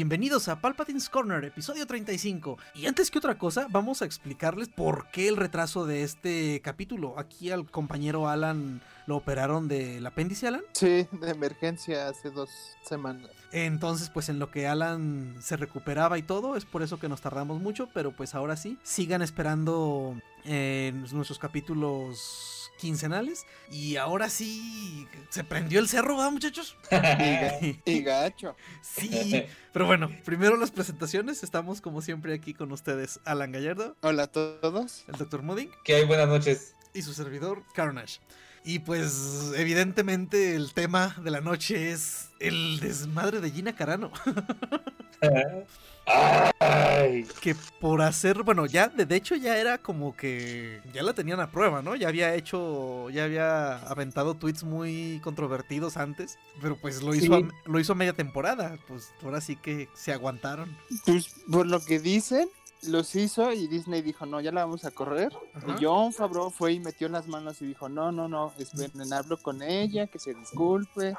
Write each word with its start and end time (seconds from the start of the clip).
Bienvenidos 0.00 0.48
a 0.48 0.62
Palpatine's 0.62 1.10
Corner, 1.10 1.44
episodio 1.44 1.86
35. 1.86 2.56
Y 2.74 2.86
antes 2.86 3.10
que 3.10 3.18
otra 3.18 3.36
cosa, 3.36 3.66
vamos 3.68 4.00
a 4.00 4.06
explicarles 4.06 4.68
por 4.68 5.10
qué 5.10 5.28
el 5.28 5.36
retraso 5.36 5.84
de 5.84 6.04
este 6.04 6.62
capítulo. 6.62 7.18
Aquí 7.18 7.50
al 7.50 7.70
compañero 7.70 8.26
Alan 8.26 8.80
lo 9.04 9.16
operaron 9.16 9.68
del 9.68 10.06
apéndice, 10.06 10.48
Alan. 10.48 10.62
Sí, 10.72 11.06
de 11.12 11.30
emergencia 11.30 12.08
hace 12.08 12.30
dos 12.30 12.48
semanas. 12.82 13.30
Entonces, 13.52 14.08
pues 14.08 14.30
en 14.30 14.38
lo 14.38 14.50
que 14.50 14.66
Alan 14.66 15.36
se 15.42 15.58
recuperaba 15.58 16.16
y 16.16 16.22
todo, 16.22 16.56
es 16.56 16.64
por 16.64 16.82
eso 16.82 16.98
que 16.98 17.10
nos 17.10 17.20
tardamos 17.20 17.60
mucho, 17.60 17.86
pero 17.92 18.10
pues 18.12 18.34
ahora 18.34 18.56
sí, 18.56 18.78
sigan 18.82 19.20
esperando 19.20 20.18
eh, 20.46 20.94
nuestros 21.12 21.38
capítulos 21.38 22.59
quincenales. 22.80 23.46
Y 23.70 23.96
ahora 23.96 24.30
sí, 24.30 25.06
se 25.28 25.44
prendió 25.44 25.78
el 25.80 25.88
cerro, 25.88 26.16
¿verdad, 26.16 26.32
muchachos? 26.32 26.76
y, 27.84 28.02
gacho. 28.02 28.56
Sí, 28.80 29.44
pero 29.72 29.86
bueno, 29.86 30.10
primero 30.24 30.56
las 30.56 30.70
presentaciones. 30.70 31.42
Estamos 31.42 31.80
como 31.80 32.00
siempre 32.00 32.34
aquí 32.34 32.54
con 32.54 32.72
ustedes, 32.72 33.20
Alan 33.24 33.52
Gallardo. 33.52 33.96
Hola 34.00 34.24
a 34.24 34.26
todos. 34.28 35.04
El 35.08 35.16
Dr. 35.16 35.42
Mudding. 35.42 35.70
Que 35.84 35.94
hay 35.94 36.04
buenas 36.06 36.28
noches. 36.28 36.74
Y 36.94 37.02
su 37.02 37.12
servidor, 37.12 37.62
Carnage. 37.74 38.18
Y 38.64 38.80
pues 38.80 39.52
evidentemente 39.56 40.54
el 40.54 40.72
tema 40.74 41.16
de 41.22 41.30
la 41.30 41.40
noche 41.40 41.92
es 41.92 42.30
el 42.40 42.80
desmadre 42.80 43.40
de 43.40 43.50
Gina 43.50 43.74
Carano. 43.74 44.10
Que 47.40 47.54
por 47.80 48.02
hacer, 48.02 48.42
bueno, 48.42 48.66
ya 48.66 48.88
de 48.88 49.16
hecho 49.16 49.34
ya 49.34 49.56
era 49.56 49.78
como 49.78 50.14
que 50.14 50.80
ya 50.92 51.02
la 51.02 51.14
tenían 51.14 51.40
a 51.40 51.50
prueba, 51.50 51.80
¿no? 51.82 51.96
Ya 51.96 52.08
había 52.08 52.34
hecho, 52.34 53.08
ya 53.10 53.24
había 53.24 53.76
aventado 53.88 54.34
tweets 54.34 54.64
muy 54.64 55.20
controvertidos 55.24 55.96
antes, 55.96 56.38
pero 56.60 56.76
pues 56.76 57.02
lo 57.02 57.14
hizo, 57.14 57.34
a, 57.34 57.42
lo 57.64 57.80
hizo 57.80 57.94
media 57.94 58.12
temporada, 58.12 58.78
pues 58.86 59.12
ahora 59.22 59.40
sí 59.40 59.56
que 59.56 59.88
se 59.94 60.12
aguantaron. 60.12 60.76
Pues 61.06 61.34
por 61.50 61.66
lo 61.66 61.80
que 61.80 61.98
dicen, 61.98 62.48
los 62.82 63.14
hizo 63.14 63.52
y 63.52 63.66
Disney 63.66 64.02
dijo, 64.02 64.26
no, 64.26 64.40
ya 64.40 64.52
la 64.52 64.64
vamos 64.64 64.84
a 64.84 64.90
correr. 64.90 65.32
Y 65.66 65.84
John 65.84 66.12
Favreau 66.12 66.50
fue 66.50 66.72
y 66.74 66.80
metió 66.80 67.08
las 67.08 67.26
manos 67.26 67.60
y 67.60 67.66
dijo, 67.66 67.88
no, 67.88 68.10
no, 68.12 68.28
no, 68.28 68.52
esperen, 68.58 69.12
hablo 69.12 69.36
con 69.36 69.62
ella, 69.62 70.06
que 70.06 70.18
se 70.18 70.34
disculpe. 70.34 71.14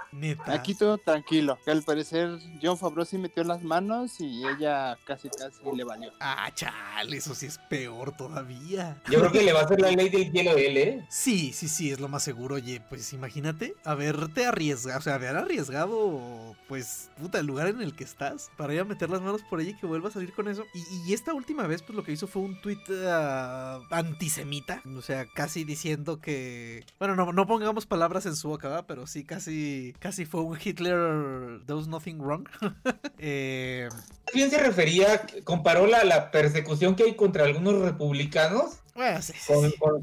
Aquí 0.47 0.75
todo 0.75 0.97
tranquilo. 0.97 1.57
Que 1.63 1.71
al 1.71 1.83
parecer 1.83 2.39
John 2.61 2.77
Favreau 2.77 3.05
sí 3.05 3.17
metió 3.17 3.43
las 3.43 3.63
manos 3.63 4.19
y 4.19 4.43
ella 4.47 4.97
casi, 5.05 5.29
casi 5.29 5.59
le 5.75 5.83
valió. 5.83 6.11
Ah, 6.19 6.49
chale, 6.53 7.17
eso 7.17 7.35
sí 7.35 7.45
es 7.45 7.57
peor 7.69 8.15
todavía. 8.15 9.01
Yo 9.09 9.19
creo 9.19 9.31
que 9.31 9.43
le 9.43 9.53
va 9.53 9.61
a 9.61 9.63
hacer 9.63 9.79
la 9.79 9.91
ley 9.91 10.09
del 10.09 10.31
hielo 10.31 10.51
a 10.51 10.53
él, 10.53 10.77
¿eh? 10.77 11.05
Sí, 11.09 11.53
sí, 11.53 11.67
sí, 11.67 11.91
es 11.91 11.99
lo 11.99 12.07
más 12.07 12.23
seguro. 12.23 12.55
Oye, 12.55 12.81
pues 12.89 13.13
imagínate 13.13 13.75
haberte 13.83 14.45
arriesgado, 14.45 14.99
o 14.99 15.01
sea, 15.01 15.15
haber 15.15 15.35
arriesgado, 15.37 16.55
pues, 16.67 17.09
puta, 17.17 17.39
el 17.39 17.45
lugar 17.45 17.67
en 17.67 17.81
el 17.81 17.95
que 17.95 18.03
estás 18.03 18.49
para 18.57 18.73
ir 18.73 18.81
a 18.81 18.85
meter 18.85 19.09
las 19.09 19.21
manos 19.21 19.41
por 19.43 19.61
ella 19.61 19.71
y 19.71 19.75
que 19.75 19.85
vuelva 19.85 20.09
a 20.09 20.11
salir 20.11 20.33
con 20.33 20.47
eso. 20.47 20.63
Y, 20.73 21.09
y 21.09 21.13
esta 21.13 21.33
última 21.33 21.50
vez, 21.53 21.81
pues 21.81 21.95
lo 21.95 22.03
que 22.03 22.11
hizo 22.11 22.27
fue 22.27 22.41
un 22.41 22.59
tweet 22.61 22.81
uh, 22.89 23.83
antisemita. 23.89 24.81
O 24.97 25.01
sea, 25.01 25.25
casi 25.25 25.63
diciendo 25.63 26.19
que. 26.19 26.83
Bueno, 26.99 27.15
no, 27.15 27.31
no 27.33 27.47
pongamos 27.47 27.85
palabras 27.85 28.25
en 28.25 28.35
su 28.35 28.49
boca, 28.49 28.85
pero 28.87 29.07
sí, 29.07 29.23
casi. 29.23 29.93
Casi 29.99 30.25
fue 30.25 30.41
un 30.41 30.57
Hitler 30.61 31.63
does 31.65 31.87
nothing 31.87 32.19
wrong. 32.19 32.47
eh, 33.19 33.89
se 34.33 34.57
refería, 34.57 35.25
comparó 35.43 35.87
la, 35.87 36.03
la 36.03 36.31
persecución 36.31 36.95
que 36.95 37.03
hay 37.03 37.15
contra 37.15 37.45
algunos 37.45 37.75
republicanos 37.75 38.81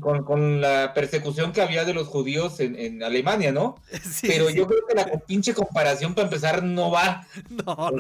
con, 0.01 0.25
Con, 0.25 0.61
la 0.61 0.95
persecución 0.95 1.53
que 1.53 1.61
había 1.61 1.85
de 1.85 1.95
los 1.95 2.09
judíos 2.09 2.59
en, 2.61 3.03
Alemania, 3.03 3.53
¿no? 3.53 3.77
Pero 4.23 4.51
yo 4.51 4.67
creo 4.67 4.81
que 4.89 4.95
la 4.95 5.07
pinche 5.27 5.55
comparación 5.55 6.15
para 6.15 6.27
empezar 6.27 6.63
no 6.63 6.91
va. 6.91 7.27
No, 7.51 7.75
o, 7.75 7.91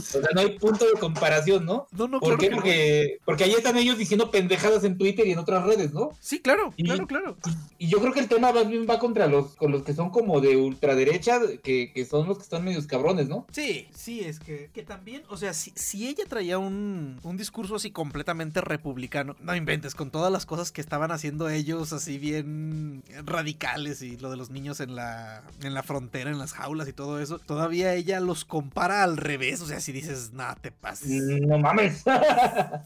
sea, 0.00 0.20
no. 0.34 0.40
hay 0.40 0.58
punto 0.58 0.84
de 0.84 0.98
comparación, 0.98 1.64
¿no? 1.64 1.86
No, 1.92 2.08
no, 2.08 2.20
¿Por 2.20 2.38
qué? 2.38 2.50
Porque, 2.50 3.18
porque 3.24 3.44
ahí 3.44 3.52
están 3.52 3.76
ellos 3.76 3.98
diciendo 3.98 4.30
pendejadas 4.30 4.84
en 4.84 4.98
Twitter 4.98 5.26
y 5.26 5.32
en 5.32 5.38
otras 5.38 5.64
redes, 5.64 5.92
¿no? 5.92 6.10
Sí, 6.20 6.40
claro, 6.40 6.72
claro, 6.76 7.06
claro. 7.06 7.36
Y, 7.78 7.88
yo 7.88 8.00
creo 8.00 8.12
que 8.12 8.20
el 8.20 8.28
tema 8.28 8.52
más 8.52 8.68
bien 8.68 8.86
va 8.88 8.98
contra 8.98 9.26
los, 9.26 9.54
con 9.56 9.72
los 9.72 9.82
que 9.82 9.94
son 9.94 10.10
como 10.10 10.40
de 10.40 10.56
ultraderecha, 10.56 11.40
que, 11.62 11.92
que 11.92 12.04
son 12.04 12.28
los 12.28 12.38
que 12.38 12.44
están 12.44 12.64
medios 12.64 12.86
cabrones, 12.86 13.28
¿no? 13.28 13.46
Sí, 13.52 13.88
sí, 13.94 14.20
es 14.20 14.38
que, 14.38 14.70
que 14.72 14.82
también, 14.82 15.22
o 15.28 15.36
sea, 15.36 15.54
si, 15.54 15.72
si 15.74 16.08
ella 16.08 16.24
traía 16.28 16.58
un, 16.58 17.18
un 17.22 17.36
discurso 17.36 17.76
así 17.76 17.90
completamente 17.90 18.60
republicano, 18.60 19.36
no 19.40 19.54
inventes, 19.54 19.94
con 19.94 20.03
todas 20.10 20.32
las 20.32 20.46
cosas 20.46 20.72
que 20.72 20.80
estaban 20.80 21.10
haciendo 21.10 21.48
ellos 21.48 21.92
así 21.92 22.18
bien 22.18 23.02
radicales 23.24 24.02
y 24.02 24.16
lo 24.16 24.30
de 24.30 24.36
los 24.36 24.50
niños 24.50 24.80
en 24.80 24.94
la, 24.94 25.42
en 25.62 25.74
la 25.74 25.82
frontera, 25.82 26.30
en 26.30 26.38
las 26.38 26.52
jaulas 26.52 26.88
y 26.88 26.92
todo 26.92 27.20
eso, 27.20 27.38
todavía 27.38 27.94
ella 27.94 28.20
los 28.20 28.44
compara 28.44 29.02
al 29.02 29.16
revés. 29.16 29.60
O 29.60 29.66
sea, 29.66 29.80
si 29.80 29.92
dices, 29.92 30.32
nada, 30.32 30.56
te 30.56 30.70
pases. 30.70 31.22
No 31.42 31.58
mames. 31.58 32.02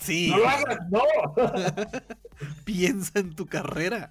Sí. 0.01 0.31
No 0.31 0.39
lo 0.39 0.49
hagas, 0.49 0.79
no. 0.91 1.03
Piensa 2.65 3.19
en 3.19 3.35
tu 3.35 3.47
carrera. 3.47 4.09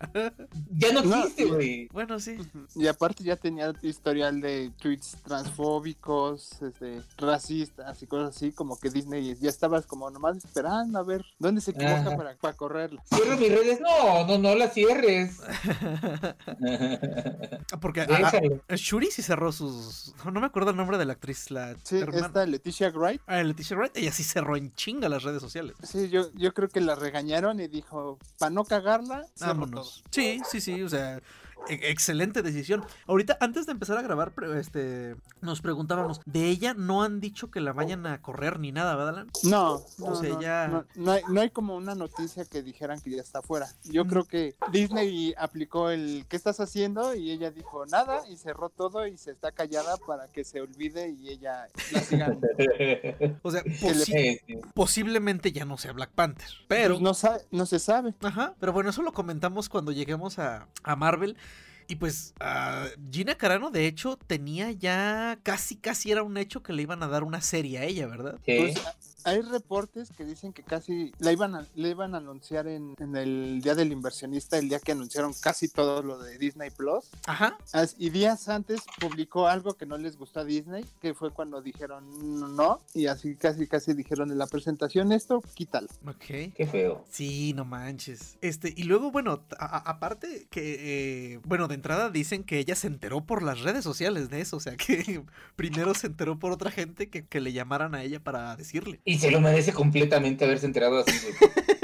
Ya 0.69 0.91
no 0.91 0.99
existe, 0.99 1.45
güey. 1.45 1.87
bueno, 1.93 2.19
sí. 2.19 2.37
Y 2.75 2.87
aparte 2.87 3.23
ya 3.23 3.35
tenía 3.35 3.73
historial 3.81 4.41
de 4.41 4.71
tweets 4.81 5.17
transfóbicos, 5.23 6.61
este, 6.61 7.01
racistas 7.17 8.01
y 8.01 8.07
cosas 8.07 8.35
así, 8.35 8.51
como 8.51 8.77
que 8.77 8.89
Disney 8.89 9.35
ya 9.35 9.49
estabas 9.49 9.85
como 9.85 10.09
nomás 10.09 10.37
esperando 10.37 10.99
a 10.99 11.03
ver 11.03 11.25
dónde 11.39 11.61
se 11.61 11.71
equivoca 11.71 12.17
para, 12.17 12.35
para 12.35 12.53
correrlo 12.55 12.96
cierro 13.05 13.37
mis 13.37 13.51
redes. 13.51 13.79
No, 13.81 14.25
no, 14.25 14.37
no 14.37 14.55
las 14.55 14.73
cierres. 14.73 15.41
Porque 17.81 18.01
a, 18.01 18.05
a, 18.67 18.75
Shuri 18.75 19.11
sí 19.11 19.21
cerró 19.21 19.51
sus. 19.51 20.13
No, 20.25 20.39
me 20.39 20.45
acuerdo 20.45 20.71
el 20.71 20.77
nombre 20.77 20.97
de 20.97 21.05
la 21.05 21.13
actriz. 21.13 21.51
La 21.51 21.75
sí, 21.83 22.01
esta 22.13 22.45
Leticia 22.45 22.89
Wright. 22.89 23.21
Ah, 23.27 23.43
Leticia 23.43 23.77
Wright. 23.77 23.95
Ella 23.97 24.11
sí 24.11 24.23
cerró 24.23 24.55
en 24.55 24.73
chinga 24.73 25.09
las 25.09 25.23
redes 25.23 25.41
sociales. 25.41 25.75
Sí, 25.83 26.09
yo, 26.09 26.31
yo 26.33 26.53
creo 26.53 26.69
que 26.69 26.81
la 26.81 26.95
regañaron 26.95 27.59
y 27.59 27.67
dijo, 27.67 28.17
para 28.39 28.49
no 28.49 28.63
cagarla, 28.63 29.25
vámonos. 29.39 30.03
Sí, 30.11 30.41
sí, 30.49 30.61
sí. 30.61 30.81
O 30.81 30.89
sea, 30.89 31.21
excelente 31.69 32.41
decisión. 32.41 32.85
Ahorita, 33.07 33.37
antes 33.39 33.65
de 33.65 33.71
empezar 33.71 33.97
a 33.97 34.01
grabar, 34.01 34.33
este, 34.55 35.15
nos 35.41 35.61
preguntábamos, 35.61 36.21
de 36.25 36.45
ella 36.45 36.73
no 36.73 37.03
han 37.03 37.19
dicho 37.19 37.51
que 37.51 37.59
la 37.59 37.73
vayan 37.73 38.05
a 38.05 38.21
correr 38.21 38.59
ni 38.59 38.71
nada, 38.71 38.95
¿verdad? 38.95 39.25
No, 39.43 39.81
no, 39.97 40.21
no, 40.95 41.11
hay, 41.11 41.21
no, 41.27 41.41
hay, 41.41 41.49
como 41.49 41.75
una 41.75 41.95
noticia 41.95 42.45
que 42.45 42.61
dijeran 42.61 43.01
que 43.01 43.11
ya 43.11 43.21
está 43.21 43.41
fuera. 43.41 43.67
Yo 43.83 44.05
creo 44.05 44.25
que 44.25 44.55
Disney 44.71 45.33
aplicó 45.37 45.89
el 45.89 46.25
¿qué 46.27 46.35
estás 46.35 46.59
haciendo? 46.59 47.15
Y 47.15 47.31
ella 47.31 47.51
dijo 47.51 47.85
nada 47.85 48.27
y 48.29 48.37
cerró 48.37 48.69
todo 48.69 49.07
y 49.07 49.17
se 49.17 49.31
está 49.31 49.51
callada 49.51 49.97
para 50.05 50.27
que 50.27 50.43
se 50.43 50.61
olvide 50.61 51.09
y 51.09 51.29
ella 51.29 51.67
la 51.91 51.99
siga. 52.01 52.37
o 53.41 53.51
sea, 53.51 53.63
posiblemente 54.73 55.51
ya 55.51 55.65
no 55.65 55.77
sea 55.77 55.93
Black 55.93 56.11
Panther, 56.11 56.49
pero... 56.67 56.99
Pues 56.99 57.23
no, 57.23 57.31
no 57.51 57.65
se 57.65 57.79
sabe. 57.79 58.13
Ajá, 58.21 58.55
pero 58.59 58.73
bueno, 58.73 58.89
eso 58.89 59.01
lo 59.01 59.13
comentamos 59.13 59.69
cuando 59.69 59.91
lleguemos 59.91 60.39
a, 60.39 60.67
a 60.83 60.95
Marvel. 60.95 61.37
Y 61.87 61.95
pues 61.95 62.33
uh, 62.41 62.87
Gina 63.11 63.35
Carano, 63.35 63.71
de 63.71 63.87
hecho, 63.87 64.17
tenía 64.17 64.71
ya 64.71 65.39
casi, 65.43 65.77
casi 65.77 66.11
era 66.11 66.23
un 66.23 66.37
hecho 66.37 66.61
que 66.61 66.73
le 66.73 66.81
iban 66.81 67.01
a 67.01 67.07
dar 67.07 67.23
una 67.23 67.41
serie 67.41 67.79
a 67.79 67.85
ella, 67.85 68.07
¿verdad? 68.07 68.37
Pues 68.45 68.75
hay 69.27 69.41
reportes 69.41 70.09
que 70.15 70.23
dicen 70.23 70.53
que 70.53 70.63
casi 70.63 71.11
la 71.19 71.33
iban 71.33 71.53
a, 71.53 71.67
le 71.75 71.89
iban 71.89 72.15
a 72.15 72.19
anunciar 72.19 72.65
en, 72.65 72.95
el 72.97 73.59
día 73.61 73.75
del 73.75 73.91
inversionista, 73.91 74.57
el 74.57 74.69
día 74.69 74.79
que 74.79 74.93
anunciaron 74.93 75.33
casi 75.33 75.67
todo 75.67 76.01
lo 76.01 76.17
de 76.17 76.37
Disney 76.37 76.69
Plus. 76.69 77.09
Ajá. 77.25 77.57
y 77.97 78.09
días 78.09 78.47
antes 78.47 78.83
publicó 79.01 79.47
algo 79.47 79.73
que 79.73 79.85
no 79.85 79.97
les 79.97 80.17
gustó 80.17 80.39
a 80.39 80.45
Disney, 80.45 80.85
que 81.01 81.13
fue 81.13 81.31
cuando 81.31 81.61
dijeron 81.61 82.55
no, 82.55 82.79
y 82.93 83.07
así 83.07 83.35
casi, 83.35 83.67
casi 83.67 83.93
dijeron 83.93 84.31
en 84.31 84.37
la 84.37 84.47
presentación 84.47 85.11
esto, 85.11 85.43
quítalo. 85.55 85.87
Ok. 86.07 86.53
Qué 86.55 86.69
feo. 86.71 87.03
Sí, 87.09 87.51
no 87.53 87.65
manches. 87.65 88.37
Este, 88.39 88.73
y 88.77 88.83
luego, 88.83 89.11
bueno, 89.11 89.43
aparte 89.59 90.47
que, 90.49 91.33
eh, 91.33 91.39
bueno, 91.43 91.67
de 91.67 91.75
entrada 91.75 92.09
dicen 92.09 92.45
que 92.45 92.59
ella 92.59 92.75
se 92.75 92.87
enteró 92.87 93.25
por 93.25 93.43
las 93.43 93.59
redes 93.59 93.83
sociales 93.83 94.29
de 94.29 94.39
eso, 94.39 94.55
o 94.55 94.61
sea 94.61 94.77
que 94.77 95.21
primero 95.57 95.93
se 95.95 96.07
enteró 96.07 96.39
por 96.39 96.53
otra 96.53 96.71
gente 96.71 97.09
que, 97.09 97.25
que 97.25 97.41
le 97.41 97.51
llamaran 97.51 97.93
a 97.93 98.03
ella 98.03 98.23
para 98.23 98.55
decirle 98.55 99.01
se 99.17 99.31
lo 99.31 99.41
merece 99.41 99.73
completamente 99.73 100.45
haberse 100.45 100.65
enterado 100.65 100.99
así. 100.99 101.11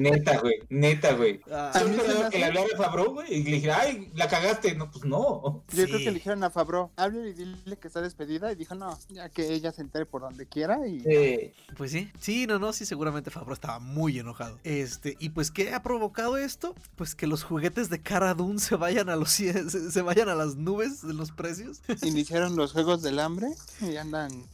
Neta, 0.00 0.40
güey, 0.40 0.56
neta, 0.70 1.14
güey. 1.14 1.40
Ah, 1.50 1.70
Yo 1.80 2.28
que 2.28 2.38
le 2.38 2.44
hablara 2.46 2.66
a 2.74 2.76
Fabro, 2.76 3.12
güey, 3.12 3.32
y 3.32 3.44
le 3.44 3.50
dijera, 3.52 3.78
ay, 3.80 4.10
la 4.14 4.28
cagaste. 4.28 4.74
No, 4.74 4.90
pues 4.90 5.04
no. 5.04 5.62
Yo 5.72 5.84
creo 5.84 5.98
que 5.98 6.04
le 6.06 6.14
dijeron 6.14 6.42
a 6.42 6.50
Fabro, 6.50 6.90
hable 6.96 7.30
y 7.30 7.32
dile 7.32 7.76
que 7.76 7.86
está 7.86 8.00
despedida. 8.00 8.50
Y 8.50 8.56
dijo, 8.56 8.74
no, 8.74 8.98
ya 9.08 9.28
que 9.28 9.52
ella 9.52 9.72
se 9.72 9.82
entere 9.82 10.04
por 10.04 10.22
donde 10.22 10.46
quiera. 10.46 10.86
y 10.86 11.52
Pues 11.76 11.92
sí, 11.92 12.10
sí, 12.18 12.46
no, 12.46 12.58
no, 12.58 12.72
sí, 12.72 12.86
seguramente 12.86 13.30
Fabro 13.30 13.54
estaba 13.54 13.78
muy 13.78 14.18
enojado. 14.18 14.58
Este, 14.64 15.16
y 15.20 15.28
pues, 15.30 15.52
¿qué 15.52 15.72
ha 15.72 15.82
provocado 15.82 16.36
esto? 16.36 16.74
Pues 16.96 17.14
que 17.14 17.28
los 17.28 17.44
juguetes 17.44 17.88
de 17.88 18.00
Cara 18.00 18.34
Dune 18.34 18.58
se 18.58 18.74
vayan 18.74 19.08
a 19.08 19.16
los 19.16 19.30
se, 19.30 19.70
se 19.70 20.02
vayan 20.02 20.28
a 20.28 20.34
las 20.34 20.56
nubes 20.56 21.06
de 21.06 21.14
los 21.14 21.30
precios. 21.30 21.82
Iniciaron 22.02 22.56
los 22.56 22.72
juegos 22.72 23.02
del 23.02 23.20
hambre 23.20 23.46
y 23.80 23.96
andan 23.96 24.44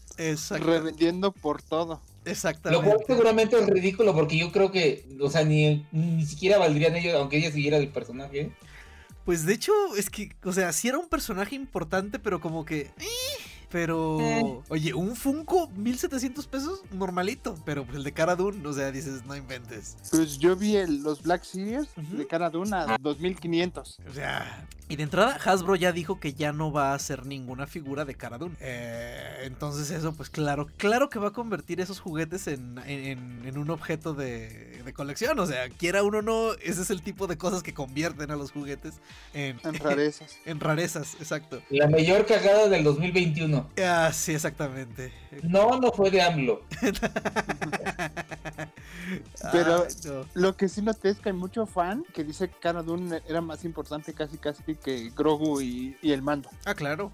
revendiendo 0.50 1.32
por 1.32 1.62
todo. 1.62 2.00
Exactamente. 2.24 2.84
Lo 2.84 2.90
cual 2.90 3.04
seguramente 3.06 3.58
es 3.58 3.66
ridículo 3.66 4.14
porque 4.14 4.36
yo 4.36 4.52
creo 4.52 4.70
que, 4.70 5.04
o 5.20 5.30
sea, 5.30 5.44
ni, 5.44 5.86
ni 5.92 6.24
siquiera 6.26 6.58
valdrían 6.58 6.94
ellos, 6.96 7.14
aunque 7.14 7.38
ella 7.38 7.50
siguiera 7.50 7.78
el 7.78 7.88
personaje. 7.88 8.50
Pues 9.24 9.46
de 9.46 9.54
hecho, 9.54 9.72
es 9.96 10.10
que, 10.10 10.30
o 10.44 10.52
sea, 10.52 10.72
sí 10.72 10.88
era 10.88 10.98
un 10.98 11.08
personaje 11.08 11.54
importante, 11.54 12.18
pero 12.18 12.40
como 12.40 12.64
que... 12.64 12.80
Eh, 12.80 13.06
pero, 13.70 14.20
eh. 14.20 14.60
oye, 14.68 14.94
un 14.94 15.14
Funko, 15.14 15.68
1700 15.76 16.46
pesos, 16.46 16.82
normalito. 16.92 17.54
Pero 17.64 17.86
el 17.92 18.02
de 18.02 18.12
Cara 18.12 18.36
Dune, 18.36 18.66
o 18.66 18.72
sea, 18.72 18.90
dices, 18.90 19.24
no 19.24 19.36
inventes. 19.36 19.96
Pues 20.10 20.38
yo 20.38 20.56
vi 20.56 20.76
los 20.86 21.22
Black 21.22 21.44
Series 21.44 21.88
de 21.96 22.26
Cara 22.26 22.50
Dune 22.50 22.74
a 22.74 22.96
2500. 23.00 24.00
O 24.08 24.12
sea, 24.12 24.66
y 24.90 24.96
de 24.96 25.04
entrada, 25.04 25.38
Hasbro 25.44 25.76
ya 25.76 25.92
dijo 25.92 26.18
que 26.18 26.32
ya 26.32 26.52
no 26.52 26.72
va 26.72 26.90
a 26.90 26.94
hacer 26.94 27.24
ninguna 27.24 27.68
figura 27.68 28.04
de 28.04 28.16
Cara 28.16 28.38
Dune. 28.38 28.56
Eh, 28.58 29.42
entonces, 29.44 29.92
eso, 29.92 30.12
pues 30.14 30.30
claro, 30.30 30.66
claro 30.78 31.08
que 31.08 31.20
va 31.20 31.28
a 31.28 31.32
convertir 31.32 31.80
esos 31.80 32.00
juguetes 32.00 32.48
en, 32.48 32.76
un 33.56 33.70
objeto 33.70 34.14
de, 34.14 34.82
colección. 34.92 35.38
O 35.38 35.46
sea, 35.46 35.68
quiera 35.68 36.02
uno 36.02 36.18
o 36.18 36.22
no, 36.22 36.54
ese 36.54 36.82
es 36.82 36.90
el 36.90 37.02
tipo 37.02 37.28
de 37.28 37.38
cosas 37.38 37.62
que 37.62 37.72
convierten 37.72 38.32
a 38.32 38.36
los 38.36 38.50
juguetes 38.50 38.94
en, 39.32 39.60
en 39.62 39.74
rarezas. 39.74 40.38
en 40.44 40.58
rarezas, 40.58 41.14
exacto. 41.20 41.62
La 41.70 41.88
mayor 41.88 42.26
cagada 42.26 42.68
del 42.68 42.82
2021. 42.82 43.59
Ah, 43.82 44.10
sí, 44.12 44.32
exactamente. 44.32 45.12
No, 45.42 45.78
no 45.78 45.92
fue 45.92 46.10
de 46.10 46.22
AMLO. 46.22 46.62
Pero 49.52 49.86
lo 50.34 50.56
que 50.56 50.68
sí 50.68 50.82
noté 50.82 51.10
es 51.10 51.18
que 51.18 51.30
hay 51.30 51.34
mucho 51.34 51.66
fan 51.66 52.04
que 52.14 52.24
dice 52.24 52.48
que 52.48 52.58
Cara 52.58 52.82
Dune 52.82 53.22
era 53.28 53.40
más 53.40 53.64
importante 53.64 54.12
casi 54.12 54.38
casi 54.38 54.62
que 54.76 55.10
Grogu 55.16 55.60
y, 55.60 55.96
el 56.02 56.22
mando. 56.22 56.48
Ah, 56.64 56.74
claro. 56.74 57.12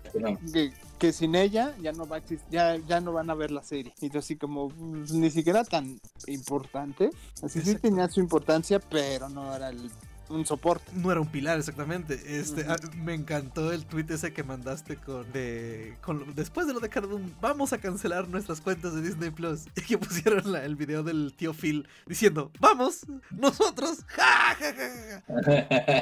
Que, 0.99 1.13
sin 1.13 1.35
ella 1.35 1.75
ya 1.81 1.93
no 1.93 2.07
va 2.07 2.17
a 2.17 2.23
ya, 2.51 2.77
ya 2.77 3.01
no 3.01 3.13
van 3.13 3.29
a 3.31 3.35
ver 3.35 3.51
la 3.51 3.63
serie. 3.63 3.93
Y 4.01 4.17
así 4.17 4.37
como 4.37 4.69
pues, 4.69 5.13
ni 5.13 5.31
siquiera 5.31 5.63
tan 5.65 6.01
importante. 6.27 7.11
Así 7.43 7.61
sí 7.61 7.75
tenía 7.77 8.09
su 8.09 8.21
importancia, 8.21 8.81
pero 8.81 9.29
no 9.29 9.55
era 9.55 9.69
el 9.69 9.91
un 10.29 10.47
soporte. 10.47 10.93
No 10.95 11.11
era 11.11 11.21
un 11.21 11.29
pilar, 11.29 11.59
exactamente. 11.59 12.39
Este, 12.39 12.65
ah, 12.69 12.77
me 12.97 13.15
encantó 13.15 13.73
el 13.73 13.87
tweet 13.87 14.07
ese 14.11 14.33
que 14.33 14.43
mandaste 14.43 14.97
con 14.97 15.31
de 15.33 15.97
con, 16.01 16.35
después 16.35 16.67
de 16.67 16.73
lo 16.73 16.81
de 16.81 16.89
Cardum, 16.89 17.31
vamos 17.41 17.73
a 17.73 17.79
cancelar 17.79 18.29
nuestras 18.29 18.61
cuentas 18.61 18.95
de 18.95 19.03
Disney 19.03 19.31
Plus. 19.31 19.67
Y 19.77 19.83
que 19.83 19.99
pusieron 19.99 20.57
el 20.57 20.75
video 20.75 21.03
del 21.03 21.35
tío 21.37 21.53
Phil 21.53 21.87
diciendo, 22.07 22.51
vamos, 22.59 23.07
nosotros. 23.31 23.99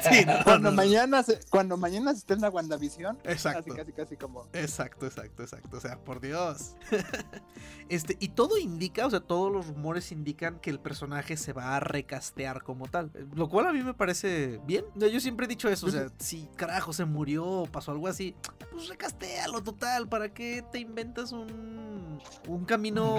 sí, 0.09 0.25
cuando 0.45 0.73
mañana 0.73 1.23
se, 1.23 1.41
cuando 1.51 1.77
mañana 1.77 2.13
se 2.13 2.19
esté 2.19 2.35
en 2.35 2.41
la 2.41 2.51
WandaVision. 2.51 3.19
Exacto. 3.25 3.75
Casi, 3.75 3.77
casi, 3.77 3.93
casi 3.93 4.17
como. 4.17 4.47
Exacto, 4.53 5.07
exacto, 5.07 5.43
exacto. 5.43 5.77
O 5.77 5.81
sea, 5.81 5.99
por 5.99 6.21
Dios. 6.21 6.77
este, 7.89 8.17
y 8.21 8.29
todo 8.29 8.59
indica, 8.59 9.07
o 9.07 9.11
sea, 9.11 9.21
todos 9.21 9.53
los 9.53 9.67
rumores 9.67 10.13
indican 10.13 10.61
que 10.61 10.71
el 10.71 10.79
personaje 10.79 11.37
se 11.37 11.53
va 11.53 11.77
a 11.77 11.81
recastear 11.81 12.63
como 12.63 12.89
tal. 12.89 13.11
Lo 13.35 13.49
cual 13.49 13.67
a 13.67 13.73
mí 13.73 13.83
me 13.83 13.95
parece 13.95 14.14
bien. 14.67 14.85
Yo 14.95 15.21
siempre 15.21 15.47
he 15.47 15.49
dicho 15.49 15.69
eso, 15.69 15.87
o 15.87 15.91
sea, 15.91 16.09
si 16.19 16.49
carajo 16.57 16.93
se 16.93 17.05
murió 17.05 17.45
o 17.45 17.67
pasó 17.67 17.93
algo 17.93 18.09
así, 18.09 18.35
pues 18.71 18.89
recastéalo 18.89 19.63
total, 19.63 20.09
¿para 20.09 20.33
qué 20.33 20.65
te 20.71 20.79
inventas 20.79 21.33
un, 21.33 22.21
un 22.49 22.65
camino 22.65 23.17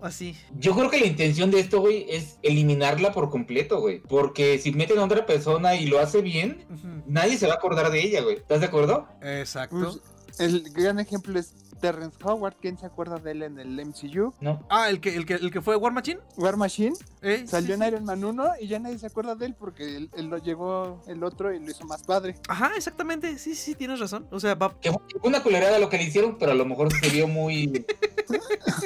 así? 0.00 0.36
Yo 0.58 0.74
creo 0.74 0.90
que 0.90 1.00
la 1.00 1.06
intención 1.06 1.50
de 1.50 1.60
esto, 1.60 1.80
güey, 1.80 2.06
es 2.08 2.38
eliminarla 2.42 3.12
por 3.12 3.30
completo, 3.30 3.80
güey. 3.80 4.00
Porque 4.00 4.58
si 4.58 4.72
meten 4.72 4.98
a 4.98 5.04
otra 5.04 5.26
persona 5.26 5.74
y 5.74 5.86
lo 5.86 5.98
hace 5.98 6.22
bien, 6.22 6.64
nadie 7.06 7.36
se 7.36 7.46
va 7.46 7.54
a 7.54 7.56
acordar 7.56 7.90
de 7.90 8.02
ella, 8.02 8.22
güey. 8.22 8.36
¿Estás 8.36 8.60
de 8.60 8.66
acuerdo? 8.66 9.08
Exacto. 9.22 10.00
Pues, 10.26 10.38
el 10.38 10.70
gran 10.70 10.98
ejemplo 10.98 11.38
es 11.38 11.54
Terrence 11.80 12.16
Howard, 12.22 12.56
¿quién 12.60 12.78
se 12.78 12.86
acuerda 12.86 13.18
de 13.18 13.30
él 13.32 13.42
en 13.42 13.58
el 13.58 13.86
MCU? 13.86 14.34
No. 14.40 14.64
Ah, 14.68 14.88
el 14.88 15.00
que, 15.00 15.14
el 15.14 15.26
que, 15.26 15.34
el 15.34 15.50
que 15.50 15.60
fue 15.60 15.76
War 15.76 15.92
Machine. 15.92 16.20
War 16.36 16.56
Machine. 16.56 16.96
Eh, 17.22 17.44
Salió 17.46 17.74
en 17.74 17.82
Iron 17.82 18.04
Man 18.04 18.24
1 18.24 18.52
y 18.60 18.68
ya 18.68 18.78
nadie 18.78 18.98
se 18.98 19.06
acuerda 19.06 19.34
de 19.34 19.46
él 19.46 19.54
porque 19.54 19.96
él, 19.96 20.26
lo 20.26 20.38
llevó 20.38 21.02
el 21.06 21.22
otro 21.24 21.52
y 21.52 21.60
lo 21.60 21.70
hizo 21.70 21.84
más 21.84 22.02
padre. 22.02 22.36
Ajá, 22.48 22.72
exactamente. 22.76 23.38
Sí, 23.38 23.54
sí, 23.54 23.74
tienes 23.74 24.00
razón. 24.00 24.26
O 24.30 24.40
sea, 24.40 24.54
va... 24.54 24.78
Que 24.80 24.90
fue 24.90 25.00
una 25.22 25.42
culerada 25.42 25.78
lo 25.78 25.88
que 25.88 25.98
le 25.98 26.04
hicieron, 26.04 26.36
pero 26.38 26.52
a 26.52 26.54
lo 26.54 26.64
mejor 26.64 26.92
se 26.92 27.08
vio 27.10 27.28
muy. 27.28 27.84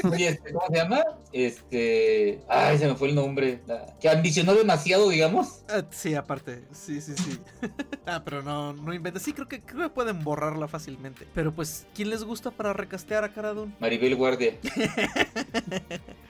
Este, 0.02 0.52
¿Cómo 0.52 0.66
se 0.68 0.76
llama? 0.76 1.02
Este. 1.32 2.40
Ay, 2.48 2.78
se 2.78 2.86
me 2.86 2.94
fue 2.94 3.08
el 3.08 3.14
nombre. 3.14 3.62
Que 4.00 4.08
ambicionó 4.08 4.54
demasiado, 4.54 5.08
digamos. 5.08 5.62
Ah, 5.68 5.82
sí, 5.90 6.14
aparte. 6.14 6.64
Sí, 6.72 7.00
sí, 7.00 7.14
sí. 7.16 7.38
ah, 8.06 8.22
pero 8.24 8.42
no, 8.42 8.72
no 8.72 8.92
inventes. 8.92 9.22
Sí, 9.22 9.32
creo 9.32 9.48
que, 9.48 9.60
creo 9.60 9.88
que 9.88 9.90
pueden 9.90 10.22
borrarla 10.22 10.68
fácilmente. 10.68 11.26
Pero 11.34 11.52
pues, 11.52 11.86
¿quién 11.94 12.10
les 12.10 12.24
gusta 12.24 12.50
para 12.50 12.72
recastear 12.80 13.24
a 13.24 13.28
Cara 13.28 13.54
Maribel 13.78 14.16
Guardia. 14.16 14.54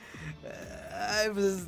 Ay, 1.13 1.31
pues 1.33 1.67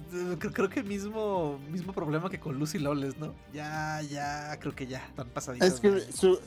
creo, 0.52 0.69
que 0.69 0.82
mismo 0.82 1.58
mismo 1.70 1.93
problema 1.93 2.31
que 2.31 2.38
con 2.38 2.58
Lucy 2.58 2.79
Lawless, 2.79 3.17
¿no? 3.17 3.34
Ya, 3.52 4.00
ya, 4.02 4.56
creo 4.61 4.75
que 4.75 4.87
ya, 4.87 5.05
están 5.08 5.29
pasaditos. 5.31 5.69
Es 5.69 5.81
que 5.81 6.00
su, 6.12 6.38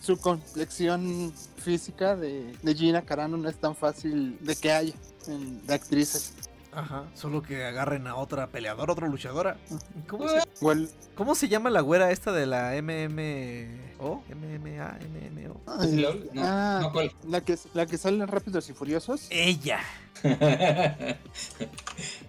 su, 0.00 0.16
complexión 0.18 1.32
física 1.56 2.14
de, 2.14 2.54
de, 2.62 2.74
Gina 2.74 3.02
Carano 3.02 3.36
no 3.36 3.48
es 3.48 3.56
tan 3.56 3.74
fácil 3.74 4.38
de 4.40 4.54
que 4.54 4.70
haya 4.70 4.94
en, 5.26 5.66
de 5.66 5.74
actrices. 5.74 6.34
Ajá, 6.76 7.04
solo 7.14 7.42
que 7.42 7.64
agarren 7.64 8.06
a 8.06 8.16
otra 8.16 8.48
peleadora, 8.48 8.92
otra 8.92 9.08
luchadora. 9.08 9.56
¿Cómo 10.06 10.28
se, 10.28 10.42
¿Cómo 11.14 11.34
se 11.34 11.48
llama 11.48 11.70
la 11.70 11.80
güera 11.80 12.10
esta 12.10 12.32
de 12.32 12.44
la 12.44 12.72
MMO? 12.82 14.22
MMA, 14.28 14.98
MMO. 15.08 15.60
Ah, 15.66 16.92
la, 17.26 17.40
que, 17.40 17.58
la 17.72 17.86
que 17.86 17.96
sale 17.96 18.22
en 18.22 18.28
Rápidos 18.28 18.68
y 18.68 18.74
Furiosos. 18.74 19.26
Ella. 19.30 19.80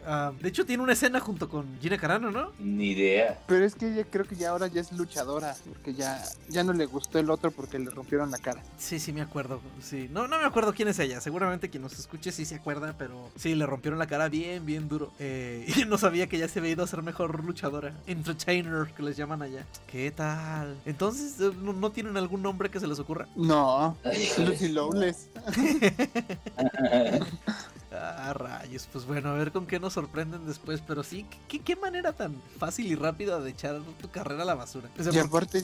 Ah, 0.10 0.32
de 0.40 0.48
hecho, 0.48 0.66
tiene 0.66 0.82
una 0.82 0.94
escena 0.94 1.20
junto 1.20 1.50
con 1.50 1.68
Gina 1.82 1.98
Carano, 1.98 2.32
¿no? 2.32 2.54
Ni 2.60 2.92
idea. 2.92 3.42
Pero 3.46 3.66
es 3.66 3.76
que 3.76 3.92
ella 3.92 4.06
creo 4.10 4.24
que 4.24 4.38
ya 4.38 4.52
ahora 4.52 4.68
ya 4.68 4.80
es 4.80 4.94
luchadora, 4.94 5.54
porque 5.68 5.94
ya, 5.94 6.24
ya 6.48 6.64
no 6.64 6.72
le 6.72 6.86
gustó 6.86 7.20
el 7.20 7.30
otro 7.30 7.52
porque 7.52 7.78
le 7.78 7.90
rompieron 7.90 8.32
la 8.32 8.38
cara. 8.38 8.64
Sí, 8.78 9.02
sí, 9.02 9.12
me 9.12 9.20
acuerdo. 9.20 9.60
Sí, 9.82 10.08
no, 10.10 10.30
no 10.30 10.40
me 10.40 10.46
acuerdo 10.46 10.74
quién 10.74 10.88
es 10.88 10.98
ella. 11.00 11.20
Seguramente 11.20 11.70
quien 11.70 11.84
nos 11.84 12.00
escuche 12.00 12.32
sí 12.32 12.46
se 12.46 12.56
acuerda, 12.56 12.96
pero 12.98 13.30
sí, 13.36 13.54
le 13.54 13.66
rompieron 13.66 14.00
la 14.00 14.08
cara 14.08 14.30
bien, 14.30 14.66
bien 14.66 14.88
duro. 14.88 15.12
Eh, 15.20 15.68
y 15.76 15.84
no 15.84 15.98
sabía 15.98 16.28
que 16.28 16.38
ya 16.38 16.48
se 16.48 16.60
había 16.60 16.72
ido 16.72 16.86
a 16.86 16.88
ser 16.88 17.04
mejor 17.04 17.44
luchadora. 17.44 17.94
Entertainer, 18.08 18.88
que 18.96 19.04
les 19.04 19.18
llaman 19.18 19.42
allá. 19.42 19.66
¿Qué 19.88 20.10
tal? 20.12 20.78
Entonces, 20.86 21.36
eh, 21.42 21.52
¿no, 21.62 21.92
tienen 21.92 22.16
algún 22.16 22.42
nombre 22.42 22.70
que 22.70 22.80
se 22.80 22.88
les 22.88 23.00
ocurra? 23.00 23.28
No, 23.36 23.98
Lucy 24.38 24.70
Lowless. 24.70 25.28
Ah, 28.00 28.34
rayos. 28.34 28.88
Pues 28.92 29.06
bueno, 29.06 29.30
a 29.30 29.34
ver 29.34 29.52
con 29.52 29.66
qué 29.66 29.80
nos 29.80 29.94
sorprenden 29.94 30.46
después. 30.46 30.82
Pero 30.86 31.04
sí, 31.04 31.26
¿qué, 31.48 31.60
qué 31.60 31.76
manera 31.76 32.14
tan 32.14 32.36
fácil 32.60 32.88
y 32.88 32.96
rápida 32.96 33.40
de 33.40 33.50
echar 33.50 33.82
tu 34.02 34.10
carrera 34.10 34.44
a 34.44 34.46
la 34.46 34.56
basura? 34.56 34.90
y 34.98 35.18
aparte, 35.18 35.64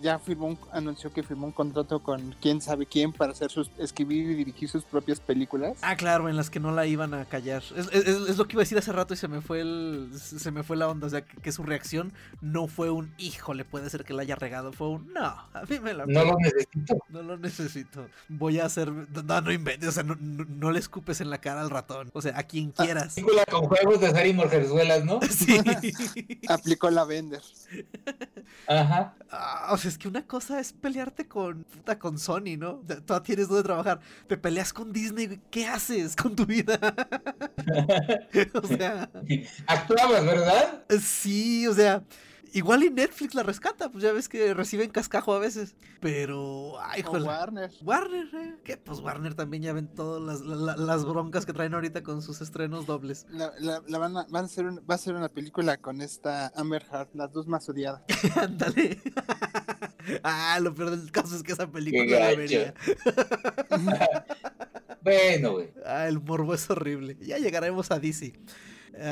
ya 0.00 0.18
firmó 0.18 0.58
anunció 0.72 1.12
que 1.12 1.22
firmó 1.22 1.46
un 1.46 1.52
contrato 1.52 2.02
con 2.02 2.34
quién 2.40 2.60
sabe 2.60 2.86
quién 2.86 3.12
para 3.12 3.32
hacer 3.32 3.50
sus, 3.50 3.70
escribir 3.78 4.30
y 4.30 4.34
dirigir 4.34 4.68
sus 4.68 4.84
propias 4.84 5.20
películas. 5.20 5.78
Ah, 5.82 5.96
claro, 5.96 6.28
en 6.28 6.36
las 6.36 6.50
que 6.50 6.60
no 6.60 6.72
la 6.72 6.86
iban 6.86 7.14
a 7.14 7.24
callar. 7.24 7.62
Es, 7.76 8.36
lo 8.36 8.46
que 8.46 8.54
iba 8.54 8.62
a 8.62 8.64
decir 8.64 8.78
hace 8.78 8.92
rato 8.92 9.14
y 9.14 9.16
se 9.16 9.28
me 9.28 9.40
fue 9.40 9.60
el, 9.60 10.10
se 10.14 10.50
me 10.50 10.62
fue 10.62 10.76
la 10.76 10.88
onda. 10.88 11.06
O 11.06 11.10
sea, 11.10 11.22
que, 11.22 11.52
su 11.52 11.62
reacción 11.62 12.12
no 12.40 12.66
fue 12.66 12.90
un 12.90 13.12
híjole, 13.18 13.64
puede 13.64 13.88
ser 13.90 14.04
que 14.04 14.14
la 14.14 14.22
haya 14.22 14.36
regado. 14.36 14.72
Fue 14.72 14.88
un 14.88 15.12
no, 15.12 15.24
a 15.26 15.62
mí 15.68 15.80
me 15.80 15.94
la. 15.94 16.06
No 16.06 16.24
lo 16.24 16.36
necesito. 16.38 16.96
No 17.08 17.22
lo 17.22 17.36
necesito. 17.36 18.06
Voy 18.28 18.58
a 18.58 18.66
hacer. 18.66 18.92
No, 18.92 19.40
no 19.40 19.52
inventes. 19.52 19.88
O 19.88 19.92
sea, 19.92 20.02
no, 20.02 20.16
no 20.16 20.70
le 20.70 20.78
escupes 20.78 21.20
en 21.26 21.30
la 21.30 21.40
cara 21.40 21.60
al 21.60 21.70
ratón. 21.70 22.10
O 22.12 22.22
sea, 22.22 22.38
a 22.38 22.44
quien 22.44 22.72
ah, 22.76 22.84
quieras. 22.84 23.14
Película 23.14 23.44
con 23.44 23.66
juegos 23.66 24.00
de 24.00 24.10
Sari 24.10 24.32
Morjerzuelas, 24.32 25.04
¿no? 25.04 25.20
Sí. 25.30 25.58
Aplicó 26.48 26.90
la 26.90 27.04
vender. 27.04 27.42
Ajá. 28.66 29.14
Ah, 29.30 29.68
o 29.72 29.76
sea, 29.76 29.90
es 29.90 29.98
que 29.98 30.08
una 30.08 30.26
cosa 30.26 30.58
es 30.60 30.72
pelearte 30.72 31.28
con 31.28 31.64
puta 31.64 31.98
con 31.98 32.18
Sony, 32.18 32.56
¿no? 32.56 32.80
Tú 33.04 33.20
tienes 33.20 33.48
donde 33.48 33.64
trabajar. 33.64 34.00
Te 34.26 34.36
peleas 34.36 34.72
con 34.72 34.92
Disney, 34.92 35.40
¿qué 35.50 35.66
haces 35.66 36.16
con 36.16 36.34
tu 36.34 36.46
vida? 36.46 36.78
o 38.62 38.66
sea. 38.66 39.10
Actuabas, 39.66 40.24
¿verdad? 40.24 40.84
Sí, 41.00 41.66
o 41.66 41.74
sea. 41.74 42.02
Igual 42.52 42.84
y 42.84 42.90
Netflix 42.90 43.34
la 43.34 43.42
rescata, 43.42 43.90
pues 43.90 44.02
ya 44.02 44.12
ves 44.12 44.28
que 44.28 44.54
reciben 44.54 44.90
cascajo 44.90 45.34
a 45.34 45.38
veces. 45.38 45.74
Pero, 46.00 46.78
ay, 46.80 47.02
joder. 47.02 47.22
Warner. 47.22 47.70
Warner, 47.82 48.28
¿eh? 48.34 48.54
¿Qué? 48.64 48.76
Pues 48.76 49.00
Warner 49.00 49.34
también 49.34 49.62
ya 49.62 49.72
ven 49.72 49.88
todas 49.88 50.40
las, 50.40 51.04
broncas 51.04 51.46
que 51.46 51.52
traen 51.52 51.74
ahorita 51.74 52.02
con 52.02 52.22
sus 52.22 52.40
estrenos 52.40 52.86
dobles. 52.86 53.26
La, 53.30 53.98
van, 53.98 54.16
a, 54.16 54.26
van 54.28 54.44
a 54.44 54.48
ser 54.48 54.66
va 54.88 54.94
a 54.94 54.98
ser 54.98 55.14
una 55.14 55.28
película 55.28 55.76
con 55.76 56.00
esta 56.00 56.52
Amber 56.54 56.84
Heard, 56.90 57.08
las 57.14 57.32
dos 57.32 57.46
más 57.46 57.68
odiadas. 57.68 58.02
Ándale. 58.36 59.00
ah, 60.22 60.58
lo 60.60 60.74
peor 60.74 60.90
del 60.90 61.10
caso 61.10 61.36
es 61.36 61.42
que 61.42 61.52
esa 61.52 61.70
película 61.70 62.18
la 62.18 62.36
vería. 62.36 62.74
bueno, 65.02 65.52
güey. 65.52 65.72
Ah, 65.84 66.08
el 66.08 66.20
morbo 66.20 66.54
es 66.54 66.68
horrible. 66.70 67.16
Ya 67.20 67.38
llegaremos 67.38 67.90
a 67.90 67.98
DC. 67.98 68.34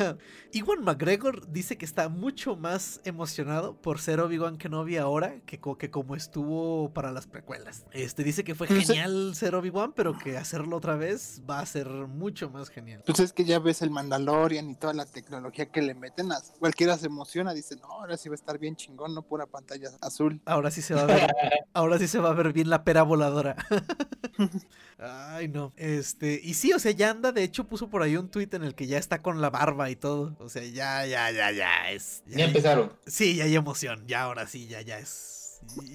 Uh, 0.00 0.16
Iwan 0.52 0.82
McGregor 0.82 1.50
dice 1.50 1.78
que 1.78 1.84
está 1.84 2.08
mucho 2.08 2.56
más 2.56 3.00
emocionado 3.04 3.80
por 3.80 4.00
ser 4.00 4.20
Obi-Wan 4.20 4.58
Kenobi 4.58 4.96
ahora 4.96 5.40
que, 5.46 5.60
que, 5.78 5.90
como 5.90 6.16
estuvo 6.16 6.92
para 6.92 7.12
las 7.12 7.26
precuelas. 7.26 7.84
Este 7.92 8.24
dice 8.24 8.42
que 8.42 8.54
fue 8.54 8.66
pues 8.66 8.86
genial 8.86 9.34
ser 9.36 9.54
Obi-Wan, 9.54 9.92
pero 9.94 10.18
que 10.18 10.36
hacerlo 10.36 10.76
otra 10.76 10.96
vez 10.96 11.42
va 11.48 11.60
a 11.60 11.66
ser 11.66 11.88
mucho 11.88 12.50
más 12.50 12.68
genial. 12.68 13.02
Pues 13.06 13.20
es 13.20 13.32
que 13.32 13.44
ya 13.44 13.60
ves 13.60 13.82
el 13.82 13.90
Mandalorian 13.90 14.70
y 14.70 14.74
toda 14.74 14.92
la 14.92 15.06
tecnología 15.06 15.66
que 15.66 15.82
le 15.82 15.94
meten, 15.94 16.32
a 16.32 16.40
cualquiera 16.58 16.98
se 16.98 17.06
emociona, 17.06 17.54
dice, 17.54 17.76
no, 17.76 17.86
ahora 17.86 18.16
sí 18.16 18.28
va 18.28 18.34
a 18.34 18.36
estar 18.36 18.58
bien 18.58 18.74
chingón, 18.74 19.14
no 19.14 19.22
pura 19.22 19.46
pantalla 19.46 19.90
azul. 20.00 20.40
Ahora 20.46 20.70
sí 20.70 20.82
se 20.82 20.94
va 20.94 21.02
a 21.02 21.06
ver, 21.06 21.30
ahora 21.72 21.98
sí 21.98 22.08
se 22.08 22.18
va 22.18 22.30
a 22.30 22.34
ver 22.34 22.52
bien 22.52 22.70
la 22.70 22.82
pera 22.82 23.02
voladora. 23.02 23.56
Ay, 24.98 25.48
no. 25.48 25.72
Este, 25.76 26.40
y 26.42 26.54
sí, 26.54 26.72
o 26.72 26.78
sea, 26.78 26.92
ya 26.92 27.10
anda, 27.10 27.32
de 27.32 27.42
hecho 27.42 27.66
puso 27.66 27.88
por 27.88 28.02
ahí 28.02 28.16
un 28.16 28.28
tweet 28.28 28.48
en 28.52 28.64
el 28.64 28.74
que 28.74 28.86
ya 28.86 28.98
está 28.98 29.19
con 29.20 29.40
la 29.40 29.50
barba 29.50 29.90
y 29.90 29.96
todo. 29.96 30.36
O 30.38 30.48
sea, 30.48 30.62
ya, 30.62 31.06
ya, 31.06 31.30
ya, 31.30 31.50
ya 31.52 31.90
es. 31.90 32.22
Ya, 32.26 32.44
empezaron. 32.44 32.92
Sí, 33.06 33.36
ya 33.36 33.44
hay 33.44 33.54
emoción. 33.54 34.06
Ya 34.06 34.22
ahora 34.22 34.46
sí, 34.46 34.66
ya, 34.66 34.80
ya 34.80 34.98
es. 34.98 35.39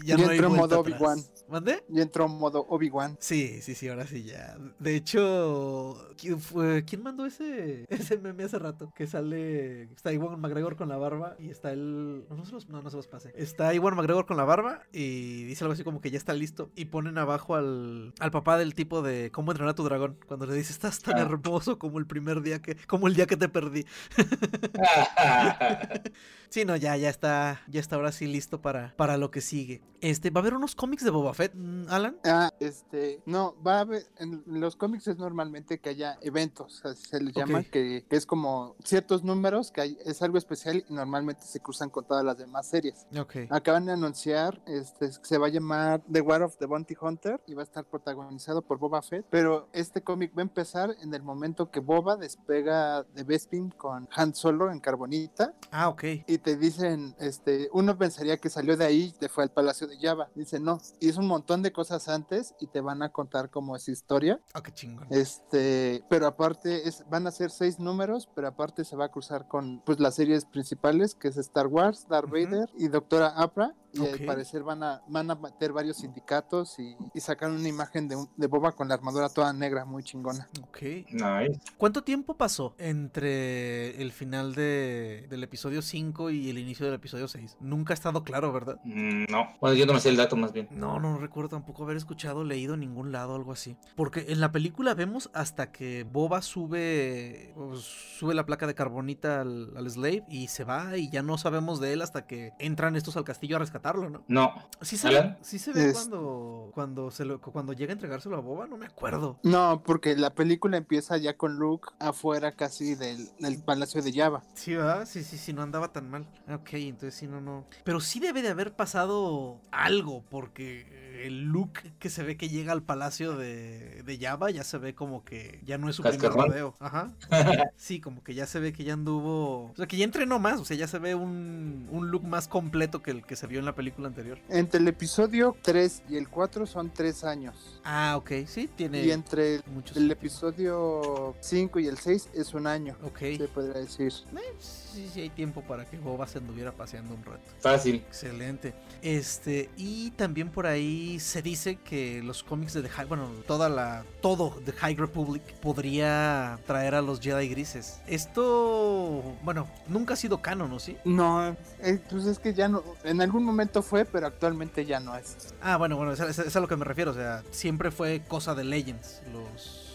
Ya, 0.06 0.18
no 0.18 0.32
entró 0.32 0.48
en 0.48 0.56
modo 0.56 0.80
Obi-Wan. 0.80 1.20
¿Mande? 1.50 1.84
Ya 1.90 2.02
entró 2.02 2.26
en 2.26 2.32
modo 2.32 2.66
Obi-Wan. 2.70 3.18
Sí, 3.20 3.62
sí, 3.62 3.76
sí, 3.76 3.88
ahora 3.88 4.08
sí 4.08 4.24
ya. 4.24 4.58
De 4.80 4.96
hecho, 4.96 5.98
¿quién, 6.18 6.40
fue, 6.40 6.84
¿quién 6.86 7.04
mandó 7.04 7.26
ese, 7.26 7.86
ese 7.90 8.18
meme 8.18 8.44
hace 8.44 8.60
rato? 8.60 8.92
Que 8.96 9.08
sale. 9.08 9.84
Está 9.84 10.14
Iwan 10.14 10.40
McGregor 10.40 10.76
con 10.76 10.90
la 10.90 10.98
barba 10.98 11.36
y 11.40 11.50
está 11.50 11.72
el. 11.72 12.26
No, 12.30 12.36
no 12.36 12.46
se 12.46 12.54
los, 12.54 12.70
no, 12.70 12.82
no 12.82 12.90
se 12.90 12.98
los 12.98 13.08
pase. 13.08 13.34
Está 13.36 13.74
Iwan 13.74 13.96
McGregor 13.96 14.26
con 14.26 14.38
la 14.38 14.46
barba 14.46 14.84
y 14.92 15.44
dice 15.44 15.64
algo 15.64 15.74
así 15.74 15.84
como 15.84 16.02
que 16.02 16.12
ya 16.12 16.18
está 16.18 16.34
listo. 16.34 16.72
Y 16.76 16.86
ponen 16.86 17.18
abajo 17.18 17.56
al, 17.56 18.14
al 18.20 18.32
papá 18.32 18.58
del 18.58 18.76
tipo 18.76 19.02
de 19.02 19.32
cómo 19.32 19.52
entrenar 19.52 19.72
a 19.72 19.76
tu 19.76 19.84
dragón. 19.84 20.18
Cuando 20.28 20.46
le 20.46 20.56
dice, 20.56 20.74
estás 20.74 21.00
tan 21.00 21.18
ah. 21.18 21.22
hermoso 21.22 21.78
como 21.80 22.00
el 22.00 22.08
primer 22.08 22.42
día 22.42 22.62
que. 22.62 22.76
como 22.88 23.08
el 23.08 23.16
día 23.16 23.28
que 23.28 23.38
te 23.38 23.50
perdí. 23.50 23.86
sí, 26.50 26.66
no, 26.66 26.76
ya, 26.76 26.96
ya 26.98 27.10
está. 27.10 27.62
Ya 27.68 27.80
está 27.80 27.96
ahora 27.98 28.12
sí 28.12 28.28
listo 28.28 28.62
para, 28.62 28.94
para 28.96 29.18
lo 29.18 29.32
que 29.32 29.42
sigue. 29.56 29.82
Este, 30.02 30.30
va 30.30 30.40
a 30.40 30.44
haber 30.44 30.54
unos 30.54 30.76
cómics 30.76 31.04
de 31.04 31.10
Boba 31.10 31.34
Fett, 31.34 31.54
mm, 31.56 31.86
Alan? 31.90 32.18
Ah, 32.26 32.52
este, 32.60 33.22
no, 33.26 33.56
va 33.66 33.78
a 33.78 33.80
haber, 33.80 34.06
en 34.18 34.44
los 34.46 34.76
cómics 34.76 35.08
es 35.08 35.18
normalmente 35.18 35.80
que 35.80 35.90
haya 35.90 36.20
eventos, 36.22 36.84
se 36.96 37.20
les 37.22 37.34
llama, 37.34 37.64
que, 37.64 38.06
es 38.10 38.26
como 38.26 38.76
ciertos 38.84 39.24
números, 39.24 39.72
que 39.72 39.82
hay, 39.82 39.98
es 40.06 40.22
algo 40.22 40.38
especial 40.38 40.86
y 40.88 40.94
normalmente 40.94 41.48
se 41.48 41.60
cruzan 41.60 41.90
con 41.90 42.06
todas 42.06 42.24
las 42.24 42.38
demás 42.38 42.68
series. 42.68 43.08
Okay. 43.18 43.48
Acaban 43.50 43.86
de 43.86 43.94
anunciar, 43.94 44.62
este, 44.68 45.12
se 45.12 45.38
va 45.38 45.48
a 45.48 45.50
llamar 45.50 46.04
The 46.12 46.22
War 46.22 46.44
of 46.44 46.58
the 46.58 46.66
Bounty 46.66 46.96
Hunter 47.00 47.42
y 47.48 47.54
va 47.54 47.62
a 47.62 47.66
estar 47.66 47.86
protagonizado 47.86 48.62
por 48.62 48.78
Boba 48.78 49.02
Fett, 49.02 49.26
pero 49.30 49.70
este 49.74 50.04
cómic 50.04 50.38
va 50.38 50.42
a 50.42 50.44
empezar 50.44 50.96
en 51.02 51.14
el 51.14 51.24
momento 51.24 51.72
que 51.72 51.80
Boba 51.80 52.16
despega 52.18 53.04
de 53.16 53.24
Bespin 53.24 53.72
con 53.72 54.08
Han 54.12 54.36
Solo 54.36 54.72
en 54.72 54.80
Carbonita. 54.82 55.56
Ah, 55.72 55.90
ok. 55.90 56.04
Y 56.28 56.38
te 56.40 56.58
dicen, 56.58 57.16
este, 57.18 57.70
uno 57.72 57.98
pensaría 57.98 58.38
que 58.38 58.50
salió 58.50 58.78
de 58.78 58.86
ahí, 58.86 59.14
te 59.18 59.30
fue 59.30 59.45
al 59.46 59.52
Palacio 59.52 59.88
de 59.88 59.98
Java. 59.98 60.30
Dice, 60.36 60.60
no, 60.60 60.80
y 61.00 61.10
es 61.10 61.18
un 61.18 61.28
montón 61.28 61.62
de 61.62 61.72
cosas 61.72 62.08
antes 62.10 62.54
y 62.60 62.68
te 62.68 62.82
van 62.82 63.02
a 63.02 63.12
contar 63.12 63.50
como 63.50 63.76
es 63.76 63.88
historia. 63.88 64.40
Ah, 64.54 64.62
qué 64.62 64.72
chingón. 64.72 65.08
Este, 65.10 66.04
pero 66.10 66.28
aparte 66.28 66.88
es, 66.88 67.04
van 67.10 67.28
a 67.28 67.32
ser 67.32 67.52
seis 67.52 67.80
números, 67.80 68.30
pero 68.36 68.48
aparte 68.48 68.84
se 68.84 68.96
va 68.96 69.06
a 69.06 69.12
cruzar 69.12 69.48
con 69.48 69.82
pues 69.86 70.00
las 70.00 70.16
series 70.16 70.46
principales 70.46 71.16
que 71.16 71.30
es 71.30 71.38
Star 71.38 71.68
Wars, 71.68 72.08
Darth 72.08 72.30
Vader 72.30 72.70
y 72.78 72.88
Doctora 72.88 73.30
Apra 73.30 73.74
y 73.96 74.06
al 74.06 74.20
parecer 74.26 74.64
van 74.64 74.84
a, 74.84 75.02
van 75.08 75.32
a 75.32 75.36
meter 75.36 75.72
varios 75.72 75.98
sindicatos 75.98 76.78
y, 76.80 76.96
y 77.14 77.20
sacar 77.20 77.50
una 77.50 77.68
imagen 77.68 78.08
de, 78.08 78.18
de, 78.36 78.48
Boba 78.48 78.74
con 78.74 78.88
la 78.88 78.96
armadura 78.96 79.30
toda 79.30 79.54
negra, 79.54 79.86
muy 79.86 80.04
chingona. 80.04 80.48
Ok. 80.62 80.82
Nice. 81.12 81.60
¿Cuánto 81.78 82.04
tiempo 82.04 82.36
pasó 82.36 82.76
entre 82.78 84.02
el 84.02 84.12
final 84.12 84.54
de, 84.54 85.28
del 85.30 85.44
episodio 85.44 85.82
5 85.82 86.30
y 86.32 86.50
el 86.50 86.58
inicio 86.58 86.86
del 86.86 86.96
episodio 86.96 87.28
6? 87.28 87.58
Nunca 87.62 87.94
ha 87.94 87.96
estado 87.96 88.24
claro, 88.24 88.52
¿verdad? 88.52 88.80
Mm, 88.84 89.26
no. 89.30 89.50
Bueno, 89.62 89.76
yo 89.76 89.86
no 89.86 89.94
me 89.94 90.00
sé 90.00 90.10
el 90.10 90.18
dato 90.18 90.36
más 90.36 90.52
bien. 90.52 90.68
No, 90.72 91.00
no 91.00 91.18
recuerdo 91.18 91.50
tampoco 91.50 91.84
haber 91.84 91.98
escuchado, 91.98 92.44
leído 92.44 92.74
en 92.74 92.82
ningún 92.82 93.12
lado 93.12 93.36
algo 93.36 93.52
así. 93.52 93.78
Porque 93.96 94.26
en 94.30 94.42
la 94.42 94.52
película 94.52 94.94
vemos 94.94 95.30
hasta 95.34 95.72
que 95.72 96.04
Boba 96.04 96.42
sube, 96.42 97.54
pues, 97.56 97.82
sube 97.82 98.34
la 98.34 98.46
placa 98.46 98.68
de 98.68 98.76
carbonita 98.76 99.42
al, 99.42 99.76
al 99.78 99.90
slave 99.90 100.26
y 100.30 100.48
se 100.48 100.64
va 100.64 100.98
y 100.98 101.10
ya 101.10 101.22
no 101.22 101.38
sabemos 101.38 101.80
de 101.80 101.94
él 101.94 102.02
hasta 102.02 102.26
que 102.26 102.54
entran 102.60 102.96
estos 102.96 103.18
al 103.18 103.24
castillo 103.24 103.56
a 103.56 103.60
rescatar 103.60 103.85
¿no? 103.94 104.24
No. 104.28 104.54
Sí 104.82 104.98
se, 104.98 105.10
ve, 105.10 105.36
sí 105.42 105.60
se 105.60 105.72
ve 105.72 105.94
cuando, 105.94 106.72
cuando, 106.74 107.12
se 107.12 107.24
lo, 107.24 107.40
cuando 107.40 107.74
llega 107.74 107.92
a 107.92 107.94
entregárselo 107.94 108.36
a 108.36 108.40
Boba, 108.40 108.68
no 108.68 108.78
me 108.78 108.86
acuerdo. 108.86 109.40
No, 109.44 109.82
porque 109.86 110.16
la 110.16 110.32
película 110.32 110.78
empieza 110.78 111.18
ya 111.18 111.38
con 111.38 111.56
Luke 111.56 111.90
afuera 112.00 112.54
casi 112.54 112.96
del, 112.96 113.30
palacio 113.64 114.02
de 114.02 114.12
Java. 114.12 114.44
Sí, 114.54 114.76
¿verdad? 114.76 115.06
Sí, 115.06 115.24
sí, 115.24 115.38
sí, 115.38 115.54
no 115.54 115.62
andaba 115.62 115.92
tan 115.92 116.10
mal. 116.10 116.26
Ok, 116.52 116.74
entonces 116.74 117.16
sí, 117.16 117.28
no, 117.28 117.42
no. 117.42 117.66
Pero 117.84 118.00
sí 118.00 118.20
debe 118.20 118.42
de 118.42 118.50
haber 118.50 118.74
pasado 118.74 119.62
algo, 119.72 120.24
porque 120.30 121.06
el 121.26 121.44
Luke 121.44 121.94
que 122.00 122.10
se 122.10 122.24
ve 122.24 122.38
que 122.38 122.50
llega 122.50 122.74
al 122.74 122.84
palacio 122.84 123.38
de, 123.38 124.04
de 124.04 124.18
Java 124.18 124.52
ya 124.52 124.64
se 124.64 124.78
ve 124.78 124.94
como 124.94 125.24
que 125.24 125.62
ya 125.64 125.78
no 125.78 125.90
es 125.90 125.96
su 125.96 126.04
primer 126.04 126.32
rodeo. 126.32 126.76
Ajá. 126.80 127.14
sí, 127.78 128.00
como 128.00 128.24
que 128.24 128.34
ya 128.34 128.46
se 128.46 128.60
ve 128.60 128.74
que 128.74 128.84
ya 128.84 128.94
anduvo. 128.94 129.72
O 129.72 129.76
sea, 129.76 129.88
que 129.88 129.98
ya 129.98 130.06
entrenó 130.06 130.40
más. 130.40 130.60
O 130.60 130.66
sea, 130.66 130.76
ya 130.76 130.88
se 130.88 131.00
ve 131.00 131.16
un, 131.16 131.88
un 131.92 132.12
look 132.12 132.24
más 132.24 132.48
completo 132.48 133.02
que 133.02 133.12
el 133.12 133.26
que 133.26 133.36
se 133.36 133.48
vio 133.48 133.60
en 133.60 133.66
la 133.66 133.75
película 133.76 134.08
anterior. 134.08 134.40
Entre 134.50 134.80
el 134.80 134.88
episodio 134.88 135.56
3 135.62 136.04
y 136.10 136.18
el 136.18 136.30
4 136.30 136.66
son 136.66 136.90
3 136.92 137.24
años. 137.24 137.82
Ah, 137.84 138.16
ok, 138.18 138.32
sí, 138.48 138.70
tiene. 138.76 139.04
Y 139.04 139.12
entre 139.12 139.62
muchos 139.68 139.98
el 139.98 140.10
episodio 140.10 141.36
5 141.40 141.80
y 141.80 141.88
el 141.88 141.98
6 141.98 142.30
es 142.34 142.54
un 142.54 142.68
año. 142.68 142.96
Ok. 143.04 143.20
Se 143.38 143.48
podría 143.48 143.82
decir. 143.82 144.12
Eh, 144.36 144.40
sí, 144.60 145.10
sí, 145.14 145.22
hay 145.22 145.30
tiempo 145.30 145.62
para 145.62 145.86
que 145.86 145.98
Boba 145.98 146.26
se 146.28 146.38
anduviera 146.38 146.72
paseando 146.72 147.14
un 147.14 147.24
rato. 147.24 147.44
Fácil. 147.60 147.96
Excelente. 147.96 148.74
Este, 149.02 149.70
y 149.78 150.12
también 150.12 150.50
por 150.50 150.66
ahí 150.66 151.20
se 151.20 151.42
dice 151.42 151.76
que 151.76 152.24
los 152.24 152.44
cómics 152.44 152.74
de 152.74 152.82
The 152.82 152.90
High, 152.90 153.08
bueno, 153.08 153.30
toda 153.46 153.70
la, 153.70 154.04
todo 154.22 154.56
The 154.66 154.72
High 154.72 154.96
Republic 154.96 155.44
podría 155.62 156.58
traer 156.66 156.96
a 156.96 157.02
los 157.02 157.20
Jedi 157.20 157.50
grises. 157.50 158.00
Esto, 158.08 159.22
bueno, 159.44 159.68
nunca 159.88 160.14
ha 160.14 160.18
sido 160.18 160.42
canon, 160.42 160.70
¿no? 160.70 160.80
Sí. 160.80 160.98
No, 161.06 161.56
eh, 161.82 162.00
pues 162.10 162.26
es 162.26 162.40
que 162.40 162.54
ya 162.54 162.68
no, 162.68 162.84
en 163.04 163.22
algún 163.22 163.44
momento 163.44 163.65
fue, 163.82 164.06
pero 164.06 164.28
actualmente 164.28 164.86
ya 164.86 165.00
no 165.00 165.16
es. 165.16 165.54
Ah, 165.62 165.78
bueno, 165.78 165.98
bueno, 165.98 166.14
es, 166.14 166.56
a 166.56 166.60
lo 166.60 166.68
que 166.68 166.76
me 166.76 166.86
refiero, 166.86 167.12
o 167.12 167.14
sea, 167.14 167.44
siempre 167.52 167.92
fue 167.92 168.24
cosa 168.28 168.56
de 168.56 168.64
Legends, 168.64 169.22
los 169.32 169.86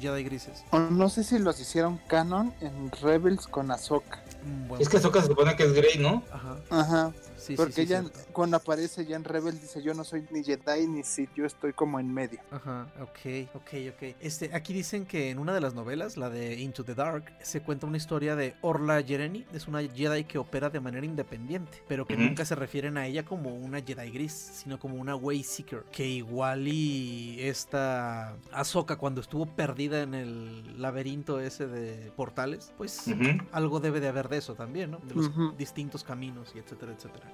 Jedi 0.00 0.24
grises. 0.24 0.64
no 0.72 1.08
sé 1.08 1.24
si 1.24 1.38
los 1.38 1.58
hicieron 1.60 1.98
canon 2.08 2.54
en 2.60 2.90
Rebels 3.02 3.46
con 3.46 3.70
Ahsoka. 3.70 4.22
Mm, 4.44 4.74
es 4.80 4.88
que 4.88 4.98
Ahsoka 4.98 5.20
se 5.22 5.28
supone 5.28 5.56
que 5.56 5.64
es 5.64 5.72
Grey, 5.72 5.98
¿no? 5.98 6.22
Ajá. 6.30 6.56
Ajá. 6.70 7.12
Porque 7.56 7.82
ella 7.82 8.04
cuando 8.36 8.58
aparece 8.58 9.06
ya 9.06 9.16
en 9.16 9.24
Rebel 9.24 9.58
dice 9.58 9.82
yo 9.82 9.94
no 9.94 10.04
soy 10.04 10.26
ni 10.30 10.44
Jedi 10.44 10.86
ni 10.86 11.02
Sith, 11.02 11.30
yo 11.34 11.46
estoy 11.46 11.72
como 11.72 11.98
en 11.98 12.12
medio. 12.12 12.38
Ajá, 12.50 12.86
ok, 13.00 13.48
ok, 13.54 13.70
ok. 13.94 14.14
Este, 14.20 14.54
aquí 14.54 14.74
dicen 14.74 15.06
que 15.06 15.30
en 15.30 15.38
una 15.38 15.54
de 15.54 15.62
las 15.62 15.72
novelas, 15.72 16.18
la 16.18 16.28
de 16.28 16.60
Into 16.60 16.84
the 16.84 16.94
Dark, 16.94 17.32
se 17.40 17.62
cuenta 17.62 17.86
una 17.86 17.96
historia 17.96 18.36
de 18.36 18.54
Orla 18.60 19.02
Jereni, 19.02 19.46
es 19.54 19.68
una 19.68 19.80
Jedi 19.80 20.24
que 20.24 20.36
opera 20.36 20.68
de 20.68 20.80
manera 20.80 21.06
independiente, 21.06 21.82
pero 21.88 22.04
que 22.04 22.18
nunca 22.18 22.44
se 22.44 22.54
refieren 22.54 22.98
a 22.98 23.06
ella 23.06 23.24
como 23.24 23.54
una 23.54 23.80
Jedi 23.80 24.10
gris, 24.10 24.32
sino 24.32 24.78
como 24.78 24.96
una 24.96 25.16
Way 25.16 25.42
Seeker, 25.42 25.84
que 25.90 26.06
igual 26.06 26.68
y 26.68 27.38
esta 27.40 28.36
Ahsoka 28.52 28.96
cuando 28.96 29.22
estuvo 29.22 29.46
perdida 29.46 30.02
en 30.02 30.12
el 30.12 30.82
laberinto 30.82 31.40
ese 31.40 31.66
de 31.68 32.12
portales, 32.14 32.70
pues 32.76 33.06
algo 33.52 33.80
debe 33.80 34.00
de 34.00 34.08
haber 34.08 34.28
de 34.28 34.36
eso 34.36 34.54
también, 34.54 34.90
¿no? 34.90 34.98
De 34.98 35.14
los 35.14 35.56
distintos 35.56 36.04
caminos 36.04 36.52
y 36.54 36.58
etcétera, 36.58 36.92
etcétera. 36.92 37.32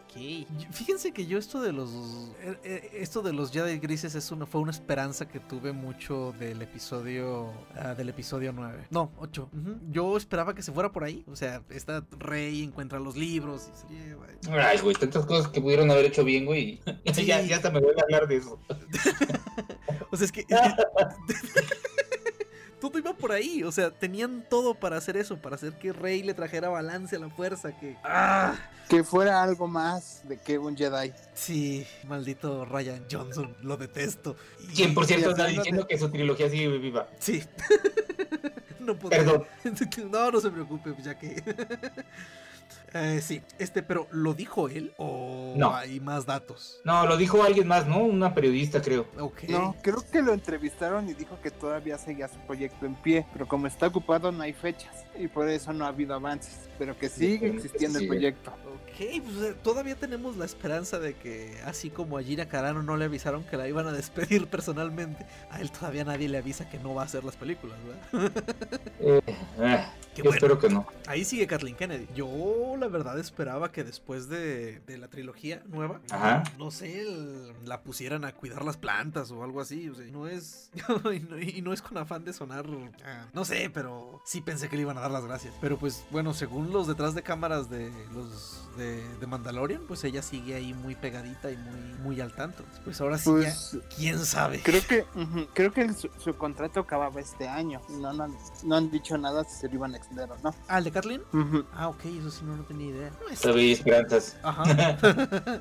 Fíjense 0.93 1.13
que 1.13 1.25
yo 1.25 1.39
esto 1.39 1.63
de 1.63 1.73
los 1.73 1.89
eh, 2.43 2.55
eh, 2.65 2.91
esto 2.97 3.23
de 3.23 3.33
los 3.33 3.51
Jedi 3.51 3.79
grises 3.79 4.15
es 4.15 4.31
una, 4.31 4.45
fue 4.45 4.61
una 4.61 4.73
esperanza 4.73 5.27
que 5.27 5.41
tuve 5.41 5.73
mucho 5.73 6.35
del 6.39 6.61
episodio 6.61 7.51
ah, 7.77 7.95
del 7.95 8.11
episodio 8.11 8.53
9. 8.53 8.89
No, 8.91 9.11
8. 9.17 9.49
Yo 9.91 10.19
esperaba 10.19 10.55
que 10.55 10.63
se 10.63 10.71
fuera 10.71 10.93
por 10.93 11.05
ahí. 11.05 11.25
O 11.33 11.35
sea, 11.35 11.63
esta 11.71 12.05
rey 12.19 12.63
encuentra 12.63 13.01
los 13.01 13.17
libros 13.17 13.71
y 13.73 13.75
se 13.75 14.05
lleva. 14.05 14.27
Ay, 14.51 14.81
güey, 14.81 14.95
tantas 14.95 15.25
cosas 15.25 15.49
que 15.49 15.63
pudieron 15.63 15.91
haber 15.91 16.05
hecho 16.05 16.25
bien, 16.25 16.45
güey. 16.45 16.79
ya, 17.25 17.41
ya 17.41 17.57
hasta 17.57 17.71
me 17.71 17.81
voy 17.81 17.95
a 17.99 18.03
hablar 18.03 18.29
de 18.29 18.37
eso. 18.37 18.61
o 20.11 20.17
sea, 20.19 20.27
es 20.27 20.33
que 20.33 20.45
todo 22.83 22.99
iba 22.99 23.15
por 23.15 23.31
ahí. 23.31 23.63
O 23.63 23.71
sea, 23.71 23.93
tenían 23.93 24.45
todo 24.51 24.75
para 24.75 24.97
hacer 24.97 25.17
eso, 25.17 25.37
para 25.41 25.55
hacer 25.55 25.75
que 25.75 25.93
Rey 25.93 26.25
le 26.25 26.35
trajera 26.35 26.69
balance 26.69 27.15
a 27.15 27.21
la 27.21 27.31
fuerza, 27.31 27.79
que. 27.79 27.97
¡Ah! 28.03 28.55
Que 28.89 29.05
fuera 29.05 29.41
algo 29.41 29.69
más 29.69 30.27
de 30.29 30.37
que 30.37 30.59
un 30.59 30.77
Jedi. 30.77 31.13
Sí, 31.33 31.87
maldito 32.09 32.65
Ryan 32.65 33.07
Johnson, 33.09 33.57
lo 33.63 33.77
detesto. 33.77 34.37
Quien, 34.75 34.93
por 34.95 35.07
cierto, 35.07 35.31
está 35.31 35.47
diciendo 35.47 35.87
que 35.87 35.97
su 35.97 36.11
trilogía 36.11 36.51
sigue 36.51 36.77
viva. 36.79 37.09
Sí. 37.21 37.45
no 38.81 38.99
puedo. 38.99 39.11
Perdón. 39.11 39.45
No, 40.11 40.31
no 40.33 40.41
se 40.41 40.51
preocupe, 40.51 40.95
ya 41.03 41.17
que. 41.17 41.41
Eh, 42.95 43.21
sí, 43.23 43.41
este, 43.59 43.83
pero 43.83 44.07
¿lo 44.11 44.35
dijo 44.35 44.69
él 44.69 44.93
o 44.99 45.55
no. 45.57 45.75
hay 45.75 46.01
más 46.01 46.27
datos? 46.27 46.81
No, 46.85 47.07
lo 47.07 47.17
dijo 47.17 47.43
alguien 47.43 47.67
más, 47.67 47.87
¿no? 47.87 48.01
Una 48.01 48.35
periodista, 48.35 48.83
creo. 48.83 49.07
No, 49.17 49.75
creo 49.83 50.05
que 50.11 50.21
lo 50.21 50.33
entrevistaron 50.33 51.09
y 51.09 51.15
dijo 51.15 51.39
que 51.43 51.51
todavía 51.51 51.97
seguía 51.97 52.29
su 52.29 52.39
proyecto 52.41 52.85
en 52.85 52.95
pie, 52.97 53.27
pero 53.33 53.49
como 53.49 53.67
está 53.67 53.87
ocupado 53.87 54.31
no 54.31 54.43
hay 54.43 54.53
fechas 54.53 55.05
y 55.19 55.29
por 55.29 55.49
eso 55.49 55.73
no 55.73 55.85
ha 55.85 55.89
habido 55.89 56.15
avances, 56.15 56.69
pero 56.79 56.97
que 56.99 57.09
sigue 57.09 57.49
existiendo 57.49 57.99
el 57.99 58.09
proyecto. 58.09 58.51
Ok, 58.51 59.23
pues 59.25 59.51
eh, 59.51 59.55
todavía 59.63 59.95
tenemos 59.95 60.37
la 60.37 60.45
esperanza 60.45 60.99
de 60.99 61.15
que 61.15 61.57
así 61.65 61.89
como 61.89 62.19
a 62.19 62.23
Gina 62.23 62.47
Carano 62.47 62.83
no 62.83 62.97
le 62.99 63.07
avisaron 63.07 63.43
que 63.45 63.57
la 63.57 63.67
iban 63.69 63.87
a 63.87 63.93
despedir 63.93 64.47
personalmente, 64.51 65.25
a 65.51 65.61
él 65.61 65.71
todavía 65.71 66.05
nadie 66.05 66.29
le 66.29 66.39
avisa 66.39 66.69
que 66.69 66.79
no 66.79 66.95
va 66.95 67.03
a 67.03 67.05
hacer 67.07 67.25
las 67.25 67.37
películas, 67.37 67.79
¿verdad? 68.13 68.33
Eh, 69.05 69.21
eh, 69.59 69.85
yo 70.15 70.31
espero 70.31 70.59
que 70.59 70.69
no. 70.69 70.87
Ahí 71.13 71.27
sigue 71.27 71.47
Kathleen 71.47 71.77
Kennedy. 71.77 72.09
Yo 72.15 72.75
la 72.79 72.89
verdad 72.89 73.19
esperaba 73.19 73.71
que 73.71 73.85
después 73.85 74.31
de, 74.31 74.81
de 74.87 74.97
la 74.97 75.09
trilogía 75.09 75.63
nueva, 75.67 76.01
no 76.57 76.71
sé, 76.71 77.05
la 77.67 77.83
pusieran 77.83 78.25
a 78.25 78.33
cuidar 78.33 78.65
las 78.65 78.79
plantas 78.79 79.31
o 79.31 79.45
algo 79.45 79.61
así. 79.61 79.91
O 79.91 79.95
sea, 79.95 80.07
no 80.07 80.27
es. 80.27 80.71
y, 81.43 81.61
no, 81.61 81.75
es 81.75 81.83
con 81.83 81.99
afán 81.99 82.25
de 82.25 82.33
sonar. 82.33 82.65
Ah, 83.05 83.27
no 83.35 83.45
sé, 83.45 83.71
pero 83.75 84.23
sí 84.25 84.41
pensé 84.41 84.71
que 84.71 84.77
le 84.77 84.83
iban 84.83 84.97
a 84.97 85.03
dar 85.03 85.11
las 85.11 85.27
gracias. 85.27 85.53
Pero 85.61 85.77
pues 85.77 86.03
bueno, 86.11 86.33
según 86.33 86.73
los 86.73 86.87
detrás 86.87 87.15
de 87.15 87.23
cámaras 87.23 87.69
de 87.69 87.93
los 88.15 88.71
de, 88.77 89.27
Mandalorian, 89.27 89.83
pues 89.87 90.05
ella 90.05 90.23
sigue 90.23 90.55
ahí 90.55 90.75
muy 90.75 90.95
pegadita 90.95 91.51
y 91.51 91.57
muy, 91.57 91.81
muy 92.03 92.21
al 92.21 92.35
tanto. 92.35 92.65
Pues 92.85 93.01
ahora 93.01 93.19
sí, 93.19 93.31
pues, 93.31 93.79
quién 93.97 94.19
sabe. 94.25 94.61
Creo 94.63 94.83
que, 94.87 95.07
creo 95.55 95.73
que 95.73 95.93
su, 95.93 96.35
contrato 96.37 96.81
acababa 96.81 97.21
este 97.21 97.49
año. 97.49 97.81
No, 97.91 98.13
no, 98.13 98.35
no, 98.65 98.77
han 98.77 98.91
dicho 98.91 99.17
nada 99.19 99.45
si 99.45 99.61
se 99.61 99.69
lo 99.69 99.75
iban 99.75 99.95
a 99.95 99.97
extender 99.99 100.31
o 100.31 100.39
no. 100.39 100.55
Ah, 100.69 100.79
el 100.79 100.85
de 100.85 100.93
Kathleen? 101.03 101.23
Ah, 101.75 101.89
ok, 101.89 102.05
eso 102.05 102.31
sí 102.31 102.45
no, 102.45 102.57
no 102.57 102.63
tenía 102.63 102.89
idea. 102.89 103.11
Todavía 103.41 103.73
esperanzas. 103.73 104.37
Ajá. 104.43 104.97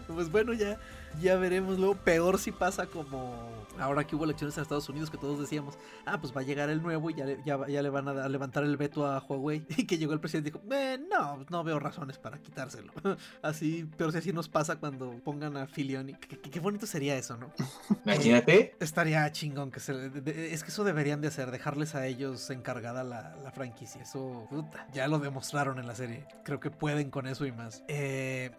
pues 0.08 0.32
bueno, 0.32 0.54
ya, 0.54 0.78
ya 1.22 1.36
veremos. 1.36 1.80
Luego, 1.80 1.96
peor 1.96 2.40
si 2.40 2.52
pasa 2.52 2.88
como 2.88 3.52
ahora 3.82 4.06
que 4.06 4.16
hubo 4.16 4.26
elecciones 4.26 4.56
en 4.58 4.64
Estados 4.64 4.88
Unidos 4.90 5.10
que 5.10 5.18
todos 5.18 5.40
decíamos, 5.40 5.78
ah, 6.06 6.20
pues 6.20 6.36
va 6.36 6.42
a 6.42 6.44
llegar 6.44 6.70
el 6.70 6.82
nuevo 6.82 7.10
y 7.10 7.16
ya 7.16 7.26
le, 7.26 7.40
ya, 7.46 7.68
ya 7.68 7.82
le 7.82 7.90
van 7.90 8.08
a, 8.08 8.30
levantar 8.30 8.64
el 8.64 8.78
veto 8.78 9.06
a 9.06 9.20
Huawei. 9.20 9.66
Y 9.82 9.86
que 9.86 9.98
llegó 9.98 10.14
el 10.14 10.20
presidente 10.20 10.50
y 10.50 10.52
dijo, 10.52 10.64
eh, 10.72 11.00
no, 11.10 11.46
no 11.50 11.64
veo 11.64 11.80
razones 11.80 12.18
para 12.18 12.38
quitárselo. 12.40 12.94
así, 13.42 13.90
pero 13.98 14.12
si 14.12 14.20
así 14.20 14.34
nos 14.34 14.48
pasa 14.48 14.76
cuando 14.76 15.12
pongan 15.24 15.58
a 15.58 15.66
Filioni. 15.66 16.14
Qué, 16.14 16.60
bonito 16.60 16.86
sería 16.86 17.18
eso, 17.18 17.38
¿no? 17.38 17.52
Imagínate. 18.06 18.76
Estaría 18.80 19.32
chingón 19.32 19.72
que 19.72 19.80
se... 19.80 20.12
es 20.54 20.64
que 20.64 20.70
eso 20.70 20.84
deberían 20.84 21.22
de 21.22 21.30
hacer, 21.30 21.50
dejarles 21.52 21.96
a 21.96 22.06
ellos 22.06 22.50
encargada 22.50 23.04
la, 23.04 23.36
la 23.38 23.52
franquicia. 23.52 24.04
Eso, 24.04 24.46
puta, 24.50 24.88
ya 24.94 25.08
lo 25.08 25.20
demostraron 25.20 25.80
en 25.80 25.88
la 25.88 25.96
serie. 25.96 26.26
Creo 26.44 26.60
que 26.60 26.70
pueden 26.70 27.10
con 27.10 27.26
eso 27.26 27.46
y 27.46 27.52
más. 27.52 27.84
Eh, 27.88 28.52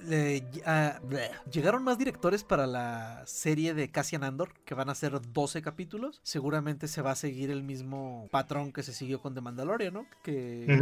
llegaron 1.50 1.84
más 1.84 1.98
directores 1.98 2.41
para 2.44 2.66
la 2.66 3.22
serie 3.26 3.74
de 3.74 3.90
Cassian 3.90 4.24
Andor, 4.24 4.52
que 4.64 4.74
van 4.74 4.88
a 4.88 4.94
ser 4.94 5.20
12 5.20 5.62
capítulos. 5.62 6.20
Seguramente 6.22 6.88
se 6.88 7.02
va 7.02 7.12
a 7.12 7.16
seguir 7.16 7.50
el 7.50 7.62
mismo 7.62 8.28
patrón 8.30 8.72
que 8.72 8.82
se 8.82 8.92
siguió 8.92 9.20
con 9.20 9.34
The 9.34 9.40
Mandalorian, 9.40 9.94
¿no? 9.94 10.06
Que 10.22 10.80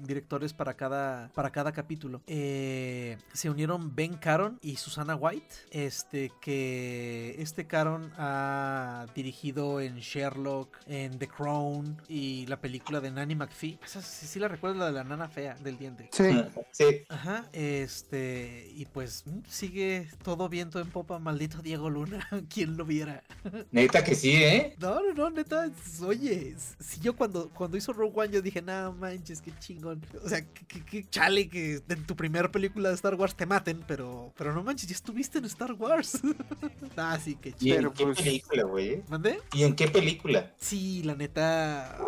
directores 0.00 0.52
para 0.52 0.74
cada, 0.74 1.30
para 1.34 1.50
cada 1.50 1.72
capítulo. 1.72 2.22
Eh, 2.26 3.18
se 3.32 3.50
unieron 3.50 3.94
Ben 3.94 4.14
Caron 4.14 4.58
y 4.62 4.76
Susana 4.76 5.16
White. 5.16 5.54
Este 5.70 6.32
que 6.40 7.36
este 7.38 7.66
Caron 7.66 8.12
ha 8.16 9.06
dirigido 9.14 9.80
en 9.80 9.96
Sherlock, 9.96 10.76
en 10.86 11.18
The 11.18 11.28
Crown 11.28 12.00
y 12.08 12.46
la 12.46 12.60
película 12.60 13.00
de 13.00 13.10
Nanny 13.10 13.34
McPhee. 13.34 13.78
Esa 13.84 14.02
sí, 14.02 14.38
la 14.38 14.48
recuerdo, 14.48 14.78
la 14.78 14.86
de 14.86 14.92
la 14.92 15.04
nana 15.04 15.28
fea 15.28 15.54
del 15.54 15.78
diente. 15.78 16.08
Sí, 16.12 16.44
sí. 16.72 17.04
Ajá, 17.08 17.46
este, 17.52 18.70
y 18.74 18.86
pues 18.86 19.24
mm, 19.26 19.40
sigue 19.48 20.08
todo 20.22 20.48
viento 20.76 20.80
en 20.80 20.90
popa, 20.90 21.18
maldito 21.18 21.62
Diego 21.62 21.90
Luna, 21.90 22.28
quien 22.52 22.76
lo 22.76 22.84
viera. 22.84 23.22
Neta 23.70 24.04
que 24.04 24.14
sí, 24.14 24.32
¿eh? 24.32 24.74
No, 24.78 25.00
no, 25.00 25.14
no, 25.14 25.30
neta, 25.30 25.70
oye, 26.02 26.54
si 26.80 27.00
yo 27.00 27.16
cuando, 27.16 27.48
cuando 27.50 27.76
hizo 27.76 27.92
Rogue 27.92 28.12
One 28.14 28.32
yo 28.32 28.42
dije, 28.42 28.62
no 28.62 28.92
manches, 28.92 29.40
qué 29.40 29.52
chingón. 29.58 30.02
O 30.22 30.28
sea, 30.28 30.44
qué, 30.44 31.06
chale 31.08 31.48
que 31.48 31.82
en 31.88 32.06
tu 32.06 32.16
primera 32.16 32.50
película 32.50 32.90
de 32.90 32.94
Star 32.94 33.14
Wars 33.14 33.34
te 33.34 33.46
maten, 33.46 33.82
pero, 33.86 34.32
pero 34.36 34.54
no 34.54 34.62
manches, 34.62 34.88
ya 34.88 34.94
estuviste 34.94 35.38
en 35.38 35.46
Star 35.46 35.72
Wars. 35.72 36.20
ah, 36.96 37.18
sí, 37.22 37.36
qué 37.40 37.52
chido. 37.52 37.80
¿Y 37.80 37.84
en 37.84 37.92
qué 37.92 38.06
película, 38.06 38.62
güey? 38.64 39.02
¿Mandé? 39.08 39.40
¿Y 39.52 39.62
en 39.64 39.74
qué 39.74 39.88
película? 39.88 40.52
Sí, 40.58 41.02
la 41.04 41.14
neta 41.14 41.98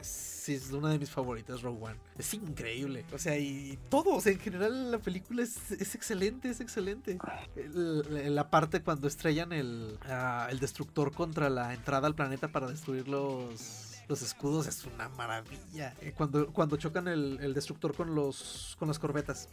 es 0.00 0.37
una 0.72 0.90
de 0.90 0.98
mis 0.98 1.10
favoritas, 1.10 1.62
Rogue 1.62 1.84
One. 1.84 1.96
Es 2.18 2.34
increíble. 2.34 3.04
O 3.12 3.18
sea, 3.18 3.38
y 3.38 3.78
todo, 3.88 4.14
o 4.14 4.20
sea, 4.20 4.32
en 4.32 4.40
general 4.40 4.90
la 4.90 4.98
película 4.98 5.42
es, 5.42 5.72
excelente, 5.94 6.50
es 6.50 6.60
excelente. 6.60 7.18
la 7.54 8.50
parte 8.50 8.82
cuando 8.82 9.08
estrellan 9.08 9.52
el, 9.52 9.98
ah, 10.06 10.48
el 10.50 10.58
destructor 10.60 11.12
contra 11.12 11.50
la 11.50 11.74
entrada 11.74 12.06
al 12.06 12.14
planeta 12.14 12.48
para 12.48 12.66
destruir 12.68 13.08
los 13.08 13.84
los 14.08 14.22
escudos 14.22 14.66
es 14.66 14.86
una 14.86 15.10
maravilla. 15.10 15.94
Eh, 16.00 16.14
cuando, 16.16 16.50
cuando 16.50 16.78
chocan 16.78 17.08
el, 17.08 17.38
el, 17.42 17.52
destructor 17.52 17.94
con 17.94 18.14
los 18.14 18.74
con 18.78 18.88
las 18.88 18.98
corbetas 18.98 19.50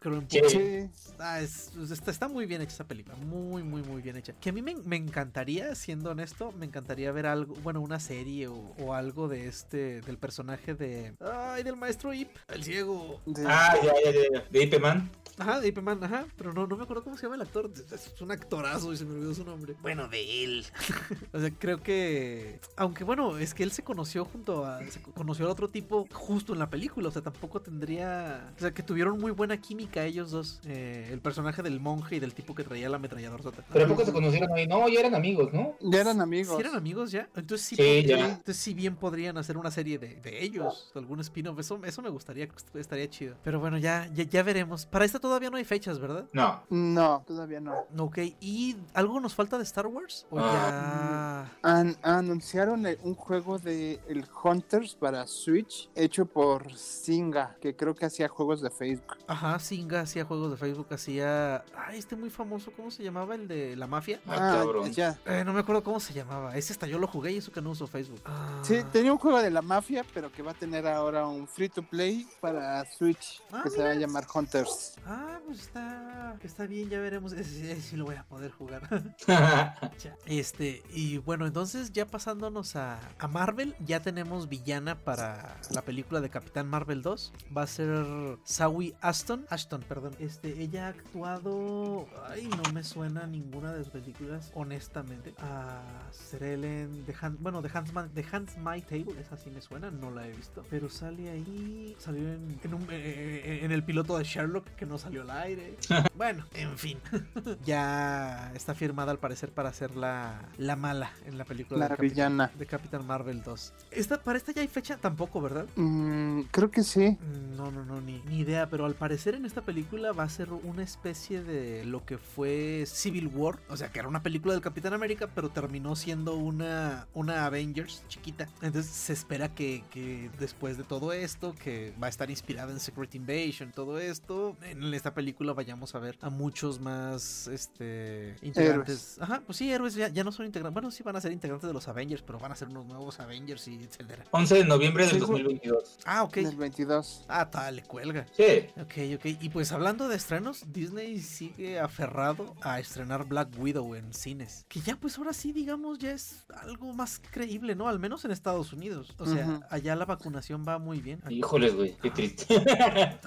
creo 0.00 0.16
en 0.18 0.90
ah, 1.18 1.40
está, 1.40 2.28
muy 2.28 2.46
bien 2.46 2.62
hecha 2.62 2.72
esa 2.72 2.88
película, 2.88 3.16
muy, 3.16 3.62
muy, 3.62 3.82
muy 3.82 4.00
bien 4.00 4.16
hecha. 4.16 4.32
Que 4.32 4.48
a 4.48 4.52
mí 4.52 4.62
me, 4.62 4.96
encantaría, 4.96 5.74
siendo 5.74 6.10
honesto, 6.10 6.52
me 6.52 6.66
encantaría 6.66 7.12
ver 7.12 7.26
algo, 7.26 7.54
bueno, 7.56 7.80
una 7.80 8.00
serie 8.00 8.48
o, 8.48 8.94
algo 8.94 9.28
de 9.28 9.46
este, 9.46 10.00
del 10.00 10.16
personaje 10.16 10.74
de, 10.74 11.14
ay, 11.20 11.62
del 11.62 11.76
maestro 11.76 12.14
Ip, 12.14 12.30
el 12.48 12.64
ciego. 12.64 13.20
Ah, 13.46 13.74
ya, 13.82 13.92
ya, 14.04 14.12
ya, 14.32 14.44
de 14.50 14.62
Ip 14.62 14.80
Man. 14.80 15.10
Ajá, 15.38 15.60
de 15.60 15.68
Ip 15.68 15.78
Man, 15.78 16.02
ajá, 16.02 16.26
pero 16.36 16.52
no, 16.52 16.66
no 16.66 16.76
me 16.76 16.82
acuerdo 16.82 17.04
cómo 17.04 17.16
se 17.16 17.22
llama 17.22 17.36
el 17.36 17.42
actor, 17.42 17.70
es 17.92 18.20
un 18.20 18.30
actorazo 18.30 18.92
y 18.92 18.96
se 18.96 19.04
me 19.04 19.14
olvidó 19.14 19.34
su 19.34 19.44
nombre. 19.44 19.74
Bueno, 19.82 20.08
de 20.08 20.44
él. 20.44 20.66
o 21.32 21.40
sea, 21.40 21.50
creo 21.50 21.82
que, 21.82 22.58
aunque 22.76 23.04
bueno, 23.04 23.36
es 23.38 23.52
que 23.52 23.62
él 23.62 23.70
se 23.70 23.82
conoció 23.82 24.24
junto 24.24 24.64
a, 24.64 24.82
se 24.86 25.00
conoció 25.00 25.46
a 25.46 25.50
otro 25.50 25.68
tipo 25.68 26.08
justo 26.12 26.54
en 26.54 26.58
la 26.58 26.70
película, 26.70 27.08
o 27.08 27.12
sea, 27.12 27.22
tampoco 27.22 27.60
tendría, 27.60 28.52
o 28.56 28.60
sea, 28.60 28.72
que 28.72 28.82
tuvieron 28.82 29.18
muy 29.18 29.30
buena 29.30 29.58
química 29.58 29.89
ellos 29.98 30.30
dos, 30.30 30.60
eh, 30.64 31.08
el 31.12 31.20
personaje 31.20 31.62
del 31.62 31.80
monje 31.80 32.16
y 32.16 32.20
del 32.20 32.34
tipo 32.34 32.54
que 32.54 32.64
traía 32.64 32.88
la 32.88 32.96
ametralladora 32.96 33.42
sota. 33.42 33.64
Pero 33.72 33.84
a 33.84 33.88
poco 33.88 34.04
se 34.04 34.12
conocieron 34.12 34.52
ahí, 34.52 34.66
no, 34.66 34.88
ya 34.88 35.00
eran 35.00 35.14
amigos, 35.14 35.52
¿no? 35.52 35.74
Ya 35.80 36.00
eran 36.00 36.20
amigos. 36.20 36.56
¿Sí 36.56 36.60
eran 36.60 36.76
amigos 36.76 37.10
ya? 37.10 37.28
Entonces 37.34 37.66
sí, 37.66 37.76
Entonces 37.78 38.56
sí 38.56 38.74
bien 38.74 38.96
podrían 38.96 39.36
hacer 39.38 39.56
una 39.56 39.70
serie 39.70 39.98
de, 39.98 40.20
ellos, 40.40 40.90
algún 40.94 41.20
spin-off, 41.20 41.58
eso, 41.58 41.80
eso 41.84 42.02
me 42.02 42.08
gustaría, 42.08 42.48
estaría 42.74 43.10
chido. 43.10 43.36
Pero 43.42 43.60
bueno, 43.60 43.78
ya, 43.78 44.08
ya, 44.12 44.42
veremos. 44.42 44.86
Para 44.86 45.04
esta 45.04 45.18
todavía 45.18 45.50
no 45.50 45.56
hay 45.56 45.64
fechas, 45.64 45.98
¿verdad? 45.98 46.26
No. 46.32 46.62
No, 46.70 47.24
todavía 47.26 47.60
no. 47.60 47.86
Ok, 47.98 48.18
¿y 48.40 48.76
algo 48.94 49.20
nos 49.20 49.34
falta 49.34 49.58
de 49.58 49.64
Star 49.64 49.86
Wars? 49.86 50.26
¿O 50.30 50.38
ya... 50.38 51.50
anunciaron 51.62 52.86
un 53.02 53.14
juego 53.14 53.58
de 53.58 54.00
el 54.08 54.24
Hunters 54.42 54.94
para 54.94 55.26
Switch 55.26 55.90
hecho 55.94 56.26
por 56.26 56.72
Singa, 56.76 57.56
que 57.60 57.74
creo 57.74 57.94
que 57.94 58.06
hacía 58.06 58.28
juegos 58.28 58.60
de 58.60 58.70
Facebook. 58.70 59.18
Ajá, 59.26 59.58
sí 59.58 59.79
hacía 60.00 60.24
juegos 60.24 60.50
de 60.50 60.56
Facebook, 60.56 60.86
hacía. 60.90 61.64
Ay, 61.76 61.98
este 61.98 62.16
muy 62.16 62.30
famoso, 62.30 62.72
¿cómo 62.72 62.90
se 62.90 63.02
llamaba? 63.02 63.34
El 63.34 63.48
de 63.48 63.76
la 63.76 63.86
mafia. 63.86 64.20
Ah, 64.26 64.64
ah 64.64 64.88
Ya. 64.90 65.18
Eh, 65.26 65.42
no 65.44 65.52
me 65.52 65.60
acuerdo 65.60 65.82
cómo 65.82 66.00
se 66.00 66.12
llamaba. 66.12 66.56
Ese 66.56 66.72
hasta 66.72 66.86
yo 66.86 66.98
lo 66.98 67.06
jugué 67.06 67.32
y 67.32 67.36
eso 67.38 67.52
que 67.52 67.60
no 67.60 67.70
uso 67.70 67.86
Facebook. 67.86 68.20
Sí, 68.62 68.76
ah. 68.76 68.88
tenía 68.92 69.12
un 69.12 69.18
juego 69.18 69.40
de 69.40 69.50
la 69.50 69.62
mafia, 69.62 70.04
pero 70.14 70.30
que 70.32 70.42
va 70.42 70.52
a 70.52 70.54
tener 70.54 70.86
ahora 70.86 71.26
un 71.26 71.46
free 71.46 71.68
to 71.68 71.82
play 71.82 72.26
para 72.40 72.84
Switch, 72.86 73.42
ah, 73.52 73.60
que 73.62 73.70
se 73.70 73.82
va 73.82 73.90
a 73.90 73.94
llamar 73.94 74.26
Hunters. 74.32 74.96
Ah, 75.06 75.38
pues 75.46 75.60
está, 75.60 76.36
está 76.42 76.66
bien, 76.66 76.88
ya 76.88 77.00
veremos. 77.00 77.32
Ese, 77.32 77.80
sí 77.80 77.96
lo 77.96 78.04
voy 78.04 78.16
a 78.16 78.24
poder 78.24 78.50
jugar. 78.50 78.82
este, 80.26 80.82
y 80.90 81.18
bueno, 81.18 81.46
entonces 81.46 81.92
ya 81.92 82.06
pasándonos 82.06 82.76
a, 82.76 82.98
a 83.18 83.28
Marvel, 83.28 83.74
ya 83.80 84.00
tenemos 84.00 84.48
villana 84.48 84.98
para 85.04 85.56
la 85.70 85.82
película 85.82 86.20
de 86.20 86.30
Capitán 86.30 86.68
Marvel 86.68 87.02
2. 87.02 87.32
Va 87.56 87.62
a 87.62 87.66
ser 87.66 88.38
Sawi 88.44 88.94
Aston. 89.00 89.46
Ashton 89.70 89.82
perdón. 89.82 90.12
Este, 90.18 90.60
ella 90.60 90.86
ha 90.86 90.88
actuado. 90.88 92.08
Ay, 92.28 92.48
no 92.48 92.72
me 92.72 92.82
suena 92.82 93.26
ninguna 93.26 93.72
de 93.72 93.84
sus 93.84 93.92
películas, 93.92 94.50
honestamente. 94.54 95.32
A 95.38 95.80
Serelen, 96.10 97.06
de 97.06 97.14
Hans, 97.20 97.40
bueno, 97.40 97.62
de 97.62 97.70
Hans, 97.72 97.92
de 98.12 98.26
Hans 98.32 98.56
My 98.58 98.82
Table, 98.82 99.20
esa 99.20 99.36
sí 99.36 99.50
me 99.50 99.60
suena, 99.60 99.90
no 99.90 100.10
la 100.10 100.26
he 100.26 100.32
visto. 100.32 100.64
Pero 100.70 100.88
sale 100.88 101.30
ahí, 101.30 101.94
salió 101.98 102.32
en, 102.32 102.58
en, 102.62 102.74
un, 102.74 102.82
eh, 102.82 102.86
eh, 102.90 103.60
en 103.62 103.70
el 103.70 103.84
piloto 103.84 104.18
de 104.18 104.24
Sherlock, 104.24 104.66
que 104.70 104.86
no 104.86 104.98
salió 104.98 105.30
aire. 105.30 105.76
bueno, 106.16 106.44
en 106.54 106.76
fin. 106.76 106.98
ya 107.64 108.52
está 108.54 108.74
firmada 108.74 109.12
al 109.12 109.18
parecer 109.18 109.52
para 109.52 109.72
ser 109.72 109.94
la, 109.94 110.48
la 110.58 110.74
mala 110.74 111.12
en 111.26 111.38
la 111.38 111.44
película 111.44 111.88
la 111.88 111.94
de, 111.94 112.02
villana. 112.02 112.50
de 112.58 112.66
Capitán 112.66 113.06
Marvel 113.06 113.42
2. 113.42 113.72
Esta, 113.92 114.20
para 114.20 114.36
esta 114.36 114.50
ya 114.52 114.62
hay 114.62 114.68
fecha 114.68 114.96
tampoco, 114.96 115.40
¿verdad? 115.40 115.66
Mm, 115.76 116.42
creo 116.50 116.70
que 116.72 116.82
sí. 116.82 117.10
Mm, 117.20 117.56
no, 117.56 117.70
no, 117.70 117.84
no, 117.84 118.00
ni, 118.00 118.20
ni 118.22 118.40
idea, 118.40 118.68
pero 118.68 118.84
al 118.84 118.94
parecer 118.94 119.36
en 119.36 119.44
esta 119.44 119.59
película 119.62 120.12
va 120.12 120.24
a 120.24 120.28
ser 120.28 120.52
una 120.52 120.82
especie 120.82 121.42
de 121.42 121.84
lo 121.84 122.04
que 122.04 122.18
fue 122.18 122.84
Civil 122.86 123.28
War, 123.28 123.58
o 123.68 123.76
sea, 123.76 123.90
que 123.90 123.98
era 123.98 124.08
una 124.08 124.22
película 124.22 124.54
del 124.54 124.62
Capitán 124.62 124.92
América, 124.92 125.28
pero 125.34 125.50
terminó 125.50 125.96
siendo 125.96 126.34
una, 126.34 127.06
una 127.14 127.46
Avengers 127.46 128.04
chiquita. 128.08 128.48
Entonces 128.62 128.86
se 128.86 129.12
espera 129.12 129.54
que, 129.54 129.84
que 129.90 130.30
después 130.38 130.76
de 130.78 130.84
todo 130.84 131.12
esto, 131.12 131.54
que 131.62 131.92
va 132.02 132.06
a 132.06 132.10
estar 132.10 132.30
inspirada 132.30 132.72
en 132.72 132.80
Secret 132.80 133.14
Invasion, 133.14 133.72
todo 133.72 133.98
esto, 133.98 134.56
en 134.62 134.92
esta 134.94 135.14
película 135.14 135.52
vayamos 135.52 135.94
a 135.94 135.98
ver 135.98 136.18
a 136.20 136.30
muchos 136.30 136.80
más 136.80 137.46
este 137.48 138.36
integrantes. 138.42 139.18
Ajá, 139.20 139.42
pues 139.44 139.58
sí, 139.58 139.70
héroes 139.70 139.94
ya, 139.94 140.08
ya 140.08 140.24
no 140.24 140.32
son 140.32 140.46
integrantes. 140.46 140.74
Bueno, 140.74 140.90
sí 140.90 141.02
van 141.02 141.16
a 141.16 141.20
ser 141.20 141.32
integrantes 141.32 141.68
de 141.68 141.74
los 141.74 141.88
Avengers, 141.88 142.22
pero 142.22 142.38
van 142.38 142.52
a 142.52 142.56
ser 142.56 142.68
unos 142.68 142.86
nuevos 142.86 143.20
Avengers 143.20 143.68
y 143.68 143.82
etcétera. 143.82 144.24
11 144.30 144.54
de 144.54 144.64
noviembre 144.64 145.06
del 145.06 145.18
2022. 145.18 145.98
Ah, 146.04 146.22
ok. 146.22 146.36
Del 146.36 146.56
22. 146.56 147.24
Ah, 147.28 147.50
tal, 147.50 147.76
le 147.76 147.82
cuelga. 147.82 148.26
Sí. 148.32 148.66
Ok, 148.80 149.16
ok. 149.16 149.24
Y 149.40 149.49
pues 149.52 149.72
hablando 149.72 150.08
de 150.08 150.16
estrenos, 150.16 150.64
Disney 150.72 151.20
sigue 151.20 151.78
aferrado 151.80 152.54
a 152.62 152.78
estrenar 152.80 153.26
Black 153.26 153.48
Widow 153.58 153.94
en 153.94 154.12
cines. 154.14 154.64
Que 154.68 154.80
ya 154.80 154.96
pues 154.96 155.18
ahora 155.18 155.32
sí, 155.32 155.52
digamos, 155.52 155.98
ya 155.98 156.12
es 156.12 156.44
algo 156.62 156.92
más 156.92 157.20
creíble, 157.30 157.74
¿no? 157.74 157.88
Al 157.88 157.98
menos 157.98 158.24
en 158.24 158.30
Estados 158.30 158.72
Unidos. 158.72 159.14
O 159.18 159.26
sea, 159.26 159.60
allá 159.70 159.96
la 159.96 160.04
vacunación 160.04 160.64
va 160.66 160.78
muy 160.78 161.00
bien. 161.00 161.20
Aquí- 161.24 161.38
Híjoles, 161.38 161.74
güey, 161.74 161.96
qué 162.00 162.10
triste. 162.10 162.46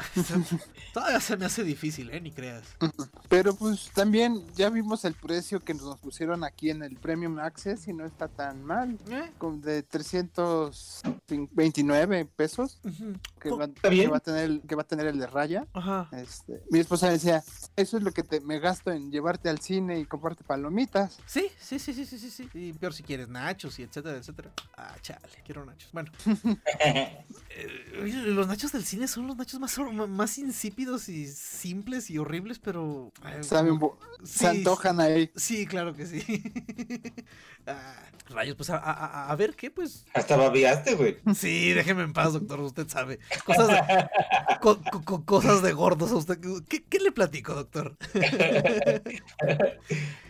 Todavía 0.93 1.19
se 1.19 1.35
me 1.37 1.45
hace 1.45 1.63
difícil, 1.63 2.09
¿eh? 2.11 2.21
Ni 2.21 2.31
creas. 2.31 2.63
Pero 3.29 3.55
pues 3.55 3.89
también 3.93 4.43
ya 4.55 4.69
vimos 4.69 5.05
el 5.05 5.13
precio 5.15 5.59
que 5.59 5.73
nos 5.73 5.97
pusieron 5.99 6.43
aquí 6.43 6.69
en 6.69 6.83
el 6.83 6.95
Premium 6.97 7.39
Access 7.39 7.87
y 7.87 7.93
no 7.93 8.05
está 8.05 8.27
tan 8.27 8.63
mal. 8.63 8.97
¿Eh? 9.09 9.31
Con 9.37 9.61
de 9.61 9.81
329 9.83 12.25
pesos 12.35 12.79
Ujú. 12.83 13.13
Que 13.43 13.51
va, 13.51 13.65
a 14.17 14.19
tener 14.19 14.43
el, 14.45 14.61
que 14.61 14.75
va 14.75 14.81
a 14.81 14.87
tener 14.87 15.07
el 15.07 15.19
de 15.19 15.27
raya. 15.27 15.67
Ajá. 15.73 16.09
Este, 16.13 16.63
mi 16.69 16.79
esposa 16.79 17.09
decía, 17.09 17.43
eso 17.75 17.97
es 17.97 18.03
lo 18.03 18.11
que 18.11 18.23
te, 18.23 18.39
me 18.41 18.59
gasto 18.59 18.91
en 18.91 19.11
llevarte 19.11 19.49
al 19.49 19.59
cine 19.59 19.99
y 19.99 20.05
comprarte 20.05 20.43
palomitas. 20.43 21.19
Sí, 21.25 21.47
sí, 21.59 21.77
sí, 21.79 21.93
sí, 21.93 22.05
sí, 22.05 22.17
sí, 22.17 22.29
sí. 22.29 22.49
Y 22.53 22.73
peor 22.73 22.93
si 22.93 23.03
quieres 23.03 23.27
nachos 23.27 23.77
y 23.79 23.83
etcétera, 23.83 24.17
etcétera. 24.17 24.51
Ah, 24.77 24.95
chale, 25.01 25.27
quiero 25.45 25.65
nachos. 25.65 25.91
Bueno, 25.91 26.11
eh, 26.79 27.25
los 28.25 28.47
nachos 28.47 28.71
del 28.71 28.85
cine 28.85 29.07
son 29.07 29.27
los 29.27 29.35
nachos 29.37 29.59
más, 29.59 29.77
más 30.09 30.37
insípidos 30.37 31.09
y 31.09 31.27
simples 31.27 32.09
y 32.09 32.17
horribles, 32.17 32.59
pero... 32.59 33.11
eh, 33.25 33.43
Saben, 33.43 33.79
sí, 34.23 34.39
se 34.39 34.47
antojan 34.47 34.99
ahí. 34.99 35.31
Sí, 35.35 35.65
claro 35.67 35.93
que 35.93 36.05
sí. 36.05 36.23
Ah, 37.65 37.95
rayos, 38.29 38.57
pues 38.57 38.69
a, 38.69 39.29
a- 39.31 39.35
ver 39.37 39.55
qué, 39.55 39.71
pues. 39.71 40.05
Hasta 40.13 40.35
babeaste, 40.35 40.95
güey. 40.95 41.17
Sí, 41.33 41.71
déjeme 41.71 42.03
en 42.03 42.11
paz, 42.11 42.33
doctor. 42.33 42.59
Usted 42.59 42.87
sabe. 42.89 43.19
Cosas 43.45 43.67
de, 43.67 44.07
co- 44.61 44.79
co- 44.91 45.03
co- 45.03 45.25
cosas 45.25 45.61
de 45.61 45.73
gordos 45.73 46.11
a 46.11 46.15
usted. 46.15 46.39
¿Qué, 46.67 46.83
qué 46.83 46.99
le 46.99 47.11
platico, 47.11 47.53
doctor? 47.53 47.95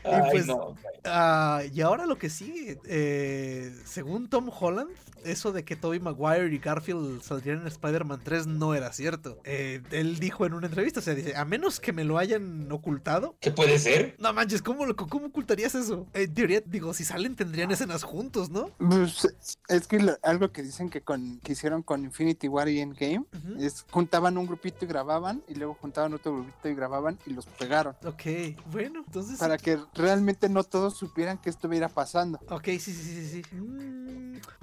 Ay, 0.05 0.21
pues- 0.31 0.47
no. 0.47 0.75
Ah, 1.05 1.63
y 1.73 1.81
ahora 1.81 2.05
lo 2.05 2.17
que 2.17 2.29
sigue, 2.29 2.79
eh, 2.85 3.73
según 3.85 4.29
Tom 4.29 4.49
Holland, 4.57 4.89
eso 5.25 5.51
de 5.53 5.63
que 5.63 5.75
Tobey 5.77 5.99
Maguire 5.99 6.53
y 6.53 6.59
Garfield 6.59 7.21
saldrían 7.21 7.61
en 7.61 7.67
Spider-Man 7.67 8.21
3 8.23 8.47
no 8.47 8.73
era 8.73 8.91
cierto. 8.93 9.39
Eh, 9.45 9.81
él 9.91 10.19
dijo 10.19 10.45
en 10.45 10.53
una 10.53 10.67
entrevista, 10.67 10.99
o 10.99 11.03
sea, 11.03 11.13
dice, 11.13 11.35
a 11.35 11.45
menos 11.45 11.79
que 11.79 11.93
me 11.93 12.03
lo 12.03 12.17
hayan 12.17 12.69
ocultado. 12.71 13.35
¿Qué 13.41 13.51
puede 13.51 13.79
ser? 13.79 14.15
No 14.19 14.33
manches, 14.33 14.61
¿cómo, 14.61 14.85
lo- 14.85 14.95
¿cómo 14.95 15.27
ocultarías 15.27 15.75
eso? 15.75 16.07
En 16.13 16.33
teoría, 16.33 16.61
digo, 16.65 16.93
si 16.93 17.03
salen 17.05 17.35
tendrían 17.35 17.71
escenas 17.71 18.03
juntos, 18.03 18.49
¿no? 18.49 18.69
Pues, 18.77 19.27
es 19.69 19.87
que 19.87 19.99
lo- 19.99 20.17
algo 20.23 20.51
que 20.51 20.63
dicen 20.63 20.89
que, 20.89 21.01
con, 21.01 21.39
que 21.39 21.53
hicieron 21.53 21.83
con 21.83 22.03
Infinity 22.05 22.47
War 22.49 22.67
y 22.69 22.79
Endgame 22.93 23.25
Ujú. 23.33 23.63
es 23.63 23.85
juntaban 23.89 24.37
un 24.37 24.47
grupito 24.47 24.85
y 24.85 24.87
grababan 24.87 25.43
y 25.47 25.55
luego 25.55 25.75
juntaban 25.75 26.13
otro 26.13 26.33
grupito 26.33 26.69
y 26.69 26.75
grababan 26.75 27.19
y 27.25 27.31
los 27.31 27.45
pegaron. 27.45 27.95
Ok, 28.05 28.23
bueno, 28.71 29.03
entonces... 29.05 29.39
Para 29.39 29.57
que 29.57 29.79
realmente 29.93 30.49
no 30.49 30.63
todos 30.63 30.95
supieran 30.95 31.37
que 31.37 31.49
estuviera 31.49 31.89
pasando. 31.89 32.39
Ok, 32.49 32.65
sí, 32.65 32.79
sí, 32.79 32.93
sí, 32.93 33.27
sí. 33.27 33.43
sí. 33.43 33.55
Mm, 33.55 34.02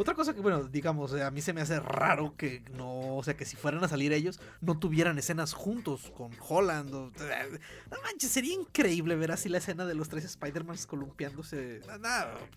otra 0.01 0.15
cosa 0.15 0.35
que, 0.35 0.41
bueno, 0.41 0.65
digamos, 0.65 1.13
eh, 1.13 1.23
a 1.23 1.31
mí 1.31 1.43
se 1.43 1.53
me 1.53 1.61
hace 1.61 1.79
raro 1.79 2.35
que 2.37 2.63
no, 2.73 3.17
o 3.17 3.23
sea, 3.23 3.37
que 3.37 3.45
si 3.45 3.57
fueran 3.57 3.85
a 3.85 3.89
salir 3.89 4.15
ellos, 4.15 4.41
no 4.63 4.79
tuvieran 4.79 5.19
escenas 5.19 5.53
juntos 5.53 6.11
con 6.17 6.31
Holland. 6.49 6.95
O, 6.95 7.13
no 7.91 8.03
manches, 8.03 8.31
sería 8.31 8.55
increíble 8.55 9.15
ver 9.17 9.31
así 9.33 9.51
la 9.51 9.59
escena 9.59 9.85
de 9.85 9.95
los 9.95 10.09
tres 10.09 10.25
Spider-Mans 10.25 10.87
columpiándose. 10.87 11.81
No, 11.87 11.99
no, 11.99 12.09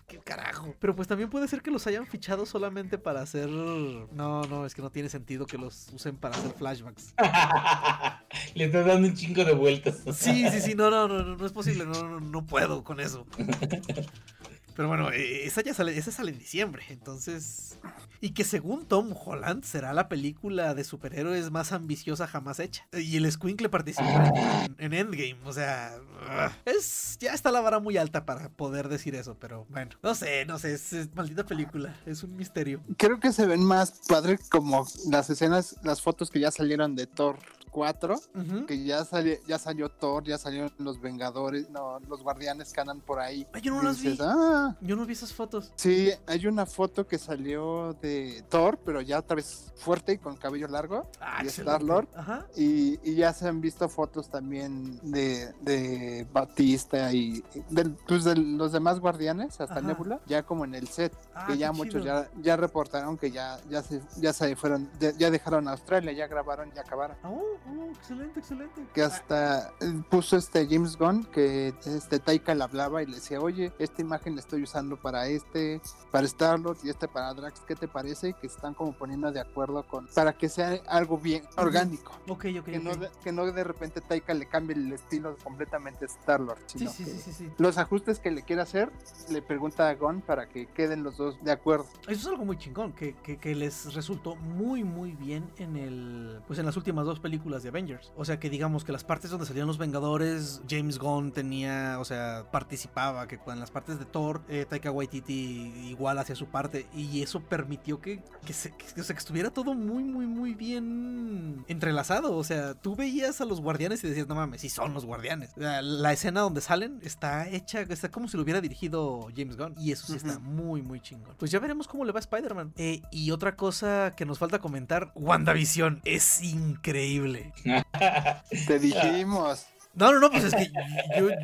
qué 0.06 0.20
carajo. 0.20 0.74
Pero 0.78 0.96
pues 0.96 1.06
también 1.06 1.28
puede 1.28 1.46
ser 1.46 1.60
que 1.60 1.70
los 1.70 1.86
hayan 1.86 2.06
fichado 2.06 2.46
solamente 2.46 2.96
para 2.96 3.20
hacer... 3.20 3.50
No, 3.50 4.42
no, 4.44 4.64
es 4.64 4.74
que 4.74 4.80
no 4.80 4.90
tiene 4.90 5.10
sentido 5.10 5.46
que 5.46 5.58
los 5.58 5.90
usen 5.92 6.16
para 6.16 6.36
hacer 6.36 6.52
flashbacks. 6.52 7.14
Le 8.54 8.64
estás 8.64 8.86
dando 8.86 9.08
un 9.08 9.14
chingo 9.14 9.44
de 9.44 9.52
vueltas. 9.52 9.98
Sí, 10.16 10.48
sí, 10.48 10.60
sí, 10.60 10.74
no, 10.74 10.90
no, 10.90 11.08
no, 11.08 11.22
no, 11.22 11.36
no 11.36 11.46
es 11.46 11.52
posible, 11.52 11.84
no, 11.84 12.08
no, 12.08 12.20
no 12.20 12.46
puedo 12.46 12.82
con 12.84 13.00
eso. 13.00 13.26
Pero 14.76 14.88
bueno, 14.88 15.10
eh, 15.12 15.44
esa 15.46 15.62
ya 15.62 15.72
sale, 15.74 15.96
esa 15.96 16.10
sale 16.10 16.30
en 16.32 16.38
diciembre, 16.38 16.84
entonces... 16.88 17.78
Y 18.20 18.30
que 18.30 18.44
según 18.44 18.86
Tom 18.86 19.12
Holland 19.14 19.64
será 19.64 19.92
la 19.92 20.08
película 20.08 20.74
de 20.74 20.82
superhéroes 20.84 21.50
más 21.50 21.72
ambiciosa 21.72 22.26
jamás 22.26 22.58
hecha. 22.58 22.86
Y 22.92 23.16
el 23.18 23.30
Squinkle 23.30 23.68
participó 23.68 24.08
en, 24.08 24.74
en 24.78 24.92
Endgame, 24.94 25.36
o 25.44 25.52
sea... 25.52 25.94
ugh. 25.98 26.52
Es, 26.64 27.16
ya 27.20 27.34
está 27.34 27.50
la 27.52 27.60
vara 27.60 27.78
muy 27.80 27.96
alta 27.98 28.24
para 28.24 28.48
poder 28.48 28.88
decir 28.88 29.14
eso, 29.14 29.36
pero 29.38 29.66
bueno. 29.68 29.90
No 30.02 30.14
sé, 30.14 30.44
no 30.46 30.58
sé, 30.58 30.74
es, 30.74 30.92
es 30.94 31.14
maldita 31.14 31.44
película, 31.44 31.94
es 32.06 32.22
un 32.22 32.34
misterio. 32.36 32.80
Creo 32.96 33.20
que 33.20 33.32
se 33.32 33.46
ven 33.46 33.62
más 33.62 34.00
padre 34.08 34.38
como 34.50 34.86
las 35.10 35.28
escenas, 35.30 35.76
las 35.82 36.00
fotos 36.00 36.30
que 36.30 36.40
ya 36.40 36.50
salieron 36.50 36.94
de 36.96 37.06
Thor 37.06 37.38
4, 37.70 38.14
Ujú. 38.36 38.66
que 38.66 38.84
ya 38.84 39.04
salió, 39.04 39.34
ya 39.48 39.58
salió 39.58 39.88
Thor, 39.88 40.22
ya 40.24 40.38
salieron 40.38 40.72
los 40.78 41.00
Vengadores, 41.00 41.68
no, 41.70 41.98
los 42.08 42.22
guardianes 42.22 42.72
que 42.72 42.80
andan 42.80 43.00
por 43.00 43.18
ahí. 43.18 43.46
Ay, 43.52 43.62
yo 43.62 43.74
no 43.74 43.82
Y 43.82 43.84
las 43.84 44.00
vi. 44.00 44.10
dices, 44.10 44.24
ah, 44.70 44.76
Yo 44.80 44.96
no 44.96 45.06
vi 45.06 45.12
esas 45.12 45.32
fotos. 45.32 45.72
Sí, 45.76 46.10
hay 46.26 46.46
una 46.46 46.66
foto 46.66 47.06
que 47.06 47.18
salió 47.18 47.92
de 48.00 48.44
Thor, 48.48 48.78
pero 48.84 49.00
ya 49.00 49.18
otra 49.18 49.36
vez 49.36 49.72
fuerte 49.76 50.12
y 50.12 50.18
con 50.18 50.36
cabello 50.36 50.68
largo. 50.68 51.08
Ah, 51.20 51.40
Y 51.42 51.46
excelente. 51.46 51.72
Star-Lord. 51.72 52.08
Ajá. 52.14 52.46
Y, 52.56 52.98
y 53.08 53.14
ya 53.16 53.32
se 53.32 53.48
han 53.48 53.60
visto 53.60 53.88
fotos 53.88 54.28
también 54.30 54.98
de, 55.02 55.52
de 55.62 56.26
Batista 56.32 57.12
y 57.12 57.42
de, 57.70 57.90
pues, 58.06 58.24
de 58.24 58.36
los 58.36 58.72
demás 58.72 59.00
guardianes, 59.00 59.60
hasta 59.60 59.74
Ajá. 59.74 59.80
Nebula, 59.82 60.20
ya 60.26 60.42
como 60.42 60.64
en 60.64 60.74
el 60.74 60.88
set, 60.88 61.12
Ah, 61.34 61.46
que 61.48 61.58
ya 61.58 61.72
muchos 61.72 62.02
chido. 62.02 62.04
ya, 62.04 62.30
ya 62.40 62.56
reportaron 62.56 63.16
que 63.18 63.30
ya, 63.30 63.58
ya, 63.68 63.82
se, 63.82 64.00
ya 64.18 64.32
se 64.32 64.54
fueron, 64.56 64.88
ya, 65.18 65.30
dejaron 65.30 65.66
Australia, 65.68 66.12
ya 66.12 66.26
grabaron, 66.28 66.70
ya 66.72 66.82
acabaron. 66.82 67.16
Oh, 67.24 67.42
oh, 67.68 67.90
excelente, 67.94 68.40
excelente. 68.40 68.86
Que 68.94 69.02
hasta 69.02 69.70
eh, 69.80 70.02
puso 70.10 70.36
este 70.36 70.66
James 70.68 70.96
Gunn 70.96 71.24
que 71.24 71.74
este 71.84 72.18
Taika 72.20 72.54
le 72.54 72.62
hablaba 72.64 73.02
y 73.02 73.06
le 73.06 73.16
decía, 73.16 73.40
oye, 73.40 73.72
esta 73.78 74.00
imagen 74.02 74.34
la 74.34 74.40
estoy 74.54 74.62
usando 74.62 74.96
para 74.96 75.26
este, 75.26 75.80
para 76.12 76.26
Star-Lord 76.26 76.78
y 76.84 76.88
este 76.88 77.08
para 77.08 77.34
Drax, 77.34 77.60
¿qué 77.66 77.74
te 77.74 77.88
parece? 77.88 78.34
Que 78.34 78.46
están 78.46 78.72
como 78.74 78.92
poniendo 78.92 79.32
de 79.32 79.40
acuerdo 79.40 79.82
con, 79.82 80.06
para 80.14 80.32
que 80.32 80.48
sea 80.48 80.80
algo 80.86 81.18
bien 81.18 81.42
orgánico. 81.56 82.12
Ok, 82.28 82.46
ok, 82.60 82.64
Que 82.64 82.78
no, 82.78 82.94
de, 82.94 83.10
que 83.22 83.32
no 83.32 83.50
de 83.50 83.64
repente 83.64 84.00
Taika 84.00 84.32
le 84.32 84.46
cambie 84.46 84.76
el 84.76 84.92
estilo 84.92 85.36
completamente 85.42 86.04
a 86.04 86.08
Star-Lord, 86.08 86.58
Sí, 86.66 86.86
sí, 86.86 87.04
sí, 87.04 87.18
sí, 87.18 87.32
sí. 87.32 87.50
los 87.58 87.78
ajustes 87.78 88.20
que 88.20 88.30
le 88.30 88.42
quiera 88.42 88.62
hacer, 88.62 88.92
le 89.28 89.42
pregunta 89.42 89.88
a 89.88 89.94
Gunn 89.94 90.20
para 90.20 90.48
que 90.48 90.66
queden 90.66 91.02
los 91.02 91.16
dos 91.16 91.42
de 91.42 91.50
acuerdo. 91.50 91.86
Eso 92.02 92.12
es 92.12 92.26
algo 92.26 92.44
muy 92.44 92.56
chingón, 92.56 92.92
que, 92.92 93.16
que, 93.16 93.38
que 93.38 93.56
les 93.56 93.92
resultó 93.94 94.36
muy, 94.36 94.84
muy 94.84 95.12
bien 95.12 95.50
en 95.58 95.76
el. 95.76 96.42
Pues 96.46 96.60
en 96.60 96.66
las 96.66 96.76
últimas 96.76 97.06
dos 97.06 97.18
películas 97.18 97.62
de 97.64 97.70
Avengers. 97.70 98.12
O 98.16 98.24
sea 98.24 98.38
que 98.38 98.50
digamos 98.50 98.84
que 98.84 98.92
las 98.92 99.02
partes 99.02 99.30
donde 99.30 99.46
salían 99.46 99.66
los 99.66 99.78
Vengadores, 99.78 100.62
James 100.68 100.98
Gunn 100.98 101.32
tenía, 101.32 101.96
o 101.98 102.04
sea, 102.04 102.46
participaba, 102.52 103.26
que 103.26 103.38
en 103.52 103.60
las 103.60 103.70
partes 103.70 103.98
de 103.98 104.04
Thor, 104.04 104.43
eh, 104.48 104.66
Taika 104.68 104.90
Waititi 104.90 105.88
igual 105.88 106.18
hacía 106.18 106.36
su 106.36 106.46
parte. 106.46 106.86
Y 106.94 107.22
eso 107.22 107.40
permitió 107.40 108.00
que, 108.00 108.22
que, 108.44 108.52
se, 108.52 108.72
que, 108.72 109.00
o 109.00 109.04
sea, 109.04 109.14
que 109.14 109.20
estuviera 109.20 109.50
todo 109.50 109.74
muy, 109.74 110.04
muy, 110.04 110.26
muy 110.26 110.54
bien 110.54 111.64
entrelazado. 111.68 112.36
O 112.36 112.44
sea, 112.44 112.74
tú 112.74 112.96
veías 112.96 113.40
a 113.40 113.44
los 113.44 113.60
guardianes 113.60 114.02
y 114.04 114.08
decías, 114.08 114.28
no 114.28 114.34
mames, 114.34 114.60
sí 114.60 114.68
son 114.68 114.94
los 114.94 115.04
guardianes. 115.04 115.50
O 115.56 115.60
sea, 115.60 115.82
la 115.82 116.12
escena 116.12 116.40
donde 116.40 116.60
salen 116.60 117.00
está 117.02 117.48
hecha, 117.48 117.80
está 117.80 118.10
como 118.10 118.28
si 118.28 118.36
lo 118.36 118.42
hubiera 118.42 118.60
dirigido 118.60 119.28
James 119.36 119.56
Gunn. 119.56 119.74
Y 119.78 119.92
eso 119.92 120.06
sí 120.06 120.16
está 120.16 120.38
muy, 120.38 120.82
muy 120.82 121.00
chingón. 121.00 121.34
Pues 121.38 121.50
ya 121.50 121.58
veremos 121.58 121.88
cómo 121.88 122.04
le 122.04 122.12
va 122.12 122.18
a 122.18 122.20
Spider-Man. 122.20 122.74
Eh, 122.76 123.02
y 123.10 123.30
otra 123.30 123.56
cosa 123.56 124.14
que 124.16 124.24
nos 124.24 124.38
falta 124.38 124.58
comentar, 124.58 125.12
WandaVision 125.14 126.00
es 126.04 126.42
increíble. 126.42 127.52
Te 128.66 128.78
dijimos. 128.78 129.66
No, 129.94 130.12
no, 130.12 130.18
no, 130.18 130.30
pues 130.30 130.44
es 130.44 130.54
que 130.54 130.72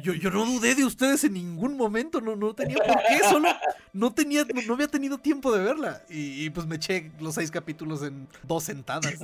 yo, 0.02 0.12
yo, 0.14 0.30
no 0.30 0.44
dudé 0.44 0.74
de 0.74 0.84
ustedes 0.84 1.22
en 1.24 1.34
ningún 1.34 1.76
momento, 1.76 2.20
no, 2.20 2.34
no 2.34 2.52
tenía 2.54 2.78
por 2.78 2.96
qué, 2.96 3.20
solo 3.28 3.48
no 3.92 4.12
tenía, 4.12 4.44
no, 4.66 4.74
había 4.74 4.88
tenido 4.88 5.18
tiempo 5.18 5.52
de 5.52 5.62
verla. 5.62 6.02
Y, 6.08 6.44
y, 6.44 6.50
pues 6.50 6.66
me 6.66 6.76
eché 6.76 7.12
los 7.20 7.34
seis 7.34 7.50
capítulos 7.50 8.02
en 8.02 8.28
dos 8.42 8.64
sentadas. 8.64 9.14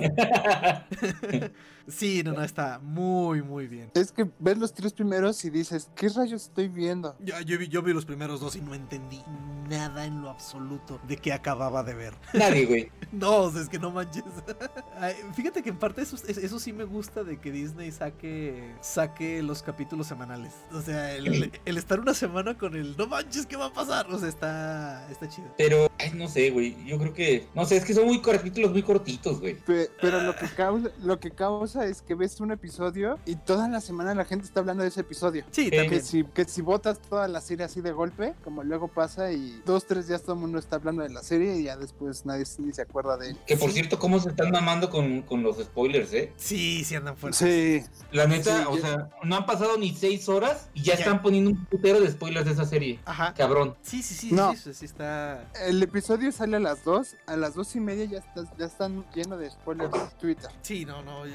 sí, 1.87 2.21
no, 2.23 2.33
no, 2.33 2.43
está 2.43 2.79
muy, 2.79 3.41
muy 3.41 3.67
bien. 3.67 3.91
Es 3.93 4.11
que 4.11 4.29
ves 4.39 4.57
los 4.57 4.73
tres 4.73 4.93
primeros 4.93 5.43
y 5.45 5.49
dices, 5.49 5.89
¿qué 5.95 6.09
rayos 6.09 6.43
estoy 6.43 6.69
viendo? 6.69 7.15
Ya, 7.19 7.41
yo, 7.41 7.57
vi, 7.57 7.67
yo 7.67 7.81
vi 7.81 7.93
los 7.93 8.05
primeros 8.05 8.39
dos 8.39 8.55
y 8.55 8.61
no 8.61 8.73
entendí 8.73 9.21
nada 9.69 10.05
en 10.05 10.21
lo 10.21 10.29
absoluto 10.29 10.99
de 11.07 11.17
qué 11.17 11.33
acababa 11.33 11.83
de 11.83 11.93
ver. 11.93 12.13
Nadie, 12.33 12.65
güey. 12.65 12.91
no, 13.11 13.49
es 13.49 13.67
que 13.67 13.79
no 13.79 13.91
manches. 13.91 14.23
Fíjate 15.35 15.63
que 15.63 15.69
en 15.69 15.77
parte 15.77 16.01
eso, 16.01 16.15
eso 16.27 16.59
sí 16.59 16.73
me 16.73 16.85
gusta 16.85 17.23
de 17.23 17.37
que 17.37 17.51
Disney 17.51 17.91
saque, 17.91 18.75
saque 18.81 19.16
los 19.19 19.63
capítulos 19.63 20.07
semanales. 20.07 20.53
O 20.71 20.81
sea, 20.81 21.13
el, 21.13 21.51
estar 21.65 21.99
una 21.99 22.13
semana 22.13 22.57
con 22.57 22.75
el 22.75 22.95
no 22.97 23.07
manches, 23.07 23.45
¿qué 23.45 23.55
va 23.55 23.67
a 23.67 23.73
pasar? 23.73 24.07
O 24.11 24.19
sea, 24.19 24.29
está, 24.29 25.09
está 25.11 25.27
chido. 25.27 25.47
Pero, 25.57 25.89
ay, 25.99 26.11
no 26.15 26.27
sé, 26.27 26.51
güey. 26.51 26.75
Yo 26.85 26.97
creo 26.97 27.13
que, 27.13 27.47
no 27.55 27.65
sé, 27.65 27.77
es 27.77 27.85
que 27.85 27.93
son 27.93 28.05
muy 28.05 28.21
capítulos 28.21 28.71
muy 28.71 28.83
cortitos, 28.83 29.39
güey. 29.39 29.57
Pero, 29.65 30.21
lo, 30.21 30.35
que 30.35 30.47
causa, 30.47 30.89
lo 31.01 31.19
que 31.19 31.31
causa 31.31 31.85
es 31.85 32.01
que 32.01 32.15
ves 32.15 32.39
un 32.39 32.51
episodio 32.51 33.17
y 33.25 33.35
toda 33.35 33.67
la 33.67 33.81
semana 33.81 34.13
la 34.13 34.25
gente 34.25 34.45
está 34.45 34.59
hablando 34.59 34.83
de 34.83 34.89
ese 34.89 35.01
episodio. 35.01 35.45
Sí, 35.51 35.69
también. 35.69 35.89
Que 35.89 36.01
si, 36.01 36.23
que 36.23 36.45
si 36.45 36.61
botas 36.61 36.99
toda 36.99 37.27
la 37.27 37.41
serie 37.41 37.65
así 37.65 37.81
de 37.81 37.91
golpe, 37.91 38.33
como 38.43 38.63
luego 38.63 38.87
pasa 38.87 39.31
y 39.31 39.61
dos, 39.65 39.85
tres 39.85 40.07
días 40.07 40.21
todo 40.21 40.33
el 40.33 40.41
mundo 40.41 40.59
está 40.59 40.77
hablando 40.77 41.03
de 41.03 41.09
la 41.09 41.23
serie 41.23 41.57
y 41.57 41.63
ya 41.63 41.77
después 41.77 42.25
nadie 42.25 42.45
ni 42.59 42.73
se 42.73 42.81
acuerda 42.81 43.17
de 43.17 43.31
él. 43.31 43.37
Que 43.45 43.57
por 43.57 43.71
cierto, 43.71 43.99
¿cómo 43.99 44.19
se 44.19 44.29
están 44.29 44.51
mamando 44.51 44.89
con, 44.89 45.21
con 45.23 45.43
los 45.43 45.57
spoilers, 45.57 46.13
eh? 46.13 46.33
Sí, 46.35 46.83
sí 46.83 46.95
andan 46.95 47.17
fuertes. 47.17 47.39
Sí. 47.39 47.83
La 48.11 48.27
neta, 48.27 48.69
o 48.69 48.77
sea, 48.77 49.06
no 49.23 49.35
han 49.35 49.45
pasado 49.45 49.77
ni 49.77 49.93
seis 49.93 50.29
horas 50.29 50.69
y 50.73 50.83
ya, 50.83 50.93
están 50.93 51.21
poniendo 51.21 51.51
un 51.51 51.65
putero 51.65 51.99
de 51.99 52.09
spoilers 52.11 52.45
de 52.45 52.51
esa 52.51 52.65
serie. 52.65 52.99
Ajá. 53.05 53.33
Cabrón. 53.33 53.75
Sí, 53.81 54.01
sí, 54.01 54.13
sí, 54.13 54.31
no. 54.31 54.55
sí, 54.55 54.73
sí, 54.73 54.85
está. 54.85 55.49
El 55.65 55.81
episodio 55.81 56.31
sale 56.31 56.57
a 56.57 56.59
las 56.59 56.83
dos, 56.83 57.15
a 57.25 57.35
las 57.35 57.55
dos 57.55 57.75
y 57.75 57.79
media 57.79 58.05
ya, 58.05 58.19
está, 58.19 58.43
ya 58.57 58.65
están 58.65 59.05
llenos 59.13 59.39
de 59.39 59.49
spoilers 59.49 59.91
de 59.91 59.99
Twitter. 60.19 60.49
Sí, 60.61 60.85
no, 60.85 61.01
no, 61.01 61.25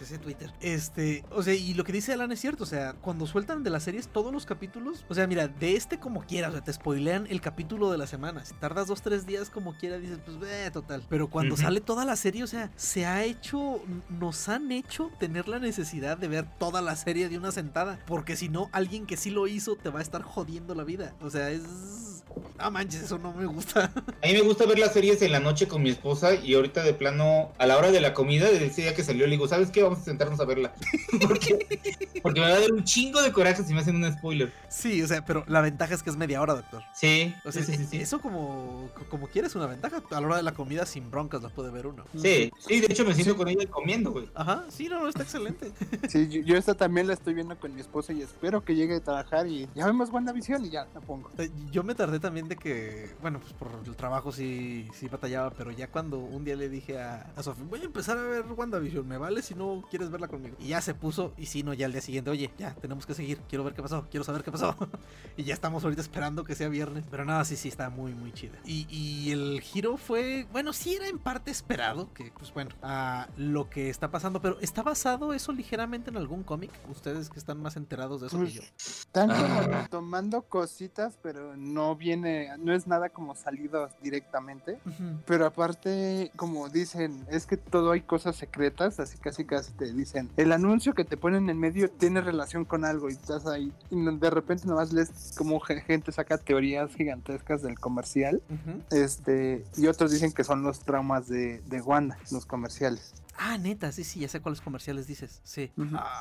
ese 0.00 0.18
Twitter. 0.18 0.52
Este, 0.60 1.24
o 1.30 1.42
sea, 1.42 1.54
y 1.54 1.74
lo 1.74 1.84
que 1.84 1.92
dice 1.92 2.12
Alan 2.12 2.32
es 2.32 2.40
cierto, 2.40 2.64
o 2.64 2.66
sea, 2.66 2.94
cuando 2.94 3.26
sueltan 3.26 3.62
de 3.62 3.70
las 3.70 3.84
series 3.84 4.08
todos 4.08 4.32
los 4.32 4.46
capítulos, 4.46 5.04
o 5.08 5.14
sea, 5.14 5.26
mira, 5.26 5.48
de 5.48 5.76
este 5.76 5.98
como 5.98 6.24
quieras, 6.24 6.50
o 6.50 6.52
sea, 6.54 6.64
te 6.64 6.72
spoilean 6.72 7.26
el 7.28 7.40
capítulo 7.40 7.90
de 7.90 7.98
la 7.98 8.06
semana. 8.06 8.44
Si 8.44 8.54
tardas 8.54 8.86
dos, 8.88 9.02
tres 9.02 9.26
días 9.26 9.50
como 9.50 9.74
quieras, 9.74 10.00
dices, 10.00 10.18
pues 10.24 10.38
ve, 10.38 10.70
total. 10.70 11.04
Pero 11.08 11.28
cuando 11.28 11.56
sale 11.56 11.80
toda 11.80 12.04
la 12.04 12.16
serie, 12.16 12.42
o 12.42 12.46
sea, 12.46 12.70
se 12.76 13.06
ha 13.06 13.24
hecho, 13.24 13.80
nos 14.08 14.48
han 14.48 14.70
hecho 14.72 15.10
tener 15.18 15.48
la 15.48 15.58
necesidad 15.58 16.16
de 16.16 16.28
ver 16.28 16.46
toda 16.58 16.73
la 16.82 16.96
serie 16.96 17.28
de 17.28 17.38
una 17.38 17.52
sentada. 17.52 17.98
Porque 18.06 18.36
si 18.36 18.48
no, 18.48 18.68
alguien 18.72 19.06
que 19.06 19.16
sí 19.16 19.30
lo 19.30 19.46
hizo 19.46 19.76
te 19.76 19.90
va 19.90 20.00
a 20.00 20.02
estar 20.02 20.22
jodiendo 20.22 20.74
la 20.74 20.84
vida. 20.84 21.14
O 21.20 21.30
sea, 21.30 21.50
es 21.50 22.13
Ah, 22.58 22.70
manches, 22.70 23.02
eso 23.02 23.18
no 23.18 23.32
me 23.32 23.46
gusta. 23.46 23.92
A 24.22 24.26
mí 24.26 24.32
me 24.32 24.42
gusta 24.42 24.64
ver 24.66 24.78
las 24.78 24.92
series 24.92 25.20
en 25.22 25.32
la 25.32 25.40
noche 25.40 25.68
con 25.68 25.82
mi 25.82 25.90
esposa 25.90 26.34
y 26.34 26.54
ahorita 26.54 26.82
de 26.82 26.94
plano, 26.94 27.52
a 27.58 27.66
la 27.66 27.76
hora 27.76 27.90
de 27.90 28.00
la 28.00 28.14
comida, 28.14 28.48
ese 28.48 28.82
día 28.82 28.94
que 28.94 29.02
salió, 29.02 29.26
le 29.26 29.32
digo, 29.32 29.48
¿sabes 29.48 29.70
qué? 29.70 29.82
Vamos 29.82 29.98
a 30.00 30.04
sentarnos 30.04 30.40
a 30.40 30.44
verla. 30.44 30.72
porque, 31.26 32.00
porque 32.22 32.40
me 32.40 32.50
va 32.50 32.56
a 32.56 32.60
dar 32.60 32.72
un 32.72 32.84
chingo 32.84 33.20
de 33.22 33.32
coraje 33.32 33.62
si 33.62 33.74
me 33.74 33.80
hacen 33.80 33.96
un 33.96 34.12
spoiler. 34.12 34.52
Sí, 34.68 35.02
o 35.02 35.06
sea, 35.06 35.24
pero 35.24 35.44
la 35.46 35.60
ventaja 35.60 35.94
es 35.94 36.02
que 36.02 36.10
es 36.10 36.16
media 36.16 36.40
hora, 36.40 36.54
doctor. 36.54 36.82
Sí. 36.94 37.34
O 37.44 37.52
sea, 37.52 37.62
sí, 37.62 37.76
sí, 37.76 37.98
eso 37.98 38.20
como, 38.20 38.90
como 39.08 39.28
quieres 39.28 39.54
una 39.54 39.66
ventaja. 39.66 40.02
A 40.10 40.20
la 40.20 40.26
hora 40.26 40.36
de 40.36 40.42
la 40.42 40.52
comida 40.52 40.86
sin 40.86 41.10
broncas 41.10 41.42
la 41.42 41.48
puede 41.48 41.70
ver 41.70 41.86
uno. 41.86 42.04
Sí, 42.16 42.52
sí, 42.58 42.80
de 42.80 42.86
hecho 42.86 43.04
me 43.04 43.14
siento 43.14 43.36
con 43.36 43.48
ella 43.48 43.66
comiendo, 43.68 44.12
güey. 44.12 44.28
Ajá, 44.34 44.64
sí, 44.68 44.88
no, 44.88 45.00
no, 45.00 45.08
está 45.08 45.22
excelente. 45.22 45.72
Sí, 46.08 46.28
yo, 46.44 46.56
esta 46.56 46.74
también 46.74 47.06
la 47.06 47.14
estoy 47.14 47.34
viendo 47.34 47.58
con 47.58 47.74
mi 47.74 47.80
esposa 47.80 48.12
y 48.12 48.22
espero 48.22 48.64
que 48.64 48.74
llegue 48.74 48.96
a 48.96 49.00
trabajar 49.00 49.46
y 49.46 49.68
ya 49.74 49.86
vemos 49.86 50.10
WandaVision 50.10 50.64
y 50.64 50.70
ya 50.70 50.86
la 50.94 51.00
pongo. 51.00 51.30
Yo 51.72 51.82
me 51.82 51.94
tardé 51.94 52.20
también 52.24 52.48
de 52.48 52.56
que, 52.56 53.14
bueno, 53.20 53.38
pues 53.38 53.52
por 53.52 53.70
el 53.84 53.96
trabajo 53.96 54.32
sí, 54.32 54.88
sí 54.94 55.08
batallaba, 55.08 55.50
pero 55.50 55.70
ya 55.70 55.90
cuando 55.90 56.18
un 56.18 56.42
día 56.42 56.56
le 56.56 56.70
dije 56.70 56.98
a, 56.98 57.30
a 57.36 57.42
Sofía, 57.42 57.66
voy 57.68 57.80
a 57.80 57.84
empezar 57.84 58.16
a 58.16 58.22
ver 58.22 58.46
WandaVision, 58.46 59.06
¿me 59.06 59.18
vale 59.18 59.42
si 59.42 59.54
no 59.54 59.84
quieres 59.90 60.10
verla 60.10 60.26
conmigo? 60.26 60.56
Y 60.58 60.68
ya 60.68 60.80
se 60.80 60.94
puso, 60.94 61.34
y 61.36 61.44
sí, 61.44 61.62
no, 61.62 61.74
ya 61.74 61.84
al 61.84 61.92
día 61.92 62.00
siguiente, 62.00 62.30
oye, 62.30 62.50
ya, 62.56 62.74
tenemos 62.76 63.04
que 63.04 63.12
seguir, 63.12 63.42
quiero 63.46 63.62
ver 63.62 63.74
qué 63.74 63.82
pasó, 63.82 64.06
quiero 64.10 64.24
saber 64.24 64.42
qué 64.42 64.50
pasó. 64.50 64.74
y 65.36 65.44
ya 65.44 65.52
estamos 65.52 65.84
ahorita 65.84 66.00
esperando 66.00 66.44
que 66.44 66.54
sea 66.54 66.70
viernes, 66.70 67.04
pero 67.10 67.26
nada, 67.26 67.44
sí, 67.44 67.56
sí, 67.56 67.68
está 67.68 67.90
muy, 67.90 68.14
muy 68.14 68.32
chida. 68.32 68.58
Y, 68.64 68.86
y 68.88 69.30
el 69.30 69.60
giro 69.60 69.98
fue, 69.98 70.46
bueno, 70.50 70.72
sí 70.72 70.94
era 70.94 71.08
en 71.08 71.18
parte 71.18 71.50
esperado, 71.50 72.10
que 72.14 72.32
pues 72.38 72.54
bueno, 72.54 72.70
a 72.80 73.28
lo 73.36 73.68
que 73.68 73.90
está 73.90 74.10
pasando, 74.10 74.40
pero 74.40 74.58
¿está 74.60 74.82
basado 74.82 75.34
eso 75.34 75.52
ligeramente 75.52 76.08
en 76.08 76.16
algún 76.16 76.42
cómic? 76.42 76.70
Ustedes 76.88 77.28
que 77.28 77.38
están 77.38 77.60
más 77.60 77.76
enterados 77.76 78.22
de 78.22 78.28
eso 78.28 78.38
que 78.38 78.44
pues, 78.44 78.54
yo. 78.54 78.62
Están 78.78 79.28
como 79.28 79.88
tomando 79.90 80.40
cositas, 80.42 81.18
pero 81.20 81.54
no 81.56 81.96
viene 82.16 82.50
no 82.58 82.72
es 82.72 82.86
nada 82.86 83.08
como 83.08 83.34
salido 83.34 83.88
directamente, 84.02 84.78
pero 85.26 85.46
aparte, 85.46 86.30
como 86.36 86.68
dicen, 86.68 87.26
es 87.30 87.46
que 87.46 87.56
todo 87.56 87.92
hay 87.92 88.02
cosas 88.02 88.36
secretas, 88.36 89.00
así 89.00 89.18
casi 89.18 89.44
casi 89.44 89.72
te 89.72 89.92
dicen, 89.92 90.30
el 90.36 90.52
anuncio 90.52 90.94
que 90.94 91.04
te 91.04 91.16
ponen 91.16 91.48
en 91.50 91.58
medio 91.58 91.90
tiene 91.90 92.20
relación 92.20 92.64
con 92.64 92.84
algo 92.84 93.08
y 93.08 93.12
estás 93.12 93.46
ahí, 93.46 93.72
y 93.90 94.04
de 94.04 94.30
repente 94.30 94.66
nomás 94.66 94.92
lees 94.92 95.34
como 95.36 95.60
gente 95.60 96.12
saca 96.12 96.38
teorías 96.38 96.94
gigantescas 96.94 97.62
del 97.62 97.78
comercial, 97.78 98.42
este, 98.90 99.64
y 99.76 99.86
otros 99.86 100.10
dicen 100.10 100.32
que 100.32 100.44
son 100.44 100.62
los 100.62 100.80
traumas 100.80 101.28
de, 101.28 101.60
de 101.66 101.80
Wanda, 101.80 102.18
los 102.30 102.46
comerciales. 102.46 103.14
Ah, 103.38 103.58
neta, 103.58 103.92
sí, 103.92 104.04
sí, 104.04 104.20
ya 104.20 104.28
sé 104.28 104.40
cuáles 104.40 104.60
comerciales 104.60 105.06
dices. 105.06 105.40
Sí. 105.44 105.72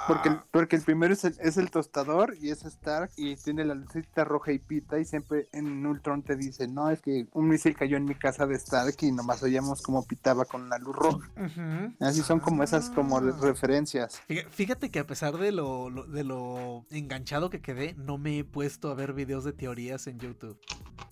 porque, 0.08 0.30
el, 0.30 0.39
porque 0.52 0.76
el 0.76 0.82
primero 0.82 1.13
es 1.13 1.23
el, 1.23 1.36
es 1.39 1.58
el 1.58 1.69
tostador 1.71 2.36
y 2.41 2.49
es 2.49 2.63
Stark 2.63 3.12
y 3.17 3.36
tiene 3.36 3.65
la 3.65 3.76
lucita 3.76 4.23
roja 4.23 4.52
y 4.52 4.60
pita 4.60 4.99
y 4.99 5.06
siempre 5.06 5.47
en 5.52 5.86
Ultron 5.86 6.23
te 6.23 6.36
dice, 6.36 6.67
no, 6.67 6.89
es 6.89 7.02
que 7.02 7.28
un 7.34 7.47
misil 7.47 7.76
cayó 7.76 7.97
en 7.97 8.06
mi 8.06 8.15
casa 8.15 8.45
de 8.45 8.56
Stark 8.56 8.95
y 9.02 9.12
nomás 9.12 9.43
oíamos 9.43 9.82
como 9.82 10.06
pitaba 10.06 10.45
con 10.45 10.69
la 10.69 10.78
luz 10.78 10.95
roja. 10.95 11.30
Así 11.99 12.21
son 12.21 12.39
como 12.39 12.63
esas 12.63 12.89
como 12.89 13.17
ah. 13.17 13.38
referencias. 13.41 14.21
Fíjate 14.49 14.91
que 14.91 14.99
a 14.99 15.08
pesar 15.08 15.38
de 15.38 15.52
lo, 15.52 15.89
de 16.08 16.23
lo 16.23 16.86
enganchado 16.89 17.49
que 17.49 17.62
quedé, 17.62 17.93
no 17.95 18.17
me 18.17 18.39
he 18.39 18.43
puesto 18.43 18.89
a 18.89 18.95
ver 18.95 19.13
videos 19.13 19.43
de 19.43 19.54
teorías 19.54 20.08
en 20.08 20.19
YouTube. 20.19 20.60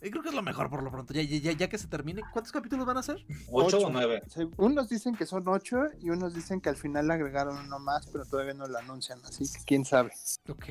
Y 0.01 0.09
creo 0.09 0.23
que 0.23 0.29
es 0.29 0.35
lo 0.35 0.41
mejor 0.41 0.69
por 0.69 0.83
lo 0.83 0.91
pronto. 0.91 1.13
Ya, 1.13 1.21
ya, 1.21 1.51
ya 1.51 1.69
que 1.69 1.77
se 1.77 1.87
termine, 1.87 2.21
¿cuántos 2.31 2.51
capítulos 2.51 2.85
van 2.85 2.97
a 2.97 3.03
ser? 3.03 3.23
Ocho, 3.51 3.79
o 3.79 3.89
nueve. 3.89 4.23
Unos 4.57 4.89
dicen 4.89 5.15
que 5.15 5.25
son 5.25 5.47
ocho 5.47 5.83
y 5.99 6.09
unos 6.09 6.33
dicen 6.33 6.61
que 6.61 6.69
al 6.69 6.75
final 6.75 7.07
le 7.07 7.13
agregaron 7.13 7.57
uno 7.57 7.79
más, 7.79 8.07
pero 8.07 8.25
todavía 8.25 8.53
no 8.53 8.67
lo 8.67 8.77
anuncian, 8.77 9.19
así 9.25 9.45
que 9.51 9.63
quién 9.65 9.85
sabe. 9.85 10.11
Ok. 10.49 10.65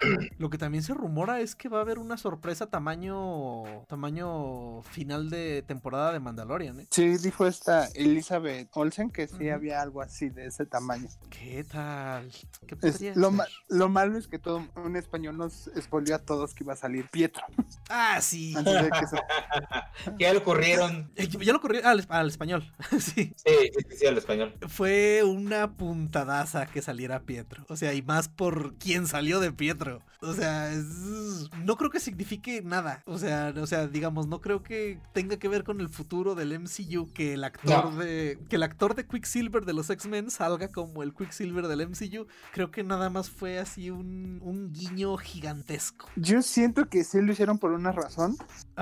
Lo 0.38 0.50
que 0.50 0.58
también 0.58 0.82
se 0.82 0.94
rumora 0.94 1.40
es 1.40 1.54
que 1.54 1.68
va 1.68 1.78
a 1.78 1.82
haber 1.82 1.98
una 1.98 2.16
sorpresa 2.16 2.66
tamaño 2.66 3.64
tamaño 3.88 4.82
final 4.82 5.30
de 5.30 5.62
temporada 5.62 6.12
de 6.12 6.20
Mandalorian, 6.20 6.80
¿eh? 6.80 6.86
Sí, 6.90 7.16
dijo 7.18 7.46
esta 7.46 7.86
Elizabeth 7.94 8.68
Olsen 8.72 9.10
que 9.10 9.28
sí 9.28 9.50
había 9.50 9.80
algo 9.80 10.02
así 10.02 10.28
de 10.28 10.46
ese 10.46 10.66
tamaño. 10.66 11.08
¿Qué 11.30 11.64
tal? 11.64 12.30
¿Qué 12.66 12.76
lo, 13.14 13.32
lo, 13.68 13.88
malo 13.88 14.18
es 14.18 14.28
que 14.28 14.38
todo 14.38 14.66
un 14.76 14.96
español 14.96 15.36
nos 15.36 15.68
expolió 15.68 16.16
a 16.16 16.18
todos 16.18 16.54
que 16.54 16.64
iba 16.64 16.72
a 16.72 16.76
salir 16.76 17.08
Pietro. 17.10 17.44
Ah, 17.88 18.20
sí. 18.20 18.54
ya 20.18 20.32
lo 20.32 20.44
corrieron. 20.44 21.12
Ya 21.42 21.52
lo 21.52 21.60
corrieron 21.60 21.88
al, 21.88 22.06
al 22.08 22.28
español. 22.28 22.72
sí. 22.92 23.34
Sí, 23.36 23.70
sí, 23.88 23.96
sí, 23.96 24.06
al 24.06 24.18
español 24.18 24.54
fue 24.68 25.22
una 25.24 25.72
puntadaza 25.72 26.66
que 26.66 26.82
saliera 26.82 27.20
Pietro. 27.20 27.64
O 27.68 27.76
sea, 27.76 27.94
y 27.94 28.02
más 28.02 28.28
por 28.28 28.74
quien 28.74 29.06
salió 29.06 29.40
de 29.40 29.52
Pietro. 29.52 30.02
O 30.20 30.34
sea, 30.34 30.70
no 31.64 31.76
creo 31.76 31.90
que 31.90 32.00
signifique 32.00 32.62
nada. 32.62 33.02
O 33.06 33.18
sea, 33.18 33.52
o 33.56 33.66
sea, 33.66 33.88
digamos, 33.88 34.26
no 34.28 34.40
creo 34.40 34.62
que 34.62 35.00
tenga 35.12 35.36
que 35.36 35.48
ver 35.48 35.64
con 35.64 35.80
el 35.80 35.88
futuro 35.88 36.34
del 36.34 36.58
MCU 36.58 37.12
que 37.12 37.34
el 37.34 37.44
actor 37.44 37.94
de 37.96 38.38
que 38.48 38.56
el 38.56 38.62
actor 38.62 38.94
de 38.94 39.06
Quicksilver 39.06 39.64
de 39.64 39.72
los 39.72 39.90
X-Men 39.90 40.30
salga 40.30 40.68
como 40.68 41.02
el 41.02 41.12
Quicksilver 41.14 41.66
del 41.66 41.88
MCU. 41.88 42.26
Creo 42.52 42.70
que 42.70 42.84
nada 42.84 43.10
más 43.10 43.30
fue 43.30 43.58
así 43.58 43.90
un, 43.90 44.40
un 44.42 44.72
guiño 44.72 45.16
gigantesco. 45.16 46.08
Yo 46.16 46.42
siento 46.42 46.88
que 46.88 47.04
sí 47.04 47.20
lo 47.20 47.32
hicieron 47.32 47.58
por 47.58 47.72
una 47.72 47.92
razón. 47.92 48.36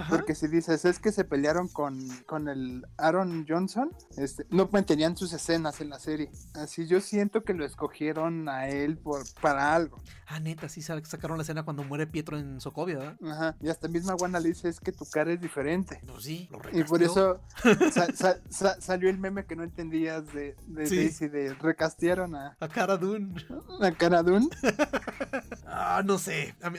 Porque 0.08 0.34
si 0.34 0.46
dices, 0.46 0.84
es 0.84 0.98
que 0.98 1.12
se 1.12 1.24
pelearon 1.24 1.68
con, 1.68 2.08
con 2.26 2.48
el 2.48 2.86
Aaron 2.96 3.44
Johnson, 3.48 3.90
este, 4.16 4.46
no 4.50 4.68
mantenían 4.72 5.16
sus 5.16 5.32
escenas 5.32 5.69
en 5.80 5.90
la 5.90 5.98
serie. 5.98 6.30
Así 6.54 6.86
yo 6.86 7.00
siento 7.00 7.44
que 7.44 7.54
lo 7.54 7.64
escogieron 7.64 8.48
a 8.48 8.68
él 8.68 8.98
por, 8.98 9.22
para 9.40 9.74
algo. 9.74 10.00
Ah, 10.26 10.40
neta, 10.40 10.68
sí 10.68 10.80
sacaron 10.80 11.36
la 11.36 11.42
escena 11.42 11.64
cuando 11.64 11.82
muere 11.84 12.06
Pietro 12.06 12.38
en 12.38 12.60
Sokovia, 12.60 12.98
¿verdad? 12.98 13.16
Ajá, 13.30 13.56
y 13.60 13.68
hasta 13.68 13.88
misma 13.88 14.14
Wanda 14.14 14.38
le 14.40 14.48
dice 14.48 14.68
es 14.68 14.80
que 14.80 14.92
tu 14.92 15.04
cara 15.04 15.32
es 15.32 15.40
diferente. 15.40 16.00
Pues 16.06 16.24
sí, 16.24 16.48
lo 16.50 16.60
Y 16.72 16.84
por 16.84 17.02
eso 17.02 17.40
salió 18.80 19.10
el 19.10 19.18
meme 19.18 19.44
que 19.44 19.56
no 19.56 19.64
entendías 19.64 20.32
de, 20.32 20.56
de 20.66 20.88
Daisy, 20.88 21.28
de 21.28 21.54
recastearon 21.54 22.34
a... 22.34 22.56
A 22.60 22.68
Cara 22.68 22.96
Dune. 22.96 23.34
A 23.80 23.90
Cara 23.92 24.22
Dune. 24.22 24.48
Ah, 25.72 26.02
no 26.04 26.18
sé. 26.18 26.54
A 26.62 26.70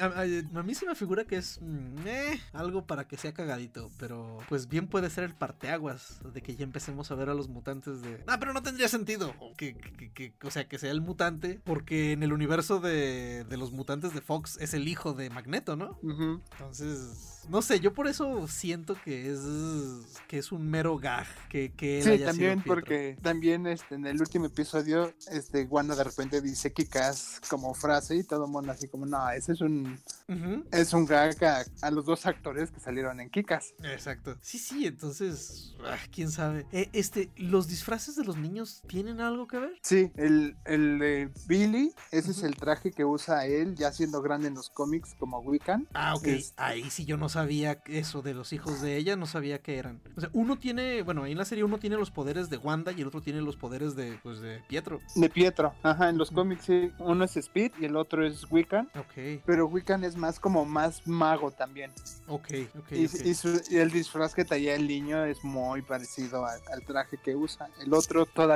mí, 0.63 0.75
sí 0.75 0.86
me 0.86 0.95
figura 0.95 1.23
que 1.23 1.38
es 1.38 1.60
mm, 1.62 2.06
eh, 2.06 2.41
algo 2.51 2.86
para 2.86 3.08
que 3.08 3.17
sea 3.17 3.34
cagadito, 3.34 3.89
pero 3.97 4.38
pues 4.49 4.67
bien 4.67 4.88
puede 4.88 5.10
ser 5.10 5.23
el 5.23 5.34
parteaguas 5.34 6.19
de 6.34 6.41
que 6.41 6.56
ya 6.56 6.63
empecemos 6.63 7.10
a 7.10 7.15
ver 7.15 7.30
a 7.30 7.34
los 7.34 7.47
mutantes 7.47 8.01
de... 8.01 8.21
Ah, 8.27 8.38
pero 8.39 8.54
no 8.54 8.62
tendría 8.62 8.80
sentido 8.87 9.33
que, 9.57 9.75
que, 10.13 10.33
o 10.43 10.51
sea, 10.51 10.67
que 10.67 10.77
sea 10.77 10.91
el 10.91 11.01
mutante, 11.01 11.59
porque 11.63 12.11
en 12.11 12.23
el 12.23 12.33
universo 12.33 12.79
de, 12.79 13.43
de, 13.43 13.57
los 13.57 13.71
mutantes 13.71 14.13
de 14.13 14.21
Fox 14.21 14.57
es 14.59 14.73
el 14.73 14.87
hijo 14.87 15.13
de 15.13 15.29
Magneto, 15.29 15.75
¿no? 15.75 15.99
Entonces 16.03 17.31
no 17.49 17.61
sé, 17.61 17.79
yo 17.79 17.93
por 17.93 18.07
eso 18.07 18.47
siento 18.47 18.95
que 19.03 19.31
es 19.31 19.39
que 20.27 20.37
es 20.37 20.51
un 20.51 20.69
mero 20.69 20.97
gag 20.97 21.27
que, 21.49 21.71
que 21.73 22.01
Sí, 22.01 22.23
también 22.23 22.61
porque 22.65 23.17
también 23.21 23.65
este, 23.67 23.95
en 23.95 24.05
el 24.05 24.19
último 24.19 24.45
episodio 24.45 25.13
este 25.29 25.63
Wanda 25.63 25.95
de 25.95 26.03
repente 26.03 26.41
dice 26.41 26.71
Kikas 26.71 27.41
como 27.49 27.73
frase 27.73 28.15
y 28.15 28.23
todo 28.23 28.47
mundo 28.47 28.71
así 28.71 28.87
como, 28.87 29.05
"No, 29.05 29.29
ese 29.31 29.53
es 29.53 29.61
un 29.61 29.99
es 30.71 30.93
un 30.93 31.05
gag 31.05 31.35
a, 31.81 31.91
los 31.91 32.05
dos 32.05 32.25
actores 32.25 32.71
que 32.71 32.79
salieron 32.79 33.19
en 33.19 33.29
Kikas." 33.29 33.73
Exacto. 33.83 34.37
Sí, 34.41 34.59
sí, 34.59 34.85
entonces, 34.85 35.75
ah, 35.83 35.97
quién 36.11 36.31
sabe. 36.31 36.65
Eh, 36.71 36.89
este, 36.93 37.29
los 37.37 37.67
disfraces 37.67 38.15
de 38.15 38.23
los 38.23 38.37
niños 38.37 38.70
tienen 38.88 39.21
algo 39.21 39.47
que 39.47 39.60
ver? 39.60 39.73
Sí, 39.81 40.12
el 40.15 40.55
el 40.65 40.99
de 40.99 41.29
Billy, 41.47 41.93
ese 42.12 42.31
es 42.31 42.43
el 42.43 42.55
traje 42.55 42.91
que 42.91 43.05
usa 43.05 43.45
él 43.45 43.75
ya 43.75 43.91
siendo 43.91 44.21
grande 44.21 44.47
en 44.47 44.55
los 44.55 44.69
cómics 44.69 45.15
como 45.17 45.39
Wiccan. 45.39 45.88
Ah, 45.93 46.15
ok. 46.15 46.27
Ahí 46.57 46.89
sí 46.89 47.05
yo 47.05 47.17
no 47.17 47.29
sabía 47.29 47.81
eso 47.86 48.21
de 48.21 48.34
los 48.34 48.53
hijos 48.53 48.81
de 48.81 48.97
ella, 48.97 49.15
no 49.15 49.25
sabía 49.25 49.60
qué 49.60 49.77
eran. 49.77 50.01
O 50.15 50.21
sea, 50.21 50.29
uno 50.34 50.57
tiene, 50.57 51.01
bueno, 51.01 51.23
ahí 51.23 51.34
en 51.34 51.38
la 51.38 51.45
serie 51.45 51.63
uno 51.63 51.77
tiene 51.77 51.97
los 51.97 52.12
poderes 52.12 52.49
de 52.49 52.57
Wanda 52.57 52.91
y 52.91 53.01
el 53.01 53.07
otro 53.07 53.21
tiene 53.21 53.41
los 53.41 53.57
poderes 53.57 53.95
de, 53.95 54.19
pues, 54.23 54.39
de 54.39 54.62
Pietro. 54.67 54.99
De 55.15 55.29
Pietro, 55.29 55.73
ajá, 55.84 56.10
en 56.10 56.17
los 56.17 56.31
cómics 56.31 56.65
sí, 56.65 56.91
uno 56.99 57.25
es 57.25 57.38
Speed 57.38 57.71
y 57.79 57.86
el 57.86 57.95
otro 57.95 58.25
es 58.25 58.49
Wiccan. 58.51 58.89
Ok. 58.95 59.41
Pero 59.45 59.67
Wiccan 59.67 60.03
es 60.03 60.15
más 60.15 60.39
como 60.39 60.65
más 60.65 61.07
mago 61.07 61.51
también. 61.51 61.91
Ok, 62.27 62.49
ok. 62.77 62.91
Y, 62.91 63.05
y, 63.05 63.77
el 63.77 63.91
disfraz 63.91 64.34
que 64.34 64.45
traía 64.45 64.75
el 64.75 64.88
niño 64.88 65.25
es 65.25 65.43
muy 65.43 65.81
parecido 65.81 66.45
al 66.45 66.86
traje 66.86 67.17
que 67.17 67.36
usa. 67.36 67.69
El 67.81 67.93
otro 67.93 68.25
todavía 68.25 68.50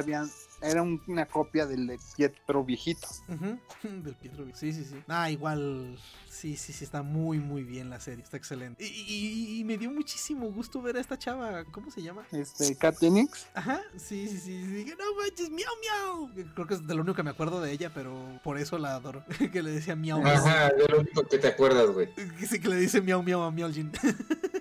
era 0.61 0.81
una 0.81 1.25
copia 1.25 1.65
del 1.65 1.87
de 1.87 1.99
Pietro 2.15 2.63
viejito. 2.63 3.07
del 3.83 4.15
Pietro 4.15 4.45
viejito. 4.45 4.59
Sí, 4.59 4.73
sí, 4.73 4.83
sí. 4.85 5.03
Ah, 5.07 5.29
igual. 5.29 5.97
Sí, 6.29 6.57
sí, 6.57 6.73
sí, 6.73 6.83
está 6.83 7.01
muy, 7.01 7.39
muy 7.39 7.63
bien 7.63 7.89
la 7.89 7.99
serie. 7.99 8.23
Está 8.23 8.37
excelente. 8.37 8.85
Y, 8.85 9.63
me 9.65 9.77
dio 9.77 9.89
muchísimo 9.89 10.51
gusto 10.51 10.81
ver 10.81 10.97
a 10.97 10.99
esta 10.99 11.17
chava. 11.17 11.63
¿Cómo 11.65 11.89
se 11.91 12.01
llama? 12.01 12.25
Este, 12.31 12.75
Kat 12.75 12.99
Dennings. 12.99 13.47
Ajá, 13.53 13.81
sí, 13.95 14.27
sí, 14.27 14.39
sí. 14.39 14.57
Dije, 14.57 14.95
no 14.97 15.15
manches, 15.15 15.49
miau, 15.49 15.71
miau. 15.81 16.53
Creo 16.53 16.67
que 16.67 16.73
es 16.73 16.85
de 16.85 16.93
lo 16.93 17.01
único 17.01 17.15
que 17.15 17.23
me 17.23 17.29
acuerdo 17.29 17.61
de 17.61 17.71
ella, 17.71 17.91
pero 17.93 18.39
por 18.43 18.57
eso 18.57 18.77
la 18.77 18.95
adoro. 18.95 19.23
que 19.53 19.63
le 19.63 19.71
decía 19.71 19.95
miau, 19.95 20.21
miau. 20.21 20.35
Ajá, 20.35 20.69
de 20.69 20.87
lo 20.87 20.99
único 20.99 21.23
que 21.23 21.37
te 21.37 21.47
acuerdas, 21.47 21.89
güey. 21.91 22.09
Sí, 22.47 22.59
que 22.59 22.69
le 22.69 22.77
dice 22.77 23.01
miau, 23.01 23.23
miau 23.23 23.41
a 23.41 23.51
Miau 23.51 23.71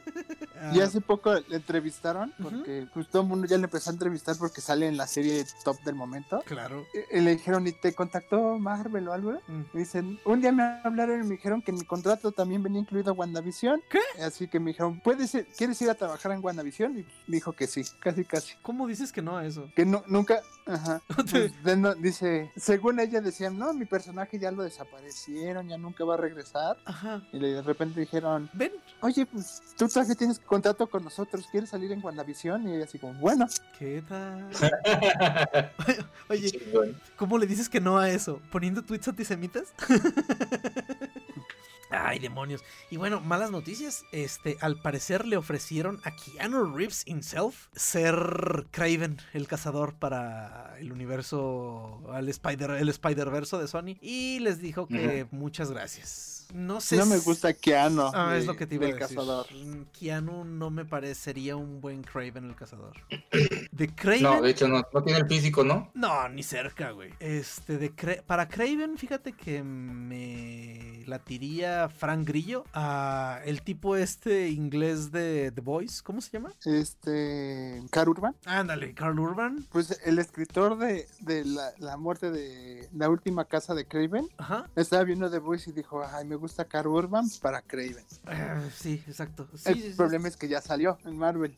Y 0.72 0.80
hace 0.80 1.00
poco 1.00 1.34
le 1.34 1.56
entrevistaron, 1.56 2.32
porque 2.40 2.86
pues 2.92 3.08
todo 3.08 3.22
el 3.22 3.28
mundo 3.28 3.46
ya 3.46 3.56
le 3.58 3.64
empezó 3.64 3.90
a 3.90 3.92
entrevistar 3.92 4.36
porque 4.38 4.60
sale 4.60 4.86
en 4.86 4.96
la 4.96 5.06
serie 5.06 5.44
top 5.64 5.80
del 5.82 5.94
momento. 5.94 6.42
Claro. 6.46 6.84
Y, 7.10 7.20
le 7.20 7.32
dijeron, 7.32 7.66
¿y 7.66 7.72
te 7.72 7.94
contactó 7.94 8.58
Marvel 8.58 9.08
o 9.08 9.12
algo? 9.12 9.32
Mm. 9.46 9.62
dicen, 9.72 10.20
un 10.24 10.40
día 10.40 10.52
me 10.52 10.62
hablaron 10.84 11.20
y 11.20 11.24
me 11.24 11.30
dijeron 11.30 11.62
que 11.62 11.70
en 11.70 11.78
mi 11.78 11.84
contrato 11.84 12.32
también 12.32 12.62
venía 12.62 12.80
incluido 12.80 13.12
WandaVision. 13.12 13.82
¿Qué? 13.88 14.00
Así 14.22 14.48
que 14.48 14.60
me 14.60 14.70
dijeron, 14.70 15.00
¿puedes 15.00 15.34
ir, 15.34 15.46
¿quieres 15.56 15.80
ir 15.82 15.90
a 15.90 15.94
trabajar 15.94 16.32
en 16.32 16.44
WandaVision? 16.44 16.98
Y 16.98 17.06
me 17.26 17.36
dijo 17.36 17.52
que 17.52 17.66
sí, 17.66 17.82
casi 18.00 18.24
casi. 18.24 18.54
¿Cómo 18.62 18.86
dices 18.86 19.12
que 19.12 19.22
no 19.22 19.36
a 19.36 19.46
eso? 19.46 19.70
Que 19.74 19.84
no, 19.84 20.02
nunca, 20.06 20.40
ajá. 20.66 21.00
Pues, 21.14 21.52
dice, 22.00 22.50
según 22.56 23.00
ella 23.00 23.20
decían, 23.20 23.58
no, 23.58 23.72
mi 23.72 23.84
personaje 23.84 24.38
ya 24.38 24.50
lo 24.50 24.62
desaparecieron, 24.62 25.68
ya 25.68 25.78
nunca 25.78 26.04
va 26.04 26.14
a 26.14 26.18
regresar. 26.18 26.76
Ajá. 26.84 27.22
Y 27.32 27.38
de 27.38 27.62
repente 27.62 28.00
dijeron, 28.00 28.50
ven, 28.52 28.72
oye, 29.00 29.26
pues 29.26 29.62
tú 29.76 29.88
todavía 29.88 30.14
tienes 30.14 30.38
que 30.38 30.46
contrato 30.54 30.86
con 30.86 31.02
nosotros, 31.02 31.48
¿quieres 31.50 31.70
salir 31.70 31.90
en 31.90 32.00
WandaVision? 32.00 32.68
Y 32.68 32.76
ella 32.76 32.84
así 32.84 33.00
como, 33.00 33.14
bueno. 33.14 33.48
¿Qué 33.76 34.04
tal? 34.08 34.48
Oye, 36.28 36.94
¿cómo 37.16 37.38
le 37.38 37.46
dices 37.48 37.68
que 37.68 37.80
no 37.80 37.98
a 37.98 38.08
eso? 38.08 38.40
¿Poniendo 38.52 38.82
tweets 38.82 39.08
antisemitas? 39.08 39.74
Ay, 41.90 42.20
demonios. 42.20 42.62
Y 42.88 42.98
bueno, 42.98 43.20
malas 43.20 43.50
noticias. 43.50 44.04
Este, 44.12 44.56
al 44.60 44.80
parecer 44.80 45.26
le 45.26 45.36
ofrecieron 45.36 46.00
a 46.04 46.12
Keanu 46.14 46.72
Reeves 46.72 47.02
himself 47.06 47.66
ser 47.74 48.66
Craven, 48.70 49.18
el 49.32 49.48
cazador 49.48 49.94
para 49.94 50.76
el 50.78 50.92
universo, 50.92 52.00
el 52.16 52.28
Spider, 52.28 52.70
el 52.70 52.88
Spider-Verso 52.88 53.58
de 53.58 53.66
Sony. 53.66 53.96
Y 54.00 54.38
les 54.38 54.60
dijo 54.60 54.86
que 54.86 55.26
muchas 55.32 55.72
gracias. 55.72 56.33
No 56.54 56.80
sé. 56.80 56.96
No 56.96 57.06
me 57.06 57.18
gusta 57.18 57.52
Keanu. 57.52 58.12
Ah, 58.14 58.36
es 58.36 58.46
lo 58.46 58.54
que 58.56 58.64
te 58.64 58.76
iba 58.76 58.84
a 58.84 58.92
decir. 58.92 59.00
Cazador. 59.00 59.46
Mm, 59.52 59.86
Keanu 59.92 60.44
no 60.44 60.70
me 60.70 60.84
parecería 60.84 61.56
un 61.56 61.80
buen 61.80 62.04
Craven 62.04 62.44
el 62.44 62.54
cazador. 62.54 62.94
De 63.72 63.92
Craven. 63.92 64.22
No, 64.22 64.40
de 64.40 64.50
hecho 64.50 64.68
no, 64.68 64.84
no 64.92 65.02
tiene 65.02 65.18
el 65.18 65.26
físico, 65.26 65.64
¿no? 65.64 65.90
No, 65.94 66.28
ni 66.28 66.44
cerca, 66.44 66.92
güey. 66.92 67.12
Este, 67.18 67.76
de 67.76 67.90
para 68.24 68.48
Craven, 68.48 68.96
fíjate 68.98 69.32
que 69.32 69.64
me 69.64 71.02
latiría 71.06 71.88
Frank 71.88 72.24
Grillo. 72.24 72.64
a 72.72 73.40
el 73.44 73.62
tipo 73.62 73.96
este 73.96 74.48
inglés 74.50 75.10
de 75.10 75.50
The 75.52 75.60
Voice, 75.60 76.02
¿cómo 76.04 76.20
se 76.20 76.30
llama? 76.30 76.52
Este. 76.64 77.82
Carl 77.90 78.10
Urban. 78.10 78.36
Ándale, 78.44 78.94
Carl 78.94 79.18
Urban. 79.18 79.66
Pues 79.72 80.00
el 80.04 80.20
escritor 80.20 80.78
de, 80.78 81.08
de 81.18 81.44
la, 81.44 81.72
la, 81.78 81.96
muerte 81.96 82.30
de 82.30 82.88
la 82.94 83.08
última 83.08 83.44
casa 83.46 83.74
de 83.74 83.86
Craven. 83.86 84.28
Ajá. 84.38 84.70
Estaba 84.76 85.02
viendo 85.02 85.28
The 85.28 85.38
Voice 85.38 85.70
y 85.70 85.72
dijo, 85.72 86.04
ay, 86.04 86.24
me 86.24 86.36
gusta 86.36 86.43
Carl 86.68 86.88
Urban 86.88 87.28
para 87.40 87.62
Craven. 87.62 88.04
Ah, 88.26 88.60
sí, 88.76 89.02
exacto. 89.06 89.48
el 89.64 89.94
problema 89.96 90.28
es 90.28 90.36
que 90.36 90.48
ya 90.48 90.60
salió 90.60 90.98
en 91.04 91.16
Marvel. 91.16 91.54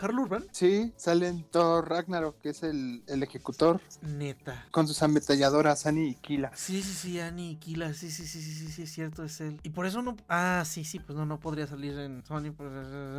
¿Carl 0.00 0.18
Urban? 0.18 0.46
Sí, 0.50 0.94
sale 0.96 1.28
en 1.28 1.42
Thor 1.42 1.86
Ragnarok, 1.86 2.40
que 2.40 2.48
es 2.48 2.62
el, 2.62 3.02
el 3.06 3.22
ejecutor. 3.22 3.82
Neta. 4.00 4.64
Con 4.70 4.88
sus 4.88 5.02
ametalladoras 5.02 5.84
Annie 5.84 6.08
y 6.08 6.14
Kila. 6.14 6.52
Sí, 6.54 6.80
sí, 6.82 6.94
sí, 6.94 7.20
Annie 7.20 7.50
y 7.50 7.56
Kila. 7.56 7.92
Sí, 7.92 8.10
sí, 8.10 8.24
sí, 8.24 8.40
sí, 8.40 8.54
sí, 8.54 8.72
sí, 8.72 8.82
es 8.84 8.90
cierto, 8.90 9.24
es 9.24 9.42
él. 9.42 9.60
Y 9.62 9.68
por 9.68 9.84
eso 9.84 10.00
no. 10.00 10.16
Ah, 10.26 10.62
sí, 10.64 10.84
sí, 10.84 11.00
pues 11.00 11.18
no, 11.18 11.26
no 11.26 11.38
podría 11.38 11.66
salir 11.66 11.98
en 11.98 12.24
Sony. 12.24 12.50
Pues, 12.56 12.70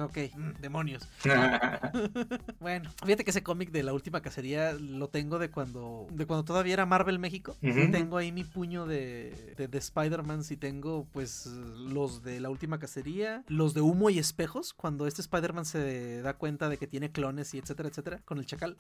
ok, 0.02 0.36
mm, 0.36 0.60
demonios. 0.60 1.08
bueno, 2.60 2.90
fíjate 3.06 3.26
que 3.26 3.30
ese 3.30 3.44
cómic 3.44 3.70
de 3.70 3.84
la 3.84 3.94
última 3.94 4.22
cacería 4.22 4.74
lo 4.74 5.08
tengo 5.08 5.38
de 5.38 5.52
cuando. 5.52 6.08
De 6.10 6.26
cuando 6.26 6.46
todavía 6.46 6.74
era 6.74 6.88
Marvel 6.88 7.20
México. 7.20 7.56
Tengo 7.62 8.18
ahí 8.18 8.32
mi 8.32 8.44
puño 8.44 8.88
de, 8.88 9.54
de, 9.56 9.68
de 9.68 9.78
Spider-Man. 9.78 10.44
Si 10.44 10.58
tengo 10.58 10.91
pues 11.12 11.46
los 11.46 12.24
de 12.24 12.40
la 12.40 12.50
última 12.50 12.80
cacería, 12.80 13.44
los 13.48 13.74
de 13.74 13.82
humo 13.82 14.10
y 14.10 14.20
espejos, 14.20 14.74
cuando 14.74 15.08
este 15.08 15.22
Spider-Man 15.22 15.66
se 15.66 16.22
da 16.22 16.38
cuenta 16.38 16.70
de 16.70 16.78
que 16.78 16.88
tiene 16.88 17.12
clones 17.12 17.54
y 17.54 17.58
etcétera, 17.58 17.90
etcétera, 17.90 18.22
con 18.26 18.38
el 18.38 18.46
chacal. 18.46 18.78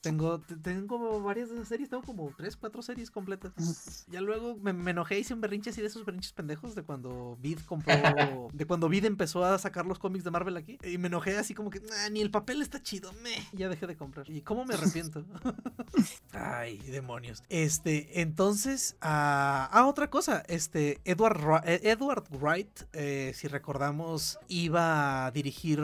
Tengo 0.00 0.40
tengo 0.62 1.20
varias 1.20 1.48
de 1.48 1.56
esas 1.56 1.68
series, 1.68 1.88
tengo 1.88 2.02
como 2.02 2.32
tres, 2.36 2.56
cuatro 2.56 2.82
series 2.82 3.10
completas. 3.10 4.06
Ya 4.08 4.20
luego 4.20 4.56
me, 4.56 4.90
enojé, 4.90 5.18
hice 5.18 5.34
un 5.34 5.40
berrinche 5.40 5.70
así 5.70 5.80
de 5.80 5.86
esos 5.86 6.04
berrinches 6.04 6.32
pendejos 6.32 6.74
de 6.74 6.82
cuando 6.82 7.38
Vid 7.40 7.60
compró, 7.66 7.92
de 8.52 8.66
cuando 8.66 8.88
Vid 8.88 9.04
empezó 9.04 9.44
a 9.44 9.58
sacar 9.58 9.86
los 9.86 9.98
cómics 9.98 10.24
de 10.24 10.30
Marvel 10.30 10.56
aquí. 10.56 10.78
Y 10.84 10.98
me 10.98 11.08
enojé 11.08 11.36
así 11.36 11.54
como 11.54 11.70
que, 11.70 11.80
ni 12.10 12.20
el 12.20 12.30
papel 12.30 12.62
está 12.62 12.82
chido, 12.82 13.12
me. 13.22 13.32
ya 13.52 13.68
dejé 13.68 13.86
de 13.86 13.96
comprar. 13.96 14.28
¿Y 14.30 14.42
cómo 14.42 14.64
me 14.64 14.74
arrepiento? 14.74 15.24
Ay, 16.32 16.78
demonios. 16.78 17.42
Este, 17.48 18.20
entonces, 18.20 18.96
ah, 19.00 19.68
ah, 19.72 19.86
otra 19.86 20.10
cosa, 20.10 20.42
este, 20.48 21.00
Edward 21.04 21.40
eh, 21.40 21.51
Edward 21.64 22.24
Wright, 22.30 22.82
eh, 22.92 23.32
si 23.34 23.48
recordamos, 23.48 24.38
iba 24.48 25.26
a 25.26 25.30
dirigir 25.30 25.80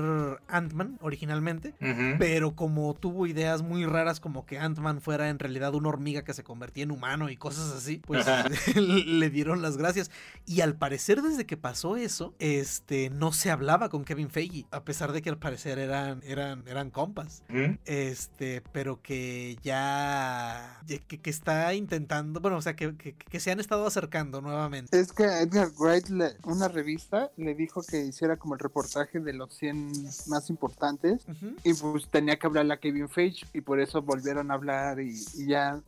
Ant-Man 0.49 0.99
originalmente, 1.01 1.75
pero 2.19 2.55
como 2.55 2.95
tuvo 2.95 3.27
ideas 3.27 3.63
muy 3.63 3.85
raras 3.85 4.21
como 4.21 4.47
que 4.47 4.59
Ant-Man 4.59 5.01
fuera 5.01 5.29
en 5.29 5.39
realidad 5.39 5.75
una 5.75 5.89
hormiga 5.89 6.23
que 6.23 6.35
se 6.35 6.45
convertía 6.45 6.85
en 6.85 6.91
humano 6.91 7.29
y 7.31 7.37
cosas 7.37 7.73
así, 7.73 7.99
pues 8.07 8.27
le 8.77 9.31
dieron 9.31 9.63
las 9.63 9.77
gracias. 9.77 10.11
Y 10.47 10.61
al 10.61 10.77
parecer 10.77 11.23
desde 11.23 11.47
que 11.47 11.57
pasó 11.57 11.97
eso, 11.97 12.35
este, 12.39 13.11
no 13.11 13.33
se 13.33 13.51
hablaba 13.51 13.89
con 13.89 14.05
Kevin 14.05 14.31
Feige, 14.31 14.67
a 14.71 14.85
pesar 14.85 15.13
de 15.13 15.23
que 15.23 15.31
al 15.31 15.39
parecer 15.39 15.79
eran, 15.79 16.23
eran, 16.25 16.65
eran 16.67 16.91
compas. 16.91 17.43
Este, 17.85 18.63
pero 18.73 19.03
que 19.03 19.57
ya, 19.63 20.81
que, 21.07 21.31
está 21.31 21.75
intentando, 21.75 22.41
bueno, 22.41 22.57
o 22.57 22.63
sea, 22.63 22.75
que, 22.75 22.95
que, 22.97 23.41
se 23.41 23.51
han 23.51 23.61
estado 23.61 23.87
acercando 23.87 24.41
nuevamente. 24.41 24.99
Es 24.99 25.13
que 25.13 25.25
Edgar 25.59 25.73
Wright, 25.79 26.07
una 26.45 26.69
revista, 26.69 27.31
le 27.37 27.55
dijo 27.55 27.83
que 27.83 28.05
hiciera 28.05 28.37
como 28.37 28.55
el 28.55 28.61
reportaje 28.61 29.19
de 29.19 29.33
los 29.33 29.55
100 29.55 29.93
más 30.27 30.51
importantes 30.51 31.27
y 31.65 31.75
pues 31.75 32.09
tenía 32.09 32.39
que 32.39 32.47
hablarle 32.47 32.75
a 32.75 32.77
Kevin 32.79 33.09
Feige 33.09 33.45
y 33.53 33.61
por 33.61 33.81
eso 33.81 34.03
volvieron 34.03 34.51
a 34.51 34.55
hablar 34.55 35.01
y, 35.01 35.17
ya 35.47 35.81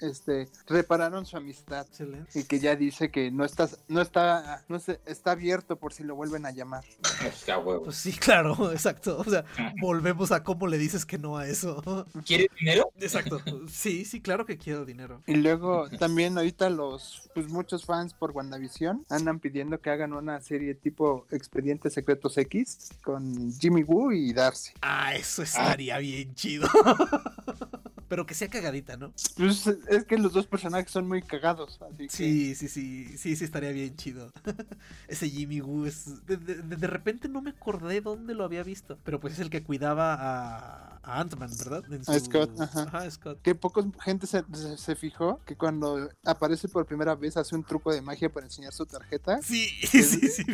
este, 0.00 0.48
repararon 0.66 1.24
su 1.24 1.36
amistad. 1.36 1.86
Y 2.34 2.44
que 2.44 2.58
ya 2.58 2.74
dice 2.74 3.10
que 3.10 3.30
no 3.30 3.44
está, 3.44 3.68
no 3.88 4.00
está, 4.00 4.64
no 4.68 4.80
sé, 4.80 5.00
está 5.06 5.32
abierto 5.32 5.76
por 5.76 5.92
si 5.92 6.02
lo 6.02 6.16
vuelven 6.16 6.46
a 6.46 6.50
llamar. 6.50 6.84
Pues 7.84 7.96
sí, 7.96 8.12
claro, 8.12 8.56
exacto. 8.72 9.18
O 9.18 9.24
sea, 9.24 9.44
volvemos 9.80 10.32
a 10.32 10.42
cómo 10.42 10.66
le 10.66 10.78
dices 10.78 11.04
que 11.04 11.18
no 11.18 11.36
a 11.36 11.46
eso. 11.46 11.82
¿Quieres 12.26 12.48
dinero? 12.58 12.90
Exacto. 12.98 13.40
Sí, 13.68 14.04
sí, 14.04 14.20
claro 14.20 14.46
que 14.46 14.58
quiero 14.58 14.84
dinero. 14.84 15.22
Y 15.26 15.36
luego 15.36 15.88
también 15.98 16.36
ahorita 16.36 16.70
los, 16.70 17.30
pues 17.34 17.48
muchos 17.48 17.84
fans 17.84 18.14
por 18.14 18.30
WandaVision 18.32 19.04
andan 19.12 19.40
pidiendo 19.40 19.80
que 19.80 19.90
hagan 19.90 20.12
una 20.14 20.40
serie 20.40 20.74
tipo 20.74 21.26
Expedientes 21.30 21.92
Secretos 21.92 22.36
X 22.38 22.90
con 23.02 23.52
Jimmy 23.52 23.82
Woo 23.82 24.12
y 24.12 24.32
Darcy. 24.32 24.72
Ah, 24.80 25.14
eso 25.14 25.42
estaría 25.42 25.98
bien 25.98 26.34
chido. 26.34 26.68
pero 28.12 28.26
que 28.26 28.34
sea 28.34 28.48
cagadita, 28.48 28.98
¿no? 28.98 29.14
Pues 29.38 29.66
es 29.66 30.04
que 30.04 30.18
los 30.18 30.34
dos 30.34 30.46
personajes 30.46 30.90
son 30.90 31.08
muy 31.08 31.22
cagados. 31.22 31.80
sí, 32.10 32.54
sí, 32.54 32.68
sí, 32.68 33.16
sí, 33.16 33.36
sí, 33.36 33.42
estaría 33.42 33.72
bien 33.72 33.96
chido. 33.96 34.30
Ese 35.08 35.30
Jimmy 35.30 35.62
Woo 35.62 35.86
es... 35.86 36.26
De, 36.26 36.86
repente 36.86 37.30
no 37.30 37.40
me 37.40 37.48
acordé 37.48 38.02
dónde 38.02 38.34
lo 38.34 38.44
había 38.44 38.64
visto, 38.64 38.98
pero 39.02 39.18
pues 39.18 39.32
es 39.32 39.38
el 39.38 39.48
que 39.48 39.62
cuidaba 39.62 40.12
a, 40.12 41.00
a 41.02 41.20
Ant-Man, 41.20 41.52
¿verdad? 41.56 41.84
A 42.06 42.20
Scott, 42.20 42.60
ajá. 42.60 43.10
Scott. 43.10 43.40
Que 43.40 43.54
poca 43.54 43.80
gente 44.04 44.26
se, 44.26 44.44
se, 44.76 44.94
fijó 44.94 45.40
que 45.46 45.56
cuando 45.56 46.10
aparece 46.22 46.68
por 46.68 46.84
primera 46.84 47.14
vez 47.14 47.38
hace 47.38 47.54
un 47.54 47.64
truco 47.64 47.94
de 47.94 48.02
magia 48.02 48.30
para 48.30 48.44
enseñar 48.44 48.74
su 48.74 48.84
tarjeta. 48.84 49.40
Sí, 49.40 49.68
sí, 49.86 50.02
sí. 50.02 50.44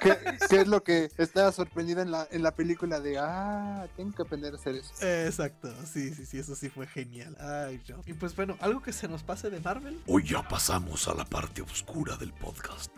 Que, 0.00 0.60
es 0.60 0.68
lo 0.68 0.84
que 0.84 1.10
estaba 1.18 1.50
sorprendida 1.50 2.02
en 2.02 2.12
la, 2.12 2.28
en 2.30 2.44
la 2.44 2.54
película 2.54 3.00
de, 3.00 3.18
ah, 3.18 3.88
tengo 3.96 4.14
que 4.14 4.22
aprender 4.22 4.52
a 4.54 4.58
hacer 4.58 4.76
eso. 4.76 4.94
Exacto, 5.04 5.74
sí, 5.92 6.14
sí, 6.14 6.24
sí, 6.24 6.38
eso 6.38 6.54
sí 6.54 6.68
fue 6.68 6.83
genial. 6.86 7.36
Ay, 7.40 7.80
yo. 7.84 8.02
Y 8.06 8.12
pues 8.14 8.34
bueno, 8.36 8.56
algo 8.60 8.82
que 8.82 8.92
se 8.92 9.08
nos 9.08 9.22
pase 9.22 9.50
de 9.50 9.60
Marvel. 9.60 10.00
Hoy 10.06 10.24
ya 10.24 10.46
pasamos 10.46 11.08
a 11.08 11.14
la 11.14 11.24
parte 11.24 11.62
oscura 11.62 12.16
del 12.16 12.32
podcast. 12.32 12.90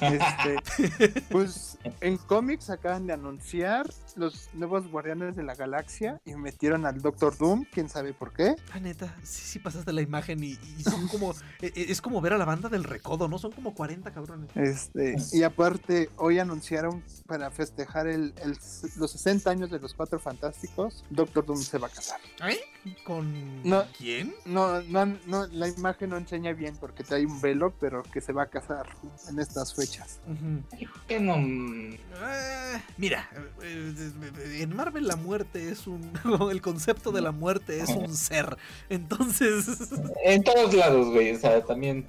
Este, 0.00 1.20
pues 1.30 1.78
en 2.00 2.16
cómics 2.16 2.70
acaban 2.70 3.06
de 3.06 3.12
anunciar 3.12 3.88
los 4.16 4.50
nuevos 4.54 4.88
Guardianes 4.90 5.36
de 5.36 5.42
la 5.42 5.54
Galaxia 5.54 6.20
y 6.24 6.34
metieron 6.34 6.86
al 6.86 7.00
Doctor 7.00 7.36
Doom, 7.36 7.64
quién 7.72 7.88
sabe 7.88 8.12
por 8.12 8.32
qué. 8.32 8.56
Ah, 8.72 8.80
neta, 8.80 9.14
sí, 9.22 9.42
sí 9.44 9.58
pasaste 9.58 9.92
la 9.92 10.02
imagen 10.02 10.42
y, 10.42 10.56
son 10.82 11.08
como, 11.08 11.32
e, 11.60 11.66
e, 11.66 11.92
es 11.92 12.00
como 12.00 12.20
ver 12.20 12.32
a 12.32 12.38
la 12.38 12.44
banda 12.44 12.68
del 12.68 12.84
recodo, 12.84 13.28
¿no? 13.28 13.38
Son 13.38 13.52
como 13.52 13.74
40 13.74 14.12
cabrones. 14.12 14.50
Este, 14.56 15.16
y 15.32 15.42
aparte, 15.42 16.10
hoy 16.16 16.38
anunciaron 16.38 17.02
para 17.26 17.50
festejar 17.50 18.06
el, 18.06 18.34
los 18.96 19.10
60 19.12 19.50
años 19.50 19.70
de 19.70 19.78
los 19.78 19.94
Cuatro 19.94 20.18
Fantásticos, 20.18 21.04
Doctor 21.10 21.46
Doom 21.46 21.58
se 21.58 21.78
va 21.78 21.88
a 21.88 21.90
casar. 21.90 22.20
¿Eh? 22.48 22.58
¿Con 23.04 23.62
quién? 23.96 24.34
No, 24.44 24.80
no, 24.82 25.06
no, 25.26 25.46
la 25.48 25.68
imagen 25.68 26.10
no 26.10 26.16
enseña 26.16 26.52
bien 26.52 26.76
porque 26.76 27.04
trae 27.04 27.26
un 27.26 27.40
velo, 27.40 27.74
pero 27.78 28.02
que 28.02 28.20
se 28.20 28.32
va 28.32 28.44
a 28.44 28.46
casar 28.46 28.86
en 29.28 29.38
estas 29.38 29.74
fechas. 29.74 30.20
no? 31.20 31.36
Eh, 31.94 32.82
mira, 32.96 33.28
eh, 33.62 34.60
en 34.60 34.74
Marvel 34.74 35.06
la 35.06 35.16
muerte 35.16 35.70
es 35.70 35.86
un. 35.86 36.12
El 36.50 36.60
concepto 36.60 37.12
de 37.12 37.20
la 37.20 37.32
muerte 37.32 37.80
es 37.80 37.90
un 37.90 38.14
ser. 38.16 38.56
Entonces. 38.88 39.66
En 40.24 40.42
todos 40.42 40.74
lados, 40.74 41.08
güey. 41.08 41.34
O 41.34 41.38
sea, 41.38 41.64
también. 41.64 42.06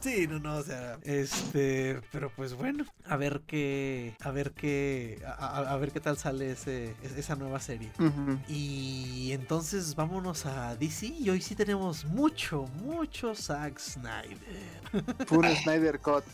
Sí, 0.00 0.26
no, 0.26 0.38
no, 0.38 0.56
o 0.56 0.62
sea. 0.62 0.98
Este. 1.02 2.00
Pero 2.12 2.30
pues 2.30 2.54
bueno, 2.54 2.84
a 3.06 3.16
ver 3.16 3.42
qué. 3.46 4.14
A 4.20 4.30
ver 4.30 4.52
qué. 4.52 5.22
A, 5.38 5.76
ver 5.76 5.92
qué 5.92 6.00
tal 6.00 6.18
sale 6.18 6.52
ese, 6.52 6.94
esa 7.16 7.36
nueva 7.36 7.60
serie. 7.60 7.90
Y 8.48 9.30
entonces 9.32 9.94
vámonos 9.94 10.46
a 10.46 10.76
DC. 10.76 11.06
Y 11.06 11.30
hoy 11.30 11.40
sí 11.40 11.54
tenemos 11.54 12.04
mucho, 12.04 12.66
mucho 12.82 13.34
Zack 13.34 13.78
Snyder. 13.78 14.36
Puro 15.26 15.54
Snyder 15.54 15.98
Cut. 16.00 16.24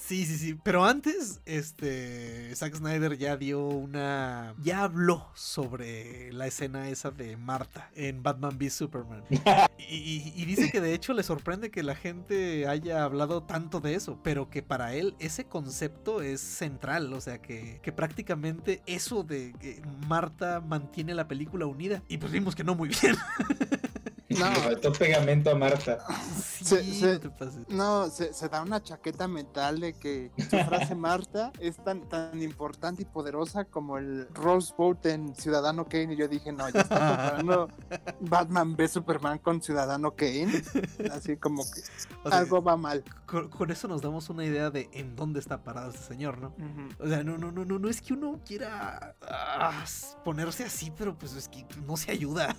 Sí, 0.00 0.24
sí, 0.24 0.38
sí. 0.38 0.58
Pero 0.62 0.84
antes, 0.84 1.40
este. 1.44 2.54
Zack 2.54 2.76
Snyder 2.76 3.18
ya 3.18 3.36
dio 3.36 3.66
una. 3.66 4.54
Ya 4.62 4.84
habló 4.84 5.28
sobre 5.34 6.32
la 6.32 6.46
escena 6.46 6.88
esa 6.88 7.10
de 7.10 7.36
Marta 7.36 7.90
en 7.94 8.22
Batman 8.22 8.56
v 8.58 8.70
Superman. 8.70 9.24
Y, 9.90 10.44
dice 10.44 10.70
que 10.70 10.80
de 10.80 10.92
hecho 10.92 11.14
le 11.14 11.22
sorprende 11.22 11.70
que 11.70 11.82
la 11.82 11.94
gente 11.94 12.66
haya 12.66 13.04
hablado 13.04 13.42
tanto 13.42 13.80
de 13.80 13.94
eso. 13.94 14.18
Pero 14.22 14.50
que 14.50 14.62
para 14.62 14.94
él 14.94 15.14
ese 15.18 15.44
concepto 15.44 16.22
es 16.22 16.40
central. 16.40 17.12
O 17.12 17.20
sea 17.20 17.40
que, 17.40 17.80
que 17.82 17.92
prácticamente 17.92 18.82
eso 18.86 19.24
de 19.24 19.54
que 19.60 19.82
Marta 20.06 20.60
mantiene 20.60 21.14
la 21.14 21.28
película 21.28 21.66
unida. 21.66 22.02
Y 22.08 22.18
pues 22.18 22.32
vimos 22.32 22.54
que 22.54 22.64
no 22.64 22.74
muy 22.74 22.88
bien. 22.88 23.16
No. 24.28 24.50
Le 24.50 24.56
faltó 24.56 24.92
pegamento 24.92 25.50
a 25.50 25.54
Marta. 25.54 25.98
no, 27.68 28.10
se, 28.10 28.48
da 28.48 28.62
una 28.62 28.82
chaqueta 28.82 29.26
mental 29.26 29.80
de 29.80 29.94
que 29.94 30.30
su 30.36 30.56
frase 30.58 30.94
Marta 30.96 31.50
es 31.60 31.82
tan, 31.82 32.08
tan 32.08 32.42
importante 32.42 33.02
y 33.02 33.04
poderosa 33.06 33.64
como 33.64 33.96
el 33.96 34.28
Rose 34.34 34.74
Vote 34.76 35.12
en 35.12 35.34
Ciudadano 35.34 35.88
Kane. 35.88 36.14
Y 36.14 36.16
yo 36.16 36.28
dije, 36.28 36.52
no, 36.52 36.68
ya 36.68 36.80
está 36.80 36.98
comparando 36.98 37.68
Batman 38.20 38.74
v 38.74 38.88
Superman 38.88 39.38
con 39.38 39.62
Ciudadano 39.62 40.14
Kane. 40.14 40.62
Así 41.10 41.36
como 41.36 41.62
que 41.64 41.80
algo 42.30 42.62
va 42.62 42.76
mal. 42.76 43.04
Con, 43.26 43.70
eso 43.70 43.88
nos 43.88 44.02
damos 44.02 44.28
una 44.28 44.44
idea 44.44 44.70
de 44.70 44.88
en 44.92 45.16
dónde 45.16 45.40
está 45.40 45.62
parado 45.62 45.90
este 45.90 46.02
señor, 46.02 46.38
¿no? 46.38 46.54
O 46.98 47.06
sea, 47.06 47.22
no, 47.22 47.38
no, 47.38 47.52
no, 47.52 47.64
no, 47.64 47.78
no 47.78 47.88
es 47.88 48.00
que 48.00 48.14
uno 48.14 48.40
quiera 48.44 49.14
ah, 49.22 49.84
ponerse 50.24 50.64
así, 50.64 50.90
pero 50.96 51.16
pues 51.16 51.34
es 51.34 51.48
que 51.48 51.66
no 51.86 51.96
se 51.96 52.10
ayuda. 52.10 52.54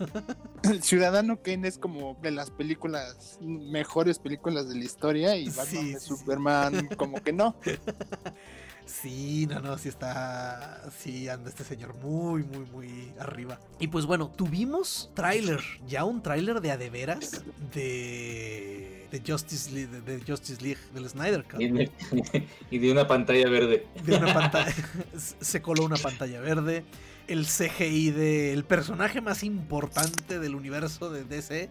El 0.64 0.84
Ciudadano 0.84 1.42
Kane 1.42 1.59
es 1.66 1.78
como 1.78 2.18
de 2.22 2.32
las 2.32 2.51
películas, 2.51 3.38
mejores 3.41 4.20
películas 4.20 4.70
de 4.70 4.76
la 4.76 4.84
historia 4.84 5.36
y 5.36 5.49
Batman 5.49 5.99
Superman 5.99 6.88
como 6.97 7.22
que 7.22 7.34
no. 7.34 7.55
Sí, 8.90 9.46
no, 9.48 9.60
no, 9.60 9.78
sí 9.78 9.88
está. 9.88 10.82
Sí, 10.98 11.30
anda 11.30 11.50
este 11.50 11.64
señor 11.64 11.94
muy, 11.96 12.44
muy, 12.44 12.66
muy 12.72 13.12
arriba. 13.20 13.60
Y 13.80 13.88
pues 13.88 14.06
bueno, 14.06 14.30
tuvimos 14.30 15.12
tráiler, 15.14 15.62
ya 15.88 16.04
un 16.06 16.24
tráiler 16.24 16.60
de 16.60 16.72
adeveras 16.72 17.44
de. 17.74 19.08
de 19.12 19.22
Justice 19.26 19.72
League, 19.72 20.02
de, 20.02 20.22
Justice 20.26 20.62
League, 20.62 20.80
del 20.94 21.08
Snyder 21.08 21.44
Cut. 21.44 21.62
Y 21.62 22.80
de, 22.80 22.92
una 22.92 23.08
pantalla 23.08 23.48
verde. 23.48 23.86
De 24.04 24.18
una 24.18 24.34
pantalla. 24.34 24.74
se 25.40 25.62
coló 25.62 25.84
una 25.84 25.98
pantalla 25.98 26.42
verde 26.42 26.84
el 27.28 27.46
CGI 27.46 28.10
del 28.10 28.64
personaje 28.66 29.22
más 29.22 29.44
importante 29.44 30.40
del 30.40 30.56
universo 30.56 31.12
de 31.12 31.24
DC, 31.24 31.70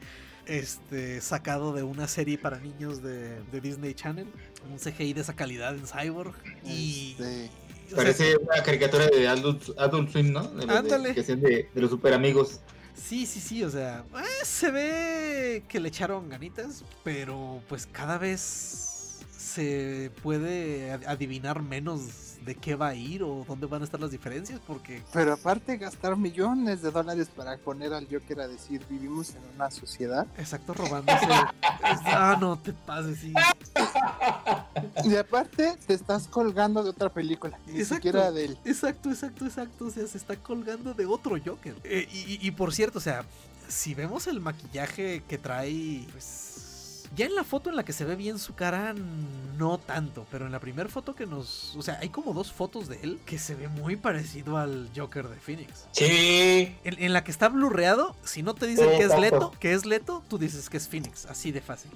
este, 0.49 1.21
sacado 1.21 1.73
de 1.73 1.83
una 1.83 2.09
serie 2.09 2.39
para 2.39 2.59
niños 2.59 3.03
de, 3.03 3.41
Disney 3.61 3.95
Channel. 3.95 4.27
Un 4.71 4.79
CGI 4.79 5.13
de 5.13 5.21
esa 5.21 5.37
calidad 5.37 5.75
en 5.75 5.87
Cyborg. 5.87 6.35
Y. 6.65 7.13
Este, 7.13 7.51
parece 7.95 8.37
una 8.37 8.63
caricatura 8.63 9.07
de 9.07 9.29
Adult, 9.29 10.11
Swim, 10.11 10.33
¿no? 10.33 10.43
De, 10.49 11.69
los 11.75 11.91
super 11.91 12.13
amigos. 12.13 12.61
Sí, 12.95 13.27
sí, 13.27 13.41
sí, 13.41 13.63
o 13.63 13.71
sea, 13.71 14.05
eh, 14.17 14.45
se 14.45 14.71
ve 14.73 15.63
que 15.69 15.79
le 15.79 15.89
echaron 15.89 16.29
ganitas, 16.29 16.85
pero 17.05 17.63
pues 17.69 17.87
cada 17.87 18.19
vez 18.19 19.21
se 19.37 20.11
puede 20.23 20.91
adivinar 20.91 21.63
menos 21.63 22.28
de 22.45 22.55
qué 22.55 22.74
va 22.74 22.89
a 22.89 22.95
ir 22.95 23.22
o 23.22 23.45
dónde 23.47 23.66
van 23.66 23.82
a 23.82 23.84
estar 23.84 24.01
las 24.01 24.11
diferencias, 24.11 24.61
porque... 24.66 25.03
Pero 25.12 25.32
aparte 25.32 25.76
gastar 25.76 26.16
millones 26.16 26.82
de 26.82 26.91
dólares 26.91 27.28
para 27.34 27.57
poner 27.59 27.93
al 27.93 28.07
Joker 28.11 28.41
a 28.41 28.49
decir, 28.49 28.82
vivimos 28.89 29.30
en 29.30 29.43
una 29.55 29.70
sociedad. 29.70 30.26
Exacto, 30.39 30.74
robándose... 30.74 31.26
ah, 31.82 32.36
no, 32.41 32.59
te 32.59 32.72
pases, 32.72 33.18
sí. 33.18 33.32
Y 35.05 35.16
aparte 35.16 35.76
te 35.86 35.95
estás 35.95 36.28
colgando 36.28 36.82
de 36.82 36.91
otra 36.91 37.09
película, 37.12 37.59
ni 37.66 37.84
siquiera 37.84 38.30
de 38.32 38.47
él. 38.47 38.59
Exacto, 38.64 39.11
exacto, 39.11 39.45
exacto, 39.45 39.86
o 39.86 39.91
sea, 39.91 40.07
se 40.07 40.18
está 40.18 40.36
colgando 40.36 40.95
de 40.95 41.07
otro 41.07 41.36
Joker. 41.45 41.76
Eh, 41.84 42.09
y, 42.12 42.47
y 42.47 42.51
por 42.53 42.72
cierto, 42.72 42.99
o 42.99 43.03
sea, 43.03 43.24
si 43.68 43.95
vemos 43.95 44.26
el 44.26 44.41
maquillaje 44.41 45.22
que 45.28 45.39
trae, 45.39 46.07
pues 46.12 46.68
ya 47.17 47.27
en 47.27 47.35
la 47.35 47.45
foto 47.45 47.71
en 47.71 47.77
la 47.77 47.85
que 47.85 47.93
se 47.93 48.05
ve 48.05 48.17
bien 48.17 48.39
su 48.39 48.55
cara, 48.55 48.95
no 49.57 49.79
tanto, 49.79 50.27
pero 50.31 50.47
en 50.47 50.53
la 50.53 50.61
primera 50.61 50.89
foto 50.89 51.15
que 51.15 51.27
nos... 51.27 51.75
O 51.77 51.83
sea, 51.83 51.99
hay 52.01 52.09
como 52.11 52.33
dos 52.33 52.53
fotos 52.53 52.89
de 52.89 53.01
él 53.03 53.21
que 53.27 53.39
se 53.39 53.55
ve 53.55 53.69
muy 53.69 53.97
parecido 53.97 54.57
al 54.57 54.91
Joker 54.97 55.29
de 55.29 55.37
Phoenix. 55.37 55.87
Sí. 55.93 56.75
En, 56.85 57.13
la 57.13 57.25
que 57.25 57.31
está 57.31 57.49
blurreado, 57.49 58.15
si 58.25 58.43
no 58.43 58.55
te 58.55 58.67
dicen 58.67 58.89
que 58.97 59.05
es 59.05 59.19
Leto, 59.19 59.53
que 59.59 59.73
es 59.73 59.87
Leto, 59.87 60.23
tú 60.29 60.39
dices 60.39 60.69
que 60.69 60.77
es 60.77 60.89
Phoenix, 60.89 61.27
así 61.27 61.53
de 61.53 61.61
fácil. 61.61 61.91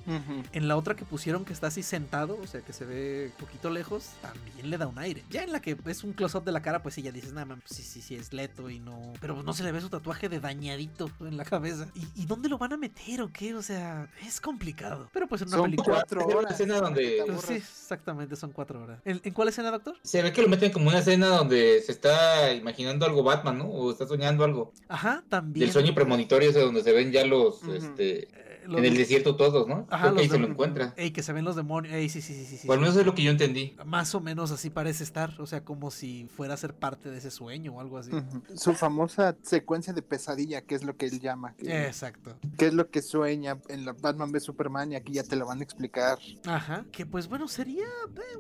En 0.53 0.69
la 0.69 0.77
otra 0.77 0.97
que 0.97 1.05
pusieron 1.05 1.45
que 1.45 1.53
está 1.53 1.69
así 1.69 1.83
sentado, 1.83 2.39
o 2.43 2.47
sea, 2.47 2.63
que 2.63 2.73
se 2.73 2.85
ve 2.85 3.33
poquito 3.39 3.71
lejos, 3.71 4.11
también 4.21 4.71
le 4.71 4.79
da 4.79 4.87
un 4.87 4.99
aire. 4.99 5.23
Ya 5.31 5.43
en 5.43 5.53
la 5.53 5.61
que 5.61 5.77
es 5.87 6.05
un 6.05 6.13
close-up 6.13 6.45
de 6.45 6.53
la 6.53 6.63
cara, 6.63 6.83
pues 6.83 6.95
sí, 6.95 7.03
ya 7.03 7.13
dices, 7.13 7.33
nada, 7.33 7.57
pues 7.57 7.77
sí, 7.77 7.83
sí, 7.83 8.01
sí, 8.01 8.15
es 8.15 8.33
Leto 8.33 8.71
y 8.71 8.79
no... 8.79 9.13
Pero 9.21 9.43
no 9.43 9.53
se 9.53 9.63
le 9.63 9.73
ve 9.73 9.81
su 9.81 9.89
tatuaje 9.89 10.29
de 10.29 10.41
dañadito 10.41 11.11
en 11.21 11.37
la 11.37 11.45
cabeza. 11.45 11.89
¿Y, 11.95 12.23
y 12.23 12.27
dónde 12.27 12.49
lo 12.49 12.59
van 12.59 12.73
a 12.73 12.77
meter 12.77 13.23
o 13.23 13.33
qué? 13.33 13.55
O 13.55 13.63
sea, 13.63 14.09
es 14.27 14.41
complicado. 14.41 15.02
Pero 15.13 15.27
pues 15.27 15.43
en 15.43 15.49
una 15.49 15.57
son 15.57 15.65
película. 15.65 15.97
cuatro 15.97 16.27
horas. 16.27 16.53
escena 16.53 16.81
donde. 16.81 17.25
Pues 17.27 17.41
sí, 17.43 17.55
exactamente, 17.55 18.37
son 18.37 18.53
cuatro 18.53 18.83
horas. 18.83 19.01
¿En, 19.05 19.21
¿En, 19.25 19.33
cuál 19.33 19.49
escena, 19.49 19.71
doctor? 19.71 19.97
Se 20.03 20.23
ve 20.23 20.33
que 20.33 20.43
lo 20.43 20.49
meten 20.49 20.73
como 20.73 20.89
una 20.89 20.99
escena 20.99 21.29
donde 21.29 21.81
se 21.85 21.93
está 21.93 22.53
imaginando 22.53 23.07
algo 23.07 23.23
Batman, 23.23 23.59
¿no? 23.59 23.65
O 23.67 23.91
está 23.91 24.07
soñando 24.07 24.45
algo. 24.45 24.73
Ajá, 24.89 25.25
también. 25.29 25.67
Del 25.67 25.73
sueño 25.73 25.95
premonitorio 25.95 26.51
ese 26.51 26.61
donde 26.61 26.83
se 26.83 26.93
ven 26.93 27.13
ya 27.13 27.25
los, 27.25 27.63
uh 27.63 27.67
-huh. 27.69 27.77
este 27.77 28.29
en 28.65 28.85
el 28.85 28.97
desierto 28.97 29.37
todos, 29.37 29.69
¿no? 29.69 29.87
Ajá, 29.91 30.07
Creo 30.07 30.15
que 30.15 30.21
ahí 30.23 30.29
se 30.29 30.39
lo 30.39 30.47
encuentra. 30.47 30.95
Ey, 30.97 31.11
que 31.11 31.23
se 31.23 31.33
ven 31.33 31.45
los 31.45 31.57
demonios. 31.57 31.95
Ey, 31.95 32.09
sí, 32.09 32.21
sí, 32.23 32.35
sí, 32.45 32.57
sí. 32.59 32.67
Por 32.67 32.77
lo 32.77 32.83
menos 32.83 32.97
es 32.97 33.07
lo 33.07 33.15
que 33.15 33.23
yo 33.23 33.31
entendí. 33.31 33.77
Más 33.85 34.15
o 34.15 34.21
menos 34.21 34.51
así 34.51 34.71
parece 34.71 35.05
estar. 35.05 35.41
O 35.41 35.47
sea, 35.47 35.65
como 35.65 35.91
si 35.91 36.27
fuera 36.27 36.55
a 36.55 36.57
ser 36.57 36.75
parte 36.75 37.11
de 37.11 37.19
ese 37.19 37.31
sueño 37.31 37.75
o 37.75 37.81
algo 37.81 37.99
así. 37.99 38.13
Uh 38.13 38.19
-huh. 38.19 38.57
Su 38.57 38.75
famosa 38.75 39.37
secuencia 39.43 39.93
de 39.93 40.03
pesadilla, 40.03 40.63
que 40.63 40.75
es 40.75 40.85
lo 40.85 40.97
que 40.97 41.07
él 41.07 41.21
llama. 41.21 41.55
Que, 41.57 41.87
Exacto. 41.87 42.37
Que 42.57 42.67
es 42.67 42.75
lo 42.75 42.91
que 42.91 43.03
sueña 43.03 43.59
en 43.69 43.85
la 43.85 43.93
Batman 43.93 44.31
v 44.31 44.41
Superman 44.41 44.93
y 44.93 44.97
aquí 44.97 45.13
ya 45.15 45.25
te 45.25 45.37
lo 45.37 45.47
van 45.47 45.61
a 45.61 45.63
explicar. 45.63 46.19
Ajá. 46.47 46.85
Que 46.93 47.07
pues 47.07 47.29
bueno, 47.29 47.49
sería 47.49 47.87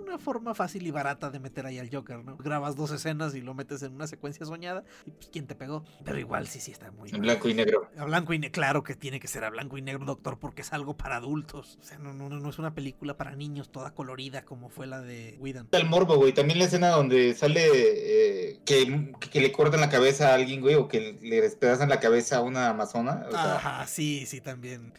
una 0.00 0.18
forma 0.18 0.54
fácil 0.54 0.86
y 0.86 0.90
barata 0.90 1.30
de 1.30 1.40
meter 1.40 1.66
ahí 1.66 1.78
al 1.78 1.90
Joker, 1.92 2.24
¿no? 2.24 2.36
Grabas 2.36 2.76
dos 2.76 2.90
escenas 2.90 3.34
y 3.34 3.40
lo 3.40 3.54
metes 3.54 3.82
en 3.82 3.94
una 3.94 4.06
secuencia 4.06 4.46
soñada 4.46 4.84
y 5.06 5.10
pues 5.10 5.28
quién 5.32 5.46
te 5.46 5.54
pegó. 5.54 5.84
Pero 6.04 6.18
igual 6.18 6.46
sí, 6.46 6.60
sí 6.60 6.72
está 6.72 6.90
muy... 6.90 7.10
En 7.10 7.20
blanco 7.20 7.48
y 7.48 7.54
negro. 7.54 7.88
A 7.96 8.04
blanco 8.04 8.32
y 8.32 8.38
negro. 8.38 8.52
Claro 8.52 8.82
que 8.82 8.94
tiene 8.94 9.20
que 9.20 9.28
ser 9.28 9.44
a 9.44 9.50
blanco 9.50 9.78
y 9.78 9.82
negro, 9.82 10.04
doctor, 10.14 10.38
porque 10.38 10.62
es 10.62 10.72
algo 10.72 10.96
para 10.96 11.16
adultos. 11.16 11.78
O 11.80 11.84
sea, 11.84 11.98
no, 11.98 12.12
no, 12.12 12.28
no 12.28 12.48
es 12.48 12.58
una 12.58 12.74
película 12.74 13.16
para 13.16 13.34
niños 13.36 13.70
toda 13.70 13.94
colorida 13.94 14.44
como 14.44 14.68
fue 14.68 14.86
la 14.86 15.00
de 15.00 15.36
Whedon. 15.38 15.68
El 15.72 15.86
morbo, 15.86 16.16
güey. 16.16 16.32
También 16.32 16.58
la 16.58 16.66
escena 16.66 16.90
donde 16.90 17.34
sale 17.34 17.66
eh, 17.72 18.60
que, 18.64 19.12
que, 19.30 19.40
le 19.40 19.52
cortan 19.52 19.80
la 19.80 19.90
cabeza 19.90 20.30
a 20.30 20.34
alguien, 20.34 20.60
güey, 20.60 20.74
o 20.74 20.88
que 20.88 21.18
le 21.20 21.40
despedazan 21.40 21.88
la 21.88 22.00
cabeza 22.00 22.38
a 22.38 22.42
una 22.42 22.68
amazona. 22.68 23.24
O 23.28 23.30
sea... 23.30 23.56
Ajá, 23.56 23.86
sí, 23.86 24.26
sí, 24.26 24.40
impresión 24.40 24.92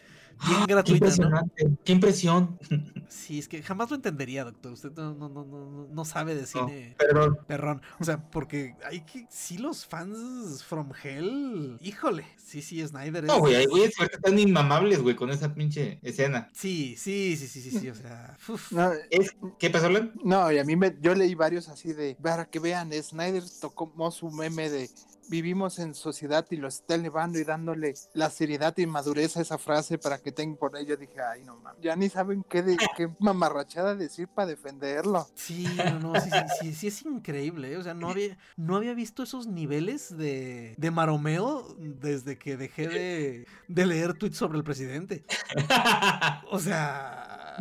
bien 0.48 0.66
gratuita, 0.68 1.10
Qué, 1.10 1.22
¿no? 1.22 1.52
Qué 1.84 1.92
impresión. 1.92 2.60
Sí, 3.08 3.40
es 3.40 3.48
que 3.48 3.62
jamás 3.62 3.90
lo 3.90 3.96
entendería, 3.96 4.44
doctor. 4.44 4.74
Usted 4.74 4.92
no, 4.92 5.14
no, 5.14 5.30
no, 5.30 5.46
no, 5.46 5.88
no 5.90 6.06
sabe 6.06 6.36
de 6.36 6.46
cine. 6.46 6.90
No, 6.90 6.98
perdón. 6.98 7.40
Perdón. 7.48 7.82
O 8.00 8.04
sea, 8.04 8.30
porque 8.30 8.76
hay 8.86 9.02
que. 9.02 9.28
Sí, 9.30 9.58
los 9.58 9.86
fans 9.86 10.64
from 10.64 10.92
Hell. 11.04 11.78
Híjole. 11.82 12.26
Sí, 12.44 12.62
sí, 12.62 12.86
Snyder. 12.86 13.24
No, 13.26 13.40
güey, 13.40 13.66
güeyes 13.68 13.96
que 13.96 14.06
están 14.06 14.38
inmamables, 14.40 15.02
güey, 15.02 15.16
con 15.16 15.30
esa 15.30 15.54
pinche 15.54 16.00
escena. 16.02 16.50
Sí, 16.54 16.96
sí, 16.98 17.38
sí, 17.38 17.48
sí, 17.48 17.62
sí, 17.62 17.80
sí. 17.80 17.90
O 17.90 17.96
sea. 17.96 18.38
No, 18.72 18.92
es, 19.10 19.36
¿Qué 19.60 19.70
pasó, 19.70 19.90
Len? 19.90 20.12
No, 20.24 20.52
y 20.52 20.58
a 20.58 20.64
mí 20.64 20.76
me, 20.76 20.96
yo 21.02 21.14
leí 21.16 21.36
varios 21.36 21.70
así 21.70 21.94
de. 21.94 22.18
Para 22.22 22.46
que 22.46 22.60
vean, 22.60 22.92
Snyder 22.92 23.44
tocó 23.62 24.12
su 24.12 24.32
meme 24.32 24.70
de 24.70 24.90
vivimos 25.30 25.80
en 25.80 25.94
sociedad 25.96 26.46
y 26.50 26.58
lo 26.58 26.68
está 26.68 26.96
elevando 26.96 27.40
y 27.40 27.44
dándole 27.44 27.94
la 28.14 28.30
seriedad 28.30 28.78
y 28.78 28.86
madurez 28.86 29.38
a 29.38 29.42
esa 29.42 29.58
frase 29.58 29.98
para 29.98 30.20
que 30.20 30.32
tengan 30.32 30.58
por 30.58 30.78
ello. 30.78 30.98
Dije, 30.98 31.22
ay, 31.22 31.44
no 31.44 31.58
mames, 31.58 31.82
ya 31.82 31.96
ni 31.96 32.10
saben 32.10 32.44
qué, 32.44 32.62
de, 32.62 32.78
qué 32.98 33.10
mamarrachada 33.20 33.96
decir 33.96 34.28
para 34.28 34.48
defenderlo. 34.48 35.28
Sí, 35.36 35.68
no, 35.78 36.00
no, 36.00 36.22
sí, 36.22 36.30
sí, 36.30 36.40
sí, 36.60 36.74
sí, 36.74 36.88
es 36.88 37.02
increíble. 37.04 37.74
¿eh? 37.74 37.78
O 37.78 37.84
sea, 37.84 37.94
no 37.94 38.10
había, 38.10 38.38
no 38.58 38.76
había 38.76 38.94
visto 38.94 39.24
esos 39.24 39.48
niveles 39.48 40.16
de, 40.16 40.76
de 40.78 40.92
maromeo 40.92 41.76
desde 41.80 42.38
que 42.38 42.58
dejé 42.58 42.88
de, 42.88 43.48
de 43.68 43.86
leer 43.86 44.14
tweets 44.14 44.38
sobre 44.38 44.58
el 44.58 44.64
presidente. 44.64 45.26
O 46.52 46.60
sea 46.60 47.58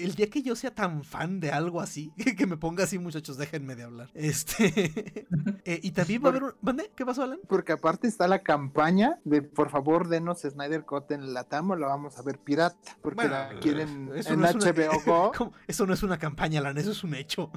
el 0.00 0.14
día 0.14 0.28
que 0.30 0.42
yo 0.42 0.56
sea 0.56 0.74
tan 0.74 1.04
fan 1.04 1.40
de 1.40 1.50
algo 1.50 1.80
así, 1.80 2.12
que 2.36 2.46
me 2.46 2.56
ponga 2.56 2.84
así, 2.84 2.98
muchachos, 2.98 3.36
déjenme 3.36 3.74
de 3.74 3.84
hablar. 3.84 4.10
Este. 4.24 5.26
eh, 5.64 5.80
y 5.82 5.90
también 5.92 6.22
va 6.22 6.28
a 6.28 6.30
haber 6.30 6.42
un. 6.44 6.54
¿Mande? 6.62 6.90
¿Qué 6.96 7.04
pasó, 7.04 7.22
Alan? 7.22 7.38
Porque 7.46 7.72
aparte 7.72 8.08
está 8.08 8.26
la 8.26 8.40
campaña 8.40 9.20
de 9.24 9.42
por 9.42 9.70
favor 9.70 10.08
denos 10.08 10.40
Snyder 10.42 10.84
Cut 10.84 11.10
en 11.10 11.34
la 11.34 11.44
TAM 11.44 11.70
o 11.70 11.76
la 11.76 11.88
vamos 11.88 12.18
a 12.18 12.22
ver 12.22 12.38
pirata. 12.38 12.76
Porque 13.02 13.16
bueno, 13.16 13.30
la 13.30 13.60
quieren 13.60 14.10
en 14.14 14.40
no 14.40 14.46
HBO 14.46 14.90
una... 14.90 14.98
Go. 15.04 15.32
¿Cómo? 15.36 15.52
Eso 15.66 15.86
no 15.86 15.94
es 15.94 16.02
una 16.02 16.18
campaña, 16.18 16.60
Alan, 16.60 16.78
eso 16.78 16.90
es 16.92 17.04
un 17.04 17.14
hecho. 17.14 17.50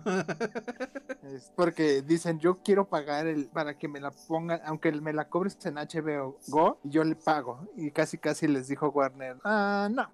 es 1.23 1.51
porque 1.55 2.01
dicen 2.01 2.39
yo 2.39 2.61
quiero 2.63 2.89
pagar 2.89 3.27
el 3.27 3.47
para 3.47 3.77
que 3.77 3.88
me 3.88 3.99
la 3.99 4.11
pongan, 4.11 4.59
aunque 4.65 4.91
me 4.91 5.13
la 5.13 5.29
cobres 5.29 5.57
en 5.65 5.75
HBO 5.75 6.39
Go, 6.47 6.79
yo 6.83 7.03
le 7.03 7.15
pago. 7.15 7.67
Y 7.75 7.91
casi 7.91 8.17
casi 8.17 8.47
les 8.47 8.67
dijo 8.67 8.89
Warner, 8.89 9.38
ah, 9.43 9.89
no. 9.91 10.11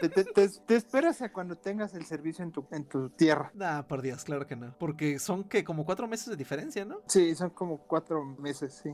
te, 0.00 0.08
te, 0.08 0.24
te, 0.24 0.48
te 0.48 0.76
esperas 0.76 1.22
a 1.22 1.32
cuando 1.32 1.41
tengas 1.58 1.94
el 1.94 2.04
servicio 2.04 2.44
en 2.44 2.52
tu, 2.52 2.66
en 2.70 2.84
tu 2.84 3.10
tierra. 3.10 3.50
Nah, 3.54 3.82
por 3.82 4.02
Dios, 4.02 4.24
claro 4.24 4.46
que 4.46 4.56
no. 4.56 4.74
Porque 4.78 5.18
son 5.18 5.44
que 5.44 5.64
como 5.64 5.84
cuatro 5.84 6.06
meses 6.08 6.28
de 6.28 6.36
diferencia, 6.36 6.84
¿no? 6.84 7.00
Sí, 7.06 7.34
son 7.34 7.50
como 7.50 7.78
cuatro 7.78 8.24
meses, 8.24 8.80
sí. 8.82 8.90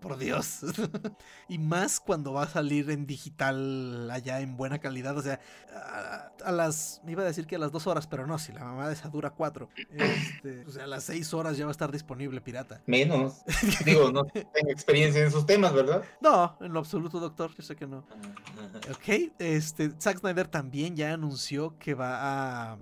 por 0.00 0.16
Dios. 0.18 0.60
y 1.48 1.58
más 1.58 2.00
cuando 2.00 2.32
va 2.32 2.44
a 2.44 2.48
salir 2.48 2.90
en 2.90 3.06
digital 3.06 4.10
allá 4.10 4.40
en 4.40 4.56
buena 4.56 4.78
calidad. 4.78 5.16
O 5.16 5.22
sea, 5.22 5.40
a, 5.74 6.32
a, 6.44 6.52
las. 6.52 7.00
Me 7.04 7.12
iba 7.12 7.22
a 7.22 7.26
decir 7.26 7.46
que 7.46 7.56
a 7.56 7.58
las 7.58 7.72
dos 7.72 7.86
horas, 7.86 8.06
pero 8.06 8.26
no, 8.26 8.38
si 8.38 8.52
la 8.52 8.64
mamá 8.64 8.88
de 8.88 8.94
esa 8.94 9.08
dura 9.08 9.30
cuatro. 9.30 9.68
Este, 9.90 10.64
o 10.66 10.70
sea, 10.70 10.84
a 10.84 10.86
las 10.86 11.04
seis 11.04 11.32
horas 11.34 11.56
ya 11.56 11.64
va 11.64 11.70
a 11.70 11.72
estar 11.72 11.90
disponible 11.90 12.40
pirata. 12.40 12.82
Menos. 12.86 13.42
Digo, 13.84 14.10
no 14.10 14.24
tengo 14.24 14.70
experiencia 14.70 15.20
en 15.20 15.28
esos 15.28 15.46
temas, 15.46 15.72
¿verdad? 15.72 16.04
No, 16.20 16.56
en 16.60 16.72
lo 16.72 16.80
absoluto, 16.80 17.20
doctor. 17.20 17.54
Yo 17.54 17.62
sé 17.62 17.76
que 17.76 17.86
no. 17.86 18.04
Ok, 18.90 19.32
este, 19.38 19.92
Zack 20.00 20.18
Snyder 20.18 20.35
también 20.44 20.96
ya 20.96 21.12
anunció 21.12 21.78
que 21.78 21.94
va 21.94 22.72
a 22.72 22.78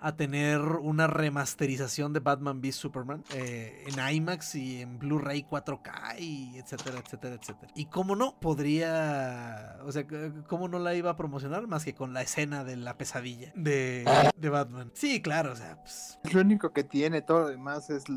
a 0.00 0.16
tener 0.16 0.60
una 0.60 1.06
remasterización 1.06 2.12
de 2.12 2.20
Batman 2.20 2.60
v 2.60 2.72
Superman 2.72 3.24
eh, 3.34 3.84
en 3.86 4.14
IMAX 4.14 4.54
y 4.54 4.82
en 4.82 4.98
Blu-ray 4.98 5.44
4K 5.48 6.20
y 6.20 6.58
etcétera, 6.58 7.00
etcétera, 7.04 7.34
etcétera. 7.34 7.72
Y 7.74 7.86
cómo 7.86 8.14
no, 8.14 8.38
podría, 8.38 9.78
o 9.84 9.92
sea, 9.92 10.06
cómo 10.46 10.68
no 10.68 10.78
la 10.78 10.94
iba 10.94 11.10
a 11.10 11.16
promocionar 11.16 11.66
más 11.66 11.84
que 11.84 11.94
con 11.94 12.12
la 12.12 12.22
escena 12.22 12.64
de 12.64 12.76
la 12.76 12.96
pesadilla 12.96 13.52
de, 13.54 14.04
de 14.36 14.48
Batman. 14.48 14.90
Sí, 14.94 15.20
claro, 15.20 15.52
o 15.52 15.56
sea, 15.56 15.76
pues... 15.80 16.18
Es 16.22 16.34
lo 16.34 16.40
único 16.42 16.72
que 16.72 16.84
tiene, 16.84 17.22
todo 17.22 17.40
lo 17.40 17.48
demás 17.48 17.90
es... 17.90 18.04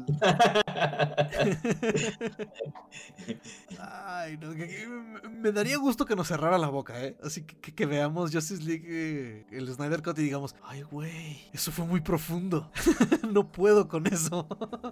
Ay, 3.80 4.38
no, 4.38 4.52
que, 4.52 4.68
que, 4.68 4.88
me 5.30 5.52
daría 5.52 5.78
gusto 5.78 6.06
que 6.06 6.16
nos 6.16 6.28
cerrara 6.28 6.58
la 6.58 6.70
boca, 6.70 7.04
¿eh? 7.04 7.18
Así 7.24 7.44
que, 7.44 7.56
que, 7.58 7.74
que 7.74 7.86
veamos 7.86 8.32
Justice 8.32 8.64
League, 8.64 8.86
eh, 8.88 9.46
el 9.52 9.68
Snyder 9.74 10.02
Cut 10.04 10.20
y 10.20 10.24
digamos, 10.24 10.56
ay, 10.64 10.84
güey, 10.84 11.42
eso 11.54 11.71
fue 11.72 11.86
muy 11.86 12.02
profundo. 12.02 12.72
no 13.32 13.52
puedo 13.52 13.88
con 13.88 14.08
eso. 14.08 14.48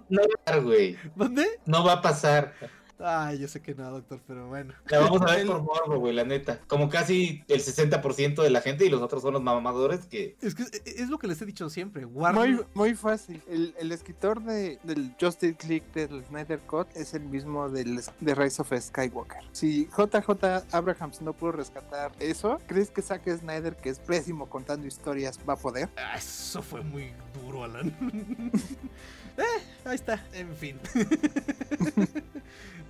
no 0.08 0.20
va 0.20 0.26
a 0.26 0.44
pasar, 0.44 0.62
güey. 0.62 0.98
¿Dónde? 1.14 1.46
No 1.66 1.84
va 1.84 1.94
a 1.94 2.02
pasar. 2.02 2.54
Ay, 3.02 3.38
yo 3.38 3.48
sé 3.48 3.60
que 3.60 3.74
no, 3.74 3.90
doctor, 3.90 4.20
pero 4.26 4.48
bueno. 4.48 4.74
La 4.88 5.00
vamos 5.00 5.22
a 5.22 5.36
ver 5.36 5.46
por 5.46 5.62
morbo, 5.62 5.98
güey, 5.98 6.14
la 6.14 6.24
neta. 6.24 6.60
Como 6.66 6.88
casi 6.88 7.42
el 7.48 7.60
60% 7.60 8.42
de 8.42 8.50
la 8.50 8.60
gente 8.60 8.84
y 8.86 8.90
los 8.90 9.02
otros 9.02 9.22
son 9.22 9.34
los 9.34 9.42
mamadores 9.42 10.06
que... 10.06 10.36
Es 10.40 10.54
que 10.54 10.64
es 10.84 11.08
lo 11.08 11.18
que 11.18 11.26
les 11.26 11.40
he 11.42 11.46
dicho 11.46 11.68
siempre. 11.70 12.04
Warner... 12.04 12.54
Muy, 12.54 12.64
muy 12.74 12.94
fácil. 12.94 13.42
El, 13.48 13.74
el 13.78 13.92
escritor 13.92 14.42
de, 14.42 14.78
del 14.82 15.14
Justice 15.20 15.56
League 15.68 15.86
del 15.94 16.24
Snyder 16.24 16.60
Cut 16.60 16.88
es 16.94 17.14
el 17.14 17.22
mismo 17.22 17.68
del, 17.68 18.00
de 18.20 18.34
Rise 18.34 18.62
of 18.62 18.72
Skywalker. 18.78 19.42
Si 19.52 19.86
JJ 19.86 20.30
Abrahams 20.72 21.22
no 21.22 21.32
pudo 21.32 21.52
rescatar 21.52 22.12
eso, 22.18 22.58
¿crees 22.66 22.90
que 22.90 23.02
Zack 23.02 23.28
Snyder, 23.38 23.76
que 23.76 23.90
es 23.90 23.98
pésimo 23.98 24.48
contando 24.48 24.86
historias, 24.86 25.38
va 25.48 25.54
a 25.54 25.56
poder? 25.56 25.88
Ah, 25.96 26.16
eso 26.16 26.62
fue 26.62 26.82
muy 26.82 27.12
duro, 27.34 27.64
Alan. 27.64 27.94
eh, 29.36 29.42
ahí 29.84 29.94
está, 29.94 30.24
en 30.32 30.54
fin. 30.54 30.78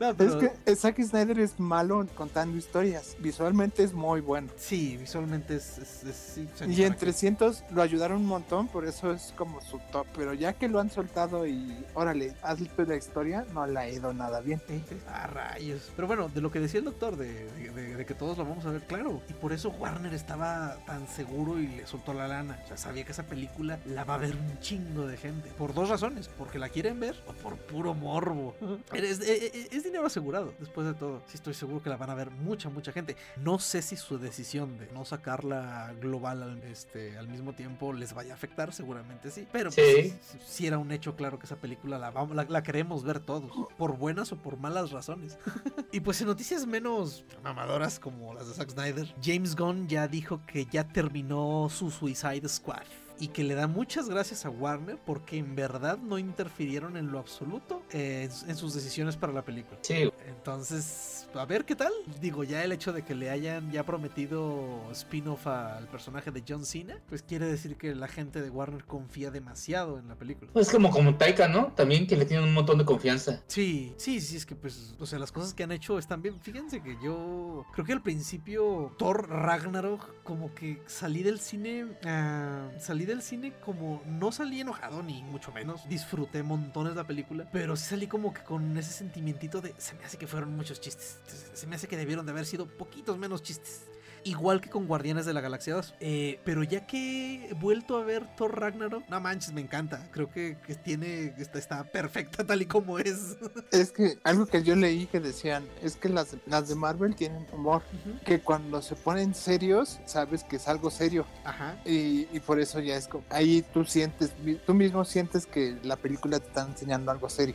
No, 0.01 0.17
pero... 0.17 0.41
Es 0.41 0.55
que 0.65 0.77
Zack 0.77 1.03
Snyder 1.03 1.39
es 1.41 1.61
malo 1.61 2.07
contando 2.15 2.57
historias. 2.57 3.17
Visualmente 3.19 3.83
es 3.83 3.93
muy 3.93 4.23
bueno. 4.23 4.49
Sí, 4.57 4.97
visualmente 4.97 5.57
es. 5.57 5.77
es, 5.77 6.39
es 6.39 6.69
y 6.69 6.85
en 6.85 6.97
300 6.97 7.65
lo 7.71 7.83
ayudaron 7.83 8.23
un 8.23 8.27
montón, 8.27 8.67
por 8.69 8.87
eso 8.87 9.13
es 9.13 9.35
como 9.37 9.61
su 9.61 9.79
top. 9.93 10.07
Pero 10.17 10.33
ya 10.33 10.55
que 10.55 10.69
lo 10.69 10.81
han 10.81 10.91
soltado 10.91 11.47
y 11.47 11.85
órale, 11.93 12.35
hazle 12.43 12.71
la 12.79 12.97
historia, 12.97 13.45
no 13.53 13.67
la 13.67 13.81
ha 13.81 13.89
ido 13.91 14.15
nada 14.15 14.41
bien. 14.41 14.63
Ah, 15.07 15.27
rayos. 15.27 15.93
Pero 15.95 16.09
bueno, 16.09 16.31
de 16.31 16.41
lo 16.41 16.51
que 16.51 16.61
decía 16.61 16.79
el 16.79 16.87
doctor, 16.87 17.17
de, 17.19 17.45
de, 17.53 17.71
de, 17.71 17.97
de, 17.97 18.07
que 18.07 18.15
todos 18.15 18.39
lo 18.39 18.47
vamos 18.47 18.65
a 18.65 18.71
ver, 18.71 18.81
claro. 18.87 19.21
Y 19.29 19.35
por 19.35 19.53
eso 19.53 19.69
Warner 19.69 20.15
estaba 20.15 20.79
tan 20.87 21.07
seguro 21.09 21.59
y 21.59 21.67
le 21.67 21.87
soltó 21.87 22.15
la 22.15 22.27
lana. 22.27 22.59
O 22.65 22.69
sea, 22.69 22.79
sabía 22.79 23.05
que 23.05 23.13
esa 23.13 23.25
película 23.25 23.79
la 23.85 24.05
va 24.05 24.15
a 24.15 24.19
ver 24.19 24.35
un 24.35 24.59
chingo 24.61 25.07
de 25.07 25.19
gente. 25.19 25.51
Por 25.59 25.75
dos 25.75 25.91
razones: 25.91 26.31
porque 26.39 26.59
la 26.59 26.71
quieren 26.71 26.99
ver 27.01 27.17
o 27.27 27.33
por 27.35 27.59
puro 27.59 27.93
morbo. 27.93 28.55
es, 28.95 29.21
es, 29.21 29.73
es 29.73 29.90
dinero 29.91 30.07
asegurado, 30.07 30.55
después 30.59 30.87
de 30.87 30.95
todo. 30.95 31.23
Sí 31.27 31.37
estoy 31.37 31.55
seguro 31.55 31.83
que 31.83 31.91
la 31.91 31.97
van 31.97 32.11
a 32.11 32.15
ver 32.15 32.31
mucha, 32.31 32.69
mucha 32.69 32.93
gente. 32.93 33.17
No 33.37 33.59
sé 33.59 33.83
si 33.83 33.97
su 33.97 34.19
decisión 34.19 34.79
de 34.79 34.87
no 34.93 35.05
sacarla 35.05 35.93
global 36.01 36.43
al, 36.43 36.63
este, 36.65 37.19
al 37.19 37.29
mismo 37.29 37.53
tiempo 37.55 37.93
les 37.93 38.15
vaya 38.15 38.33
a 38.33 38.35
afectar, 38.37 38.73
seguramente 38.73 39.31
sí. 39.31 39.47
Pero 39.53 39.71
sí. 39.71 39.81
Pues, 39.83 40.43
sí 40.47 40.67
era 40.67 40.79
un 40.79 40.93
hecho 40.93 41.17
claro 41.17 41.39
que 41.39 41.47
esa 41.47 41.57
película 41.57 41.99
la, 41.99 42.11
vamos, 42.11 42.37
la, 42.37 42.45
la 42.45 42.63
queremos 42.63 43.03
ver 43.03 43.21
todos, 43.21 43.51
por 43.77 43.97
buenas 43.97 44.33
o 44.33 44.37
por 44.37 44.57
malas 44.57 44.91
razones. 44.93 45.39
y 45.93 46.01
pues 46.01 46.21
en 46.21 46.29
noticias 46.29 46.67
menos 46.67 47.25
mamadoras 47.43 47.99
como 47.99 48.35
las 48.35 48.49
de 48.49 48.55
Zack 48.55 48.71
Snyder, 48.71 49.15
James 49.23 49.57
Gunn 49.57 49.89
ya 49.89 50.07
dijo 50.07 50.41
que 50.47 50.67
ya 50.67 50.87
terminó 50.87 51.69
su 51.69 51.91
Suicide 51.91 52.49
Squad 52.49 52.87
y 53.21 53.29
que 53.29 53.45
le 53.45 53.55
da 53.55 53.67
muchas 53.67 54.09
gracias 54.09 54.47
a 54.47 54.51
Warner 54.51 54.99
porque 55.05 55.37
en 55.37 55.55
verdad 55.55 55.99
no 55.99 56.19
interfirieron 56.19 56.97
en 56.97 57.13
lo 57.13 57.19
absoluto 57.19 57.83
eh, 57.93 58.29
en, 58.45 58.51
en, 58.51 58.57
sus 58.57 58.75
decisiones 58.75 59.17
para 59.17 59.33
la 59.33 59.45
película. 59.45 59.79
Sí. 59.83 60.11
Entonces, 60.27 61.20
a 61.35 61.45
ver 61.45 61.65
qué 61.65 61.77
tal. 61.77 61.93
Digo, 62.21 62.45
ya 62.45 62.65
el 62.65 62.73
hecho 62.73 62.93
de 62.93 63.03
que 63.03 63.15
le 63.15 63.31
hayan 63.31 63.71
ya 63.71 63.85
prometido 63.85 64.91
spin-off 64.93 65.47
al 65.47 65.89
personaje 65.89 66.31
de 66.31 66.43
John 66.47 66.65
Cena, 66.65 66.99
pues 67.09 67.23
quiere 67.23 67.47
decir 67.47 67.77
que 67.77 67.95
la 67.95 68.09
gente 68.09 68.41
de 68.41 68.51
Warner 68.51 68.85
confía 68.85 69.31
demasiado 69.31 69.99
en 69.99 70.09
la 70.09 70.17
película. 70.17 70.51
Pues 70.53 70.71
como 70.71 70.91
como 70.91 71.17
Taika, 71.17 71.49
¿no? 71.49 71.73
También 71.75 72.07
que 72.07 72.17
le 72.17 72.27
tienen 72.27 72.47
un 72.47 72.55
montón 72.55 72.79
de 72.79 72.85
confianza. 72.85 73.43
Sí, 73.47 73.95
sí, 73.97 74.21
sí, 74.21 74.37
es 74.37 74.47
que 74.47 74.55
pues, 74.55 74.95
o 74.99 75.07
sea, 75.07 75.19
las 75.19 75.33
cosas 75.33 75.55
que 75.55 75.63
han 75.63 75.73
hecho 75.73 75.99
están 75.99 76.23
bien. 76.23 76.41
Fíjense 76.41 76.83
que 76.83 76.97
yo 77.03 77.65
creo 77.73 77.87
que 77.87 77.93
al 77.93 78.03
principio 78.03 78.95
Thor 78.99 79.29
Ragnarok 79.29 80.23
como 80.23 80.55
que 80.55 80.83
salí 80.87 81.23
del 81.23 81.41
cine, 81.41 81.85
uh, 81.85 82.81
salí 82.81 83.05
del 83.05 83.23
cine 83.23 83.53
como 83.65 84.03
no 84.07 84.33
salí 84.33 84.61
enojado 84.61 85.03
ni 85.03 85.23
mucho 85.23 85.53
menos, 85.53 85.89
disfruté 85.89 86.43
montones 86.43 86.97
la 86.97 87.07
película, 87.07 87.49
pero 87.53 87.77
sí 87.77 87.87
salí 87.89 88.07
como 88.07 88.33
que 88.33 88.43
con 88.43 88.77
ese 88.77 88.93
sentimientito 88.93 89.61
de 89.61 89.75
se 89.79 89.95
me 89.95 90.05
hace 90.05 90.19
que 90.19 90.27
fueron 90.27 90.57
muchos 90.57 90.81
chistes, 90.81 91.20
se 91.55 91.67
me 91.67 91.77
hace 91.77 91.89
que 91.89 91.97
debieron 91.97 92.25
de 92.25 92.33
haber 92.33 92.47
sido 92.47 92.67
poquitos 92.67 93.19
menos 93.19 93.43
chistes 93.43 93.90
igual 94.25 94.61
que 94.61 94.71
con 94.71 94.87
Guardianes 94.87 95.27
de 95.27 95.33
la 95.33 95.41
Galaxia 95.41 95.75
2. 95.75 95.95
Eh, 96.01 96.41
pero 96.45 96.63
ya 96.63 96.87
que 96.87 97.49
he 97.51 97.55
vuelto 97.55 97.97
a 97.97 98.05
ver 98.05 98.27
Thor 98.37 98.59
Ragnarok, 98.59 99.09
no 99.09 99.21
manches, 99.21 99.53
me 99.53 99.61
encanta. 99.61 100.09
Creo 100.11 100.31
que, 100.31 100.57
tiene, 100.85 101.35
está, 101.39 101.59
está, 101.59 101.85
perfecta 101.85 102.45
tal 102.45 102.63
y 102.63 102.67
como 102.67 102.99
es. 102.99 103.37
Es 103.71 103.93
que 103.93 104.19
algo 104.25 104.47
que 104.47 104.63
yo 104.63 104.75
leí 104.75 105.07
que 105.07 105.21
decían 105.21 105.67
es 105.83 105.97
que 105.97 106.09
las, 106.09 106.37
las 106.47 106.69
de 106.69 106.75
Marvel 106.75 107.15
tienen 107.15 107.47
humor, 107.53 107.83
que 108.25 108.41
cuando 108.41 108.83
se 108.83 108.97
ponen 108.97 109.35
serios, 109.35 110.01
sabes 110.07 110.45
que 110.45 110.57
es 110.57 110.69
algo 110.69 110.91
serio. 110.91 111.27
Ajá. 111.45 111.81
Y, 111.85 112.25
por 112.41 112.59
eso 112.59 112.81
ya 112.81 112.97
es 112.97 113.07
como, 113.07 113.25
ahí 113.31 113.65
tú 113.73 113.85
sientes, 113.85 114.33
tú 114.67 114.75
mismo 114.75 115.05
sientes 115.05 115.47
que 115.47 115.77
la 115.83 115.97
película 115.97 116.41
te 116.41 116.49
está 116.49 116.63
enseñando 116.63 117.11
algo 117.11 117.29
serio. 117.29 117.55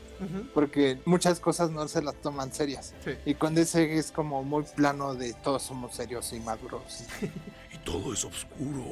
Porque 0.54 1.00
muchas 1.06 1.40
cosas 1.40 1.72
no 1.72 1.88
se 1.88 2.02
las 2.02 2.16
toman 2.16 2.54
serias. 2.54 2.94
Y 3.26 3.36
con 3.36 3.58
ese 3.58 3.98
es 3.98 4.12
como 4.12 4.44
muy 4.44 4.64
plano 4.64 5.16
de 5.16 5.34
todos 5.34 5.64
somos 5.64 5.96
serios 5.96 6.32
y 6.34 6.40
más 6.64 7.08
y 7.74 7.78
todo 7.80 8.14
es 8.14 8.24
oscuro. 8.26 8.86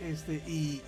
Este, 0.00 0.34
y, 0.46 0.82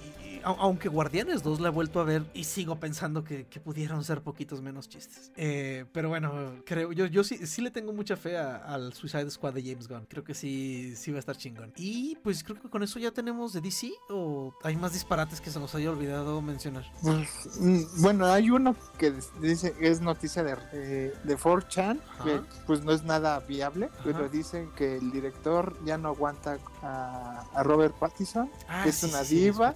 aunque 0.46 0.88
Guardianes 0.88 1.42
2 1.42 1.60
la 1.60 1.68
he 1.68 1.70
vuelto 1.70 2.00
a 2.00 2.04
ver 2.04 2.24
y 2.32 2.44
sigo 2.44 2.76
pensando 2.78 3.24
que, 3.24 3.46
pudieron 3.64 4.04
ser 4.04 4.22
poquitos 4.22 4.62
menos 4.62 4.88
chistes. 4.88 5.32
Eh, 5.34 5.86
pero 5.92 6.08
bueno, 6.08 6.62
creo, 6.64 6.92
yo, 6.92 7.06
yo 7.06 7.24
sí, 7.24 7.46
sí 7.46 7.62
le 7.62 7.70
tengo 7.70 7.92
mucha 7.92 8.16
fe 8.16 8.36
al 8.36 8.92
Suicide 8.92 9.28
Squad 9.30 9.54
de 9.54 9.62
James 9.62 9.88
Gunn. 9.88 10.06
Creo 10.08 10.22
que 10.22 10.34
sí, 10.34 10.94
sí 10.94 11.10
va 11.10 11.16
a 11.16 11.20
estar 11.20 11.36
chingón. 11.36 11.72
Y 11.76 12.16
pues 12.22 12.44
creo 12.44 12.60
que 12.60 12.68
con 12.68 12.82
eso 12.82 12.98
ya 12.98 13.10
tenemos 13.10 13.52
de 13.52 13.60
DC 13.60 13.92
o 14.10 14.54
hay 14.62 14.76
más 14.76 14.92
disparates 14.92 15.40
que 15.40 15.50
se 15.50 15.58
nos 15.58 15.74
haya 15.74 15.90
olvidado 15.90 16.40
mencionar. 16.42 16.84
Pues, 17.02 17.58
mm, 17.58 18.02
bueno, 18.02 18.26
hay 18.26 18.50
uno 18.50 18.76
que 18.98 19.14
dice 19.40 19.74
es 19.80 20.00
noticia 20.00 20.44
de, 20.44 20.56
eh, 20.72 21.14
de 21.24 21.36
4chan, 21.36 21.98
que 22.22 22.40
pues 22.66 22.84
no 22.84 22.92
es 22.92 23.02
nada 23.02 23.40
viable, 23.40 23.90
pero 24.04 24.28
dicen 24.28 24.70
que 24.76 24.96
el 24.96 25.10
director 25.10 25.76
ya 25.84 25.98
no 25.98 26.08
aguanta 26.08 26.58
a, 26.82 27.62
Robert 27.62 27.94
Pattinson, 27.98 28.50
ah, 28.68 28.82
que 28.84 28.90
es 28.90 29.02
una 29.02 29.22
diva. 29.22 29.74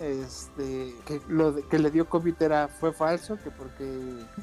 Este, 0.00 0.94
que 1.06 1.20
lo 1.28 1.56
que 1.68 1.78
le 1.78 1.90
dio 1.90 2.08
COVID 2.08 2.34
era 2.40 2.68
fue 2.68 2.92
falso, 2.92 3.36
que 3.36 3.50
porque 3.50 3.84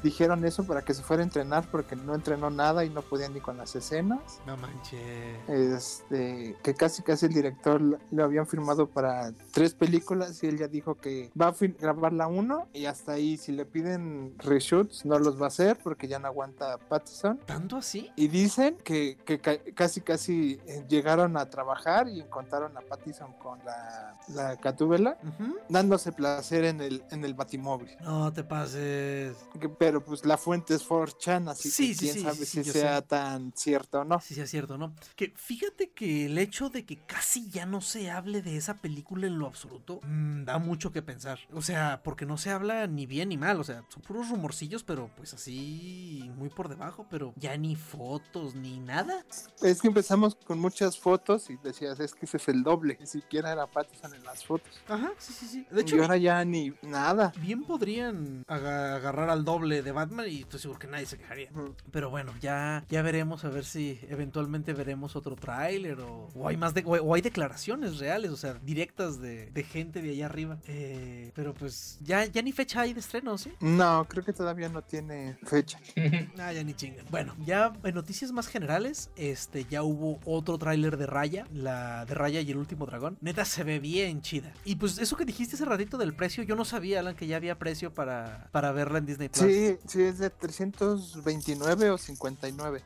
dijeron 0.02 0.44
eso 0.44 0.64
para 0.64 0.82
que 0.82 0.94
se 0.94 1.02
fuera 1.02 1.22
a 1.22 1.24
entrenar 1.24 1.70
porque 1.70 1.96
no 1.96 2.14
entrenó 2.14 2.50
nada 2.50 2.84
y 2.84 2.90
no 2.90 3.02
podía 3.02 3.28
ni 3.28 3.40
con 3.40 3.56
las 3.56 3.74
escenas. 3.76 4.40
No 4.46 4.56
manches. 4.56 5.00
Este, 5.48 6.56
que 6.62 6.74
casi 6.74 7.02
casi 7.02 7.26
el 7.26 7.32
director 7.32 7.80
lo 7.80 8.24
habían 8.24 8.46
firmado 8.46 8.88
para 8.88 9.32
tres 9.52 9.74
películas 9.74 10.42
y 10.42 10.46
él 10.46 10.58
ya 10.58 10.68
dijo 10.68 10.96
que 10.96 11.30
va 11.40 11.48
a 11.48 11.54
grabar 11.78 12.12
la 12.12 12.26
uno 12.26 12.68
y 12.72 12.86
hasta 12.86 13.12
ahí 13.12 13.36
si 13.36 13.52
le 13.52 13.64
piden 13.64 14.34
reshoots 14.38 15.04
no 15.04 15.18
los 15.18 15.40
va 15.40 15.46
a 15.46 15.48
hacer 15.48 15.78
porque 15.82 16.08
ya 16.08 16.18
no 16.18 16.28
aguanta 16.28 16.78
Pattinson. 16.78 17.38
¿Tanto 17.46 17.76
así? 17.76 18.10
Y 18.16 18.28
dicen 18.28 18.76
que, 18.84 19.18
que 19.24 19.40
casi 19.74 20.00
casi 20.00 20.60
eh, 20.66 20.84
llegaron 20.88 21.36
a 21.36 21.48
trabajar 21.48 22.08
y 22.08 22.20
encontraron 22.20 22.76
a 22.76 22.80
Pattinson 22.80 23.32
con 23.34 23.58
la, 23.64 24.18
la 24.28 24.56
catúbela 24.56 25.18
dándose 25.68 26.12
placer 26.12 26.64
en 26.64 26.80
el, 26.80 27.04
en 27.10 27.24
el 27.24 27.34
batimóvil. 27.34 27.90
No 28.00 28.32
te 28.32 28.44
pases. 28.44 29.36
pero 29.78 30.04
pues 30.04 30.24
la 30.24 30.36
fuente 30.36 30.74
es 30.74 30.86
4chan, 30.86 31.50
así 31.50 31.70
que 31.70 31.96
quién 31.96 32.22
sabe 32.22 32.44
si 32.44 32.64
sea 32.64 33.02
tan 33.02 33.52
cierto 33.54 34.00
o 34.00 34.04
no. 34.04 34.20
Sí, 34.20 34.34
sea 34.34 34.46
cierto, 34.46 34.78
¿no? 34.78 34.94
Que 35.16 35.32
fíjate 35.36 35.90
que 35.90 36.26
el 36.26 36.38
hecho 36.38 36.70
de 36.70 36.84
que 36.84 36.98
casi 37.04 37.50
ya 37.50 37.66
no 37.66 37.80
se 37.80 38.10
hable 38.10 38.42
de 38.42 38.56
esa 38.56 38.74
película 38.78 39.26
en 39.26 39.38
lo 39.38 39.46
absoluto 39.46 40.00
mm, 40.02 40.44
da 40.44 40.58
mucho 40.58 40.92
que 40.92 41.02
pensar. 41.02 41.38
O 41.52 41.62
sea, 41.62 42.02
porque 42.02 42.26
no 42.26 42.38
se 42.38 42.50
habla 42.50 42.86
ni 42.86 43.06
bien 43.06 43.30
ni 43.30 43.36
mal, 43.36 43.60
o 43.60 43.64
sea, 43.64 43.84
son 43.88 44.02
puros 44.02 44.28
rumorcillos, 44.28 44.84
pero 44.84 45.10
pues 45.16 45.34
así 45.34 46.30
muy 46.36 46.48
por 46.48 46.68
debajo, 46.68 47.06
pero 47.10 47.32
ya 47.36 47.56
ni 47.56 47.76
fotos 47.76 48.54
ni 48.54 48.78
nada. 48.78 49.24
Es 49.62 49.80
que 49.80 49.88
empezamos 49.88 50.34
con 50.34 50.58
muchas 50.58 50.98
fotos 50.98 51.50
y 51.50 51.56
decías, 51.56 52.00
es 52.00 52.14
que 52.14 52.26
ese 52.26 52.36
es 52.36 52.48
el 52.48 52.62
doble, 52.62 52.96
ni 53.00 53.06
siquiera 53.06 53.52
era 53.52 53.66
Pattinson 53.66 54.14
en 54.14 54.24
las 54.24 54.44
fotos. 54.44 54.80
Ajá, 54.88 55.09
sí, 55.18 55.32
sí, 55.32 55.46
sí. 55.46 55.66
De 55.70 55.82
hecho, 55.82 55.96
y 55.96 56.00
ahora 56.00 56.16
ya 56.16 56.44
ni 56.44 56.72
nada. 56.82 57.32
Bien 57.40 57.64
podrían 57.64 58.44
agarrar 58.46 59.30
al 59.30 59.44
doble 59.44 59.82
de 59.82 59.92
Batman 59.92 60.26
y 60.28 60.40
estoy 60.40 60.60
seguro 60.60 60.78
que 60.78 60.86
nadie 60.86 61.06
se 61.06 61.18
quejaría. 61.18 61.50
Pero 61.90 62.10
bueno, 62.10 62.32
ya, 62.40 62.84
ya 62.88 63.02
veremos 63.02 63.44
a 63.44 63.48
ver 63.48 63.64
si 63.64 64.00
eventualmente 64.08 64.72
veremos 64.72 65.16
otro 65.16 65.36
tráiler 65.36 65.98
o, 66.00 66.28
hay 66.46 66.56
más 66.56 66.74
de, 66.74 66.84
o, 66.86 67.14
hay 67.14 67.22
declaraciones 67.22 67.98
reales, 67.98 68.30
o 68.30 68.36
sea, 68.36 68.54
directas 68.54 69.20
de, 69.20 69.50
gente 69.70 70.02
de 70.02 70.10
allá 70.10 70.26
arriba. 70.26 70.58
Eh, 70.66 71.32
pero 71.34 71.54
pues 71.54 71.98
ya, 72.00 72.24
ya 72.24 72.42
ni 72.42 72.52
fecha 72.52 72.80
hay 72.80 72.94
de 72.94 73.00
estreno, 73.00 73.36
¿sí? 73.38 73.52
No, 73.60 74.06
creo 74.08 74.24
que 74.24 74.32
todavía 74.32 74.68
no 74.68 74.82
tiene 74.82 75.36
fecha. 75.44 75.78
ah, 76.38 76.52
ya 76.52 76.64
ni 76.64 76.74
chingan. 76.74 77.06
Bueno, 77.10 77.36
ya 77.44 77.72
en 77.84 77.94
noticias 77.94 78.32
más 78.32 78.48
generales, 78.48 79.10
este 79.16 79.64
ya 79.64 79.82
hubo 79.82 80.18
otro 80.24 80.58
tráiler 80.58 80.96
de 80.96 81.06
Raya, 81.06 81.46
la 81.52 82.04
de 82.06 82.14
Raya 82.14 82.40
y 82.40 82.50
el 82.50 82.56
último 82.56 82.86
dragón. 82.86 83.18
Neta 83.20 83.44
se 83.44 83.64
ve 83.64 83.78
bien 83.78 84.22
chida. 84.22 84.52
Y 84.64 84.76
pues 84.76 84.98
eso 85.00 85.16
que 85.16 85.24
dijiste 85.24 85.56
ese 85.56 85.64
ratito 85.64 85.98
del 85.98 86.14
precio, 86.14 86.44
yo 86.44 86.56
no 86.56 86.64
sabía, 86.64 87.00
Alan, 87.00 87.16
que 87.16 87.26
ya 87.26 87.36
había 87.36 87.58
precio 87.58 87.92
para, 87.92 88.48
para 88.52 88.72
verla 88.72 88.98
en 88.98 89.06
Disney 89.06 89.28
Plus. 89.28 89.44
Sí, 89.44 89.78
sí, 89.86 90.02
es 90.02 90.18
de 90.18 90.30
329 90.30 91.90
o 91.90 91.98
59. 91.98 92.82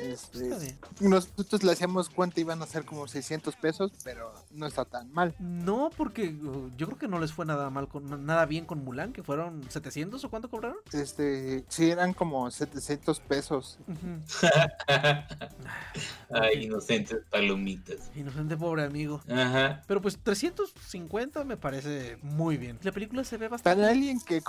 este, 0.00 0.76
nosotros 1.00 1.62
le 1.62 1.72
hacíamos 1.72 2.08
cuenta 2.08 2.40
iban 2.40 2.62
a 2.62 2.66
ser 2.66 2.84
como 2.84 3.06
600 3.06 3.54
pesos, 3.56 3.92
pero 4.04 4.32
no 4.50 4.66
está 4.66 4.84
tan 4.84 5.12
mal. 5.12 5.34
No, 5.38 5.90
porque 5.96 6.28
uh, 6.28 6.70
yo 6.76 6.86
creo 6.86 6.98
que 6.98 7.08
no 7.08 7.18
les 7.18 7.32
fue 7.32 7.44
nada 7.44 7.68
mal, 7.70 7.88
con 7.88 8.24
nada 8.24 8.46
bien 8.46 8.64
con 8.64 8.84
Mulan, 8.84 9.12
que 9.12 9.22
fueron 9.22 9.62
700 9.68 10.24
o 10.24 10.30
cuánto 10.30 10.48
cobraron. 10.48 10.78
Este, 10.92 11.64
sí, 11.68 11.90
eran 11.90 12.14
como 12.14 12.50
700 12.50 13.20
pesos. 13.20 13.78
Ay, 16.30 16.64
inocentes 16.64 17.18
palomitas. 17.30 18.10
Inocente 18.14 18.56
pobre 18.56 18.84
amigo. 18.84 19.20
Ajá. 19.28 19.82
Pero 19.86 20.00
pues 20.00 20.18
350 20.18 21.41
me 21.44 21.56
parece 21.56 22.16
muy 22.22 22.56
bien. 22.56 22.78
La 22.82 22.92
película 22.92 23.24
se 23.24 23.36
ve 23.36 23.48
bastante. 23.48 23.80
Para 23.80 23.92
alguien 23.92 24.20
que 24.20 24.40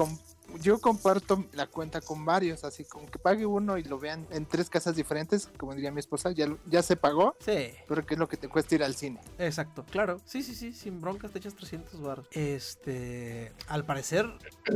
yo 0.61 0.79
comparto 0.79 1.45
la 1.53 1.67
cuenta 1.67 2.01
con 2.01 2.25
varios, 2.25 2.63
así 2.63 2.83
como 2.83 3.09
que 3.09 3.19
pague 3.19 3.45
uno 3.45 3.77
y 3.77 3.83
lo 3.83 3.99
vean 3.99 4.27
en 4.31 4.45
tres 4.45 4.69
casas 4.69 4.95
diferentes, 4.95 5.49
como 5.57 5.73
diría 5.73 5.91
mi 5.91 5.99
esposa, 5.99 6.31
ya, 6.31 6.47
ya 6.65 6.81
se 6.81 6.95
pagó. 6.95 7.35
Sí. 7.39 7.71
Pero 7.87 8.05
que 8.05 8.15
es 8.15 8.19
lo 8.19 8.27
que 8.27 8.37
te 8.37 8.47
cuesta 8.47 8.75
ir 8.75 8.83
al 8.83 8.95
cine. 8.95 9.19
Exacto, 9.37 9.85
claro. 9.89 10.19
Sí, 10.25 10.43
sí, 10.43 10.55
sí, 10.55 10.73
sin 10.73 11.01
broncas 11.01 11.31
te 11.31 11.39
echas 11.39 11.55
300 11.55 12.01
baros. 12.01 12.27
Este, 12.31 13.53
al 13.67 13.85
parecer 13.85 14.25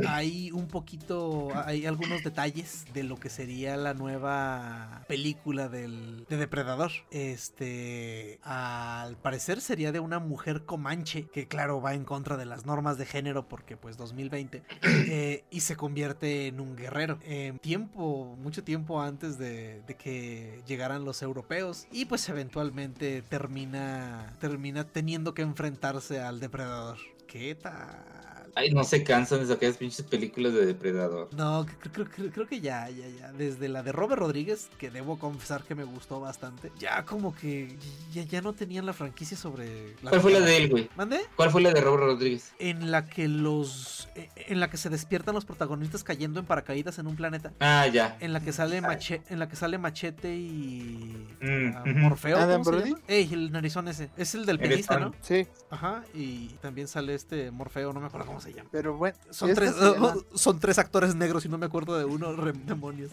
hay 0.06 0.50
un 0.52 0.68
poquito, 0.68 1.48
hay 1.54 1.86
algunos 1.86 2.22
detalles 2.22 2.84
de 2.92 3.02
lo 3.02 3.16
que 3.16 3.28
sería 3.28 3.76
la 3.76 3.94
nueva 3.94 5.04
película 5.08 5.68
del, 5.68 6.26
de 6.28 6.36
Depredador. 6.36 6.92
Este, 7.10 8.38
al 8.42 9.16
parecer 9.16 9.60
sería 9.60 9.92
de 9.92 10.00
una 10.00 10.18
mujer 10.18 10.64
comanche 10.64 11.28
que 11.32 11.48
claro 11.48 11.80
va 11.80 11.94
en 11.94 12.04
contra 12.04 12.36
de 12.36 12.46
las 12.46 12.66
normas 12.66 12.98
de 12.98 13.06
género 13.06 13.48
porque 13.48 13.76
pues 13.76 13.96
2020 13.96 14.62
eh, 14.82 15.44
y 15.50 15.60
se 15.68 15.76
convierte 15.76 16.46
en 16.46 16.60
un 16.60 16.76
guerrero. 16.76 17.18
tiempo, 17.60 18.34
mucho 18.40 18.64
tiempo 18.64 19.02
antes 19.02 19.36
de, 19.36 19.82
que 19.98 20.62
llegaran 20.66 21.04
los 21.04 21.20
europeos 21.20 21.86
y 21.92 22.06
pues 22.06 22.26
eventualmente 22.30 23.20
termina, 23.20 24.34
termina 24.40 24.84
teniendo 24.84 25.34
que 25.34 25.42
enfrentarse 25.42 26.20
al 26.20 26.40
depredador. 26.40 26.96
¿Qué 27.26 27.54
tal? 27.54 28.27
Ay, 28.54 28.70
no 28.70 28.84
se 28.84 29.04
cansan 29.04 29.40
de 29.40 29.46
sacar 29.46 29.72
pinches 29.74 30.04
películas 30.04 30.52
de 30.52 30.66
Depredador. 30.66 31.28
No, 31.34 31.66
creo, 31.92 32.46
que 32.46 32.60
ya, 32.60 32.88
ya, 32.90 33.08
ya. 33.08 33.32
Desde 33.32 33.68
la 33.68 33.82
de 33.82 33.92
Robert 33.92 34.20
Rodríguez, 34.20 34.68
que 34.78 34.90
debo 34.90 35.18
confesar 35.18 35.62
que 35.62 35.74
me 35.74 35.84
gustó 35.84 36.20
bastante, 36.20 36.72
ya 36.78 37.04
como 37.04 37.34
que 37.34 37.76
ya, 38.12 38.40
no 38.40 38.52
tenían 38.52 38.86
la 38.86 38.92
franquicia 38.92 39.36
sobre... 39.36 39.94
¿Cuál 40.02 40.20
fue 40.20 40.32
la 40.32 40.40
de 40.40 40.56
él, 40.56 40.70
güey? 40.70 40.90
¿Mande? 40.96 41.20
¿Cuál 41.36 41.50
fue 41.50 41.60
la 41.60 41.72
de 41.72 41.80
Robert 41.80 42.04
Rodríguez? 42.04 42.52
En 42.58 42.90
la 42.90 43.06
que 43.06 43.28
los... 43.28 44.08
Eh, 44.14 44.28
en 44.36 44.60
la 44.60 44.70
que 44.70 44.76
se 44.76 44.88
despiertan 44.90 45.34
los 45.34 45.44
protagonistas 45.44 46.04
cayendo 46.04 46.40
en 46.40 46.46
paracaídas 46.46 46.98
en 46.98 47.06
un 47.06 47.16
planeta. 47.16 47.52
Ah, 47.60 47.86
ya. 47.86 48.16
En 48.20 48.32
la 48.32 48.40
que 48.40 48.52
sale, 48.52 48.80
mache, 48.80 49.22
en 49.28 49.38
la 49.38 49.48
que 49.48 49.56
sale 49.56 49.78
Machete 49.78 50.34
y... 50.34 51.28
Mm, 51.40 52.00
Morfeo. 52.00 52.38
¿Adam 52.38 52.62
Brody? 52.62 52.94
Ey, 53.06 53.28
el 53.32 53.52
narizón 53.52 53.88
ese. 53.88 54.10
Es 54.16 54.34
el 54.34 54.46
del 54.46 54.58
pianista, 54.58 54.98
¿no? 54.98 55.14
Sí. 55.20 55.46
Ajá, 55.70 56.04
y 56.14 56.48
también 56.60 56.88
sale 56.88 57.14
este 57.14 57.50
Morfeo, 57.50 57.92
no 57.92 58.00
me 58.00 58.06
acuerdo 58.06 58.26
cómo 58.26 58.37
cómo 58.38 58.40
se 58.40 58.52
llama. 58.52 58.68
Pero 58.72 58.96
bueno, 58.96 59.16
son 59.30 59.54
tres, 59.54 59.74
son 60.34 60.60
tres 60.60 60.78
actores 60.78 61.14
negros 61.14 61.44
y 61.44 61.48
no 61.48 61.58
me 61.58 61.66
acuerdo 61.66 61.98
de 61.98 62.04
uno, 62.04 62.34
demonios. 62.64 63.10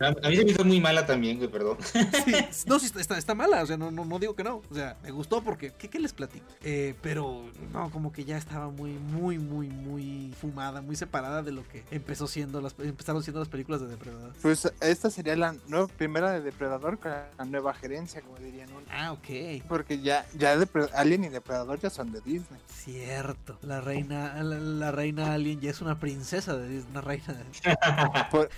A, 0.00 0.28
mí 0.28 0.36
se 0.36 0.44
me 0.44 0.50
hizo 0.52 0.64
muy 0.64 0.80
mala 0.80 1.06
también, 1.06 1.38
güey, 1.38 1.50
perdón. 1.50 1.76
no, 2.66 2.78
sí, 2.78 2.90
está, 2.96 3.18
está 3.18 3.34
mala, 3.34 3.62
o 3.62 3.66
sea, 3.66 3.76
no, 3.76 3.90
no, 3.90 4.04
no, 4.04 4.18
digo 4.18 4.34
que 4.34 4.44
no. 4.44 4.62
O 4.70 4.74
sea, 4.74 4.96
me 5.02 5.10
gustó 5.10 5.42
porque, 5.42 5.72
¿qué, 5.78 5.88
qué 5.88 5.98
les 5.98 6.12
platico? 6.12 6.46
Eh, 6.62 6.94
pero 7.02 7.44
no, 7.72 7.90
como 7.90 8.12
que 8.12 8.24
ya 8.24 8.36
estaba 8.36 8.70
muy, 8.70 8.92
muy, 8.92 9.38
muy, 9.38 9.68
muy 9.68 10.34
fumada, 10.40 10.80
muy 10.80 10.96
separada 10.96 11.42
de 11.42 11.52
lo 11.52 11.66
que 11.68 11.84
empezó 11.90 12.26
siendo 12.26 12.60
las, 12.60 12.74
empezaron 12.78 13.22
siendo 13.22 13.40
las 13.40 13.48
películas 13.48 13.80
de 13.80 13.88
Depredador. 13.88 14.32
Pues 14.40 14.72
esta 14.80 15.10
sería 15.10 15.36
la 15.36 15.54
nueva, 15.68 15.86
primera 15.88 16.30
de 16.32 16.40
Depredador 16.40 16.98
con 16.98 17.10
la 17.10 17.44
nueva 17.44 17.74
gerencia, 17.74 18.20
como 18.22 18.38
dirían. 18.38 18.68
Ah, 18.90 19.12
ok. 19.12 19.62
Porque 19.68 20.00
ya, 20.00 20.26
ya 20.36 20.56
Alien 20.94 21.24
y 21.24 21.28
Depredador 21.28 21.78
ya 21.78 21.90
son 21.90 22.12
de 22.12 22.20
Disney. 22.20 22.60
Cierto. 22.68 23.58
La 23.62 23.80
reina, 23.80 24.29
la, 24.42 24.90
reina 24.92 25.34
Alien 25.34 25.60
ya 25.60 25.70
es 25.70 25.80
una 25.80 25.98
princesa 25.98 26.56
de 26.56 26.68
Disney, 26.68 26.90
una 26.90 27.00
reina. 27.00 27.36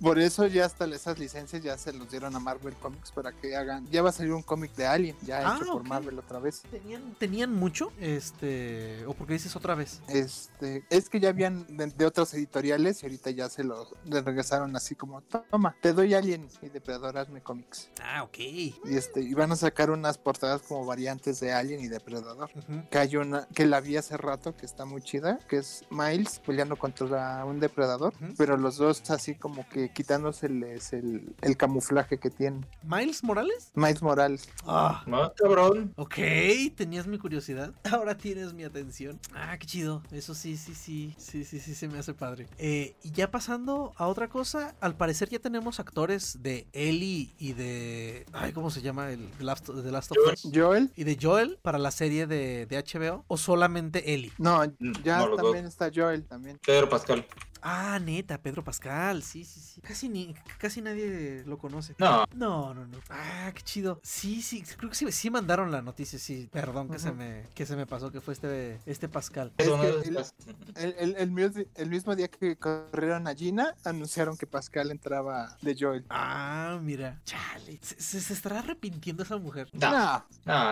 por, 0.00 0.18
eso 0.18 0.46
ya 0.46 0.64
hasta 0.64 0.86
esas 0.86 1.18
licencias 1.18 1.62
ya 1.62 1.76
se 1.76 1.92
los 1.92 2.10
dieron 2.10 2.34
a 2.34 2.40
Marvel 2.40 2.74
Comics 2.74 3.12
para 3.12 3.32
que 3.32 3.56
hagan. 3.56 3.86
Ya 3.90 4.02
va 4.02 4.10
a 4.10 4.12
salir 4.12 4.32
un 4.32 4.42
cómic 4.42 4.74
de 4.74 4.86
Alien, 4.86 5.16
ya 5.22 5.40
hecho 5.40 5.64
ah, 5.68 5.72
por 5.72 5.84
Marvel 5.84 6.18
otra 6.18 6.38
vez. 6.38 6.62
¿Tenían, 6.70 7.14
¿Tenían 7.18 7.52
mucho? 7.52 7.92
Este. 8.00 9.04
¿O 9.06 9.14
porque 9.14 9.34
dices 9.34 9.54
otra 9.56 9.74
vez? 9.74 10.00
Este. 10.08 10.84
Es 10.90 11.08
que 11.08 11.20
ya 11.20 11.30
habían 11.30 11.66
de, 11.76 12.06
otras 12.06 12.32
editoriales 12.34 13.02
y 13.02 13.06
ahorita 13.06 13.30
ya 13.30 13.48
se 13.48 13.64
los 13.64 13.94
regresaron 14.04 14.74
así 14.76 14.94
como: 14.94 15.20
Toma, 15.22 15.76
te 15.80 15.92
doy 15.92 16.14
Alien 16.14 16.48
y 16.62 16.68
Depredador, 16.68 17.18
hazme 17.18 17.42
cómics. 17.42 17.90
Ah, 18.02 18.22
ok. 18.22 18.38
Y 18.38 18.74
este, 18.86 19.20
y 19.20 19.34
van 19.34 19.52
a 19.52 19.56
sacar 19.56 19.90
unas 19.90 20.18
portadas 20.18 20.62
como 20.62 20.84
variantes 20.84 21.40
de 21.40 21.52
Alien 21.52 21.80
y 21.80 21.88
Depredador. 21.88 22.50
Que 22.90 22.98
hay 22.98 23.16
una, 23.16 23.46
que 23.48 23.66
la 23.66 23.80
vi 23.80 23.96
hace 23.96 24.16
rato, 24.16 24.56
que 24.56 24.66
está 24.66 24.84
muy 24.84 25.02
chida, 25.02 25.15
que 25.48 25.58
es 25.58 25.84
Miles 25.90 26.40
peleando 26.44 26.76
contra 26.76 27.44
un 27.44 27.60
depredador, 27.60 28.12
pero 28.36 28.56
los 28.56 28.76
dos 28.76 29.02
así 29.10 29.34
como 29.34 29.68
que 29.68 29.90
quitándoseles 29.92 30.92
el, 30.92 31.34
el 31.42 31.56
camuflaje 31.56 32.18
que 32.18 32.30
tienen. 32.30 32.66
¿Miles 32.82 33.22
Morales? 33.24 33.70
Miles 33.74 34.02
Morales. 34.02 34.48
Ah, 34.66 35.02
no, 35.06 35.32
cabrón. 35.34 35.92
Ok, 35.96 36.16
tenías 36.74 37.06
mi 37.06 37.18
curiosidad. 37.18 37.72
Ahora 37.90 38.16
tienes 38.16 38.52
mi 38.52 38.64
atención. 38.64 39.18
Ah, 39.34 39.56
qué 39.58 39.66
chido. 39.66 40.02
Eso 40.10 40.34
sí, 40.34 40.56
sí, 40.56 40.74
sí. 40.74 41.14
Sí, 41.18 41.44
sí, 41.44 41.60
sí, 41.60 41.74
se 41.74 41.88
me 41.88 41.98
hace 41.98 42.14
padre. 42.14 42.46
Eh, 42.58 42.96
y 43.02 43.10
ya 43.12 43.30
pasando 43.30 43.92
a 43.96 44.06
otra 44.06 44.28
cosa, 44.28 44.74
al 44.80 44.96
parecer 44.96 45.28
ya 45.28 45.38
tenemos 45.38 45.80
actores 45.80 46.42
de 46.42 46.66
Ellie 46.72 47.34
y 47.38 47.52
de. 47.52 48.26
Ay, 48.32 48.52
¿cómo 48.52 48.70
se 48.70 48.82
llama? 48.82 49.10
El 49.10 49.30
The 49.38 49.44
Last, 49.44 49.68
Last 49.68 50.12
of 50.12 50.18
Us. 50.32 50.48
Joel. 50.54 50.90
Y 50.96 51.04
de 51.04 51.18
Joel 51.20 51.58
para 51.62 51.78
la 51.78 51.90
serie 51.90 52.26
de, 52.26 52.66
de 52.66 52.78
HBO. 52.78 53.24
¿O 53.28 53.36
solamente 53.36 54.14
Ellie? 54.14 54.32
No, 54.38 54.62
ya 55.06 55.36
también 55.36 55.66
está 55.66 55.90
Joel 55.94 56.24
también. 56.24 56.58
Pedro 56.64 56.88
Pascal. 56.88 57.24
Ah, 57.68 57.98
neta, 57.98 58.38
Pedro 58.38 58.62
Pascal, 58.62 59.24
sí, 59.24 59.44
sí, 59.44 59.58
sí. 59.58 59.80
Casi, 59.80 60.08
ni, 60.08 60.34
casi 60.58 60.80
nadie 60.80 61.42
lo 61.46 61.58
conoce. 61.58 61.96
No. 61.98 62.24
No, 62.34 62.72
no, 62.72 62.86
no. 62.86 62.98
Ah, 63.10 63.50
qué 63.52 63.60
chido. 63.62 63.98
Sí, 64.04 64.40
sí, 64.40 64.62
creo 64.62 64.90
que 64.90 64.94
sí, 64.94 65.10
sí 65.10 65.30
mandaron 65.30 65.72
la 65.72 65.82
noticia, 65.82 66.16
sí. 66.18 66.48
Perdón 66.52 66.88
que, 66.88 67.00
se 67.00 67.10
me, 67.10 67.42
que 67.54 67.66
se 67.66 67.74
me 67.74 67.84
pasó, 67.84 68.12
que 68.12 68.20
fue 68.20 68.34
este, 68.34 68.78
este 68.86 69.08
Pascal. 69.08 69.52
el, 69.56 71.16
el, 71.16 71.88
mismo 71.88 72.14
día 72.14 72.28
que 72.28 72.56
corrieron 72.56 73.26
a 73.26 73.34
Gina, 73.34 73.74
anunciaron 73.84 74.36
que 74.36 74.46
Pascal 74.46 74.92
entraba 74.92 75.56
de 75.60 75.76
Joel. 75.76 76.04
Ah, 76.08 76.78
mira. 76.80 77.20
Chale. 77.24 77.80
¿Se, 77.82 78.20
se, 78.20 78.32
estará 78.32 78.60
arrepintiendo 78.60 79.24
esa 79.24 79.38
mujer? 79.38 79.68
No. 79.72 80.24
no. 80.44 80.70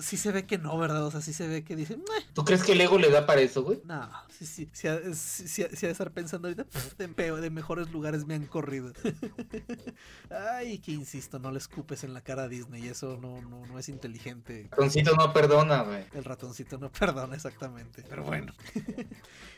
Sí 0.00 0.16
se 0.16 0.32
ve 0.32 0.44
que 0.44 0.58
no, 0.58 0.76
¿verdad? 0.76 1.04
O 1.04 1.10
sea, 1.12 1.20
sí 1.20 1.32
se 1.32 1.46
ve 1.46 1.62
que 1.62 1.76
dice... 1.76 1.98
¿Tú 2.32 2.44
crees 2.44 2.64
que 2.64 2.72
el 2.72 2.80
ego 2.80 2.98
le 2.98 3.10
da 3.10 3.26
para 3.26 3.42
eso, 3.42 3.62
güey? 3.62 3.71
No, 3.84 4.10
sí. 4.28 4.46
Sí, 4.46 4.68
sí, 4.72 4.88
sí, 5.14 5.46
sí 5.48 5.62
ha 5.62 5.68
de 5.88 5.92
estar 5.92 6.10
pensando 6.12 6.48
ahorita, 6.48 6.66
de, 6.98 7.40
de, 7.40 7.50
mejores 7.50 7.90
lugares 7.90 8.26
me 8.26 8.34
han 8.34 8.46
corrido. 8.46 8.92
Ay, 10.30 10.78
que 10.78 10.92
insisto, 10.92 11.38
no 11.38 11.50
le 11.50 11.58
escupes 11.58 12.04
en 12.04 12.14
la 12.14 12.20
cara 12.20 12.44
a 12.44 12.48
Disney, 12.48 12.86
eso 12.86 13.18
no, 13.20 13.40
no, 13.42 13.66
no 13.66 13.78
es 13.78 13.88
inteligente. 13.88 14.62
El 14.62 14.70
ratoncito 14.70 15.16
no 15.16 15.32
perdona, 15.32 15.82
güey. 15.82 16.04
El 16.12 16.24
ratoncito 16.24 16.78
no 16.78 16.90
perdona, 16.90 17.34
exactamente. 17.34 18.04
Pero 18.08 18.24
bueno. 18.24 18.52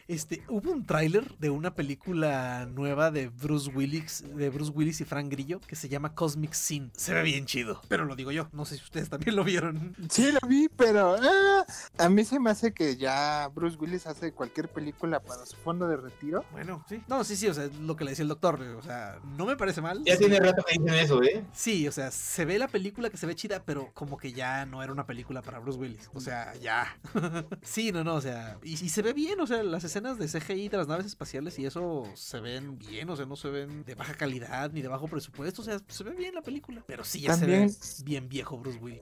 Este, 0.07 0.43
hubo 0.49 0.71
un 0.71 0.85
tráiler 0.85 1.35
de 1.39 1.49
una 1.49 1.75
película 1.75 2.67
nueva 2.67 3.11
de 3.11 3.29
Bruce 3.29 3.71
Willis, 3.71 4.23
de 4.37 4.51
Bruce 4.51 4.71
Willis 4.71 5.01
y 5.01 5.05
Frank 5.07 5.31
Grillo, 5.31 5.61
que 5.61 5.77
se 5.77 5.89
llama 5.89 6.15
Cosmic 6.15 6.53
Sin. 6.53 6.93
Se 6.95 7.15
ve 7.15 7.23
bien 7.23 7.47
chido, 7.47 7.81
pero 7.89 8.05
lo 8.05 8.15
digo 8.15 8.31
yo. 8.31 8.49
No 8.53 8.67
sé 8.67 8.77
si 8.77 8.83
ustedes 8.83 9.09
también 9.09 9.35
lo 9.35 9.45
vieron. 9.45 9.97
Sí, 10.11 10.31
lo 10.31 10.47
vi, 10.47 10.69
pero 10.69 11.17
ah, 11.19 11.65
a 11.97 12.09
mí 12.11 12.23
se 12.25 12.39
me 12.39 12.51
hace 12.51 12.75
que 12.75 12.97
ya 12.99 13.49
Bruce 13.55 13.79
Willis 13.79 14.04
hace 14.07 14.33
cualquier 14.33 14.69
película 14.69 15.21
para 15.21 15.47
su 15.47 15.57
fondo 15.57 15.89
de 15.89 15.97
retiro. 15.97 16.45
Bueno, 16.53 16.85
sí. 16.89 17.03
No, 17.09 17.25
sí, 17.25 17.37
sí, 17.37 17.49
o 17.49 17.55
sea, 17.55 17.65
es 17.65 17.75
lo 17.77 17.97
que 17.97 18.05
le 18.05 18.11
decía 18.11 18.23
el 18.23 18.29
doctor. 18.29 18.61
O 18.61 18.83
sea, 18.83 19.19
no 19.37 19.47
me 19.47 19.57
parece 19.57 19.81
mal. 19.81 20.03
Ya 20.05 20.17
tiene 20.17 20.39
rato 20.41 20.63
que 20.67 20.79
dicen 20.79 20.95
eso, 20.95 21.23
¿eh? 21.23 21.45
Sí, 21.53 21.87
o 21.89 21.93
sea, 21.93 22.11
se 22.11 22.45
ve 22.45 22.59
la 22.59 22.69
película 22.69 23.11
que 23.11 23.17
se 23.17 23.27
ve 23.27 23.35
chida, 23.35 23.63
pero 23.65 23.91
como 23.95 24.17
que 24.17 24.33
ya 24.33 24.67
no 24.67 24.83
era 24.83 24.93
una 24.93 25.07
película 25.07 25.43
para 25.43 25.59
Bruce 25.59 25.79
Willis. 25.79 26.11
O 26.15 26.21
sea, 26.21 26.55
ya. 26.57 26.99
sí, 27.63 27.93
no, 27.93 28.05
no, 28.05 28.15
o 28.15 28.21
sea, 28.21 28.59
y, 28.63 28.73
y 28.73 28.89
se 28.89 29.03
ve 29.03 29.13
bien, 29.13 29.41
o 29.41 29.47
sea, 29.47 29.63
las 29.63 29.85
escenas 29.85 30.19
de 30.19 30.29
CGI 30.29 30.69
de 30.69 30.77
las 30.77 30.89
naves 30.89 31.07
espaciales 31.07 31.59
y 31.59 31.67
eso 31.67 32.05
se 32.15 32.41
ven 32.41 32.79
bien, 32.79 33.09
o 33.11 33.17
sea, 33.17 33.27
no 33.27 33.37
se 33.37 33.49
ven 33.49 33.85
de 33.85 33.95
baja 33.95 34.15
calidad 34.15 34.71
ni 34.73 34.83
de 34.83 34.89
bajo 34.89 35.09
presupuesto, 35.09 35.63
o 35.63 35.65
sea, 35.65 35.79
se 35.87 36.05
ve 36.05 36.13
bien 36.13 36.35
la 36.35 36.43
película. 36.43 36.83
Pero 36.87 37.05
sí, 37.05 37.21
ya 37.21 37.35
se 37.35 37.47
ve 37.47 37.71
bien 38.05 38.29
viejo 38.29 38.59
Bruce 38.59 38.79
Willis. 38.79 39.01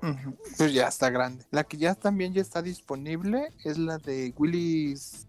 Pues 0.57 0.73
ya 0.73 0.89
está 0.89 1.11
grande. 1.11 1.45
La 1.51 1.65
que 1.65 1.77
ya 1.77 1.95
también 1.95 2.33
ya 2.33 2.41
está 2.41 2.63
disponible 2.63 3.53
es 3.65 3.79
la 3.79 3.99
de 3.99 4.33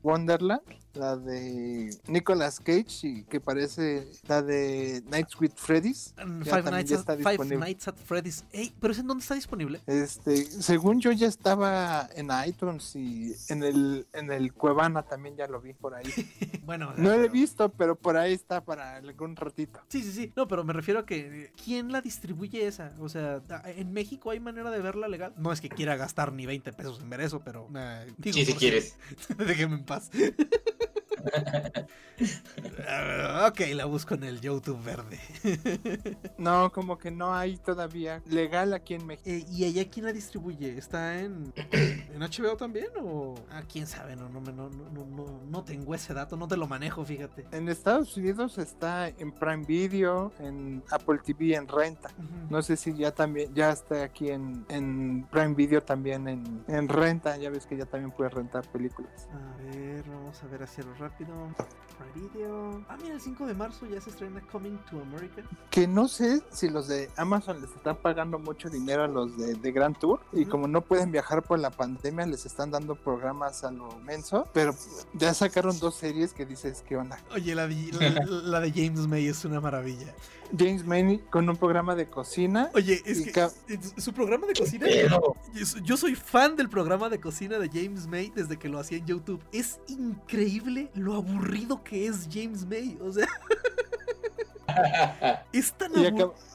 Wonderland 0.03 0.82
la 0.93 1.15
de 1.15 1.95
Nicolas 2.07 2.59
Cage 2.59 3.07
y 3.07 3.23
que 3.23 3.39
parece 3.39 4.07
la 4.27 4.41
de 4.41 5.03
Nights 5.07 5.39
with 5.39 5.51
Freddy's. 5.55 6.13
Mm, 6.17 6.41
Five, 6.43 6.71
Nights, 6.71 7.87
at, 7.87 7.95
Freddy's. 7.95 8.43
¿pero 8.79 8.93
es 8.93 8.99
en 8.99 9.07
dónde 9.07 9.21
está 9.21 9.35
disponible? 9.35 9.81
Este, 9.87 10.45
según 10.45 10.99
yo 11.01 11.11
ya 11.11 11.27
estaba 11.27 12.09
en 12.15 12.29
iTunes 12.45 12.95
y 12.95 13.35
en 13.49 13.63
el 13.63 14.07
en 14.13 14.31
el 14.31 14.53
Cuevana 14.53 15.03
también 15.03 15.35
ya 15.35 15.47
lo 15.47 15.61
vi 15.61 15.73
por 15.73 15.95
ahí. 15.95 16.05
bueno, 16.65 16.93
no 16.97 17.09
lo 17.09 17.23
he 17.23 17.29
visto, 17.29 17.69
pero 17.69 17.95
por 17.95 18.17
ahí 18.17 18.33
está 18.33 18.63
para 18.63 18.97
algún 18.97 19.35
ratito. 19.35 19.81
Sí, 19.87 20.01
sí, 20.03 20.11
sí. 20.11 20.33
No, 20.35 20.47
pero 20.47 20.63
me 20.63 20.73
refiero 20.73 21.01
a 21.01 21.05
que 21.05 21.51
¿quién 21.63 21.91
la 21.91 22.01
distribuye 22.01 22.67
esa? 22.67 22.93
O 22.99 23.09
sea, 23.09 23.41
en 23.65 23.91
México 23.93 24.31
hay 24.31 24.39
manera 24.39 24.69
de 24.71 24.79
verla 24.79 25.07
legal. 25.07 25.33
No 25.37 25.51
es 25.51 25.61
que 25.61 25.69
quiera 25.69 25.95
gastar 25.95 26.33
ni 26.33 26.45
20 26.45 26.73
pesos 26.73 26.99
en 27.01 27.09
ver 27.09 27.21
eso, 27.21 27.41
pero 27.43 27.67
eh, 27.75 28.13
sí, 28.23 28.45
si 28.45 28.53
quieres. 28.53 28.95
Déjeme 29.37 29.75
en 29.75 29.85
paz. 29.85 30.11
Ok, 33.47 33.59
la 33.73 33.85
busco 33.85 34.15
en 34.15 34.23
el 34.23 34.41
YouTube 34.41 34.81
verde. 34.83 35.19
no, 36.37 36.71
como 36.71 36.97
que 36.97 37.11
no 37.11 37.33
hay 37.33 37.57
todavía 37.57 38.21
legal 38.25 38.73
aquí 38.73 38.95
en 38.95 39.05
México. 39.07 39.29
Eh, 39.29 39.45
¿Y 39.49 39.65
ella 39.65 39.89
quién 39.89 40.05
la 40.05 40.13
distribuye? 40.13 40.77
¿Está 40.77 41.19
en, 41.19 41.53
en 41.71 42.19
HBO 42.19 42.57
también? 42.57 42.87
¿O 43.01 43.35
ah, 43.51 43.63
quién 43.71 43.87
sabe? 43.87 44.15
No, 44.15 44.29
no, 44.29 44.41
no, 44.41 44.69
no, 44.69 45.41
no, 45.49 45.63
tengo 45.63 45.95
ese 45.95 46.13
dato, 46.13 46.35
no 46.35 46.47
te 46.47 46.57
lo 46.57 46.67
manejo, 46.67 47.05
fíjate. 47.05 47.45
En 47.51 47.69
Estados 47.69 48.15
Unidos 48.17 48.57
está 48.57 49.07
en 49.07 49.31
Prime 49.31 49.65
Video, 49.65 50.31
en 50.39 50.83
Apple 50.91 51.19
TV, 51.23 51.55
en 51.55 51.67
renta. 51.67 52.09
No 52.49 52.61
sé 52.61 52.75
si 52.75 52.93
ya 52.93 53.11
también, 53.11 53.53
ya 53.53 53.71
está 53.71 54.03
aquí 54.03 54.29
en, 54.29 54.65
en 54.69 55.27
Prime 55.31 55.53
Video 55.55 55.81
también 55.81 56.27
en, 56.27 56.63
en 56.67 56.89
renta. 56.89 57.37
Ya 57.37 57.49
ves 57.49 57.65
que 57.65 57.77
ya 57.77 57.85
también 57.85 58.11
puedes 58.11 58.33
rentar 58.33 58.67
películas. 58.67 59.27
A 59.31 59.57
ver, 59.63 60.03
vamos 60.07 60.41
a 60.43 60.47
ver 60.47 60.63
hacia 60.63 60.83
lo 60.83 60.93
rápido 61.19 61.53
rápido. 61.99 62.81
Ah, 62.89 62.97
mira, 63.01 63.15
el 63.15 63.21
5 63.21 63.45
de 63.45 63.53
marzo 63.53 63.85
ya 63.85 63.99
se 64.01 64.09
estrena 64.09 64.41
Coming 64.51 64.77
to 64.89 65.01
America. 65.01 65.41
Que 65.69 65.87
no 65.87 66.07
sé 66.07 66.41
si 66.51 66.69
los 66.69 66.87
de 66.87 67.09
Amazon 67.17 67.61
les 67.61 67.71
están 67.71 67.97
pagando 67.97 68.39
mucho 68.39 68.69
dinero 68.69 69.03
a 69.03 69.07
los 69.07 69.37
de, 69.37 69.55
de 69.55 69.71
Grand 69.71 69.97
Tour. 69.97 70.19
Y 70.31 70.45
como 70.45 70.67
no 70.67 70.81
pueden 70.81 71.11
viajar 71.11 71.43
por 71.43 71.59
la 71.59 71.69
pandemia, 71.69 72.25
les 72.25 72.45
están 72.45 72.71
dando 72.71 72.95
programas 72.95 73.63
a 73.63 73.71
lo 73.71 73.95
menso. 73.99 74.47
Pero 74.53 74.75
ya 75.13 75.33
sacaron 75.33 75.77
dos 75.79 75.95
series 75.95 76.33
que 76.33 76.45
dices 76.45 76.83
que 76.87 76.97
onda. 76.97 77.19
Oye, 77.33 77.55
la 77.55 77.67
la 77.67 78.59
de 78.59 78.71
James 78.71 79.07
May 79.07 79.27
es 79.27 79.45
una 79.45 79.59
maravilla. 79.59 80.13
James 80.57 80.85
May 80.85 81.19
con 81.29 81.49
un 81.49 81.57
programa 81.57 81.95
de 81.95 82.07
cocina. 82.07 82.69
Oye, 82.73 83.01
es 83.05 83.21
que 83.21 83.49
su 83.97 84.13
programa 84.13 84.47
de 84.47 84.53
cocina. 84.53 84.87
Yo 85.83 85.97
soy 85.97 86.15
fan 86.15 86.55
del 86.55 86.69
programa 86.69 87.09
de 87.09 87.19
cocina 87.19 87.57
de 87.59 87.69
James 87.69 88.07
May 88.07 88.31
desde 88.35 88.57
que 88.57 88.69
lo 88.69 88.79
hacía 88.79 88.99
en 88.99 89.05
YouTube. 89.05 89.41
Es 89.51 89.79
increíble 89.87 90.89
lo 90.93 91.15
aburrido 91.15 91.83
que 91.83 92.07
es 92.07 92.27
James 92.31 92.65
May. 92.65 92.97
O 93.01 93.11
sea. 93.11 93.27
es, 95.53 95.73
tan 95.73 95.91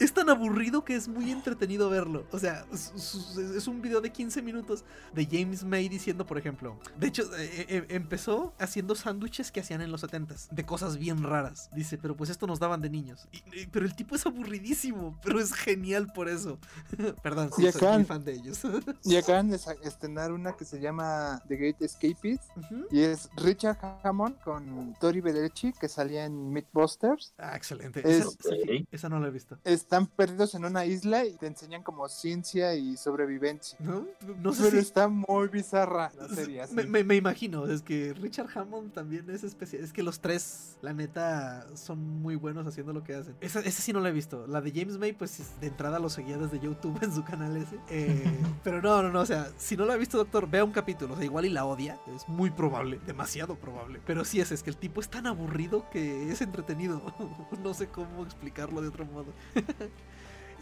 es 0.00 0.12
tan 0.12 0.30
aburrido 0.30 0.84
que 0.84 0.94
es 0.94 1.08
muy 1.08 1.30
entretenido 1.30 1.90
verlo. 1.90 2.24
O 2.32 2.38
sea, 2.38 2.64
es, 2.72 3.68
un 3.68 3.82
video 3.82 4.00
de 4.00 4.10
15 4.10 4.42
minutos 4.42 4.84
de 5.12 5.26
James 5.26 5.64
May 5.64 5.88
diciendo, 5.88 6.26
por 6.26 6.38
ejemplo, 6.38 6.78
de 6.96 7.08
hecho, 7.08 7.22
eh, 7.36 7.66
eh, 7.68 7.86
empezó 7.90 8.54
haciendo 8.58 8.94
sándwiches 8.94 9.52
que 9.52 9.60
hacían 9.60 9.80
en 9.82 9.90
los 9.90 10.02
70s, 10.02 10.48
de 10.50 10.64
cosas 10.64 10.96
bien 10.96 11.22
raras. 11.22 11.70
Dice, 11.72 11.98
pero 11.98 12.16
pues 12.16 12.30
esto 12.30 12.46
nos 12.46 12.58
daban 12.58 12.80
de 12.80 12.90
niños. 12.90 13.28
pero 13.70 13.84
el 13.84 13.94
tipo 13.94 14.14
es 14.14 14.26
aburridísimo, 14.26 15.18
pero 15.22 15.40
es 15.40 15.52
genial 15.52 16.12
por 16.12 16.28
eso. 16.28 16.58
Perdón, 17.22 17.50
soy 17.52 17.72
muy 17.94 18.04
fan 18.04 18.24
de 18.24 18.32
ellos. 18.32 18.60
y 19.04 19.16
acaban 19.16 19.50
de 19.50 19.58
estrenar 19.82 20.32
una 20.32 20.52
que 20.52 20.64
se 20.64 20.80
llama 20.80 21.42
The 21.48 21.56
Great 21.56 21.82
Escapist 21.82 22.44
y 22.90 23.00
es 23.00 23.28
Richard 23.36 23.78
Hammond 24.02 24.40
con 24.40 24.94
Tori 25.00 25.20
Bederci 25.20 25.72
que 25.72 25.88
salía 25.88 26.24
en 26.24 26.52
Mythbusters. 26.52 27.34
Ah, 27.38 27.56
excelente. 27.56 27.97
Esa, 28.04 29.08
no 29.08 29.20
la 29.20 29.28
he 29.28 29.30
visto. 29.30 29.58
Están 29.64 30.06
perdidos 30.06 30.54
en 30.54 30.64
una 30.64 30.84
isla 30.84 31.24
y 31.24 31.36
te 31.36 31.46
enseñan 31.46 31.82
como 31.82 32.08
ciencia 32.08 32.74
y 32.74 32.96
sobrevivencia. 32.96 33.78
No, 33.80 34.06
no 34.40 34.52
sé 34.52 34.64
Pero 34.64 34.78
está 34.78 35.08
muy 35.08 35.48
bizarra 35.48 36.12
la 36.16 36.28
serie. 36.28 36.62
Me, 36.72 37.16
imagino, 37.16 37.66
es 37.66 37.82
que 37.82 38.14
Richard 38.14 38.48
Hammond 38.54 38.92
también 38.92 39.28
es 39.30 39.44
especial. 39.44 39.82
Es 39.82 39.92
que 39.92 40.02
los 40.02 40.20
tres, 40.20 40.78
la 40.82 40.92
neta, 40.92 41.66
son 41.76 41.98
muy 42.22 42.36
buenos 42.36 42.66
haciendo 42.66 42.92
lo 42.92 43.02
que 43.02 43.14
hacen. 43.14 43.36
Esa, 43.40 43.62
sí 43.62 43.92
no 43.92 44.00
la 44.00 44.08
he 44.10 44.12
visto. 44.12 44.46
La 44.46 44.60
de 44.60 44.72
James 44.72 44.98
May, 44.98 45.12
pues 45.12 45.42
de 45.60 45.66
entrada 45.66 45.98
lo 45.98 46.10
seguía 46.10 46.38
desde 46.38 46.58
YouTube 46.60 46.98
en 47.02 47.14
su 47.14 47.24
canal 47.24 47.56
ese. 47.56 47.78
Eh, 47.90 48.24
pero 48.64 48.82
no, 48.82 49.02
no, 49.02 49.10
no. 49.10 49.20
O 49.20 49.26
sea, 49.26 49.50
si 49.56 49.76
no 49.76 49.84
la 49.84 49.94
ha 49.94 49.96
visto, 49.96 50.18
doctor, 50.18 50.48
vea 50.48 50.64
un 50.64 50.72
capítulo. 50.72 51.14
O 51.14 51.16
sea, 51.16 51.24
igual 51.24 51.44
y 51.44 51.50
la 51.50 51.64
odia. 51.64 51.98
Es 52.14 52.28
muy 52.28 52.50
probable, 52.50 53.00
demasiado 53.06 53.56
probable. 53.56 54.00
Pero 54.06 54.24
sí 54.24 54.40
es, 54.40 54.52
es 54.52 54.62
que 54.62 54.70
el 54.70 54.76
tipo 54.76 55.00
es 55.00 55.08
tan 55.08 55.26
aburrido 55.26 55.88
que 55.90 56.30
es 56.30 56.40
entretenido. 56.40 57.02
no 57.62 57.74
sé 57.74 57.87
cómo 57.88 58.24
explicarlo 58.24 58.80
de 58.80 58.88
otro 58.88 59.04
modo. 59.06 59.32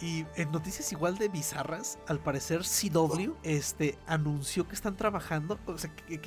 Y 0.01 0.27
en 0.35 0.53
noticias 0.53 0.93
igual 0.93 1.17
de 1.17 1.29
bizarras, 1.29 1.99
al 2.07 2.19
parecer 2.19 2.63
CW 2.63 3.33
este, 3.43 3.99
anunció 4.07 4.69
que 4.69 4.75
están 4.75 4.95
trabajando, 4.95 5.59
o 5.65 5.79
sea, 5.79 5.95
que, 5.95 6.21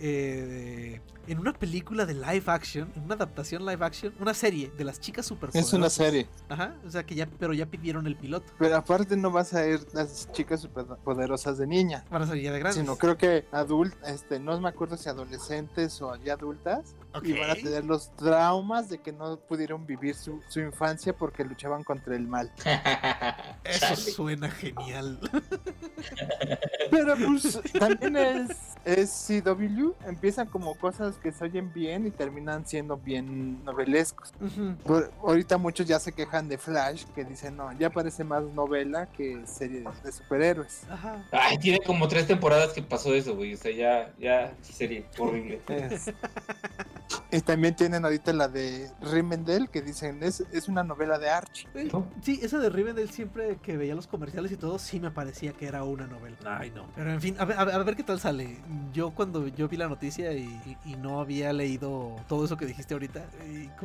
eh, 0.00 1.00
en 1.28 1.38
una 1.38 1.52
película 1.52 2.04
de 2.04 2.14
live 2.14 2.42
action, 2.46 2.90
en 2.96 3.04
una 3.04 3.14
adaptación 3.14 3.64
live 3.64 3.84
action, 3.84 4.12
una 4.18 4.34
serie 4.34 4.72
de 4.76 4.82
las 4.82 4.98
chicas 4.98 5.24
superpoderosas. 5.24 5.72
Es 5.72 5.78
una 5.78 5.88
serie. 5.88 6.28
Ajá, 6.48 6.74
o 6.84 6.90
sea 6.90 7.04
que 7.04 7.14
ya, 7.14 7.28
pero 7.38 7.54
ya 7.54 7.66
pidieron 7.66 8.08
el 8.08 8.16
piloto. 8.16 8.52
Pero 8.58 8.76
aparte 8.76 9.16
no 9.16 9.30
vas 9.30 9.54
a 9.54 9.68
ir 9.68 9.86
las 9.92 10.30
chicas 10.32 10.60
superpoderosas 10.60 11.58
de 11.58 11.68
niña. 11.68 12.04
Van 12.10 12.22
a 12.22 12.26
salir 12.26 12.42
ya 12.42 12.52
de 12.52 12.58
grandes. 12.58 12.80
Sino 12.80 12.96
creo 12.96 13.16
que 13.16 13.46
adult, 13.52 13.94
este, 14.04 14.40
no 14.40 14.60
me 14.60 14.68
acuerdo 14.68 14.96
si 14.96 15.08
adolescentes 15.08 16.02
o 16.02 16.16
ya 16.16 16.34
adultas. 16.34 16.96
Y 17.22 17.32
van 17.32 17.50
a 17.50 17.54
tener 17.54 17.84
los 17.84 18.14
traumas 18.16 18.88
de 18.88 18.98
que 18.98 19.12
no 19.12 19.36
pudieron 19.36 19.86
vivir 19.86 20.14
su, 20.14 20.40
su 20.48 20.60
infancia 20.60 21.12
porque 21.12 21.44
luchaban 21.44 21.84
contra 21.84 22.16
el 22.16 22.26
mal. 22.26 22.50
Eso 23.64 23.96
suena 23.96 24.50
genial. 24.50 25.18
Pero 26.90 27.16
pues 27.16 27.60
también 27.78 28.16
es, 28.16 28.50
es 28.84 29.26
CW, 29.26 29.92
empiezan 30.06 30.46
como 30.46 30.74
cosas 30.74 31.16
que 31.16 31.32
se 31.32 31.44
oyen 31.44 31.72
bien 31.72 32.06
y 32.06 32.10
terminan 32.10 32.66
siendo 32.66 32.96
bien 32.96 33.64
novelescos. 33.64 34.32
ahorita 35.22 35.58
muchos 35.58 35.86
ya 35.86 35.98
se 35.98 36.12
quejan 36.12 36.48
de 36.48 36.58
Flash, 36.58 37.04
que 37.14 37.24
dicen, 37.24 37.56
no, 37.56 37.72
ya 37.78 37.90
parece 37.90 38.24
más 38.24 38.42
novela 38.42 39.06
que 39.06 39.40
serie 39.46 39.84
de 40.04 40.12
superhéroes. 40.12 40.82
Ay, 41.30 41.58
tiene 41.58 41.80
como 41.80 42.08
tres 42.08 42.26
temporadas 42.26 42.72
que 42.72 42.82
pasó 42.82 43.14
eso, 43.14 43.34
güey. 43.34 43.54
O 43.54 43.56
sea, 43.56 43.72
ya, 43.72 44.12
ya 44.18 44.54
serie 44.62 45.06
horrible. 45.18 45.60
Y 47.32 47.40
también 47.40 47.74
tienen 47.74 48.04
ahorita 48.04 48.34
la 48.34 48.46
de 48.46 48.90
Rivendell, 49.00 49.70
que 49.70 49.80
dicen, 49.80 50.22
es, 50.22 50.44
es 50.52 50.68
una 50.68 50.84
novela 50.84 51.18
de 51.18 51.30
Archie. 51.30 51.66
Sí, 52.20 52.38
esa 52.42 52.58
de 52.58 52.68
Rivendell 52.68 53.08
siempre 53.08 53.56
que 53.62 53.78
veía 53.78 53.94
los 53.94 54.06
comerciales 54.06 54.52
y 54.52 54.56
todo, 54.58 54.78
sí 54.78 55.00
me 55.00 55.10
parecía 55.10 55.54
que 55.54 55.66
era 55.66 55.82
una 55.82 56.06
novela. 56.06 56.36
Ay, 56.44 56.70
no. 56.70 56.86
Pero 56.94 57.10
en 57.10 57.22
fin, 57.22 57.36
a 57.38 57.46
ver, 57.46 57.58
a 57.58 57.64
ver, 57.64 57.96
qué 57.96 58.02
tal 58.02 58.20
sale. 58.20 58.58
Yo 58.92 59.12
cuando 59.12 59.48
yo 59.48 59.66
vi 59.66 59.78
la 59.78 59.88
noticia 59.88 60.32
y, 60.34 60.60
no 61.02 61.20
había 61.20 61.52
leído 61.52 62.14
todo 62.28 62.44
eso 62.44 62.56
que 62.56 62.66
dijiste 62.66 62.94
ahorita, 62.94 63.24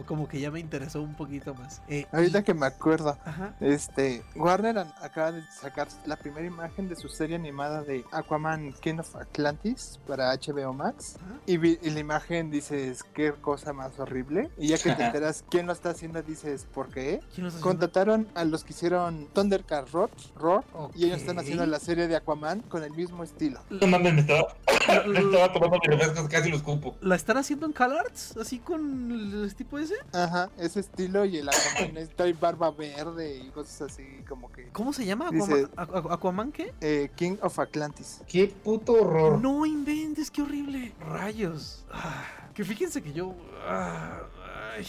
como 0.06 0.28
que 0.28 0.40
ya 0.40 0.52
me 0.52 0.60
interesó 0.60 1.02
un 1.02 1.16
poquito 1.16 1.56
más. 1.56 1.82
Eh, 1.88 2.06
ahorita 2.12 2.44
que 2.44 2.54
me 2.54 2.66
acuerdo, 2.66 3.18
este 3.62 4.24
Warner 4.36 4.78
acaba 5.02 5.32
de 5.32 5.42
sacar 5.50 5.88
la 6.06 6.18
primera 6.18 6.46
imagen 6.46 6.90
de 6.90 6.96
su 6.96 7.08
serie 7.08 7.38
animada 7.38 7.82
de 7.82 8.04
Aquaman 8.12 8.74
King 8.74 9.00
of 9.00 9.16
Atlantis 9.16 10.00
para 10.06 10.36
HBO 10.36 10.74
Max. 10.74 11.18
Y, 11.46 11.58
la 11.58 12.00
imagen 12.00 12.52
dices, 12.52 13.04
qué 13.14 13.37
cosa 13.38 13.74
más 13.74 14.00
horrible. 14.00 14.50
Y 14.58 14.70
ya 14.70 14.78
que 14.78 14.92
te 14.94 15.04
enteras 15.06 15.44
quién 15.50 15.68
lo 15.68 15.74
está 15.74 15.92
haciendo, 15.92 16.22
dices, 16.22 16.66
¿por 16.74 16.90
qué? 16.90 17.22
Contrataron 17.62 18.28
a 18.36 18.44
los 18.44 18.64
que 18.64 18.74
hicieron 18.74 19.28
Thundercat 19.34 19.90
Roar, 19.92 20.10
Roar 20.36 20.64
y 20.96 21.06
ellos 21.06 21.20
están 21.20 21.40
haciendo 21.40 21.66
la 21.66 21.80
serie 21.80 22.08
de 22.08 22.16
Aquaman 22.16 22.62
con 22.62 22.84
el 22.84 22.92
mismo 22.92 23.24
estilo. 23.24 23.60
No 23.70 23.88
mames, 23.88 24.14
me 24.14 24.22
estaba, 24.22 24.48
me 25.08 25.20
estaba 25.20 25.54
tomando 25.54 25.80
refrescos, 25.84 26.28
casi 26.28 26.50
los 26.50 26.64
cupo. 26.64 26.96
¿La 27.02 27.16
están 27.16 27.38
haciendo 27.38 27.66
en 27.66 27.74
CalArts? 27.74 28.38
¿Así 28.38 28.60
con 28.60 29.12
el 29.12 29.56
tipo 29.56 29.78
ese? 29.78 29.96
Ajá, 30.14 30.50
ese 30.58 30.80
estilo 30.80 31.26
y 31.26 31.38
el 31.38 31.50
Aquaman 31.50 31.98
está 31.98 32.28
en 32.28 32.40
barba 32.40 32.72
verde 32.72 33.38
y 33.38 33.50
cosas 33.50 33.94
así 33.94 34.04
como 34.28 34.52
que... 34.52 34.70
¿Cómo 34.70 34.94
se 34.94 35.06
llama? 35.06 35.30
¿Aquaman, 35.30 35.70
¿Aquaman 35.78 36.52
qué? 36.52 36.74
Eh, 36.82 37.10
King 37.16 37.38
of 37.42 37.58
Atlantis. 37.60 38.22
Qué 38.28 38.48
puto 38.48 38.94
horror. 38.94 39.40
No 39.42 39.66
inventes, 39.66 40.32
qué 40.32 40.42
horrible. 40.42 40.94
Rayos. 41.00 41.86
Ah, 41.92 42.26
que 42.54 42.64
fíjense 42.64 43.02
que 43.02 43.14
yo... 43.14 43.27
Ay 43.68 44.86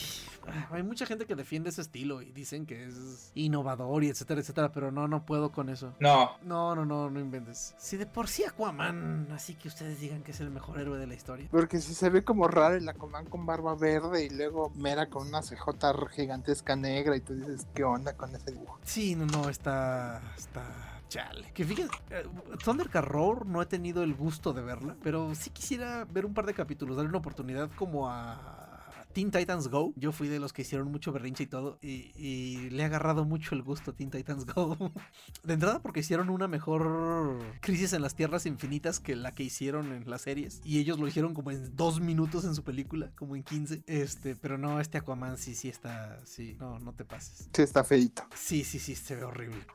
hay 0.71 0.83
mucha 0.83 1.07
gente 1.07 1.27
que 1.27 1.35
defiende 1.35 1.71
ese 1.71 1.83
estilo 1.83 2.23
y 2.23 2.33
dicen 2.33 2.67
que 2.67 2.87
es 2.87 3.33
innovador 3.35 4.05
y 4.05 4.09
etcétera, 4.09 4.41
etcétera, 4.41 4.73
pero 4.73 4.91
no, 4.91 5.09
no 5.09 5.25
puedo 5.25 5.53
con 5.53 5.69
eso. 5.69 5.95
No. 6.01 6.33
No, 6.43 6.75
no, 6.75 6.85
no, 6.85 7.11
no 7.11 7.21
inventes. 7.21 7.75
Si 7.79 7.97
de 7.97 8.07
por 8.07 8.29
sí 8.29 8.45
Aquaman, 8.45 9.29
así 9.33 9.55
que 9.55 9.69
ustedes 9.69 10.01
digan 10.01 10.23
que 10.23 10.33
es 10.33 10.41
el 10.41 10.51
mejor 10.51 10.81
héroe 10.81 10.99
de 10.99 11.07
la 11.07 11.15
historia. 11.15 11.49
Porque 11.51 11.81
si 11.81 11.95
se 11.95 12.09
ve 12.11 12.25
como 12.25 12.49
raro 12.49 12.77
el 12.77 12.89
Aquaman 12.89 13.27
con 13.27 13.47
barba 13.47 13.75
verde 13.75 14.25
y 14.25 14.31
luego 14.31 14.71
Mera 14.75 15.09
con 15.09 15.29
una 15.29 15.43
CJ 15.43 16.09
gigantesca 16.11 16.77
negra 16.77 17.17
y 17.17 17.21
tú 17.21 17.35
dices, 17.35 17.67
¿qué 17.75 17.85
onda 17.85 18.17
con 18.17 18.35
ese 18.35 18.53
dibujo? 18.53 18.79
Sí, 18.85 19.15
no, 19.15 19.27
no, 19.27 19.49
está... 19.49 20.23
está... 20.37 20.88
Chale. 21.09 21.51
Que 21.55 21.65
fíjense, 21.65 21.93
eh, 22.11 22.25
Thunder 22.63 22.89
Roar 22.91 23.47
no 23.47 23.63
he 23.63 23.67
tenido 23.67 24.03
el 24.03 24.15
gusto 24.15 24.53
de 24.53 24.63
verla, 24.63 24.97
pero 25.03 25.35
sí 25.35 25.51
quisiera 25.51 26.05
ver 26.05 26.27
un 26.27 26.35
par 26.35 26.47
de 26.47 26.55
capítulos, 26.55 26.97
darle 26.97 27.09
una 27.09 27.19
oportunidad 27.19 27.71
como 27.77 28.09
a 28.09 28.69
Teen 29.13 29.31
Titans 29.31 29.69
Go. 29.69 29.93
Yo 29.97 30.13
fui 30.13 30.29
de 30.29 30.39
los 30.39 30.53
que 30.53 30.63
hicieron 30.63 30.93
mucho 30.93 31.13
berrinche 31.13 31.45
y 31.45 31.47
todo. 31.47 31.79
Y, 31.83 32.71
le 32.71 32.83
he 32.83 32.85
agarrado 32.85 33.25
mucho 33.25 33.55
el 33.55 33.63
gusto 33.63 33.91
a 33.91 33.95
Teen 33.95 34.11
Titans 34.11 34.47
Go. 34.47 34.77
de 35.43 35.55
entrada 35.55 35.81
porque 35.83 36.01
hicieron 36.01 36.31
una 36.31 36.47
mejor 36.47 37.41
crisis 37.61 37.93
en 37.95 38.03
las 38.03 38.15
tierras 38.15 38.47
infinitas 38.47 39.01
que 39.01 39.17
la 39.17 39.35
que 39.35 39.43
hicieron 39.43 39.93
en 39.93 40.09
las 40.09 40.23
series. 40.23 40.61
Y 40.65 40.79
ellos 40.79 40.99
lo 40.99 41.09
hicieron 41.09 41.35
como 41.35 41.51
en 41.51 41.75
dos 41.75 42.01
minutos 42.01 42.45
en 42.45 42.55
su 42.55 42.63
película, 42.63 43.11
como 43.17 43.35
en 43.35 43.43
15. 43.43 43.83
Este, 43.87 44.37
pero 44.37 44.59
no, 44.59 44.81
este 44.81 44.99
Aquaman 44.99 45.39
sí, 45.39 45.55
sí 45.55 45.69
está. 45.69 46.25
Sí, 46.25 46.57
no, 46.61 46.79
no 46.79 46.93
te 46.93 47.05
pases. 47.05 47.49
Sí, 47.53 47.63
está 47.63 47.83
feito. 47.85 48.23
Sí, 48.37 48.63
sí, 48.63 48.79
sí, 48.79 48.95
se 48.95 49.17
ve 49.17 49.25
horrible. 49.25 49.67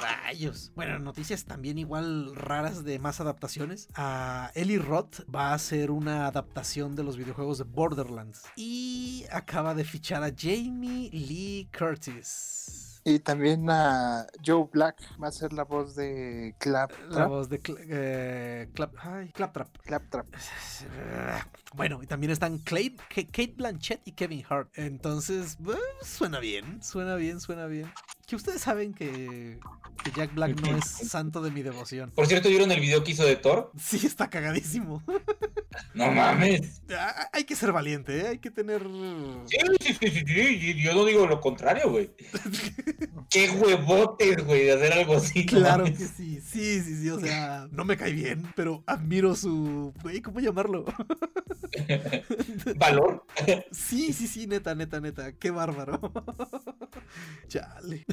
Rayos. 0.00 0.72
Bueno, 0.74 0.98
noticias 0.98 1.44
también 1.44 1.78
igual 1.78 2.34
raras 2.34 2.84
de 2.84 2.98
más 2.98 3.20
adaptaciones. 3.20 3.88
A 3.94 4.50
Eli 4.54 4.78
Roth 4.78 5.20
va 5.32 5.50
a 5.50 5.54
hacer 5.54 5.90
una 5.90 6.26
adaptación 6.26 6.96
de 6.96 7.04
los 7.04 7.16
videojuegos 7.16 7.58
de 7.58 7.64
Borderlands. 7.64 8.42
Y 8.56 9.24
acaba 9.30 9.74
de 9.74 9.84
fichar 9.84 10.22
a 10.22 10.32
Jamie 10.36 11.10
Lee 11.12 11.68
Curtis. 11.76 12.89
Y 13.02 13.18
también 13.20 13.68
a 13.70 14.26
Joe 14.44 14.68
Black 14.70 14.96
va 15.22 15.28
a 15.28 15.32
ser 15.32 15.52
la 15.54 15.64
voz 15.64 15.94
de 15.96 16.54
Clap. 16.58 16.92
La 17.08 17.26
voz 17.26 17.48
de 17.48 17.60
eh, 17.88 18.68
Clap, 18.74 18.94
Claptrap. 19.32 19.68
Claptrap. 19.82 20.26
Bueno, 21.72 22.00
y 22.02 22.06
también 22.06 22.32
están 22.32 22.58
Kate 22.58 23.54
Blanchett 23.56 24.00
y 24.04 24.12
Kevin 24.12 24.44
Hart. 24.48 24.70
Entonces, 24.74 25.56
suena 26.02 26.40
bien, 26.40 26.82
suena 26.82 27.14
bien, 27.14 27.40
suena 27.40 27.66
bien. 27.66 27.92
Que 28.26 28.34
ustedes 28.34 28.60
saben 28.60 28.92
que, 28.92 29.60
Jack 30.16 30.34
Black 30.34 30.60
no 30.60 30.76
es 30.76 30.84
santo 30.84 31.40
de 31.40 31.52
mi 31.52 31.62
devoción. 31.62 32.10
Por 32.10 32.26
cierto, 32.26 32.48
¿vieron 32.48 32.72
el 32.72 32.80
video 32.80 33.04
que 33.04 33.12
hizo 33.12 33.24
de 33.24 33.36
Thor? 33.36 33.70
Sí, 33.78 34.04
está 34.04 34.28
cagadísimo. 34.28 35.02
No 35.94 36.10
mames. 36.10 36.82
Hay 37.32 37.44
que 37.44 37.54
ser 37.54 37.72
valiente, 37.72 38.18
¿eh? 38.18 38.28
Hay 38.28 38.38
que 38.38 38.50
tener. 38.50 38.82
Sí, 39.46 39.56
sí, 39.80 39.94
sí, 40.00 40.24
sí, 40.26 40.82
Yo 40.82 40.94
no 40.94 41.04
digo 41.04 41.26
lo 41.26 41.40
contrario, 41.40 41.90
güey. 41.90 42.10
Qué 43.30 43.50
huevotes, 43.50 44.44
güey, 44.44 44.64
de 44.64 44.72
hacer 44.72 44.92
algo 44.92 45.16
así. 45.16 45.46
Claro 45.46 45.84
que 45.84 45.96
sí, 45.96 46.40
sí, 46.40 46.80
sí, 46.80 47.02
sí. 47.02 47.10
O 47.10 47.20
sea, 47.20 47.68
no 47.70 47.84
me 47.84 47.96
cae 47.96 48.12
bien, 48.12 48.50
pero 48.56 48.82
admiro 48.86 49.34
su. 49.34 49.92
Güey, 50.02 50.20
¿cómo 50.20 50.40
llamarlo? 50.40 50.84
¿Valor? 52.76 53.24
Sí, 53.72 54.12
sí, 54.12 54.26
sí, 54.26 54.46
neta, 54.46 54.74
neta, 54.74 55.00
neta. 55.00 55.32
Qué 55.32 55.50
bárbaro. 55.50 56.00
Chale. 57.48 58.04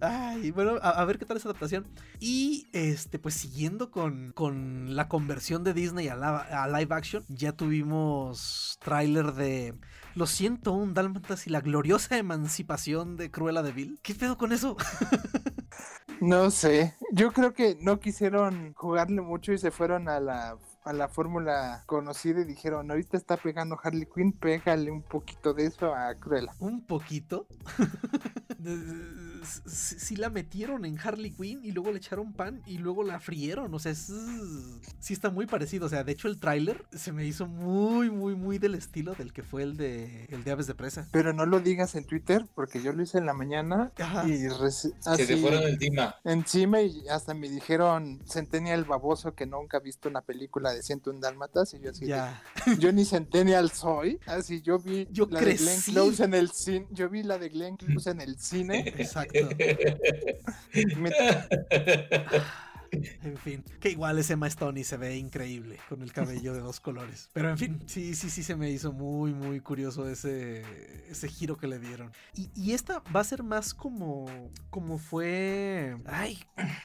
Ay, 0.00 0.50
bueno, 0.50 0.78
a, 0.82 1.04
ver 1.04 1.18
qué 1.18 1.24
tal 1.24 1.36
esa 1.36 1.48
adaptación. 1.48 1.86
Y 2.20 2.66
este, 2.72 3.18
pues 3.18 3.34
siguiendo 3.34 3.90
con, 3.90 4.32
con 4.32 4.94
la 4.96 5.08
conversión 5.08 5.64
de 5.64 5.74
Disney 5.74 6.08
a, 6.08 6.14
a 6.14 6.68
live 6.68 6.94
action, 6.94 7.24
ya 7.28 7.52
tuvimos 7.52 8.78
tráiler 8.80 9.32
de 9.32 9.74
Lo 10.18 10.26
siento, 10.26 10.72
un 10.72 10.94
Dálmatas 10.94 11.46
y 11.46 11.50
la 11.50 11.60
gloriosa 11.60 12.18
emancipación 12.18 13.16
de 13.16 13.30
Cruella 13.30 13.62
de 13.62 13.70
Vil. 13.70 14.00
¿Qué 14.02 14.16
pedo 14.16 14.36
con 14.36 14.52
eso? 14.52 14.76
No 16.20 16.50
sé, 16.50 16.96
yo 17.12 17.30
creo 17.30 17.54
que 17.54 17.78
no 17.80 18.00
quisieron 18.00 18.74
jugarle 18.74 19.20
mucho 19.20 19.52
y 19.52 19.58
se 19.58 19.70
fueron 19.70 20.08
a 20.08 20.18
la 20.18 20.58
a 20.88 20.92
la 20.94 21.08
fórmula 21.08 21.82
conocida 21.84 22.40
y 22.40 22.44
dijeron, 22.44 22.90
ahorita 22.90 23.18
está 23.18 23.36
pegando 23.36 23.78
Harley 23.82 24.08
Quinn, 24.12 24.32
pégale 24.32 24.90
un 24.90 25.02
poquito 25.02 25.52
de 25.52 25.66
eso 25.66 25.94
a 25.94 26.14
Cruella. 26.14 26.54
¿Un 26.60 26.80
poquito? 26.80 27.46
si 29.66 30.16
la 30.16 30.30
metieron 30.30 30.84
en 30.84 30.98
Harley 30.98 31.30
Quinn 31.30 31.64
y 31.64 31.72
luego 31.72 31.92
le 31.92 31.98
echaron 31.98 32.32
pan 32.32 32.62
y 32.66 32.78
luego 32.78 33.02
la 33.02 33.20
frieron. 33.20 33.72
O 33.74 33.78
sea, 33.78 33.94
sí 33.94 35.12
está 35.12 35.30
muy 35.30 35.46
parecido. 35.46 35.86
O 35.86 35.88
sea, 35.88 36.04
de 36.04 36.12
hecho 36.12 36.28
el 36.28 36.40
tráiler 36.40 36.84
se 36.92 37.12
me 37.12 37.26
hizo 37.26 37.46
muy, 37.46 38.10
muy, 38.10 38.34
muy 38.34 38.58
del 38.58 38.74
estilo 38.74 39.14
del 39.14 39.32
que 39.32 39.42
fue 39.42 39.62
el 39.62 39.76
de, 39.76 40.24
el 40.26 40.44
de 40.44 40.50
Aves 40.50 40.66
de 40.66 40.74
Presa. 40.74 41.06
Pero 41.12 41.32
no 41.32 41.46
lo 41.46 41.60
digas 41.60 41.94
en 41.94 42.04
Twitter 42.04 42.46
porque 42.54 42.82
yo 42.82 42.92
lo 42.92 43.02
hice 43.02 43.18
en 43.18 43.26
la 43.26 43.34
mañana 43.34 43.92
y 44.26 44.46
así, 44.46 44.92
se 45.00 45.26
te 45.26 45.36
fueron 45.36 45.64
encima. 45.64 46.16
Encima 46.24 46.80
y 46.80 47.06
hasta 47.08 47.34
me 47.34 47.48
dijeron 47.48 48.20
Centennial 48.26 48.84
baboso 48.84 49.34
que 49.34 49.46
nunca 49.46 49.76
ha 49.76 49.80
visto 49.80 50.08
una 50.08 50.22
película 50.22 50.72
de 50.72 50.77
un 51.06 51.20
Dálmatas 51.20 51.74
y 51.74 51.80
yo 51.80 51.90
así 51.90 52.06
ya. 52.06 52.42
yo 52.78 52.92
ni 52.92 53.04
Centennial 53.04 53.70
soy. 53.70 54.18
Así 54.26 54.62
yo 54.62 54.78
vi 54.78 55.06
yo 55.10 55.26
la 55.30 55.40
de 55.40 55.54
Glenn 55.54 55.80
Close 55.80 56.24
en 56.24 56.34
el 56.34 56.50
cine. 56.50 56.86
Yo 56.90 57.08
vi 57.08 57.22
la 57.22 57.38
de 57.38 57.48
Glenn 57.48 57.76
Close 57.76 58.10
en 58.10 58.20
el 58.20 58.38
cine. 58.38 58.94
Exacto. 58.96 59.38
En 63.22 63.36
fin, 63.36 63.64
que 63.80 63.90
igual 63.90 64.18
ese 64.18 64.34
Emma 64.34 64.46
Stone 64.46 64.82
se 64.84 64.96
ve 64.96 65.16
increíble 65.16 65.78
con 65.88 66.02
el 66.02 66.12
cabello 66.12 66.52
de 66.52 66.60
dos 66.60 66.80
colores. 66.80 67.30
Pero 67.32 67.50
en 67.50 67.58
fin, 67.58 67.80
sí, 67.86 68.14
sí, 68.14 68.30
sí 68.30 68.42
se 68.42 68.56
me 68.56 68.70
hizo 68.70 68.92
muy, 68.92 69.32
muy 69.32 69.60
curioso 69.60 70.08
ese, 70.08 70.62
ese 71.10 71.28
giro 71.28 71.56
que 71.56 71.66
le 71.66 71.78
dieron. 71.78 72.12
Y, 72.34 72.72
esta 72.72 73.02
va 73.14 73.20
a 73.20 73.24
ser 73.24 73.42
más 73.42 73.74
como, 73.74 74.26
como 74.70 74.98
fue... 74.98 75.96
Ay, 76.06 76.38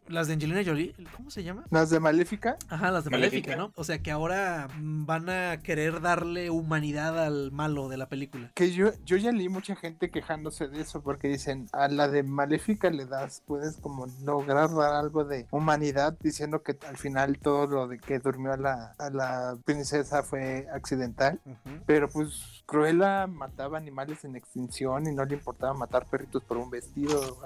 las 0.08 0.28
de 0.28 0.34
Angelina 0.34 0.64
Jolie, 0.66 0.96
¿cómo 1.16 1.30
se 1.30 1.44
llama? 1.44 1.66
Las 1.70 1.90
de 1.90 2.00
Maléfica. 2.00 2.58
Ajá, 2.70 2.90
las 2.90 3.04
de 3.04 3.12
Maléfica, 3.12 3.56
¿no? 3.56 3.72
O 3.76 3.84
sea 3.84 4.00
que 4.00 4.12
ahora 4.12 4.70
van 4.80 5.30
a 5.30 5.60
querer 5.62 6.02
darle 6.02 6.50
humanidad 6.50 7.24
al 7.24 7.52
malo 7.52 7.90
de 7.90 7.98
la 7.98 8.08
película. 8.10 8.52
Que 8.56 8.72
yo, 8.72 8.92
yo 9.06 9.18
ya 9.18 9.32
leí 9.32 9.50
mucha 9.50 9.76
gente 9.76 10.10
quejándose 10.10 10.68
de 10.68 10.82
eso 10.82 11.04
porque 11.04 11.28
dicen, 11.28 11.68
a 11.74 11.88
la 11.90 12.08
de 12.08 12.24
Maléfica 12.24 12.90
le 12.90 13.06
das, 13.06 13.44
puedes 13.46 13.78
como 13.78 14.08
lograr 14.24 14.74
dar 14.74 14.94
algo 14.94 15.26
de 15.26 15.46
humanidad 15.52 15.93
diciendo 16.20 16.62
que 16.64 16.78
al 16.88 16.98
final 16.98 17.40
todo 17.40 17.68
lo 17.68 17.88
de 17.88 18.00
que 18.00 18.20
durmió 18.20 18.54
a 18.54 18.58
la, 18.58 18.96
a 18.98 19.10
la 19.10 19.58
princesa 19.64 20.24
fue 20.24 20.68
accidental. 20.74 21.40
Pero 21.86 22.10
pues 22.10 22.53
Cruella 22.66 23.28
mataba 23.28 23.78
animales 23.78 24.24
en 24.24 24.36
extinción 24.36 25.08
y 25.08 25.14
no 25.14 25.26
le 25.26 25.36
importaba 25.36 25.74
matar 25.74 26.06
perritos 26.06 26.44
por 26.44 26.58
un 26.58 26.70
vestido. 26.70 27.40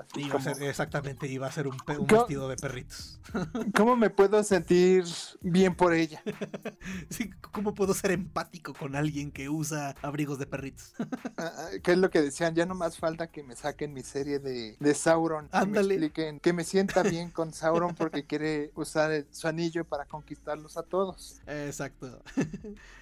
exactamente, 0.62 1.28
iba 1.28 1.48
a 1.48 1.52
ser 1.52 1.68
un, 1.68 1.78
vestido 2.08 2.48
de 2.48 2.56
perritos. 2.56 3.20
¿Cómo 3.76 3.96
me 3.96 4.10
puedo 4.10 4.44
sentir 4.44 5.06
bien 5.42 5.76
por 5.76 5.94
ella? 5.94 6.22
¿Cómo 7.52 7.74
puedo 7.74 7.94
ser 7.94 8.12
empático 8.12 8.74
con 8.74 8.96
alguien 8.96 9.32
que 9.32 9.50
usa 9.50 9.96
abrigos 10.02 10.40
de 10.40 10.46
perritos? 10.46 10.94
Ah, 11.40 11.52
ah, 11.56 11.70
¿Qué 11.84 11.92
es 11.92 11.98
lo 11.98 12.10
que 12.10 12.22
decían? 12.22 12.56
Ya 12.56 12.66
no 12.66 12.74
más 12.74 12.98
falta 12.98 13.28
que 13.28 13.44
me 13.44 13.56
saquen 13.56 13.94
mi 13.94 14.02
serie 14.02 14.40
de, 14.40 14.76
de 14.80 14.94
Sauron. 14.96 15.50
Ándale. 15.52 16.12
Que 16.12 16.40
que 16.40 16.54
me 16.54 16.64
sienta 16.64 17.04
bien 17.04 17.30
con 17.30 17.54
Sauron 17.54 17.94
porque 17.94 18.26
quiere 18.26 18.72
usar 18.74 19.26
su 19.32 19.48
anillo 19.48 19.86
para 19.86 20.06
conquistarlos 20.06 20.78
a 20.78 20.84
todos. 20.84 21.42
Exacto. 21.46 22.24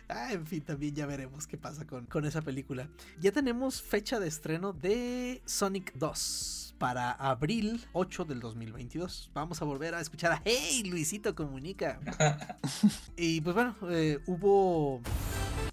Ah, 0.10 0.32
en 0.32 0.45
fin, 0.45 0.62
también 0.62 0.95
ya 0.95 1.06
veremos 1.06 1.47
qué 1.47 1.58
pasa 1.58 1.86
con, 1.86 2.06
con 2.06 2.26
esa 2.26 2.41
película. 2.41 2.89
Ya 3.20 3.32
tenemos 3.32 3.82
fecha 3.82 4.20
de 4.20 4.28
estreno 4.28 4.74
de 4.74 5.41
Sonic 5.45 5.93
2 5.95 6.76
para 6.78 7.12
abril 7.12 7.86
8 7.93 8.26
del 8.26 8.39
2022. 8.39 9.32
Vamos 9.34 9.62
a 9.62 9.66
volver 9.66 9.95
a 9.95 10.01
escuchar 10.01 10.34
a 10.34 10.41
Hey 10.43 10.84
Luisito 10.86 11.36
Comunica. 11.36 11.99
y 13.18 13.41
pues 13.41 13.56
bueno, 13.56 13.76
eh, 13.89 14.20
hubo 14.26 15.01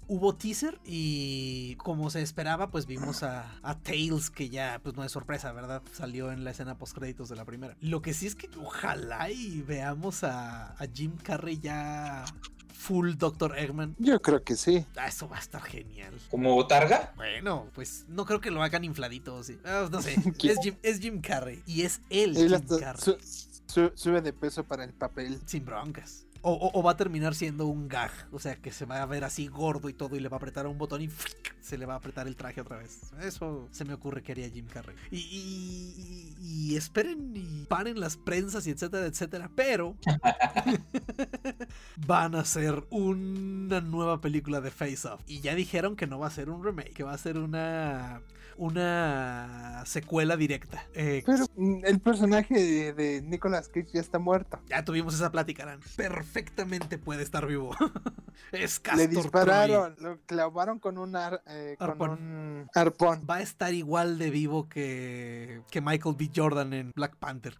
hubo 0.07 0.35
teaser 0.35 0.79
y 0.85 1.75
como 1.77 2.09
se 2.09 2.21
esperaba, 2.21 2.69
pues 2.69 2.85
vimos 2.85 3.23
a, 3.23 3.45
Tails, 3.83 4.29
que 4.29 4.49
ya, 4.49 4.79
pues 4.83 4.95
no 4.95 5.03
es 5.03 5.11
sorpresa, 5.11 5.51
¿verdad? 5.51 5.81
Salió 5.91 6.31
en 6.31 6.43
la 6.43 6.51
escena 6.51 6.77
post 6.77 6.95
créditos 6.95 7.29
de 7.29 7.35
la 7.35 7.45
primera. 7.45 7.75
Lo 7.81 8.01
que 8.01 8.13
sí 8.13 8.27
es 8.27 8.35
que 8.35 8.49
ojalá 8.57 9.31
y 9.31 9.61
veamos 9.61 10.23
a, 10.23 10.75
Jim 10.93 11.15
Carrey 11.23 11.59
ya 11.59 12.25
full 12.83 13.13
Dr. 13.15 13.57
Eggman? 13.57 13.95
Yo 13.97 14.21
creo 14.21 14.43
que 14.43 14.57
sí. 14.57 14.85
Ah, 14.97 15.07
eso 15.07 15.29
va 15.29 15.37
a 15.37 15.39
estar 15.39 15.61
genial. 15.61 16.13
¿Como 16.29 16.53
botarga? 16.53 17.13
Bueno, 17.15 17.67
pues 17.73 18.05
no 18.09 18.25
creo 18.25 18.41
que 18.41 18.51
lo 18.51 18.61
hagan 18.61 18.83
infladito, 18.83 19.41
sí. 19.41 19.57
Ah, 19.63 19.87
no 19.89 20.01
sé. 20.01 20.15
es, 20.83 20.99
Jim, 20.99 21.21
Carrey. 21.21 21.63
Y 21.65 21.83
es 21.83 22.01
él, 22.09 22.35
Jim 22.35 22.79
Carrey. 22.79 23.17
sube 23.95 24.21
de 24.21 24.33
peso 24.33 24.65
para 24.65 24.83
el 24.83 24.91
papel. 24.91 25.39
Sin 25.45 25.63
broncas. 25.63 26.25
O, 26.45 26.83
va 26.83 26.91
a 26.91 26.97
terminar 26.97 27.35
siendo 27.35 27.67
un 27.67 27.87
gag. 27.87 28.11
O 28.31 28.39
sea, 28.39 28.57
que 28.57 28.71
se 28.71 28.85
va 28.85 29.01
a 29.01 29.05
ver 29.05 29.23
así 29.23 29.47
gordo 29.47 29.87
y 29.87 29.93
todo 29.93 30.17
y 30.17 30.19
le 30.19 30.27
va 30.27 30.35
a 30.35 30.39
apretar 30.39 30.67
un 30.67 30.77
botón 30.77 31.01
y 31.01 31.09
se 31.61 31.77
le 31.77 31.85
va 31.85 31.93
a 31.93 31.97
apretar 31.97 32.27
el 32.27 32.35
traje 32.35 32.59
otra 32.59 32.77
vez. 32.77 32.99
Eso 33.21 33.69
se 33.71 33.85
me 33.85 33.93
ocurre 33.93 34.21
que 34.21 34.33
haría 34.33 34.49
Jim 34.49 34.67
Carrey. 34.67 34.95
Y, 35.09 36.35
y, 36.41 36.75
esperen 36.75 37.31
y 37.35 37.65
paren 37.65 37.99
las 37.99 38.17
prensas 38.17 38.67
y 38.67 38.71
etcétera, 38.71 39.05
etcétera. 39.05 39.49
Pero 39.55 39.95
van 42.05 42.35
a 42.35 42.41
hacer 42.41 42.85
una 42.89 43.79
nueva 43.79 44.19
película 44.19 44.59
de 44.59 44.69
Face 44.69 45.07
Off. 45.07 45.21
Y 45.25 45.39
ya 45.39 45.55
dijeron 45.55 45.95
que 45.95 46.07
no 46.07 46.19
va 46.19 46.27
a 46.27 46.31
ser 46.31 46.49
un 46.49 46.61
remake, 46.61 46.93
que 46.93 47.03
va 47.03 47.13
a 47.13 47.17
ser 47.17 47.37
una 47.37 48.21
una 48.57 49.83
secuela 49.85 50.37
directa. 50.37 50.85
Eh, 50.93 51.23
Pero 51.25 51.45
mm, 51.55 51.85
el 51.85 51.99
personaje 51.99 52.93
de, 52.93 53.21
Nicolas 53.21 53.67
Cage 53.67 53.87
ya 53.93 54.01
está 54.01 54.19
muerto. 54.19 54.59
Ya 54.67 54.83
tuvimos 54.83 55.15
esa 55.15 55.31
plática, 55.31 55.63
Aran. 55.63 55.81
Perfectamente 56.33 56.97
puede 56.97 57.21
estar 57.21 57.45
vivo. 57.45 57.75
es 58.51 58.79
Castor 58.79 59.07
Le 59.07 59.07
dispararon, 59.07 59.95
lo 59.99 60.19
clavaron 60.25 60.79
con 60.79 60.97
un, 60.97 61.15
eh, 61.15 61.75
arpón. 61.77 62.67
Va 63.29 63.35
a 63.35 63.41
estar 63.41 63.71
igual 63.71 64.17
de 64.17 64.31
vivo 64.31 64.67
que, 64.67 65.61
que 65.69 65.79
Michael 65.79 66.15
B. 66.17 66.31
Jordan 66.35 66.73
en 66.73 66.91
Black 66.95 67.17
Panther. 67.17 67.55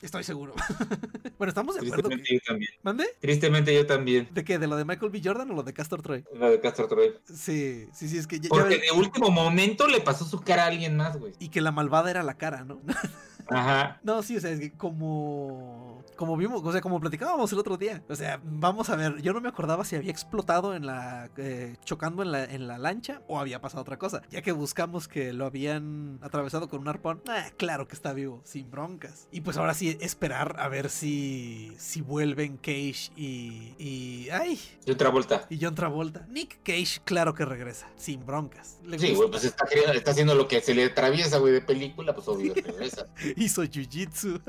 estoy 0.00 0.22
seguro. 0.22 0.54
bueno, 1.36 1.48
estamos 1.48 1.74
de 1.74 1.80
acuerdo. 1.80 2.10
Tristemente 2.10 2.34
yo 2.34 2.40
también. 2.46 2.70
¿Mande? 2.84 3.06
Tristemente 3.18 3.74
yo 3.74 3.86
también. 3.86 4.28
¿De 4.30 4.44
qué? 4.44 4.60
¿De 4.60 4.68
lo 4.68 4.76
de 4.76 4.84
Michael 4.84 5.10
B. 5.10 5.20
Jordan 5.24 5.50
o 5.50 5.54
lo 5.54 5.64
de 5.64 5.72
Castor 5.72 6.00
Troy? 6.00 6.24
Lo 6.32 6.48
de 6.48 6.60
Castor 6.60 6.86
Troy. 6.86 7.12
Sí, 7.24 7.88
sí, 7.92 8.08
sí, 8.08 8.18
es 8.18 8.28
que 8.28 8.38
ya, 8.38 8.48
Porque 8.50 8.78
de 8.78 8.92
último 8.92 9.30
momento 9.30 9.88
le 9.88 10.00
pasó 10.00 10.24
su 10.24 10.40
cara 10.42 10.62
a 10.62 10.66
alguien 10.68 10.96
más, 10.96 11.18
güey. 11.18 11.32
Y 11.40 11.48
que 11.48 11.60
la 11.60 11.72
malvada 11.72 12.08
era 12.08 12.22
la 12.22 12.38
cara, 12.38 12.64
¿no? 12.64 12.80
Ajá. 13.48 14.00
No, 14.02 14.22
sí, 14.22 14.36
o 14.36 14.40
sea, 14.40 14.50
es 14.50 14.60
que 14.60 14.72
como. 14.72 16.04
Como 16.16 16.36
vimos, 16.36 16.62
o 16.64 16.72
sea, 16.72 16.80
como 16.80 16.98
platicábamos 16.98 17.52
el 17.52 17.58
otro 17.58 17.76
día. 17.76 18.02
O 18.08 18.14
sea, 18.14 18.40
vamos 18.42 18.88
a 18.88 18.96
ver, 18.96 19.20
yo 19.20 19.34
no 19.34 19.40
me 19.40 19.48
acordaba 19.50 19.84
si 19.84 19.96
había 19.96 20.10
explotado 20.10 20.74
en 20.74 20.86
la. 20.86 21.30
Eh, 21.36 21.76
chocando 21.84 22.22
en 22.22 22.32
la, 22.32 22.44
en 22.44 22.66
la 22.66 22.78
lancha 22.78 23.22
o 23.28 23.38
había 23.38 23.60
pasado 23.60 23.82
otra 23.82 23.98
cosa. 23.98 24.22
Ya 24.30 24.42
que 24.42 24.52
buscamos 24.52 25.08
que 25.08 25.32
lo 25.32 25.44
habían 25.44 26.18
atravesado 26.22 26.68
con 26.68 26.80
un 26.80 26.88
arpón. 26.88 27.22
Ah, 27.28 27.46
claro 27.56 27.86
que 27.86 27.94
está 27.94 28.12
vivo, 28.12 28.40
sin 28.44 28.70
broncas. 28.70 29.28
Y 29.30 29.42
pues 29.42 29.56
ahora 29.58 29.74
sí, 29.74 29.98
esperar 30.00 30.56
a 30.58 30.68
ver 30.68 30.88
si. 30.88 31.74
Si 31.78 32.00
vuelven 32.00 32.56
Cage 32.56 33.10
y. 33.16 33.74
y 33.78 34.28
¡Ay! 34.30 34.58
Y 34.84 34.90
otra 34.90 35.10
vuelta. 35.10 35.46
Y 35.50 35.58
John 35.60 35.74
Travolta. 35.74 36.26
Nick 36.28 36.60
Cage, 36.62 37.00
claro 37.04 37.34
que 37.34 37.44
regresa, 37.44 37.88
sin 37.96 38.24
broncas. 38.24 38.78
sí, 38.98 39.14
güey, 39.14 39.30
pues 39.30 39.44
está, 39.44 39.64
está 39.94 40.10
haciendo 40.10 40.34
lo 40.34 40.48
que 40.48 40.60
se 40.60 40.74
le 40.74 40.86
atraviesa, 40.86 41.38
güey, 41.38 41.52
de 41.52 41.60
película, 41.60 42.14
pues 42.14 42.26
obvio 42.28 42.54
regresa. 42.54 43.06
hizo 43.44 43.62
jiu-jitsu. 43.62 44.40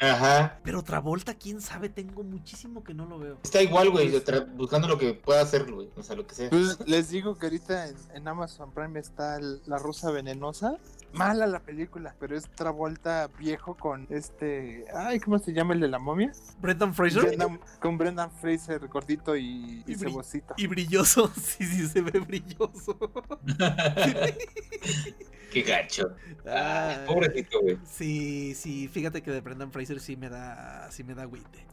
Ajá. 0.00 0.60
Pero 0.62 0.82
Travolta, 0.82 1.34
quién 1.34 1.60
sabe, 1.60 1.88
tengo 1.88 2.22
muchísimo 2.22 2.82
que 2.82 2.94
no 2.94 3.06
lo 3.06 3.18
veo. 3.18 3.38
Está 3.42 3.62
igual, 3.62 3.90
güey, 3.90 4.12
buscando 4.56 4.88
lo 4.88 4.98
que 4.98 5.14
pueda 5.14 5.42
hacer, 5.42 5.70
güey. 5.70 5.90
O 5.96 6.02
sea, 6.02 6.16
lo 6.16 6.26
que 6.26 6.34
sea. 6.34 6.50
Pues 6.50 6.78
les 6.86 7.10
digo 7.10 7.36
que 7.38 7.46
ahorita 7.46 7.88
en, 8.14 8.26
Amazon 8.26 8.72
Prime 8.72 8.98
está 8.98 9.38
La 9.66 9.78
Rosa 9.78 10.10
Venenosa. 10.10 10.78
Mala 11.12 11.46
la 11.46 11.60
película, 11.60 12.14
pero 12.18 12.36
es 12.36 12.48
Travolta 12.50 13.30
viejo 13.38 13.76
con 13.76 14.06
este. 14.10 14.84
Ay, 14.94 15.20
¿cómo 15.20 15.38
se 15.38 15.52
llama 15.52 15.74
el 15.74 15.80
de 15.80 15.88
la 15.88 15.98
momia? 15.98 16.32
Brendan 16.60 16.94
Fraser. 16.94 17.36
con 17.80 17.96
Brendan 17.96 18.30
Fraser 18.30 18.86
gordito 18.88 19.36
y, 19.36 19.82
y, 19.86 19.94
cebocito. 19.94 20.54
Y 20.56 20.66
brilloso, 20.66 21.30
sí, 21.40 21.64
sí, 21.64 21.86
se 21.88 22.02
ve 22.02 22.20
brilloso. 22.20 22.98
Qué 25.50 25.62
gacho. 25.62 26.14
Ah, 26.46 27.04
pobrecito, 27.06 27.60
güey. 27.60 27.78
Sí, 27.84 28.54
sí, 28.54 28.88
fíjate 28.88 29.22
que 29.22 29.30
de 29.30 29.40
Brendan 29.40 29.72
Fraser 29.72 30.00
sí 30.00 30.16
me 30.16 30.28
da, 30.28 30.90
sí 30.90 31.04
me 31.04 31.14
da 31.14 31.28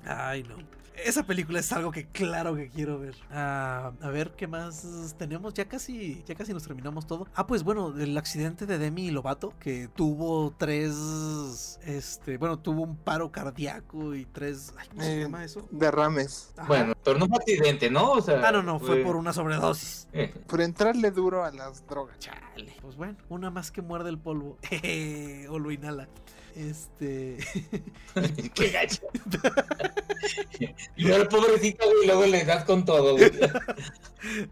Ay, 0.06 0.44
no. 0.44 0.56
Esa 0.96 1.24
película 1.24 1.60
es 1.60 1.72
algo 1.72 1.92
que 1.92 2.06
claro 2.06 2.56
que 2.56 2.70
quiero 2.70 3.00
ver. 3.00 3.16
Ah, 3.32 3.94
a 4.02 4.10
ver 4.10 4.32
qué 4.32 4.48
más 4.48 5.16
tenemos. 5.18 5.54
Ya 5.54 5.66
casi, 5.66 6.24
ya 6.26 6.36
casi 6.36 6.54
nos 6.54 6.64
terminamos 6.64 7.08
todo. 7.08 7.28
Ah, 7.34 7.48
pues 7.48 7.64
bueno, 7.64 7.94
el 8.00 8.18
accidente 8.18 8.66
de 8.66 8.78
Demi 8.78 9.10
Lovato 9.10 9.54
que 9.60 9.90
tuvo 9.96 10.54
tres, 10.58 11.80
este, 11.84 12.38
bueno, 12.38 12.60
tuvo 12.60 12.84
un 12.84 12.96
paro 12.96 13.32
cardíaco 13.32 14.14
y 14.14 14.26
tres, 14.26 14.74
¿cómo 14.90 15.02
se 15.02 15.18
eh, 15.18 15.22
llama 15.24 15.44
eso? 15.44 15.68
Derrames. 15.72 16.54
Bueno, 16.68 16.94
pero 17.04 17.18
no 17.18 17.28
fue 17.28 17.38
accidente, 17.38 17.90
¿no? 17.90 18.12
O 18.12 18.22
sea, 18.22 18.48
ah, 18.48 18.52
no, 18.52 18.62
no, 18.62 18.80
fue, 18.80 18.98
por 18.98 19.16
una 19.16 19.34
sobredosis. 19.34 20.08
Eh. 20.14 20.34
Por 20.48 20.62
entrarle 20.62 21.10
duro 21.10 21.44
a 21.44 21.52
las 21.52 21.86
drogas. 21.88 22.20
Chale. 22.20 22.76
Pues 22.82 22.96
bueno, 22.96 23.18
una 23.30 23.50
más 23.50 23.63
que 23.72 23.82
muerde 23.82 24.10
el 24.10 24.20
polvo. 24.20 24.58
o 25.50 25.60
lo 25.60 25.72
inhala. 25.72 26.08
Este. 26.56 27.38
Qué 28.54 28.70
gacho. 28.70 29.02
y 30.96 31.12
el 31.12 31.28
pobrecito, 31.28 31.86
y 32.04 32.06
luego 32.06 32.26
le 32.26 32.44
das 32.46 32.64
con 32.66 32.86
todo, 32.86 33.16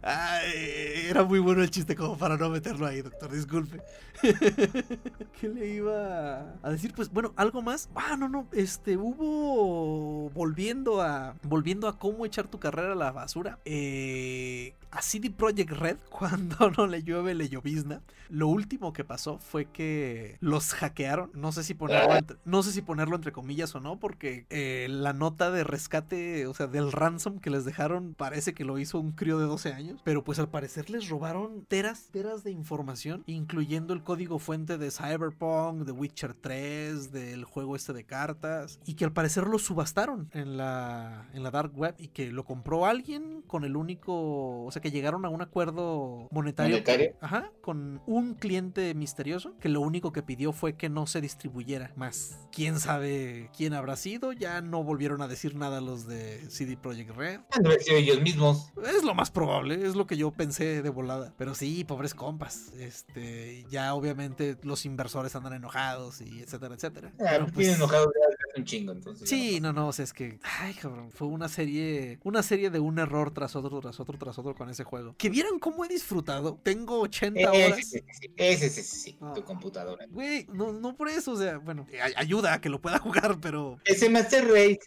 era 0.04 1.24
muy 1.24 1.40
bueno 1.40 1.62
el 1.62 1.70
chiste 1.70 1.96
como 1.96 2.18
para 2.18 2.38
no 2.38 2.50
meterlo 2.50 2.86
ahí, 2.86 3.02
doctor. 3.02 3.32
Disculpe. 3.32 3.82
¿Qué 4.22 5.50
le 5.50 5.68
iba 5.68 6.56
a 6.62 6.70
decir? 6.70 6.94
Pues 6.96 7.12
bueno, 7.12 7.34
algo 7.36 7.62
más. 7.62 7.90
Ah, 7.96 8.16
no, 8.18 8.30
no. 8.30 8.48
Este, 8.52 8.98
hubo. 8.98 10.30
Volviendo 10.32 11.02
a. 11.02 11.36
Volviendo 11.44 11.88
a 11.88 11.98
cómo 11.98 12.26
echar 12.26 12.48
tu 12.48 12.60
carrera 12.60 12.94
a 12.94 12.96
la 12.96 13.12
basura. 13.12 13.60
Eh, 13.66 14.76
a 14.92 15.02
CD 15.02 15.30
Projekt 15.30 15.72
Red, 15.72 15.98
cuando 16.10 16.70
no 16.72 16.88
le 16.88 17.04
llueve, 17.04 17.34
le 17.34 17.50
llovizna. 17.50 18.02
Lo 18.30 18.48
último 18.48 18.94
que 18.94 19.04
pasó 19.04 19.40
fue 19.40 19.66
que 19.66 20.38
los 20.40 20.74
hackearon. 20.74 21.32
No 21.34 21.52
sé 21.52 21.64
si 21.64 21.74
ponerlo 21.74 22.16
entre, 22.16 22.38
no 22.46 22.64
sé 22.64 22.72
si 22.72 22.82
ponerlo 22.82 23.16
entre 23.16 23.32
comillas 23.32 23.76
o 23.76 23.80
no, 23.80 24.00
porque 24.00 24.46
eh, 24.50 24.88
la 24.90 25.14
nota 25.14 25.52
de 25.52 25.64
rescate, 25.64 26.48
o 26.48 26.54
sea, 26.54 26.68
del 26.68 26.92
ransom 26.92 27.40
que 27.40 27.50
les 27.50 27.66
dejaron, 27.66 28.14
parece 28.14 28.54
que 28.54 28.64
lo 28.64 28.78
hizo 28.80 29.00
un 29.00 29.12
crío 29.12 29.38
de 29.38 29.46
12 29.64 29.74
años. 29.74 30.02
Pero 30.04 30.24
pues 30.24 30.40
al 30.40 30.50
parecer 30.50 30.90
les 30.90 31.10
robaron 31.10 31.66
teras, 31.66 32.10
teras 32.12 32.44
de 32.44 32.52
información, 32.52 33.24
incluyendo 33.28 33.94
el 33.94 34.04
código 34.04 34.40
fuente 34.40 34.78
de 34.78 34.92
Cyberpunk, 34.92 35.84
de 35.84 35.92
Witcher 35.92 36.34
3, 36.34 37.12
del 37.12 37.44
juego 37.46 37.76
este 37.76 37.94
de 37.94 38.04
cartas. 38.04 38.80
Y 38.86 38.96
que 38.96 39.06
al 39.06 39.14
parecer 39.14 39.48
lo 39.48 39.60
subastaron 39.60 40.30
en 40.34 40.58
la, 40.58 41.30
en 41.34 41.44
la 41.44 41.52
dark 41.52 41.78
web 41.78 41.96
y 41.98 42.08
que 42.10 42.32
lo 42.32 42.46
compró 42.46 42.86
alguien 42.86 43.44
con 43.48 43.64
el 43.64 43.76
único. 43.76 44.64
O 44.64 44.72
sea, 44.72 44.82
que 44.82 44.92
llegaron 44.92 45.26
a 45.26 45.30
un 45.30 45.42
acuerdo 45.42 46.28
monetario. 46.32 46.84
ajá, 47.22 47.52
con 47.62 48.02
un 48.06 48.36
cliente 48.36 48.94
misterioso 48.94 49.56
que 49.60 49.70
lo 49.70 49.82
único 49.82 50.12
que 50.12 50.24
pidió 50.24 50.52
fue 50.52 50.74
que 50.74 50.90
no 50.90 51.08
se 51.08 51.22
distribuyera 51.22 51.92
más. 51.96 52.38
Quién 52.52 52.80
sabe 52.80 53.50
quién 53.56 53.74
habrá 53.74 53.96
sido. 53.96 54.32
Ya 54.34 54.62
no 54.62 54.84
volvieron 54.84 55.22
a 55.22 55.28
decir 55.28 55.56
nada 55.56 55.82
los 55.82 56.08
de 56.08 56.50
CD 56.50 56.78
Projekt 56.78 57.12
Red. 57.12 57.42
Sido 57.80 57.98
ellos 57.98 58.22
mismos. 58.22 58.72
Es 58.86 59.04
lo 59.04 59.14
más 59.14 59.32
probable, 59.32 59.51
es 59.70 59.96
lo 59.96 60.08
que 60.08 60.18
yo 60.18 60.32
pensé 60.32 60.82
de 60.82 60.90
volada. 60.90 61.34
Pero 61.38 61.56
sí, 61.56 61.84
pobres 61.84 62.14
compas. 62.14 62.72
Este, 62.78 63.66
ya 63.70 63.94
obviamente 63.94 64.58
los 64.64 64.86
inversores 64.86 65.36
andan 65.36 65.54
enojados 65.54 66.22
y 66.22 66.42
etcétera, 66.42 66.76
etcétera. 66.76 67.12
Ah, 67.20 67.46
pues, 67.54 67.76
enojados 67.76 68.10
un 68.56 68.66
chingo, 68.66 68.92
entonces. 68.92 69.30
Sí, 69.30 69.60
no, 69.60 69.74
no, 69.74 69.88
o 69.88 69.94
sea, 69.94 70.04
es 70.04 70.14
que, 70.14 70.40
ay, 70.44 70.74
cabrón, 70.74 71.12
fue 71.12 71.28
una 71.28 71.48
serie, 71.48 72.20
una 72.24 72.44
serie 72.44 72.70
de 72.70 72.80
un 72.80 73.00
error 73.00 73.32
tras 73.32 73.56
otro, 73.56 73.80
tras 73.80 74.00
otro, 74.00 74.18
tras 74.18 74.38
otro 74.38 74.56
con 74.56 74.70
ese 74.70 74.84
juego. 74.84 75.16
Que 75.18 75.30
vieran 75.30 75.60
cómo 75.60 75.86
he 75.86 75.88
disfrutado. 75.88 76.60
Tengo 76.64 77.00
80 77.02 77.50
horas. 77.50 77.80
Ese, 77.80 78.04
ese, 78.38 78.66
ese, 78.66 78.84
sí, 78.84 79.18
tu 79.36 79.44
computadora. 79.44 80.06
Güey, 80.10 80.48
no, 80.52 80.74
no 80.74 80.96
por 80.96 81.10
eso, 81.10 81.32
o 81.32 81.38
sea, 81.38 81.58
bueno, 81.58 81.86
ayuda 82.16 82.54
a 82.54 82.62
que 82.62 82.70
lo 82.70 82.82
pueda 82.82 83.00
jugar, 83.00 83.40
pero. 83.42 83.80
Ese 83.86 84.10
Master 84.10 84.46
Race. 84.48 84.80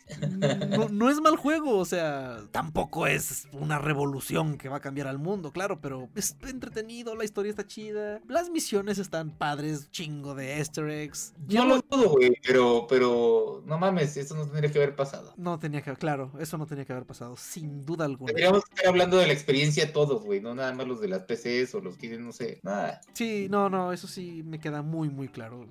No, 0.69 0.89
no 0.91 1.11
es 1.11 1.21
mal 1.21 1.37
juego, 1.37 1.79
o 1.79 1.85
sea, 1.85 2.47
tampoco 2.51 3.07
es 3.07 3.49
una 3.53 3.79
revolución 3.79 4.59
que 4.59 4.69
va 4.69 4.77
a 4.77 4.81
cambiar 4.81 5.07
al 5.07 5.19
mundo, 5.19 5.53
claro, 5.53 5.81
pero 5.81 6.09
es 6.15 6.37
entretenido, 6.47 7.15
la 7.17 7.25
historia 7.25 7.51
está 7.51 7.67
chida, 7.67 8.21
las 8.29 8.51
misiones 8.51 8.99
están 8.99 9.31
padres, 9.31 9.91
chingo 9.91 10.35
de 10.35 10.59
easter 10.59 10.89
eggs. 10.89 11.35
No 11.49 11.67
lo 11.67 11.81
dudo, 11.81 12.11
güey, 12.11 12.37
pero, 12.43 12.87
pero 12.89 13.54
no 13.67 13.79
mames, 13.79 14.17
eso 14.17 14.35
no 14.35 14.45
tendría 14.45 14.71
que 14.71 14.79
haber 14.79 14.97
pasado. 14.97 15.35
No 15.37 15.59
tenía 15.59 15.83
que, 15.83 15.93
claro, 15.95 16.33
eso 16.39 16.59
no 16.59 16.67
tenía 16.67 16.85
que 16.85 16.93
haber 16.93 17.07
pasado, 17.07 17.37
sin 17.37 17.85
duda 17.85 18.05
alguna. 18.05 18.29
Deberíamos 18.29 18.65
estar 18.65 18.87
hablando 18.87 19.17
de 19.17 19.27
la 19.27 19.33
experiencia 19.33 19.93
todos, 19.93 20.25
güey, 20.25 20.41
no 20.41 20.55
nada 20.55 20.73
más 20.73 20.87
los 20.87 21.01
de 21.01 21.09
las 21.09 21.23
PCs 21.23 21.75
o 21.75 21.81
los 21.81 21.97
que 21.97 22.17
no 22.19 22.33
sé, 22.33 22.61
nada. 22.63 23.01
Sí, 23.13 23.49
no, 23.51 23.69
no, 23.69 23.93
eso 23.93 24.07
sí 24.07 24.43
me 24.45 24.59
queda 24.59 24.83
muy, 24.83 25.09
muy 25.09 25.29
claro. 25.29 25.67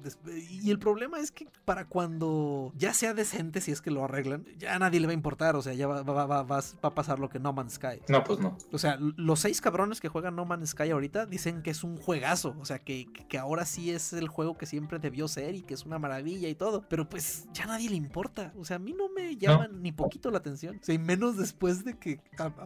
Y 0.49 0.69
el 0.71 0.79
problema 0.79 1.19
es 1.19 1.31
que 1.31 1.47
para 1.65 1.85
cuando 1.85 2.71
ya 2.75 2.93
sea 2.93 3.13
decente, 3.13 3.61
si 3.61 3.71
es 3.71 3.81
que 3.81 3.91
lo 3.91 4.03
arreglan, 4.03 4.45
ya 4.57 4.75
a 4.75 4.79
nadie 4.79 4.99
le 4.99 5.07
va 5.07 5.11
a 5.11 5.15
importar, 5.15 5.55
o 5.55 5.61
sea, 5.61 5.73
ya 5.73 5.87
va, 5.87 6.03
va, 6.03 6.25
va, 6.25 6.43
va, 6.43 6.63
a 6.81 6.93
pasar 6.93 7.19
lo 7.19 7.29
que 7.29 7.39
No 7.39 7.53
Man's 7.53 7.73
Sky. 7.73 8.01
No, 8.07 8.23
pues 8.23 8.39
no. 8.39 8.57
O 8.71 8.77
sea, 8.77 8.97
los 8.99 9.39
seis 9.39 9.61
cabrones 9.61 9.99
que 9.99 10.09
juegan 10.09 10.35
No 10.35 10.45
Man's 10.45 10.69
Sky 10.69 10.91
ahorita 10.91 11.25
dicen 11.25 11.61
que 11.61 11.71
es 11.71 11.83
un 11.83 11.97
juegazo, 11.97 12.55
o 12.59 12.65
sea, 12.65 12.79
que, 12.79 13.07
que 13.27 13.37
ahora 13.37 13.65
sí 13.65 13.91
es 13.91 14.13
el 14.13 14.27
juego 14.27 14.57
que 14.57 14.65
siempre 14.65 14.99
debió 14.99 15.27
ser 15.27 15.55
y 15.55 15.61
que 15.61 15.73
es 15.73 15.85
una 15.85 15.99
maravilla 15.99 16.49
y 16.49 16.55
todo, 16.55 16.85
pero 16.89 17.07
pues 17.07 17.45
ya 17.53 17.65
nadie 17.65 17.72
le 17.79 17.95
importa, 17.95 18.53
o 18.57 18.65
sea, 18.65 18.77
a 18.77 18.79
mí 18.79 18.93
no 18.93 19.09
me 19.09 19.35
llama 19.37 19.67
ni 19.67 19.91
poquito 19.91 20.31
la 20.31 20.37
atención, 20.39 20.77
o 20.81 20.83
sea, 20.83 20.95
y 20.95 20.99
menos 20.99 21.37
después 21.37 21.83
de 21.83 21.97
que, 21.97 22.19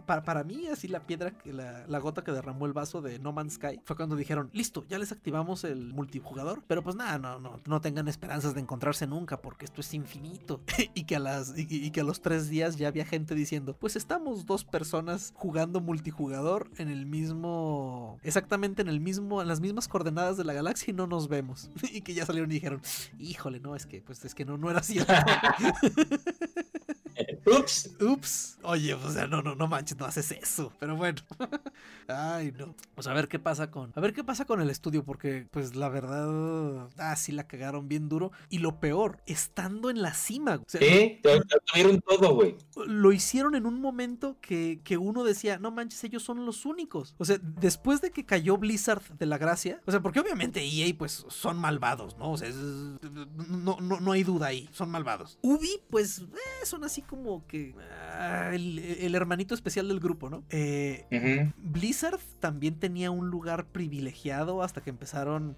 para, 0.06 0.22
para 0.22 0.44
mí, 0.44 0.66
así 0.68 0.88
la 0.88 1.06
piedra, 1.06 1.36
que 1.36 1.52
la, 1.52 1.86
la 1.86 1.98
gota 1.98 2.22
que 2.22 2.32
derramó 2.32 2.66
el 2.66 2.72
vaso 2.72 3.02
de 3.02 3.18
No 3.18 3.32
Man's 3.32 3.54
Sky 3.54 3.80
fue 3.84 3.96
cuando 3.96 4.16
dijeron, 4.16 4.50
listo, 4.52 4.84
ya 4.88 4.98
les 4.98 5.12
activamos 5.12 5.64
el 5.64 5.92
multijugador, 5.92 6.62
pero 6.66 6.82
pues 6.82 6.96
nada, 6.96 7.18
no, 7.18 7.38
no, 7.38 7.60
no 7.66 7.80
tengan 7.80 8.08
esperanzas 8.08 8.54
de 8.54 8.60
encontrarse 8.60 9.06
nunca 9.06 9.40
porque 9.40 9.64
esto 9.64 9.80
es 9.80 9.94
infinito, 9.94 10.60
y 10.94 11.04
que 11.04 11.16
a 11.16 11.20
las, 11.20 11.54
y 11.56 11.90
que 11.90 12.00
a 12.00 12.04
los 12.04 12.20
tres 12.20 12.48
días 12.48 12.76
ya 12.76 12.88
había 12.88 13.04
gente 13.04 13.34
diciendo, 13.34 13.76
pues 13.78 13.96
estamos 13.96 14.46
dos 14.46 14.64
personas 14.64 15.32
jugando 15.34 15.80
multijugador 15.80 16.70
en 16.76 16.88
el 16.88 17.06
mismo, 17.06 18.18
exactamente 18.22 18.82
en 18.82 18.88
el 18.88 19.00
mismo, 19.00 19.42
en 19.42 19.48
las 19.48 19.60
mismas 19.60 19.88
coordenadas 19.88 20.36
de 20.36 20.44
la 20.44 20.52
galaxia 20.52 20.90
y 20.90 20.94
no 20.94 21.06
nos 21.06 21.28
vemos. 21.28 21.70
y 21.92 22.00
que 22.02 22.14
ya 22.14 22.26
salieron 22.26 22.50
y 22.50 22.54
dijeron, 22.54 22.80
híjole, 23.18 23.60
no, 23.60 23.76
es 23.76 23.86
que, 23.86 24.00
pues 24.02 24.24
es 24.24 24.34
que 24.34 24.44
no, 24.44 24.56
no 24.56 24.70
era 24.70 24.80
así. 24.80 24.97
you 24.98 25.04
know? 25.08 26.52
Ups. 27.48 27.90
Ups. 28.00 28.58
Oye, 28.62 28.94
o 28.94 29.10
sea, 29.10 29.26
no, 29.26 29.42
no, 29.42 29.54
no 29.54 29.68
manches, 29.68 29.98
no 29.98 30.04
haces 30.04 30.32
eso. 30.32 30.72
Pero 30.78 30.96
bueno. 30.96 31.20
Ay, 32.08 32.52
no. 32.56 32.74
Pues 32.94 33.06
a 33.06 33.12
ver 33.12 33.28
qué 33.28 33.38
pasa 33.38 33.70
con. 33.70 33.92
A 33.94 34.00
ver 34.00 34.12
qué 34.12 34.24
pasa 34.24 34.44
con 34.44 34.60
el 34.60 34.70
estudio, 34.70 35.04
porque, 35.04 35.46
pues 35.50 35.76
la 35.76 35.88
verdad. 35.88 36.88
Ah, 36.98 37.16
sí 37.16 37.32
la 37.32 37.46
cagaron 37.46 37.88
bien 37.88 38.08
duro. 38.08 38.32
Y 38.48 38.58
lo 38.58 38.80
peor, 38.80 39.22
estando 39.26 39.90
en 39.90 40.02
la 40.02 40.14
cima. 40.14 40.56
O 40.56 40.64
sí, 40.66 41.20
tuvieron 41.72 42.00
todo, 42.00 42.34
güey. 42.34 42.56
Lo 42.86 43.12
hicieron 43.12 43.54
en 43.54 43.66
un 43.66 43.80
momento 43.80 44.36
que, 44.40 44.80
que 44.84 44.96
uno 44.98 45.24
decía, 45.24 45.58
no 45.58 45.70
manches, 45.70 46.02
ellos 46.04 46.22
son 46.22 46.44
los 46.44 46.66
únicos. 46.66 47.14
O 47.18 47.24
sea, 47.24 47.38
después 47.40 48.00
de 48.00 48.10
que 48.10 48.26
cayó 48.26 48.56
Blizzard 48.56 49.02
de 49.18 49.26
la 49.26 49.38
gracia. 49.38 49.80
O 49.86 49.90
sea, 49.90 50.00
porque 50.00 50.20
obviamente 50.20 50.62
EA, 50.64 50.94
pues, 50.96 51.24
son 51.28 51.58
malvados, 51.58 52.16
¿no? 52.18 52.32
O 52.32 52.36
sea, 52.36 52.50
no, 52.50 53.78
no, 53.80 54.00
no 54.00 54.12
hay 54.12 54.24
duda 54.24 54.48
ahí. 54.48 54.68
Son 54.72 54.90
malvados. 54.90 55.38
Ubi, 55.42 55.80
pues, 55.90 56.20
eh, 56.20 56.66
son 56.66 56.84
así 56.84 57.02
como 57.02 57.37
que 57.46 57.74
ah, 58.10 58.50
el, 58.52 59.14
hermanito 59.14 59.54
especial 59.54 59.88
del 59.88 60.00
grupo, 60.00 60.30
¿no? 60.30 60.44
Eh, 60.50 61.52
Blizzard 61.58 62.20
también 62.40 62.78
tenía 62.78 63.10
un 63.10 63.28
lugar 63.28 63.66
privilegiado 63.66 64.62
hasta 64.62 64.80
que 64.82 64.90
empezaron 64.90 65.56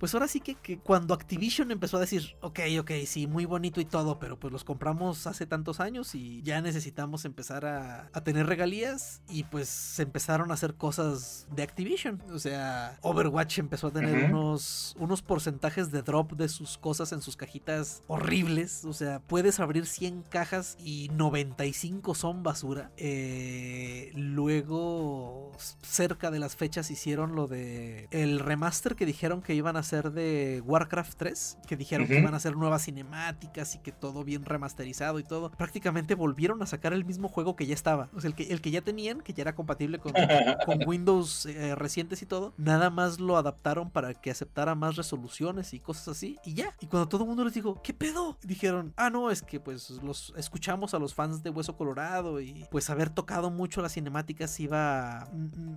pues 0.00 0.14
ahora 0.14 0.28
sí 0.28 0.40
que, 0.40 0.78
cuando 0.78 1.12
Activision 1.12 1.70
empezó 1.70 1.98
a 1.98 2.00
decir, 2.00 2.34
ok, 2.40 2.60
ok, 2.80 2.90
sí, 3.04 3.26
muy 3.26 3.44
bonito 3.44 3.82
y 3.82 3.84
todo, 3.84 4.18
pero 4.18 4.40
pues 4.40 4.50
los 4.50 4.64
compramos 4.64 5.26
hace 5.26 5.44
tantos 5.46 5.78
años 5.78 6.14
y 6.14 6.40
ya 6.40 6.62
necesitamos 6.62 7.26
empezar 7.26 7.66
a, 7.66 8.10
tener 8.24 8.46
regalías 8.46 9.22
y 9.28 9.44
pues 9.44 9.68
se 9.68 10.02
empezaron 10.02 10.50
a 10.50 10.54
hacer 10.54 10.74
cosas 10.74 11.46
de 11.54 11.62
Activision. 11.62 12.22
O 12.32 12.38
sea, 12.38 12.98
Overwatch 13.02 13.58
empezó 13.58 13.88
a 13.88 13.92
tener 13.92 14.32
unos, 14.32 14.94
unos 14.98 15.20
porcentajes 15.20 15.90
de 15.90 16.00
drop 16.00 16.32
de 16.32 16.48
sus 16.48 16.78
cosas 16.78 17.12
en 17.12 17.20
sus 17.20 17.36
cajitas 17.36 18.02
horribles. 18.06 18.86
O 18.86 18.94
sea, 18.94 19.20
puedes 19.20 19.60
abrir 19.60 19.86
100 19.86 20.22
cajas 20.22 20.76
y 20.78 21.10
95 21.12 22.14
son 22.14 22.42
basura. 22.42 22.90
Eh, 22.96 24.12
luego, 24.14 25.52
cerca 25.82 26.30
de 26.30 26.38
las 26.38 26.56
fechas 26.56 26.90
hicieron 26.90 27.34
lo 27.34 27.46
de 27.46 28.08
el 28.10 28.38
remaster 28.38 28.96
que 28.96 29.04
dijeron 29.04 29.42
que 29.42 29.54
iban 29.54 29.76
a 29.76 29.80
hacer 29.80 29.89
de 29.90 30.62
Warcraft 30.64 31.16
3, 31.16 31.58
que 31.66 31.76
dijeron 31.76 32.06
que 32.06 32.18
iban 32.18 32.34
a 32.34 32.36
hacer 32.36 32.56
nuevas 32.56 32.84
cinemáticas 32.84 33.74
y 33.74 33.78
que 33.78 33.92
todo 33.92 34.24
bien 34.24 34.44
remasterizado 34.44 35.18
y 35.18 35.24
todo, 35.24 35.50
prácticamente 35.50 36.14
volvieron 36.14 36.62
a 36.62 36.66
sacar 36.66 36.92
el 36.92 37.04
mismo 37.04 37.28
juego 37.28 37.56
que 37.56 37.66
ya 37.66 37.74
estaba. 37.74 38.08
O 38.14 38.20
sea, 38.20 38.28
el 38.28 38.34
que, 38.34 38.44
el 38.44 38.60
que 38.60 38.70
ya 38.70 38.82
tenían, 38.82 39.20
que 39.20 39.32
ya 39.32 39.42
era 39.42 39.54
compatible 39.54 39.98
con, 39.98 40.12
con 40.66 40.86
Windows 40.86 41.46
eh, 41.46 41.74
recientes 41.74 42.22
y 42.22 42.26
todo, 42.26 42.54
nada 42.56 42.90
más 42.90 43.20
lo 43.20 43.36
adaptaron 43.36 43.90
para 43.90 44.14
que 44.14 44.30
aceptara 44.30 44.74
más 44.74 44.96
resoluciones 44.96 45.74
y 45.74 45.80
cosas 45.80 46.08
así, 46.08 46.38
y 46.44 46.54
ya. 46.54 46.76
Y 46.80 46.86
cuando 46.86 47.08
todo 47.08 47.24
el 47.24 47.28
mundo 47.28 47.44
les 47.44 47.54
dijo, 47.54 47.80
¿qué 47.82 47.92
pedo? 47.92 48.38
Dijeron, 48.42 48.92
ah, 48.96 49.10
no, 49.10 49.30
es 49.30 49.42
que 49.42 49.60
pues 49.60 49.90
los 50.02 50.32
escuchamos 50.36 50.94
a 50.94 50.98
los 50.98 51.14
fans 51.14 51.42
de 51.42 51.50
Hueso 51.50 51.76
Colorado 51.76 52.40
y 52.40 52.66
pues 52.70 52.90
haber 52.90 53.10
tocado 53.10 53.50
mucho 53.50 53.82
las 53.82 53.94
cinemáticas 53.94 54.58
iba, 54.60 55.28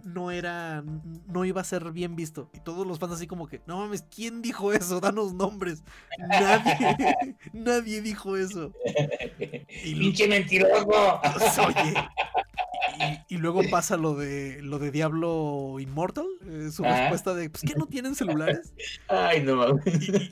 no 0.04 0.32
era, 0.32 0.84
no 1.28 1.46
iba 1.46 1.62
a 1.62 1.64
ser 1.64 1.92
bien 1.92 2.16
visto. 2.16 2.50
Y 2.54 2.60
todos 2.60 2.86
los 2.86 3.00
fans 3.00 3.14
así 3.14 3.28
como 3.28 3.48
que, 3.48 3.62
no 3.66 3.78
mames, 3.78 4.03
¿quién 4.10 4.42
dijo 4.42 4.74
eso? 4.74 5.00
Danos 5.00 5.34
nombres. 5.34 5.84
Nadie, 6.30 7.38
nadie 7.54 8.02
dijo 8.02 8.38
eso. 8.38 8.72
Y 9.84 9.96
¡Pinche 9.96 10.28
mentiroso! 10.28 10.88
Oye, 11.68 11.94
y, 13.30 13.38
luego 13.38 13.62
pasa 13.70 13.98
lo 13.98 14.16
de 14.16 14.62
lo 14.62 14.80
de 14.80 14.92
Diablo 14.92 15.78
Immortal, 15.80 16.26
eh, 16.48 16.70
su 16.72 16.84
respuesta 16.84 17.34
de, 17.34 17.50
pues 17.50 17.64
que 17.64 17.76
no 17.78 17.86
tienen 17.86 18.16
celulares. 18.16 18.74
Ay, 19.08 19.44
no 19.44 19.56
mames. 19.56 19.84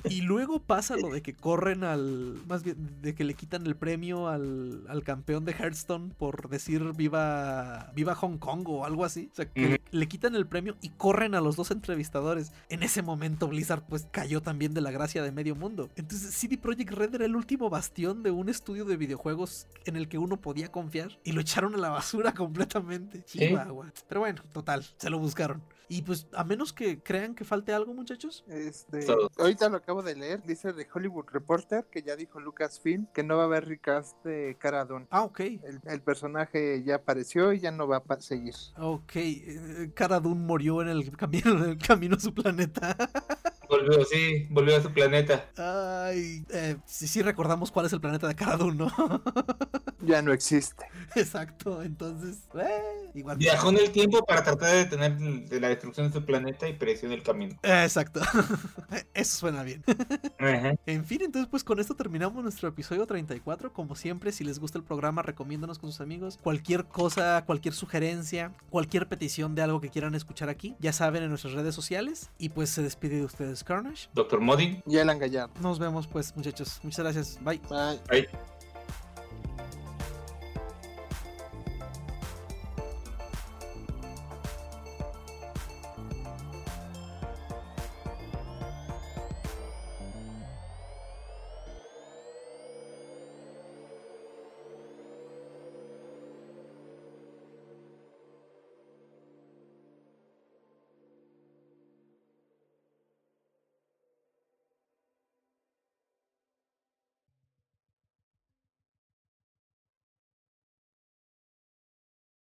Y, 0.10 0.22
luego 0.22 0.60
pasa 0.60 0.96
lo 0.96 1.10
de 1.10 1.22
que 1.22 1.34
corren 1.34 1.84
al, 1.84 2.42
más 2.48 2.64
bien, 2.64 3.02
de 3.02 3.16
que 3.16 3.24
le 3.24 3.34
quitan 3.34 3.66
el 3.66 3.76
premio 3.76 4.28
al, 4.28 4.84
al 4.88 5.04
campeón 5.04 5.46
de 5.46 5.54
Hearthstone 5.54 6.14
por 6.18 6.50
decir 6.50 6.94
viva, 6.96 7.92
viva 7.96 8.16
Hong 8.16 8.38
Kong 8.38 8.68
o 8.68 8.86
algo 8.86 9.06
así. 9.06 9.30
O 9.32 9.36
sea, 9.36 9.46
que 9.46 9.82
le, 9.92 10.08
quitan 10.08 10.36
el 10.36 10.48
premio 10.48 10.76
y 10.82 10.90
corren 10.90 11.36
a 11.36 11.42
los 11.42 11.56
dos 11.56 11.72
entrevistadores. 11.72 12.52
En 12.70 12.84
ese 12.84 13.02
momento 13.02 13.48
Blizzard 13.48 13.84
pues 13.88 14.08
cayó 14.12 14.42
también 14.42 14.74
de 14.74 14.82
la 14.82 14.92
gracia 14.92 15.24
de 15.24 15.32
medio 15.32 15.56
mundo. 15.56 15.90
Entonces 15.96 16.34
CD 16.34 16.58
Projekt 16.58 16.94
Red 16.94 17.16
era 17.16 17.26
el 17.26 17.36
último 17.36 17.70
bastión 17.70 18.24
de 18.24 18.32
un 18.32 18.50
estudio 18.50 18.86
de 18.86 18.98
videojuegos 18.98 19.68
en 19.86 19.96
el 19.96 20.08
que 20.08 20.18
uno 20.18 20.38
podía 20.38 20.72
confiar 20.72 21.20
y 21.24 21.32
lo 21.32 21.42
echaron 21.42 21.76
a 21.76 21.78
la 21.78 21.90
basura 21.90 22.34
completamente. 22.52 23.24
Chihuahua. 23.24 23.92
Pero 24.08 24.22
bueno, 24.22 24.42
total, 24.52 24.86
se 24.98 25.10
lo 25.10 25.20
buscaron. 25.20 25.62
Y 25.88 26.04
pues, 26.04 26.28
a 26.34 26.46
menos 26.46 26.72
que 26.72 27.04
crean 27.04 27.36
que 27.36 27.44
falte 27.44 27.74
algo, 27.74 27.94
muchachos. 27.94 28.46
Este, 28.48 29.06
ahorita 29.38 29.68
lo 29.68 29.76
acabo 29.76 30.02
de 30.02 30.16
leer, 30.16 30.42
dice 30.44 30.72
de 30.72 30.88
Hollywood 30.94 31.26
Reporter 31.34 31.86
que 31.92 32.02
ya 32.02 32.16
dijo 32.16 32.40
Lucasfilm 32.40 33.08
que 33.14 33.24
no 33.24 33.36
va 33.36 33.44
a 33.44 33.46
haber 33.48 33.68
recast 33.68 34.16
de 34.24 34.56
Cara 34.58 34.88
Ah, 35.10 35.24
ok. 35.24 35.40
El, 35.40 36.02
personaje 36.02 36.82
ya 36.84 36.96
apareció 36.96 37.52
y 37.52 37.60
ya 37.60 37.72
no 37.72 37.88
va 37.88 38.02
a 38.08 38.22
seguir. 38.22 38.56
Ok, 38.78 39.16
eh, 39.16 39.92
Cara 39.94 40.22
murió 40.22 40.82
en 40.82 40.88
el 40.88 41.12
camino, 41.18 41.52
en 41.64 41.72
el 41.72 41.78
camino 41.78 42.16
a 42.16 42.20
su 42.20 42.34
planeta. 42.34 42.96
Volvió, 43.72 44.04
sí, 44.04 44.48
volvió 44.50 44.76
a 44.76 44.82
su 44.82 44.92
planeta. 44.92 45.50
Ay, 45.56 46.44
eh, 46.50 46.76
sí, 46.86 47.08
sí 47.08 47.22
recordamos 47.22 47.72
cuál 47.72 47.86
es 47.86 47.94
el 47.94 48.02
planeta 48.02 48.28
de 48.28 48.36
cada 48.36 48.66
uno. 48.66 48.92
ya 50.02 50.22
no 50.22 50.34
existe. 50.34 50.86
Exacto, 51.16 51.82
entonces, 51.82 52.50
eh, 52.60 53.10
igual. 53.14 53.38
Viajó 53.38 53.70
en 53.70 53.78
el 53.78 53.92
tiempo 53.92 54.26
para 54.26 54.44
tratar 54.44 54.72
de 54.72 54.78
detener 54.80 55.62
la 55.62 55.70
destrucción 55.70 56.08
de 56.08 56.20
su 56.20 56.26
planeta 56.26 56.68
y 56.68 56.74
pereció 56.74 57.08
en 57.08 57.14
el 57.14 57.24
camino. 57.24 57.58
Exacto. 57.64 58.20
Eso 59.14 59.38
suena 59.38 59.64
bien. 59.64 59.84
En 60.86 61.06
fin, 61.06 61.22
entonces 61.22 61.48
pues 61.50 61.64
con 61.64 61.80
esto 61.80 61.96
terminamos 61.96 62.44
nuestro 62.44 62.68
episodio 62.68 63.06
34. 63.06 63.72
Como 63.72 63.96
siempre, 63.96 64.32
si 64.32 64.44
les 64.44 64.60
gusta 64.60 64.78
el 64.78 64.84
programa, 64.84 65.22
recomiéndanos 65.22 65.80
con 65.80 65.92
sus 65.92 66.02
amigos. 66.02 66.38
Cualquier 66.42 66.86
cosa, 66.86 67.44
cualquier 67.46 67.74
sugerencia, 67.74 68.52
cualquier 68.70 69.08
petición 69.08 69.56
de 69.56 69.62
algo 69.62 69.80
que 69.80 69.90
quieran 69.90 70.16
escuchar 70.16 70.50
aquí, 70.50 70.76
ya 70.80 70.92
saben 70.92 71.24
en 71.24 71.30
nuestras 71.30 71.54
redes 71.54 71.76
sociales. 71.76 72.32
Y 72.38 72.50
pues 72.50 72.70
se 72.72 72.82
despide 72.82 73.18
de 73.18 73.26
ustedes 73.26 73.61
Carnage. 73.64 74.10
Doctor 74.14 74.40
Modin. 74.40 74.82
Y 74.86 74.98
Alan 74.98 75.20
Gallardo. 75.20 75.54
Nos 75.62 75.80
vemos 75.80 76.08
pues 76.08 76.36
muchachos. 76.36 76.80
Muchas 76.84 77.00
gracias. 77.00 77.40
Bye. 77.44 77.62
Bye. 77.70 78.00
Bye. 78.10 78.61